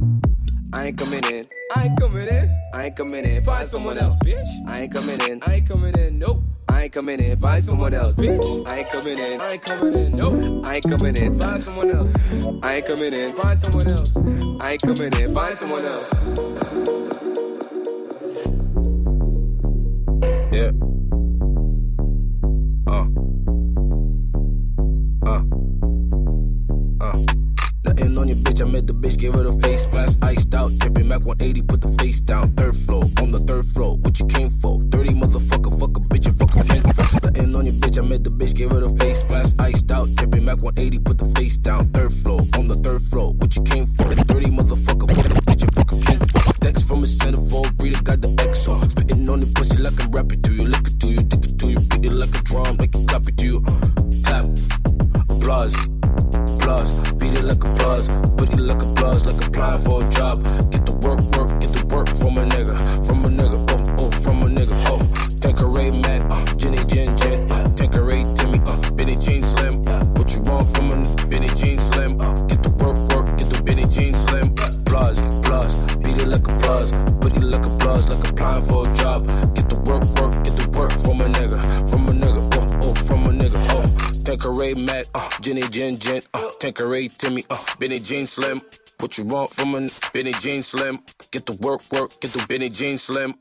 I 0.72 0.86
ain't 0.86 0.98
coming 0.98 1.22
in. 1.30 1.46
I 1.76 1.84
ain't 1.84 2.01
coming 2.01 2.26
in. 2.26 2.51
I 2.74 2.86
ain't 2.86 2.96
coming 2.96 3.24
in. 3.24 3.42
Find 3.44 3.68
someone 3.68 3.96
else, 3.96 4.16
bitch. 4.24 4.48
I 4.66 4.80
ain't 4.80 4.92
coming 4.92 5.20
in. 5.30 5.40
I 5.46 5.55
ain't 5.55 5.68
coming 5.68 5.96
in. 5.96 6.18
Nope. 6.18 6.42
I 6.68 6.82
ain't 6.82 6.92
coming 6.92 7.20
in. 7.20 7.36
Find 7.38 7.62
someone 7.62 7.94
else, 7.94 8.16
bitch. 8.16 8.68
I 8.68 8.78
ain't 8.78 8.90
coming 8.90 9.16
in. 9.16 9.40
I 9.40 9.52
ain't 9.52 9.62
coming 9.62 9.94
in. 9.94 10.18
Nope. 10.18 10.66
I 10.66 10.74
ain't 10.74 10.84
coming 10.84 11.16
in. 11.16 11.32
Find 11.32 11.62
someone 11.62 11.90
else. 11.90 12.12
I 12.64 12.74
ain't 12.74 12.86
coming 12.86 13.14
in. 13.14 13.32
Find 13.34 13.56
someone 13.56 13.86
else. 13.86 14.16
I 14.16 14.72
ain't 14.72 14.82
coming 14.82 15.12
in. 15.12 15.32
Find 15.32 15.56
someone 15.56 15.84
else. 15.84 16.12
Yeah. 20.52 20.84
I 28.65 28.66
made 28.66 28.86
the 28.86 28.95
bitch 28.95 29.19
give 29.19 29.35
her 29.35 29.43
the 29.43 29.53
face 29.61 29.86
mask. 29.93 30.20
Iced 30.23 30.55
out, 30.55 30.70
dripping 30.78 31.07
Mac 31.07 31.20
180, 31.20 31.62
put 31.69 31.82
the 31.82 31.89
face 32.01 32.19
down. 32.19 32.49
Third 32.49 32.74
floor, 32.74 33.03
on 33.20 33.28
the 33.28 33.39
third 33.39 33.66
floor, 33.66 33.99
what 33.99 34.19
you 34.19 34.27
came 34.27 34.49
for? 34.49 34.81
Dirty 34.85 35.12
motherfucker, 35.12 35.78
fuck 35.78 35.95
a 35.99 36.01
bitch 36.01 36.24
and 36.24 36.36
fuck 36.39 36.57
a 36.57 36.65
drink. 36.65 36.86
Nothing 37.23 37.55
on 37.55 37.66
your 37.66 37.74
bitch, 37.74 37.99
I 37.99 38.09
made 38.09 38.24
the 38.24 38.31
bitch 38.31 38.55
give 38.55 38.70
her 38.70 38.81
the 38.81 38.89
face 38.97 39.23
mask. 39.28 39.57
Iced 39.59 39.93
out, 39.93 40.09
dripping 40.16 40.47
Mac 40.47 40.62
180, 40.62 40.99
put 41.01 41.19
the 41.19 41.28
face 41.36 41.59
down. 41.59 41.86
Third 41.89 42.11
floor, 42.11 42.41
on 42.57 42.65
the 42.65 42.77
third 42.77 43.03
floor, 43.03 43.35
what 43.35 43.55
you 43.55 43.62
came 43.65 43.85
for? 43.85 44.09
Dirty 44.15 44.49
motherfucker, 44.49 45.12
fuck 45.15 45.27
a 45.27 45.41
bitch 45.45 45.62
and 45.62 45.74
fuck 45.74 45.93
a 45.93 45.97
drink. 46.01 46.23
Text 46.65 46.89
from 46.89 47.05
a 47.05 47.07
centerfold, 47.07 47.77
breeder 47.77 48.01
got 48.01 48.23
the 48.23 48.32
X 48.49 48.66
on. 48.69 48.89
Spitting 48.89 49.28
on 49.28 49.41
the 49.41 49.53
pussy 49.55 49.77
like 49.77 50.01
I'm 50.01 50.11
rapping 50.11 50.41
to 50.41 50.53
you. 50.55 50.65
Look 50.65 50.89
it 50.89 50.99
to 51.01 51.07
you, 51.12 51.20
dick 51.20 51.45
it 51.45 51.59
to 51.59 51.69
you, 51.69 51.78
beat 51.93 52.05
it 52.09 52.16
like 52.16 52.32
a 52.32 52.43
drum, 52.49 52.78
make 52.81 52.95
it 52.97 53.07
copy 53.12 53.32
to 53.32 53.45
you. 53.45 53.61
Uh, 53.69 53.77
clap, 54.24 54.45
applause, 55.28 55.77
applause, 56.65 57.12
beat 57.15 57.35
it 57.35 57.45
like 57.45 57.62
a 57.62 57.70
buzz, 57.77 58.09
put 58.36 58.49
it 58.51 58.61
like 58.61 58.81
a 58.81 58.95
buzz, 59.01 59.27
like 59.27 59.47
applying 59.47 59.81
for 59.85 60.03
a 60.03 60.11
job. 60.12 60.43
Get 60.70 60.86
the 60.86 60.97
work, 61.05 61.20
work, 61.36 61.49
get 61.61 61.73
the 61.77 61.85
work 61.93 62.09
from 62.09 62.39
a 62.39 62.45
nigga, 62.57 62.74
from 63.07 63.24
a 63.24 63.28
nigga, 63.28 63.59
oh, 63.69 64.05
oh, 64.05 64.11
from 64.23 64.43
a 64.43 64.47
nigga, 64.47 64.73
oh. 64.89 64.99
Tanqueray 65.41 65.91
Mac, 66.01 66.23
uh, 66.31 66.57
Jenny 66.57 66.78
Jen 66.89 67.09
Jen, 67.19 67.53
uh, 67.53 67.69
Tanqueray 67.77 68.24
Timmy, 68.36 68.61
uh, 68.65 68.91
Benny 68.93 69.16
Jean 69.16 69.43
Slim, 69.43 69.86
uh, 69.89 70.05
what 70.16 70.35
you 70.35 70.41
want 70.43 70.66
from 70.74 70.89
a 70.89 71.27
Benny 71.27 71.49
Jean 71.49 71.78
Slim, 71.78 72.20
uh, 72.20 72.32
get 72.49 72.62
the 72.62 72.73
work, 72.81 72.97
work, 73.12 73.27
get 73.36 73.49
the 73.53 73.62
Benny 73.62 73.85
Jean 73.85 74.15
Slim, 74.15 74.49
applause, 74.57 75.19
applause, 75.19 75.97
beat 75.97 76.16
it 76.16 76.28
like 76.28 76.45
a 76.49 76.55
buzz, 76.65 76.93
Tanqueray 84.45 84.75
Mac, 84.85 85.07
uh, 85.15 85.31
Jenny 85.41 85.62
Jen 85.69 85.97
Jen, 85.97 86.21
uh, 86.35 86.51
Tanqueray 86.61 87.09
Timmy, 87.09 87.43
uh, 87.49 87.57
Benny 87.79 87.99
Jean 87.99 88.27
Slim. 88.27 88.61
What 89.01 89.16
you 89.16 89.25
want 89.25 89.49
from 89.49 89.75
a 89.75 89.89
Benny 90.12 90.33
Jean 90.33 90.61
Slim? 90.61 90.99
Get 91.31 91.47
the 91.47 91.57
work, 91.62 91.81
work, 91.91 92.11
get 92.21 92.31
the 92.33 92.45
Benny 92.47 92.69
Jean 92.69 92.99
Slim. 92.99 93.35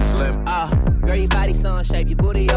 Slim. 0.00 0.44
Uh, 0.46 0.70
shape, 1.82 2.08
your 2.08 2.16
booty 2.16 2.48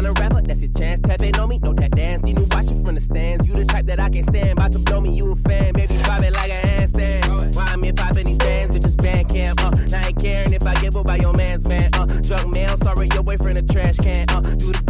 Find 0.00 0.16
a 0.16 0.20
rapper, 0.22 0.40
that's 0.40 0.62
your 0.62 0.72
chance. 0.72 0.98
Tap 1.00 1.20
it 1.20 1.38
on 1.38 1.50
me, 1.50 1.58
no 1.58 1.74
tap 1.74 1.90
dance. 1.90 2.22
See 2.22 2.32
me 2.32 2.42
watching 2.50 2.82
from 2.82 2.94
the 2.94 3.02
stands. 3.02 3.46
You 3.46 3.52
the 3.52 3.66
type 3.66 3.84
that 3.84 4.00
I 4.00 4.08
can 4.08 4.24
stand. 4.24 4.52
About 4.52 4.72
to 4.72 4.78
blow 4.78 4.98
me, 4.98 5.12
you 5.12 5.32
a 5.32 5.36
fan. 5.36 5.74
Baby, 5.74 5.94
pop 6.02 6.22
it 6.22 6.32
like 6.32 6.50
a 6.50 6.54
handstand. 6.54 7.54
Why 7.54 7.64
I'm 7.66 7.82
here 7.82 7.92
popping 7.92 8.24
these 8.24 8.38
bands? 8.38 8.78
Bitches 8.78 8.96
band 8.96 9.28
camp. 9.28 9.62
Uh, 9.62 9.70
I 9.94 10.06
ain't 10.06 10.18
caring 10.18 10.54
if 10.54 10.66
I 10.66 10.80
give 10.80 10.96
up 10.96 11.04
by 11.04 11.16
your 11.16 11.34
man's 11.34 11.68
man. 11.68 11.90
Uh, 11.92 12.06
drunk 12.06 12.54
mail, 12.54 12.78
sorry, 12.78 13.08
your 13.12 13.22
boyfriend 13.22 13.58
a 13.58 13.62
trash 13.62 13.96
can. 13.98 14.24
Uh, 14.30 14.40
do 14.40 14.72
the 14.72 14.82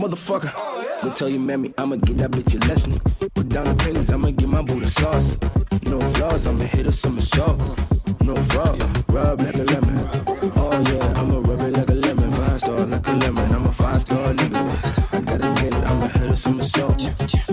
motherfucker. 0.00 0.50
Go 1.02 1.10
tell 1.10 1.28
your 1.28 1.40
mammy, 1.40 1.74
I'ma 1.76 1.96
get 1.96 2.16
that 2.18 2.30
bitch 2.30 2.54
a 2.54 2.68
lesson. 2.68 2.92
Put 3.34 3.48
down 3.50 3.64
the 3.64 3.74
pennies, 3.74 4.10
I'ma 4.10 4.30
get 4.30 4.48
my 4.48 4.62
booty 4.62 4.86
sauce. 4.86 5.38
No 5.82 6.00
flaws, 6.14 6.46
I'ma 6.46 6.64
hit 6.64 6.86
her 6.86 6.92
some 6.92 7.20
salt. 7.20 7.58
No 8.22 8.34
fraud, 8.34 8.80
rub 9.10 9.42
like 9.42 9.56
a 9.56 9.64
lemon. 9.64 9.98
Oh 10.56 10.72
yeah, 10.90 11.20
I'ma 11.20 11.36
rub 11.40 11.60
it 11.60 11.72
like 11.76 11.90
a 11.90 11.94
lemon. 11.94 12.30
Five 12.32 12.60
star 12.60 12.78
like 12.86 13.06
a 13.06 13.12
lemon. 13.12 13.52
I'm 13.52 13.66
a 13.66 13.72
five 13.72 14.00
star 14.00 14.32
nigga. 14.32 14.60
I 15.12 15.20
gotta 15.20 15.62
get 15.62 15.74
it, 15.74 15.84
I'ma 15.84 16.06
hit 16.08 16.30
her 16.30 16.36
some 16.36 16.62
salt. 16.62 16.98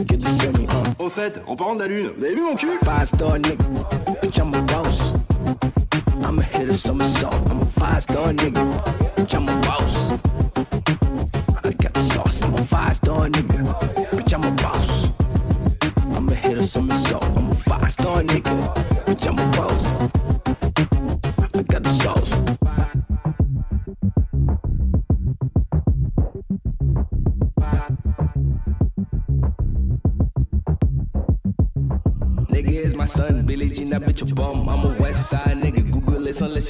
Get 0.05 0.21
the 0.21 0.29
semi, 0.29 0.67
uh. 0.67 0.93
Au 0.99 1.09
fait, 1.09 1.41
en 1.47 1.55
parlant 1.55 1.75
de 1.75 1.81
la 1.81 1.87
lune, 1.87 2.11
vous 2.17 2.23
avez 2.23 2.35
vu 2.35 2.41
mon 2.41 2.55
cul 2.55 2.77
Five 2.85 3.07
star 3.07 3.37
nigga, 3.39 3.57
bitch, 4.21 4.39
I'm 4.39 4.53
a 4.53 4.61
boss. 4.61 5.11
I'ma 6.23 6.41
hit 6.41 6.67
her 6.67 6.73
some 6.73 7.03
salt. 7.03 7.36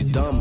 You 0.01 0.11
dumb. 0.11 0.36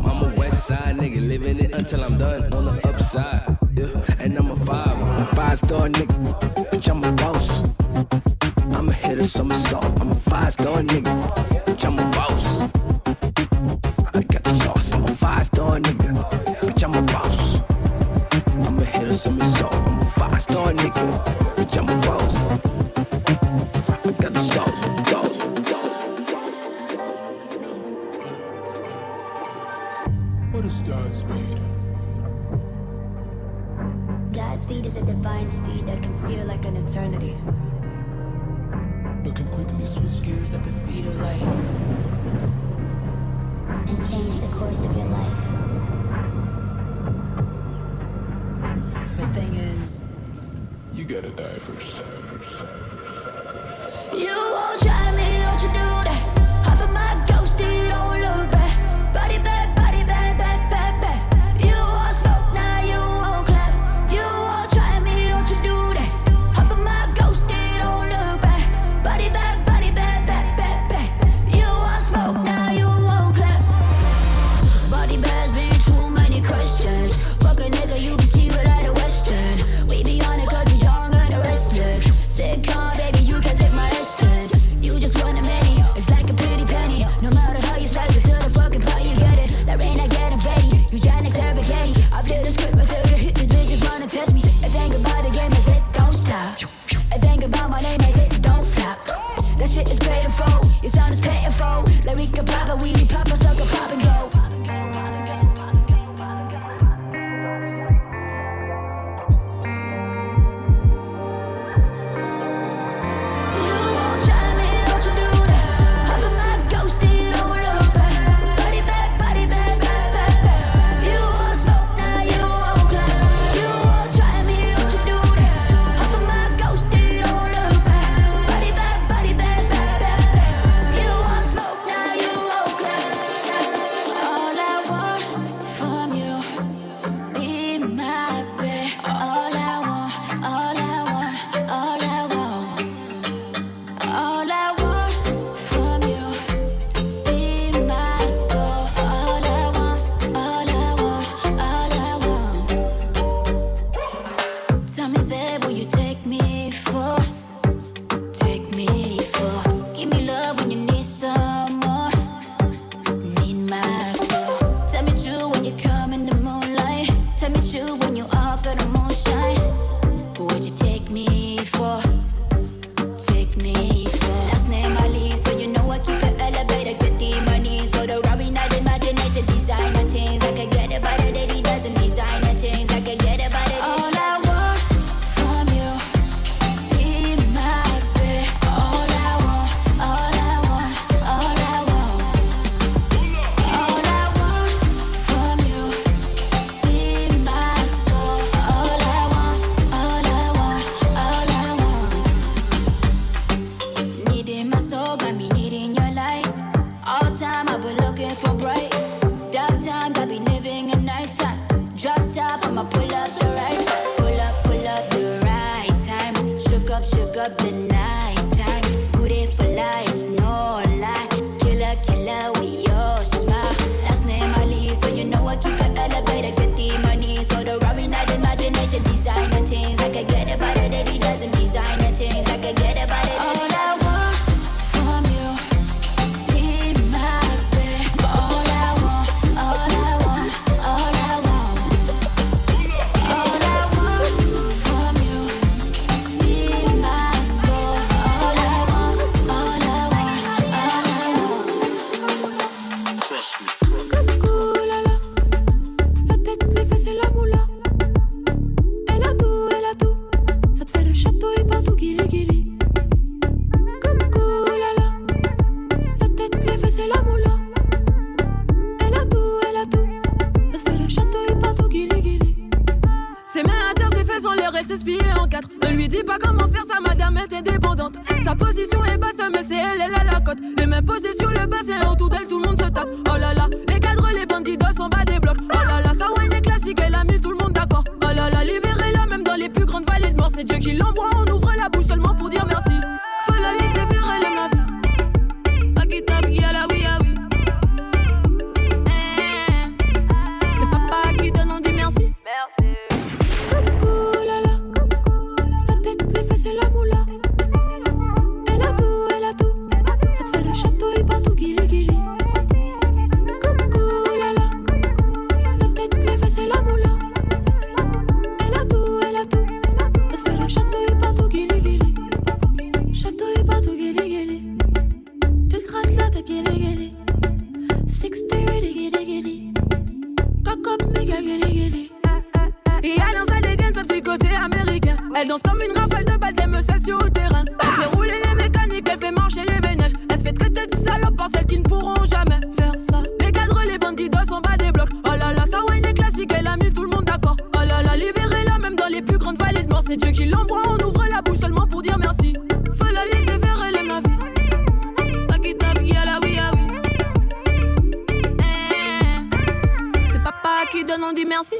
Donne, 361.17 361.29
on 361.29 361.33
dit 361.33 361.45
merci. 361.45 361.75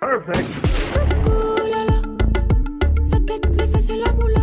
Coucou, 0.00 1.56
la 1.70 1.84
la. 1.84 2.00
La 3.10 3.20
tête, 3.26 3.56
les 3.56 3.66
fesses 3.66 3.90
et 3.90 3.96
la 3.96 4.12
moula. 4.12 4.37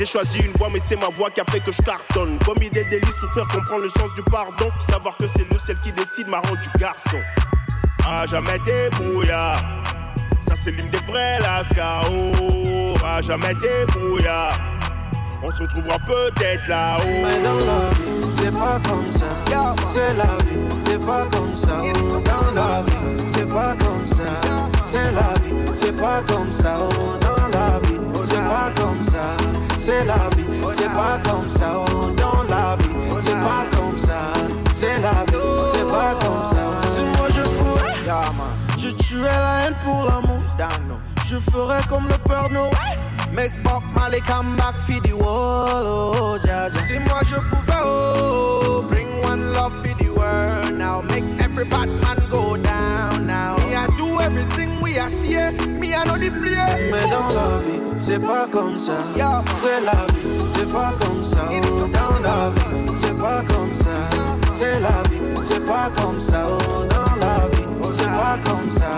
J'ai 0.00 0.06
choisi 0.06 0.38
une 0.38 0.52
voie, 0.52 0.70
mais 0.72 0.80
c'est 0.80 0.96
ma 0.96 1.10
voix 1.10 1.28
qui 1.28 1.42
a 1.42 1.44
fait 1.44 1.60
que 1.60 1.70
je 1.70 1.82
cartonne. 1.82 2.38
Comme 2.46 2.62
idée 2.62 2.84
délit, 2.84 3.04
souffrir, 3.20 3.46
comprendre 3.48 3.82
le 3.82 3.90
sens 3.90 4.14
du 4.14 4.22
pardon. 4.22 4.70
Savoir 4.78 5.14
que 5.14 5.26
c'est 5.26 5.46
le 5.52 5.58
ciel 5.58 5.76
qui 5.84 5.92
décide 5.92 6.26
m'a 6.26 6.38
rendu 6.38 6.70
garçon. 6.78 7.18
À 8.08 8.24
jamais 8.26 8.58
des 8.64 8.88
brouillards. 8.96 9.62
Ça, 10.40 10.56
c'est 10.56 10.70
l'une 10.70 10.88
des 10.88 10.96
vrais 11.00 11.38
lascars. 11.40 12.08
À 13.04 13.20
jamais 13.20 13.52
des 13.56 13.84
brouillards. 13.92 14.58
On 15.42 15.50
se 15.50 15.64
retrouvera 15.64 15.98
peut-être 15.98 16.66
là-haut. 16.66 17.02
Mais 17.04 17.42
dans 17.42 17.58
la 17.66 17.90
vie, 17.90 18.32
c'est 18.32 18.52
pas 18.52 18.80
comme 18.82 19.04
ça. 19.04 19.26
C'est 19.84 20.16
la 20.16 20.36
vie, 20.46 20.80
c'est 20.80 21.04
pas 21.04 21.26
comme 21.30 21.54
ça. 21.54 21.82
Oh, 21.82 22.20
dans 22.20 22.54
la 22.54 22.82
vie, 22.84 23.22
c'est 23.26 23.46
pas 23.46 23.74
comme 23.78 24.06
ça. 24.16 24.70
C'est 24.82 25.12
la 25.12 25.34
vie, 25.44 25.54
c'est 25.74 25.94
pas 25.94 26.22
comme 26.26 26.50
ça. 26.50 26.78
Oh, 26.80 27.18
dans 27.20 27.48
la 27.48 27.78
vie, 27.80 28.00
c'est 28.24 28.36
pas 28.36 28.72
comme 28.74 29.04
ça. 29.12 29.49
C'est 29.82 30.04
la 30.04 30.28
vie, 30.36 30.44
c'est 30.72 30.92
pas 30.92 31.18
comme 31.24 31.48
ça. 31.48 31.82
Oh, 31.94 32.10
dans 32.10 32.42
la 32.50 32.76
vie, 32.76 32.94
c'est 33.18 33.32
pas 33.32 33.64
comme 33.74 33.96
ça. 33.98 34.32
C'est 34.74 35.00
la 35.00 35.24
vie, 35.24 35.38
c'est 35.72 35.90
pas 35.90 36.12
comme 36.20 36.44
ça. 36.50 36.86
Si 36.94 37.02
moi 37.16 37.28
je 37.34 37.40
pouvais, 37.40 37.94
je 38.78 38.90
tuerais 38.90 39.28
la 39.28 39.66
haine 39.66 39.74
pour 39.82 40.04
l'amour. 40.04 40.42
Je 41.26 41.36
ferais 41.50 41.80
comme 41.88 42.06
le 42.08 42.18
Père 42.28 42.50
Noël. 42.50 42.70
Make 43.32 43.52
Bob 43.62 43.82
Marley 43.94 44.20
come 44.20 44.54
back 44.56 44.74
for 44.86 45.00
the 45.00 45.14
world, 45.14 45.86
oh, 45.86 46.38
Jaja. 46.44 46.78
Si 46.86 46.98
moi 46.98 47.20
je 47.30 47.36
pouvais, 47.36 47.80
oh, 47.82 48.84
bring 48.90 49.08
one 49.22 49.52
love 49.54 49.72
for 49.82 49.94
the 50.02 50.10
world 50.10 50.76
now. 50.76 51.00
Make 51.02 51.24
every 51.42 51.64
bad 51.64 51.88
man 51.88 52.18
go 52.30 52.56
down 52.56 53.26
now. 53.26 53.56
Me, 53.56 53.74
I 53.74 53.86
do 53.96 54.20
everything 54.20 54.79
Mais 56.90 57.06
dans 57.10 57.28
la 57.28 57.58
vie, 57.64 57.80
c'est 57.98 58.18
pas 58.18 58.46
comme 58.50 58.76
ça. 58.76 58.92
C'est 59.14 59.80
la 59.84 60.06
vie, 60.12 60.26
c'est 60.50 60.72
pas 60.72 60.92
comme 61.00 61.24
ça. 61.24 61.48
Oh, 61.48 61.86
dans 61.92 62.20
la 62.22 62.50
vie, 62.50 62.90
c'est 62.94 63.16
pas 63.16 63.42
comme 63.46 63.70
ça. 63.70 63.96
C'est 64.52 64.80
la 64.80 65.02
vie, 65.08 65.20
c'est 65.42 65.64
pas 65.64 65.90
comme 65.96 66.20
ça. 66.20 66.46
Oh, 66.48 66.84
dans 66.88 67.16
la 67.24 67.46
vie, 67.52 67.66
c'est 67.92 68.04
pas 68.04 68.38
comme 68.44 68.70
ça. 68.70 68.90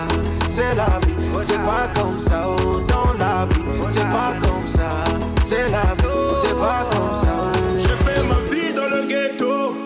C'est 0.48 0.74
la 0.74 0.98
vie, 1.06 1.14
c'est 1.40 1.58
pas 1.58 1.88
comme 1.94 2.18
ça. 2.18 2.46
Oh, 2.48 2.80
dans 2.88 3.12
la 3.18 3.46
vie, 3.46 3.64
c'est 3.88 4.00
pas 4.00 4.34
comme 4.40 4.66
ça. 4.66 5.04
C'est 5.44 5.68
la 5.70 5.94
vie, 5.98 6.34
c'est 6.42 6.58
pas 6.58 6.86
comme 6.90 7.20
ça. 7.20 7.34
J'ai 7.78 7.96
fait 8.04 8.22
ma 8.26 8.40
vie 8.50 8.72
dans 8.74 8.88
le 8.88 9.04
ghetto. 9.06 9.76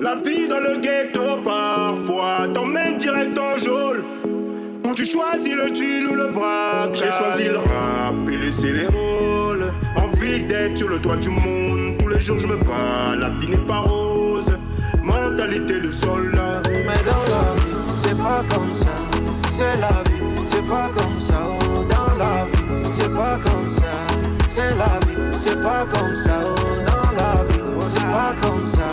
La 0.00 0.14
vie 0.14 0.46
dans 0.48 0.60
le 0.60 0.78
ghetto, 0.80 1.42
parfois 1.44 2.46
t'emmène 2.54 2.98
direct 2.98 3.36
en 3.36 3.57
tu 4.98 5.04
choisis 5.04 5.54
le 5.54 5.70
deal 5.70 6.08
ou 6.10 6.16
le 6.16 6.26
braque, 6.26 6.92
j'ai 6.92 7.12
choisi 7.12 7.44
le 7.44 7.58
rap 7.58 8.16
et 8.26 8.36
les 8.36 8.86
rôles. 8.88 9.72
Envie 9.94 10.40
d'être 10.40 10.76
sur 10.76 10.88
le 10.88 10.98
toit 10.98 11.14
du 11.14 11.28
monde. 11.28 11.96
Tous 12.00 12.08
les 12.08 12.18
jours 12.18 12.36
je 12.40 12.48
me 12.48 12.56
bats, 12.56 13.14
la 13.16 13.28
vie 13.28 13.46
n'est 13.46 13.58
pas 13.58 13.78
rose. 13.78 14.52
Mentalité 15.00 15.78
de 15.78 15.92
soldat. 15.92 16.62
Mais 16.66 17.00
dans 17.06 17.24
la 17.32 17.54
vie, 17.60 17.94
c'est 17.94 18.18
pas 18.18 18.42
comme 18.50 18.72
ça. 18.74 18.96
C'est 19.50 19.80
la 19.80 20.02
vie, 20.10 20.20
c'est 20.44 20.66
pas 20.66 20.90
comme 20.92 21.18
ça. 21.20 21.46
Oh, 21.46 21.84
dans 21.84 22.18
la 22.18 22.46
vie, 22.46 22.90
c'est 22.90 23.14
pas 23.14 23.38
comme 23.44 23.70
ça. 23.78 23.94
C'est 24.48 24.74
la 24.82 24.98
vie, 25.06 25.38
c'est 25.38 25.62
pas 25.62 25.86
comme 25.92 26.14
ça. 26.24 26.40
Oh, 26.42 26.56
dans 26.90 27.12
la 27.16 27.44
vie, 27.44 27.62
c'est 27.86 28.00
pas 28.00 28.34
comme 28.42 28.66
ça. 28.66 28.90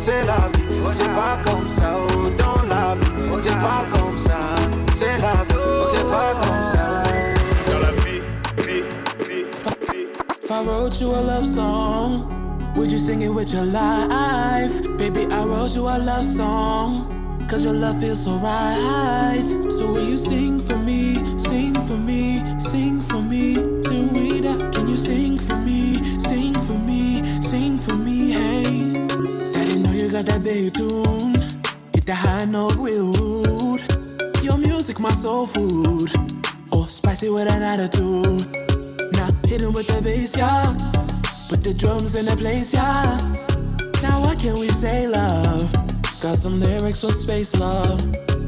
C'est 0.00 0.26
la 0.26 0.48
vie, 0.52 0.82
c'est 0.90 1.14
pas 1.14 1.38
comme 1.44 1.68
ça. 1.68 1.94
Oh, 1.96 2.28
dans 2.42 2.68
la 2.68 2.94
vie, 2.96 3.38
c'est 3.38 3.50
pas 3.50 3.84
comme 3.92 4.16
ça. 4.26 4.40
C'est 4.96 5.20
la 5.20 5.32
vie, 5.32 5.43
I 10.54 10.62
wrote 10.62 11.00
you 11.00 11.10
a 11.10 11.18
love 11.18 11.44
song, 11.44 12.72
would 12.76 12.88
you 12.88 12.96
sing 12.96 13.22
it 13.22 13.28
with 13.28 13.52
your 13.52 13.64
life? 13.64 14.96
Baby, 14.96 15.26
I 15.26 15.44
wrote 15.44 15.74
you 15.74 15.88
a 15.88 15.98
love 15.98 16.24
song. 16.24 17.10
Cause 17.48 17.64
your 17.64 17.74
love 17.74 17.98
feels 17.98 18.22
so 18.22 18.36
right. 18.36 19.42
So 19.68 19.92
will 19.92 20.08
you 20.08 20.16
sing 20.16 20.60
for 20.60 20.78
me, 20.78 21.16
sing 21.38 21.74
for 21.88 21.96
me, 21.96 22.40
sing 22.60 23.00
for 23.00 23.20
me? 23.20 23.54
Till 23.82 24.08
we 24.12 24.40
can 24.42 24.86
you 24.86 24.96
sing 24.96 25.38
for 25.38 25.56
me, 25.56 26.00
sing 26.20 26.54
for 26.54 26.78
me, 26.78 27.24
sing 27.42 27.76
for 27.76 27.94
me? 27.94 28.30
Hey, 28.30 28.92
Daddy 29.54 29.82
know 29.82 29.90
you 29.90 30.08
got 30.08 30.26
that 30.26 30.44
bass 30.44 30.70
tune. 30.70 31.34
Hit 31.92 32.06
the 32.06 32.14
high 32.14 32.44
note 32.44 32.76
rude. 32.76 33.82
Your 34.44 34.56
music, 34.56 35.00
my 35.00 35.12
soul 35.14 35.48
food. 35.48 36.12
Oh, 36.70 36.86
spicy 36.86 37.28
with 37.28 37.50
an 37.50 37.62
attitude. 37.62 38.63
Now 39.54 39.60
hit 39.60 39.68
him 39.68 39.72
with 39.72 39.86
the 39.86 40.02
bass, 40.02 40.36
yeah. 40.36 40.74
Put 41.48 41.62
the 41.62 41.72
drums 41.72 42.16
in 42.16 42.26
the 42.26 42.36
place, 42.36 42.74
yeah. 42.74 43.04
Now 44.02 44.20
what 44.20 44.40
can 44.40 44.58
we 44.58 44.68
say, 44.68 45.06
love? 45.06 45.72
Got 46.20 46.38
some 46.38 46.58
lyrics 46.58 47.02
for 47.02 47.12
space, 47.12 47.54
love. 47.54 48.00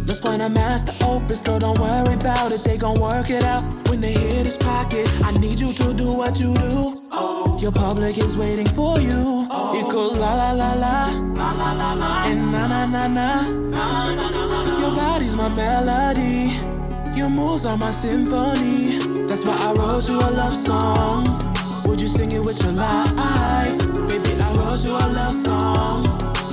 Let's 0.04 0.18
plan 0.18 0.40
a 0.40 0.48
master 0.48 0.92
opus, 1.02 1.40
girl. 1.42 1.60
Don't 1.60 1.78
worry 1.78 2.14
about 2.14 2.50
it. 2.50 2.64
They 2.64 2.76
gon' 2.76 2.98
work 2.98 3.30
it 3.30 3.44
out 3.44 3.62
when 3.88 4.00
they 4.00 4.14
hit 4.14 4.46
this 4.46 4.56
pocket. 4.56 5.08
I 5.22 5.30
need 5.38 5.60
you 5.60 5.72
to 5.74 5.94
do 5.94 6.12
what 6.12 6.40
you 6.40 6.52
do. 6.54 7.00
Oh, 7.12 7.56
Your 7.62 7.70
public 7.70 8.18
is 8.18 8.36
waiting 8.36 8.66
for 8.66 8.98
you. 8.98 9.46
Oh. 9.48 9.78
It 9.78 9.88
goes 9.92 10.16
la 10.16 10.34
la 10.34 10.50
la 10.50 10.72
la, 10.72 11.06
la 11.34 11.52
la 11.52 11.72
la 11.72 11.92
la, 11.92 12.24
and 12.24 12.50
na 12.50 12.66
na 12.66 12.86
na 12.86 13.06
na, 13.06 13.42
na 13.48 14.14
na 14.14 14.30
na 14.30 14.46
na. 14.48 14.80
Your 14.80 14.96
body's 14.96 15.36
my 15.36 15.48
melody. 15.50 16.75
Your 17.16 17.30
moves 17.30 17.64
are 17.64 17.78
my 17.78 17.92
symphony. 17.92 18.98
That's 19.26 19.42
why 19.42 19.56
I 19.58 19.72
wrote 19.72 20.06
you 20.06 20.18
a 20.18 20.28
love 20.30 20.52
song. 20.52 21.24
Would 21.86 21.98
you 21.98 22.08
sing 22.08 22.30
it 22.32 22.40
with 22.40 22.62
your 22.62 22.72
life? 22.72 23.78
Baby, 24.06 24.38
I 24.38 24.52
wrote 24.54 24.84
you 24.84 24.92
a 24.92 25.06
love 25.08 25.32
song. 25.32 26.04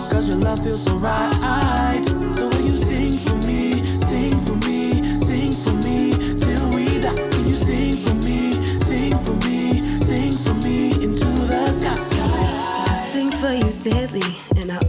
Cause 0.09 0.29
your 0.29 0.37
love 0.37 0.63
feels 0.63 0.81
so 0.83 0.95
right. 0.95 2.01
So 2.35 2.47
will 2.47 2.61
you 2.61 2.71
sing 2.71 3.11
for 3.11 3.35
me, 3.45 3.85
sing 3.97 4.39
for 4.45 4.55
me, 4.65 5.17
sing 5.17 5.51
for 5.51 5.73
me 5.73 6.11
till 6.37 6.69
we 6.69 7.01
die? 7.01 7.13
Can 7.13 7.45
you 7.45 7.55
sing 7.55 7.97
for 7.97 8.15
me, 8.23 8.53
sing 8.79 9.17
for 9.17 9.35
me, 9.45 9.83
sing 9.99 10.31
for 10.31 10.53
me 10.65 10.91
into 11.03 11.25
the 11.25 11.71
sky? 11.73 12.23
I 12.23 13.09
sing 13.11 13.31
for 13.31 13.51
you 13.51 13.73
I 13.93 14.42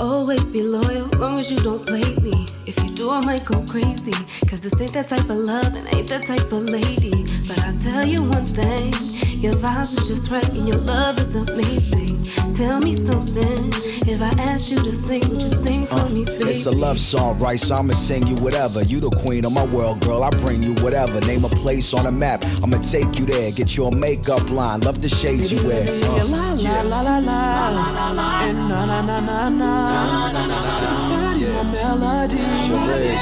always 0.05 0.49
be 0.51 0.63
loyal, 0.63 1.09
long 1.19 1.39
as 1.39 1.51
you 1.51 1.59
don't 1.59 1.85
play 1.85 2.15
me. 2.17 2.47
If 2.67 2.77
you 2.85 2.91
do, 2.91 3.11
I 3.11 3.21
might 3.21 3.45
go 3.45 3.65
crazy. 3.67 4.13
Cause 4.49 4.61
this 4.61 4.79
ain't 4.81 4.93
that 4.93 5.09
type 5.09 5.31
of 5.31 5.37
love, 5.37 5.75
and 5.75 5.87
ain't 5.95 6.09
that 6.09 6.27
type 6.27 6.53
of 6.53 6.65
lady. 6.65 7.25
But 7.49 7.59
I'll 7.65 7.79
tell 7.79 8.05
you 8.05 8.23
one 8.23 8.47
thing, 8.47 8.93
your 9.41 9.55
vibes 9.55 9.97
are 9.99 10.07
just 10.07 10.31
right, 10.31 10.49
and 10.51 10.69
your 10.69 10.79
love 10.79 11.19
is 11.19 11.35
amazing. 11.35 12.24
Tell 12.57 12.79
me 12.79 12.95
something, 12.95 13.73
if 14.07 14.23
I 14.23 14.31
asked 14.41 14.71
you 14.71 14.79
to 14.81 14.93
sing, 14.93 15.29
would 15.29 15.43
you 15.43 15.51
sing 15.51 15.83
for 15.83 16.09
me, 16.09 16.25
baby? 16.25 16.45
It's 16.45 16.67
a 16.67 16.71
love 16.71 17.01
song, 17.01 17.37
right? 17.41 17.59
So 17.59 17.75
I'ma 17.75 17.95
sing 17.95 18.29
you 18.29 18.37
whatever. 18.37 18.83
You 18.85 19.01
the 19.01 19.11
queen 19.11 19.45
of 19.45 19.53
my 19.53 19.65
world, 19.65 20.01
girl. 20.01 20.23
I 20.23 20.31
bring 20.31 20.63
you 20.63 20.75
whatever. 20.75 21.19
Name 21.23 21.45
a 21.45 21.49
place 21.49 21.93
on 21.93 22.07
a 22.07 22.13
map. 22.13 22.45
I'ma 22.63 22.79
take 22.79 23.19
you 23.19 23.27
there. 23.27 23.51
Get 23.51 23.77
your 23.77 23.91
makeup 23.91 24.51
line. 24.51 24.81
Love 24.81 25.03
the 25.03 25.09
shades 25.09 25.51
you 25.51 25.67
wear. 25.67 25.83
Uh, 25.89 26.25
La 26.25 26.53
la 26.83 27.01
la 27.01 27.19
la 27.19 27.19
la 27.19 28.11
la 28.13 28.41
and 28.43 28.69
na 28.69 28.85
na 28.87 29.03
na 29.03 29.21
na 29.21 29.49
na. 29.49 31.39
Your 31.39 31.49
body's 31.49 31.49
my 31.49 31.63
melody. 31.65 32.39
Sure 32.67 32.95
is. 32.95 33.21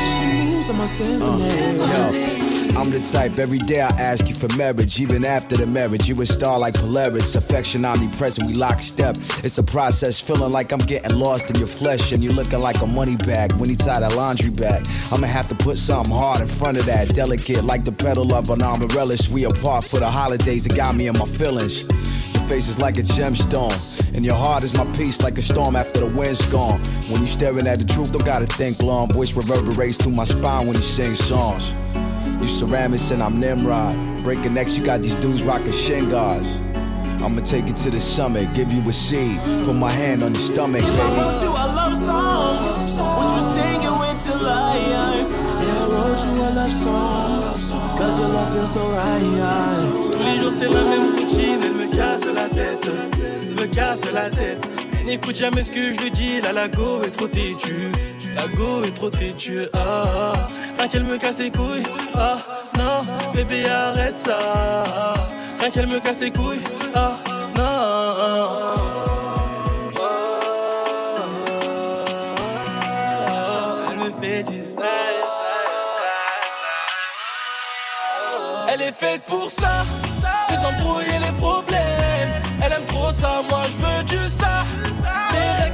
Moves 0.53 0.71
are 0.71 0.75
my 0.75 0.87
symphony. 0.87 2.42
I'm 2.75 2.91
the 2.91 3.01
type 3.01 3.39
every 3.39 3.59
day 3.59 3.83
I 3.83 3.89
ask 3.89 4.27
you 4.29 4.35
for 4.35 4.49
marriage, 4.57 4.99
even 4.99 5.25
after 5.25 5.57
the 5.57 5.67
marriage. 5.67 6.09
You 6.09 6.21
a 6.23 6.27
star 6.27 6.59
like 6.59 6.75
Polaris, 6.75 7.35
affection 7.35 7.85
omnipresent, 7.85 8.47
we 8.47 8.55
lock 8.55 8.83
step. 8.83 9.17
It's 9.45 9.59
a 9.59 9.63
process, 9.63 10.19
feeling 10.19 10.51
like 10.53 10.73
I'm 10.73 10.81
getting 10.81 11.15
lost 11.17 11.51
in 11.51 11.57
your 11.57 11.69
flesh, 11.69 12.13
and 12.13 12.25
you're 12.25 12.33
looking 12.33 12.61
like 12.61 12.81
a 12.81 12.87
money 12.87 13.17
bag 13.17 13.53
when 13.53 13.69
you 13.69 13.77
tie 13.77 14.01
that 14.01 14.17
laundry 14.17 14.51
bag. 14.51 14.87
I'ma 15.13 15.27
have 15.27 15.49
to 15.51 15.55
put 15.55 15.77
something 15.77 16.13
hard 16.13 16.41
in 16.41 16.49
front 16.49 16.79
of 16.79 16.87
that, 16.87 17.15
delicate 17.15 17.63
like 17.63 17.85
the 17.85 17.93
petal 17.93 18.33
of 18.35 18.49
an 18.49 18.63
amaryllis. 18.63 19.29
We 19.29 19.45
apart 19.45 19.85
for 19.85 20.01
the 20.01 20.11
holidays, 20.11 20.65
it 20.65 20.75
got 20.75 20.97
me 20.97 21.09
in 21.09 21.19
my 21.19 21.27
feelings. 21.27 21.83
Your 21.83 22.43
face 22.49 22.69
is 22.69 22.79
like 22.79 22.97
a 22.97 23.03
gemstone, 23.03 24.17
and 24.17 24.25
your 24.25 24.37
heart 24.37 24.65
is 24.65 24.73
my 24.73 24.87
peace 24.93 25.21
like 25.21 25.37
a 25.37 25.43
storm 25.43 25.77
after 25.77 26.01
the 26.01 26.07
wind's 26.07 26.45
gone. 26.47 26.81
When 27.11 27.21
you 27.21 27.27
staring 27.27 27.67
at 27.67 27.81
the 27.81 27.85
truth, 27.85 28.13
don't 28.13 28.25
gotta 28.25 28.47
think 28.47 28.83
long. 28.83 29.13
Voice 29.13 29.35
reverberates 29.35 29.99
through 29.99 30.13
my 30.13 30.25
spine 30.25 30.67
when 30.67 30.75
you 30.75 30.83
sing 30.83 31.15
songs. 31.15 31.71
You 32.43 32.49
ceramics 32.49 33.11
and 33.13 33.23
I'm 33.23 33.39
Nimrod. 33.39 34.25
Breaking 34.25 34.55
necks, 34.55 34.77
you 34.77 34.85
got 34.85 35.01
these 35.01 35.15
dudes 35.17 35.45
rocking 35.45 35.73
shin 35.73 36.09
guards. 36.09 36.59
I'ma 37.23 37.41
take 37.43 37.69
you 37.69 37.73
to 37.73 37.91
the 37.91 38.01
summit, 38.01 38.53
give 38.53 38.73
you 38.73 38.83
a 38.89 38.93
seed, 38.93 39.39
put 39.65 39.75
my 39.77 39.93
hand 39.93 40.25
on 40.25 40.35
your 40.35 40.43
stomach, 40.43 40.83
If 40.83 40.99
I 40.99 41.23
wrote 41.23 41.41
you 41.41 41.51
a 41.51 41.67
love 41.79 41.97
song, 41.97 42.59
would 42.75 43.31
you 43.37 43.43
sing 43.55 43.81
it 43.81 43.95
with 44.03 44.27
your 44.27 44.39
life? 44.43 44.89
Yeah, 44.89 45.83
I 45.83 45.87
wrote 45.87 46.25
you 46.27 46.43
a 46.43 46.51
love 46.51 46.73
song, 46.73 47.97
cause 47.97 48.19
your 48.19 48.29
love 48.29 48.53
feels 48.53 48.73
so 48.73 48.91
right. 48.91 49.23
Tous 50.11 50.25
les 50.25 50.37
jours 50.43 50.53
c'est 50.53 50.69
la 50.69 50.83
même 50.83 51.15
routine, 51.15 51.61
elle 51.63 51.75
me 51.75 51.97
casse 51.97 52.25
la 52.27 52.49
tête, 52.49 52.91
me 53.57 53.67
casse 53.67 54.11
la 54.13 54.29
tête. 54.31 54.82
N'écoute 55.05 55.37
jamais 55.37 55.63
ce 55.63 55.71
que 55.71 55.93
je 55.93 55.99
lui 56.01 56.11
dis, 56.11 56.41
la 56.41 56.69
go 56.69 57.03
est 57.03 57.11
trop 57.11 57.29
têtue, 57.29 57.91
la 58.35 58.47
go 58.49 58.83
est 58.85 58.95
trop 58.95 59.11
têtue. 59.11 59.67
Ah, 59.75 60.33
ah. 60.35 60.47
rien 60.79 60.89
qu'elle 60.89 61.05
me 61.05 61.19
casse 61.19 61.39
les 61.39 61.51
couilles, 61.51 61.83
ah 62.15 62.39
non, 62.79 63.03
bébé 63.35 63.67
arrête 63.69 64.19
ça. 64.19 64.39
Rien 65.61 65.71
qu'elle 65.71 65.87
me 65.87 66.01
casse 66.01 66.21
les 66.21 66.31
couilles, 66.31 66.63
ah 66.95 67.19
non. 67.57 68.13
Elle 78.69 78.83
est 78.83 78.93
faite 78.93 79.23
pour 79.27 79.51
ça, 79.51 79.85
les 80.49 80.59
embrouilles 80.59 81.05
les 81.21 81.33
problèmes. 81.39 82.43
Elle 82.65 82.73
aime 82.73 82.87
trop 82.87 83.11
ça, 83.11 83.43
moi 83.51 83.63
je 83.65 83.85
veux 83.85 84.03
du 84.05 84.31
ça. 84.31 84.62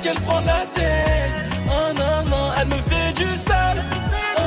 Qu'elle 0.08 0.22
prend 0.22 0.40
la 0.40 0.64
tête. 0.72 1.60
Oh 1.66 1.92
non, 1.94 2.24
non, 2.30 2.50
elle 2.58 2.68
me 2.68 2.80
fait 2.80 3.12
du 3.12 3.36
sale. 3.36 3.84
Oh, 4.38 4.40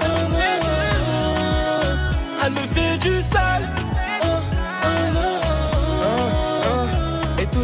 oh, 0.00 0.06
non, 0.06 0.54
non. 0.64 1.96
Elle 2.42 2.52
me 2.52 2.66
fait 2.74 2.96
du 2.96 3.20
sale. 3.20 3.81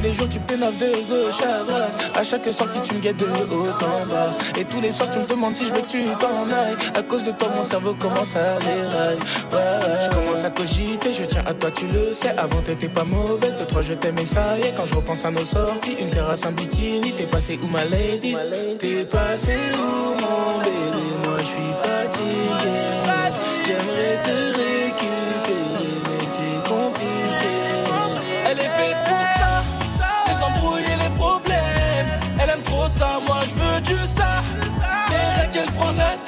Les 0.08 0.14
jours 0.14 0.28
tu 0.28 0.40
pénaves 0.40 0.78
de 0.78 0.86
gauche 1.08 1.42
à 1.42 1.64
droite 1.64 2.10
À 2.14 2.22
chaque 2.22 2.52
sortie 2.52 2.80
tu 2.80 2.94
me 2.94 3.00
guettes 3.00 3.18
de 3.18 3.26
haut 3.26 3.66
en 3.68 4.06
bas. 4.06 4.32
Et 4.58 4.64
tous 4.64 4.80
les 4.80 4.90
soirs 4.90 5.10
tu 5.10 5.18
me 5.18 5.26
demandes 5.26 5.54
si 5.54 5.66
je 5.66 5.72
veux 5.72 5.82
que 5.82 5.86
tu 5.86 6.04
t'en 6.18 6.48
ailles. 6.48 6.76
À 6.94 7.02
cause 7.02 7.24
de 7.24 7.32
toi 7.32 7.48
mon 7.54 7.62
cerveau 7.62 7.94
commence 7.94 8.34
à 8.34 8.58
dérailler. 8.58 9.20
Ouais 9.52 10.04
Je 10.04 10.10
commence 10.10 10.44
à 10.44 10.50
cogiter, 10.50 11.12
je 11.12 11.24
tiens 11.24 11.42
à 11.44 11.52
toi 11.52 11.70
tu 11.70 11.86
le 11.86 12.14
sais. 12.14 12.34
Avant 12.38 12.62
t'étais 12.62 12.88
pas 12.88 13.04
mauvaise, 13.04 13.56
de 13.56 13.64
trois 13.64 13.82
je 13.82 13.92
t'aimais 13.94 14.24
ça 14.24 14.56
y 14.58 14.68
est. 14.68 14.74
Quand 14.74 14.86
je 14.86 14.94
repense 14.94 15.24
à 15.24 15.30
nos 15.30 15.44
sorties, 15.44 15.96
une 16.00 16.10
terrasse, 16.10 16.46
un 16.46 16.52
bikini. 16.52 17.12
T'es 17.12 17.24
passé 17.24 17.58
où 17.62 17.66
ma 17.66 17.84
lady? 17.84 18.34
T'es 18.78 19.04
passé 19.04 19.56
où 19.74 20.14
mon 20.22 20.58
bébé? 20.60 21.04
Moi 21.24 21.38
je 21.40 21.44
suis 21.44 21.72
fatigué. 21.82 22.78
J'aimerais 23.66 24.22
te 24.24 24.58
récupérer 24.58 25.27
qu'elle 35.58 35.74
prend 35.74 35.92
la. 35.92 36.27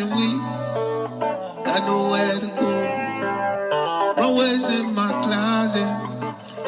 We 0.00 0.38
Got 1.64 1.86
nowhere 1.86 2.38
to 2.38 2.46
go. 2.46 4.14
Always 4.16 4.64
in 4.70 4.94
my 4.94 5.10
closet, 5.24 5.92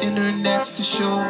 internet's 0.03 0.73
to 0.73 0.83
show. 0.83 1.23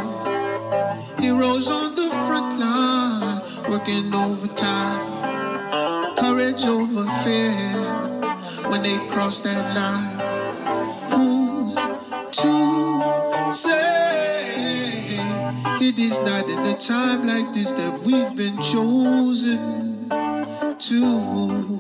Heroes 1.20 1.70
on 1.70 1.94
the 1.96 2.10
front 2.26 2.60
line, 2.60 3.42
working 3.70 4.12
overtime. 4.16 6.16
Courage 6.18 6.66
over 6.66 7.06
fear 7.24 7.78
when 8.72 8.82
they 8.82 8.98
cross 9.10 9.42
that 9.42 9.76
line. 9.76 10.18
Who's 11.12 11.76
to 12.42 12.54
say 13.54 15.20
it 15.80 16.00
is 16.00 16.18
not 16.22 16.50
in 16.50 16.66
a 16.66 16.76
time 16.80 17.28
like 17.28 17.54
this 17.54 17.74
that 17.74 18.02
we've 18.02 18.36
been 18.36 18.60
chosen? 18.60 19.91
To 20.82 21.80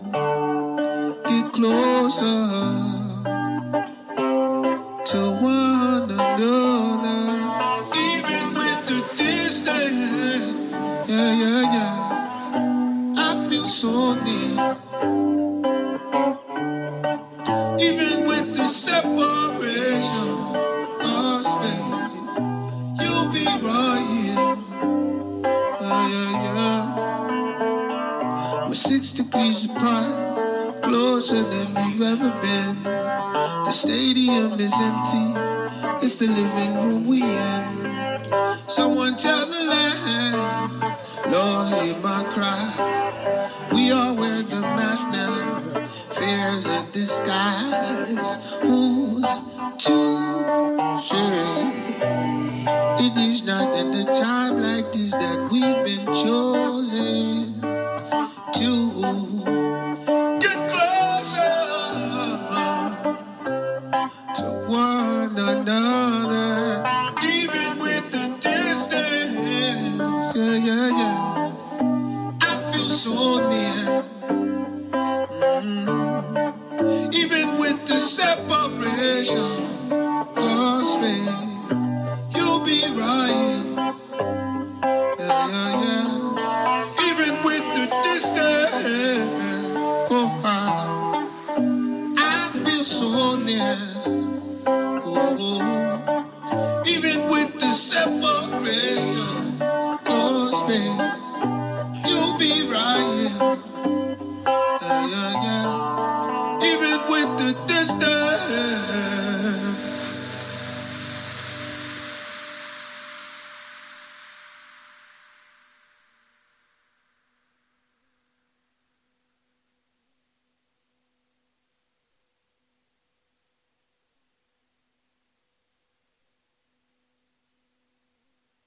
get 1.27 1.51
closer 1.53 2.90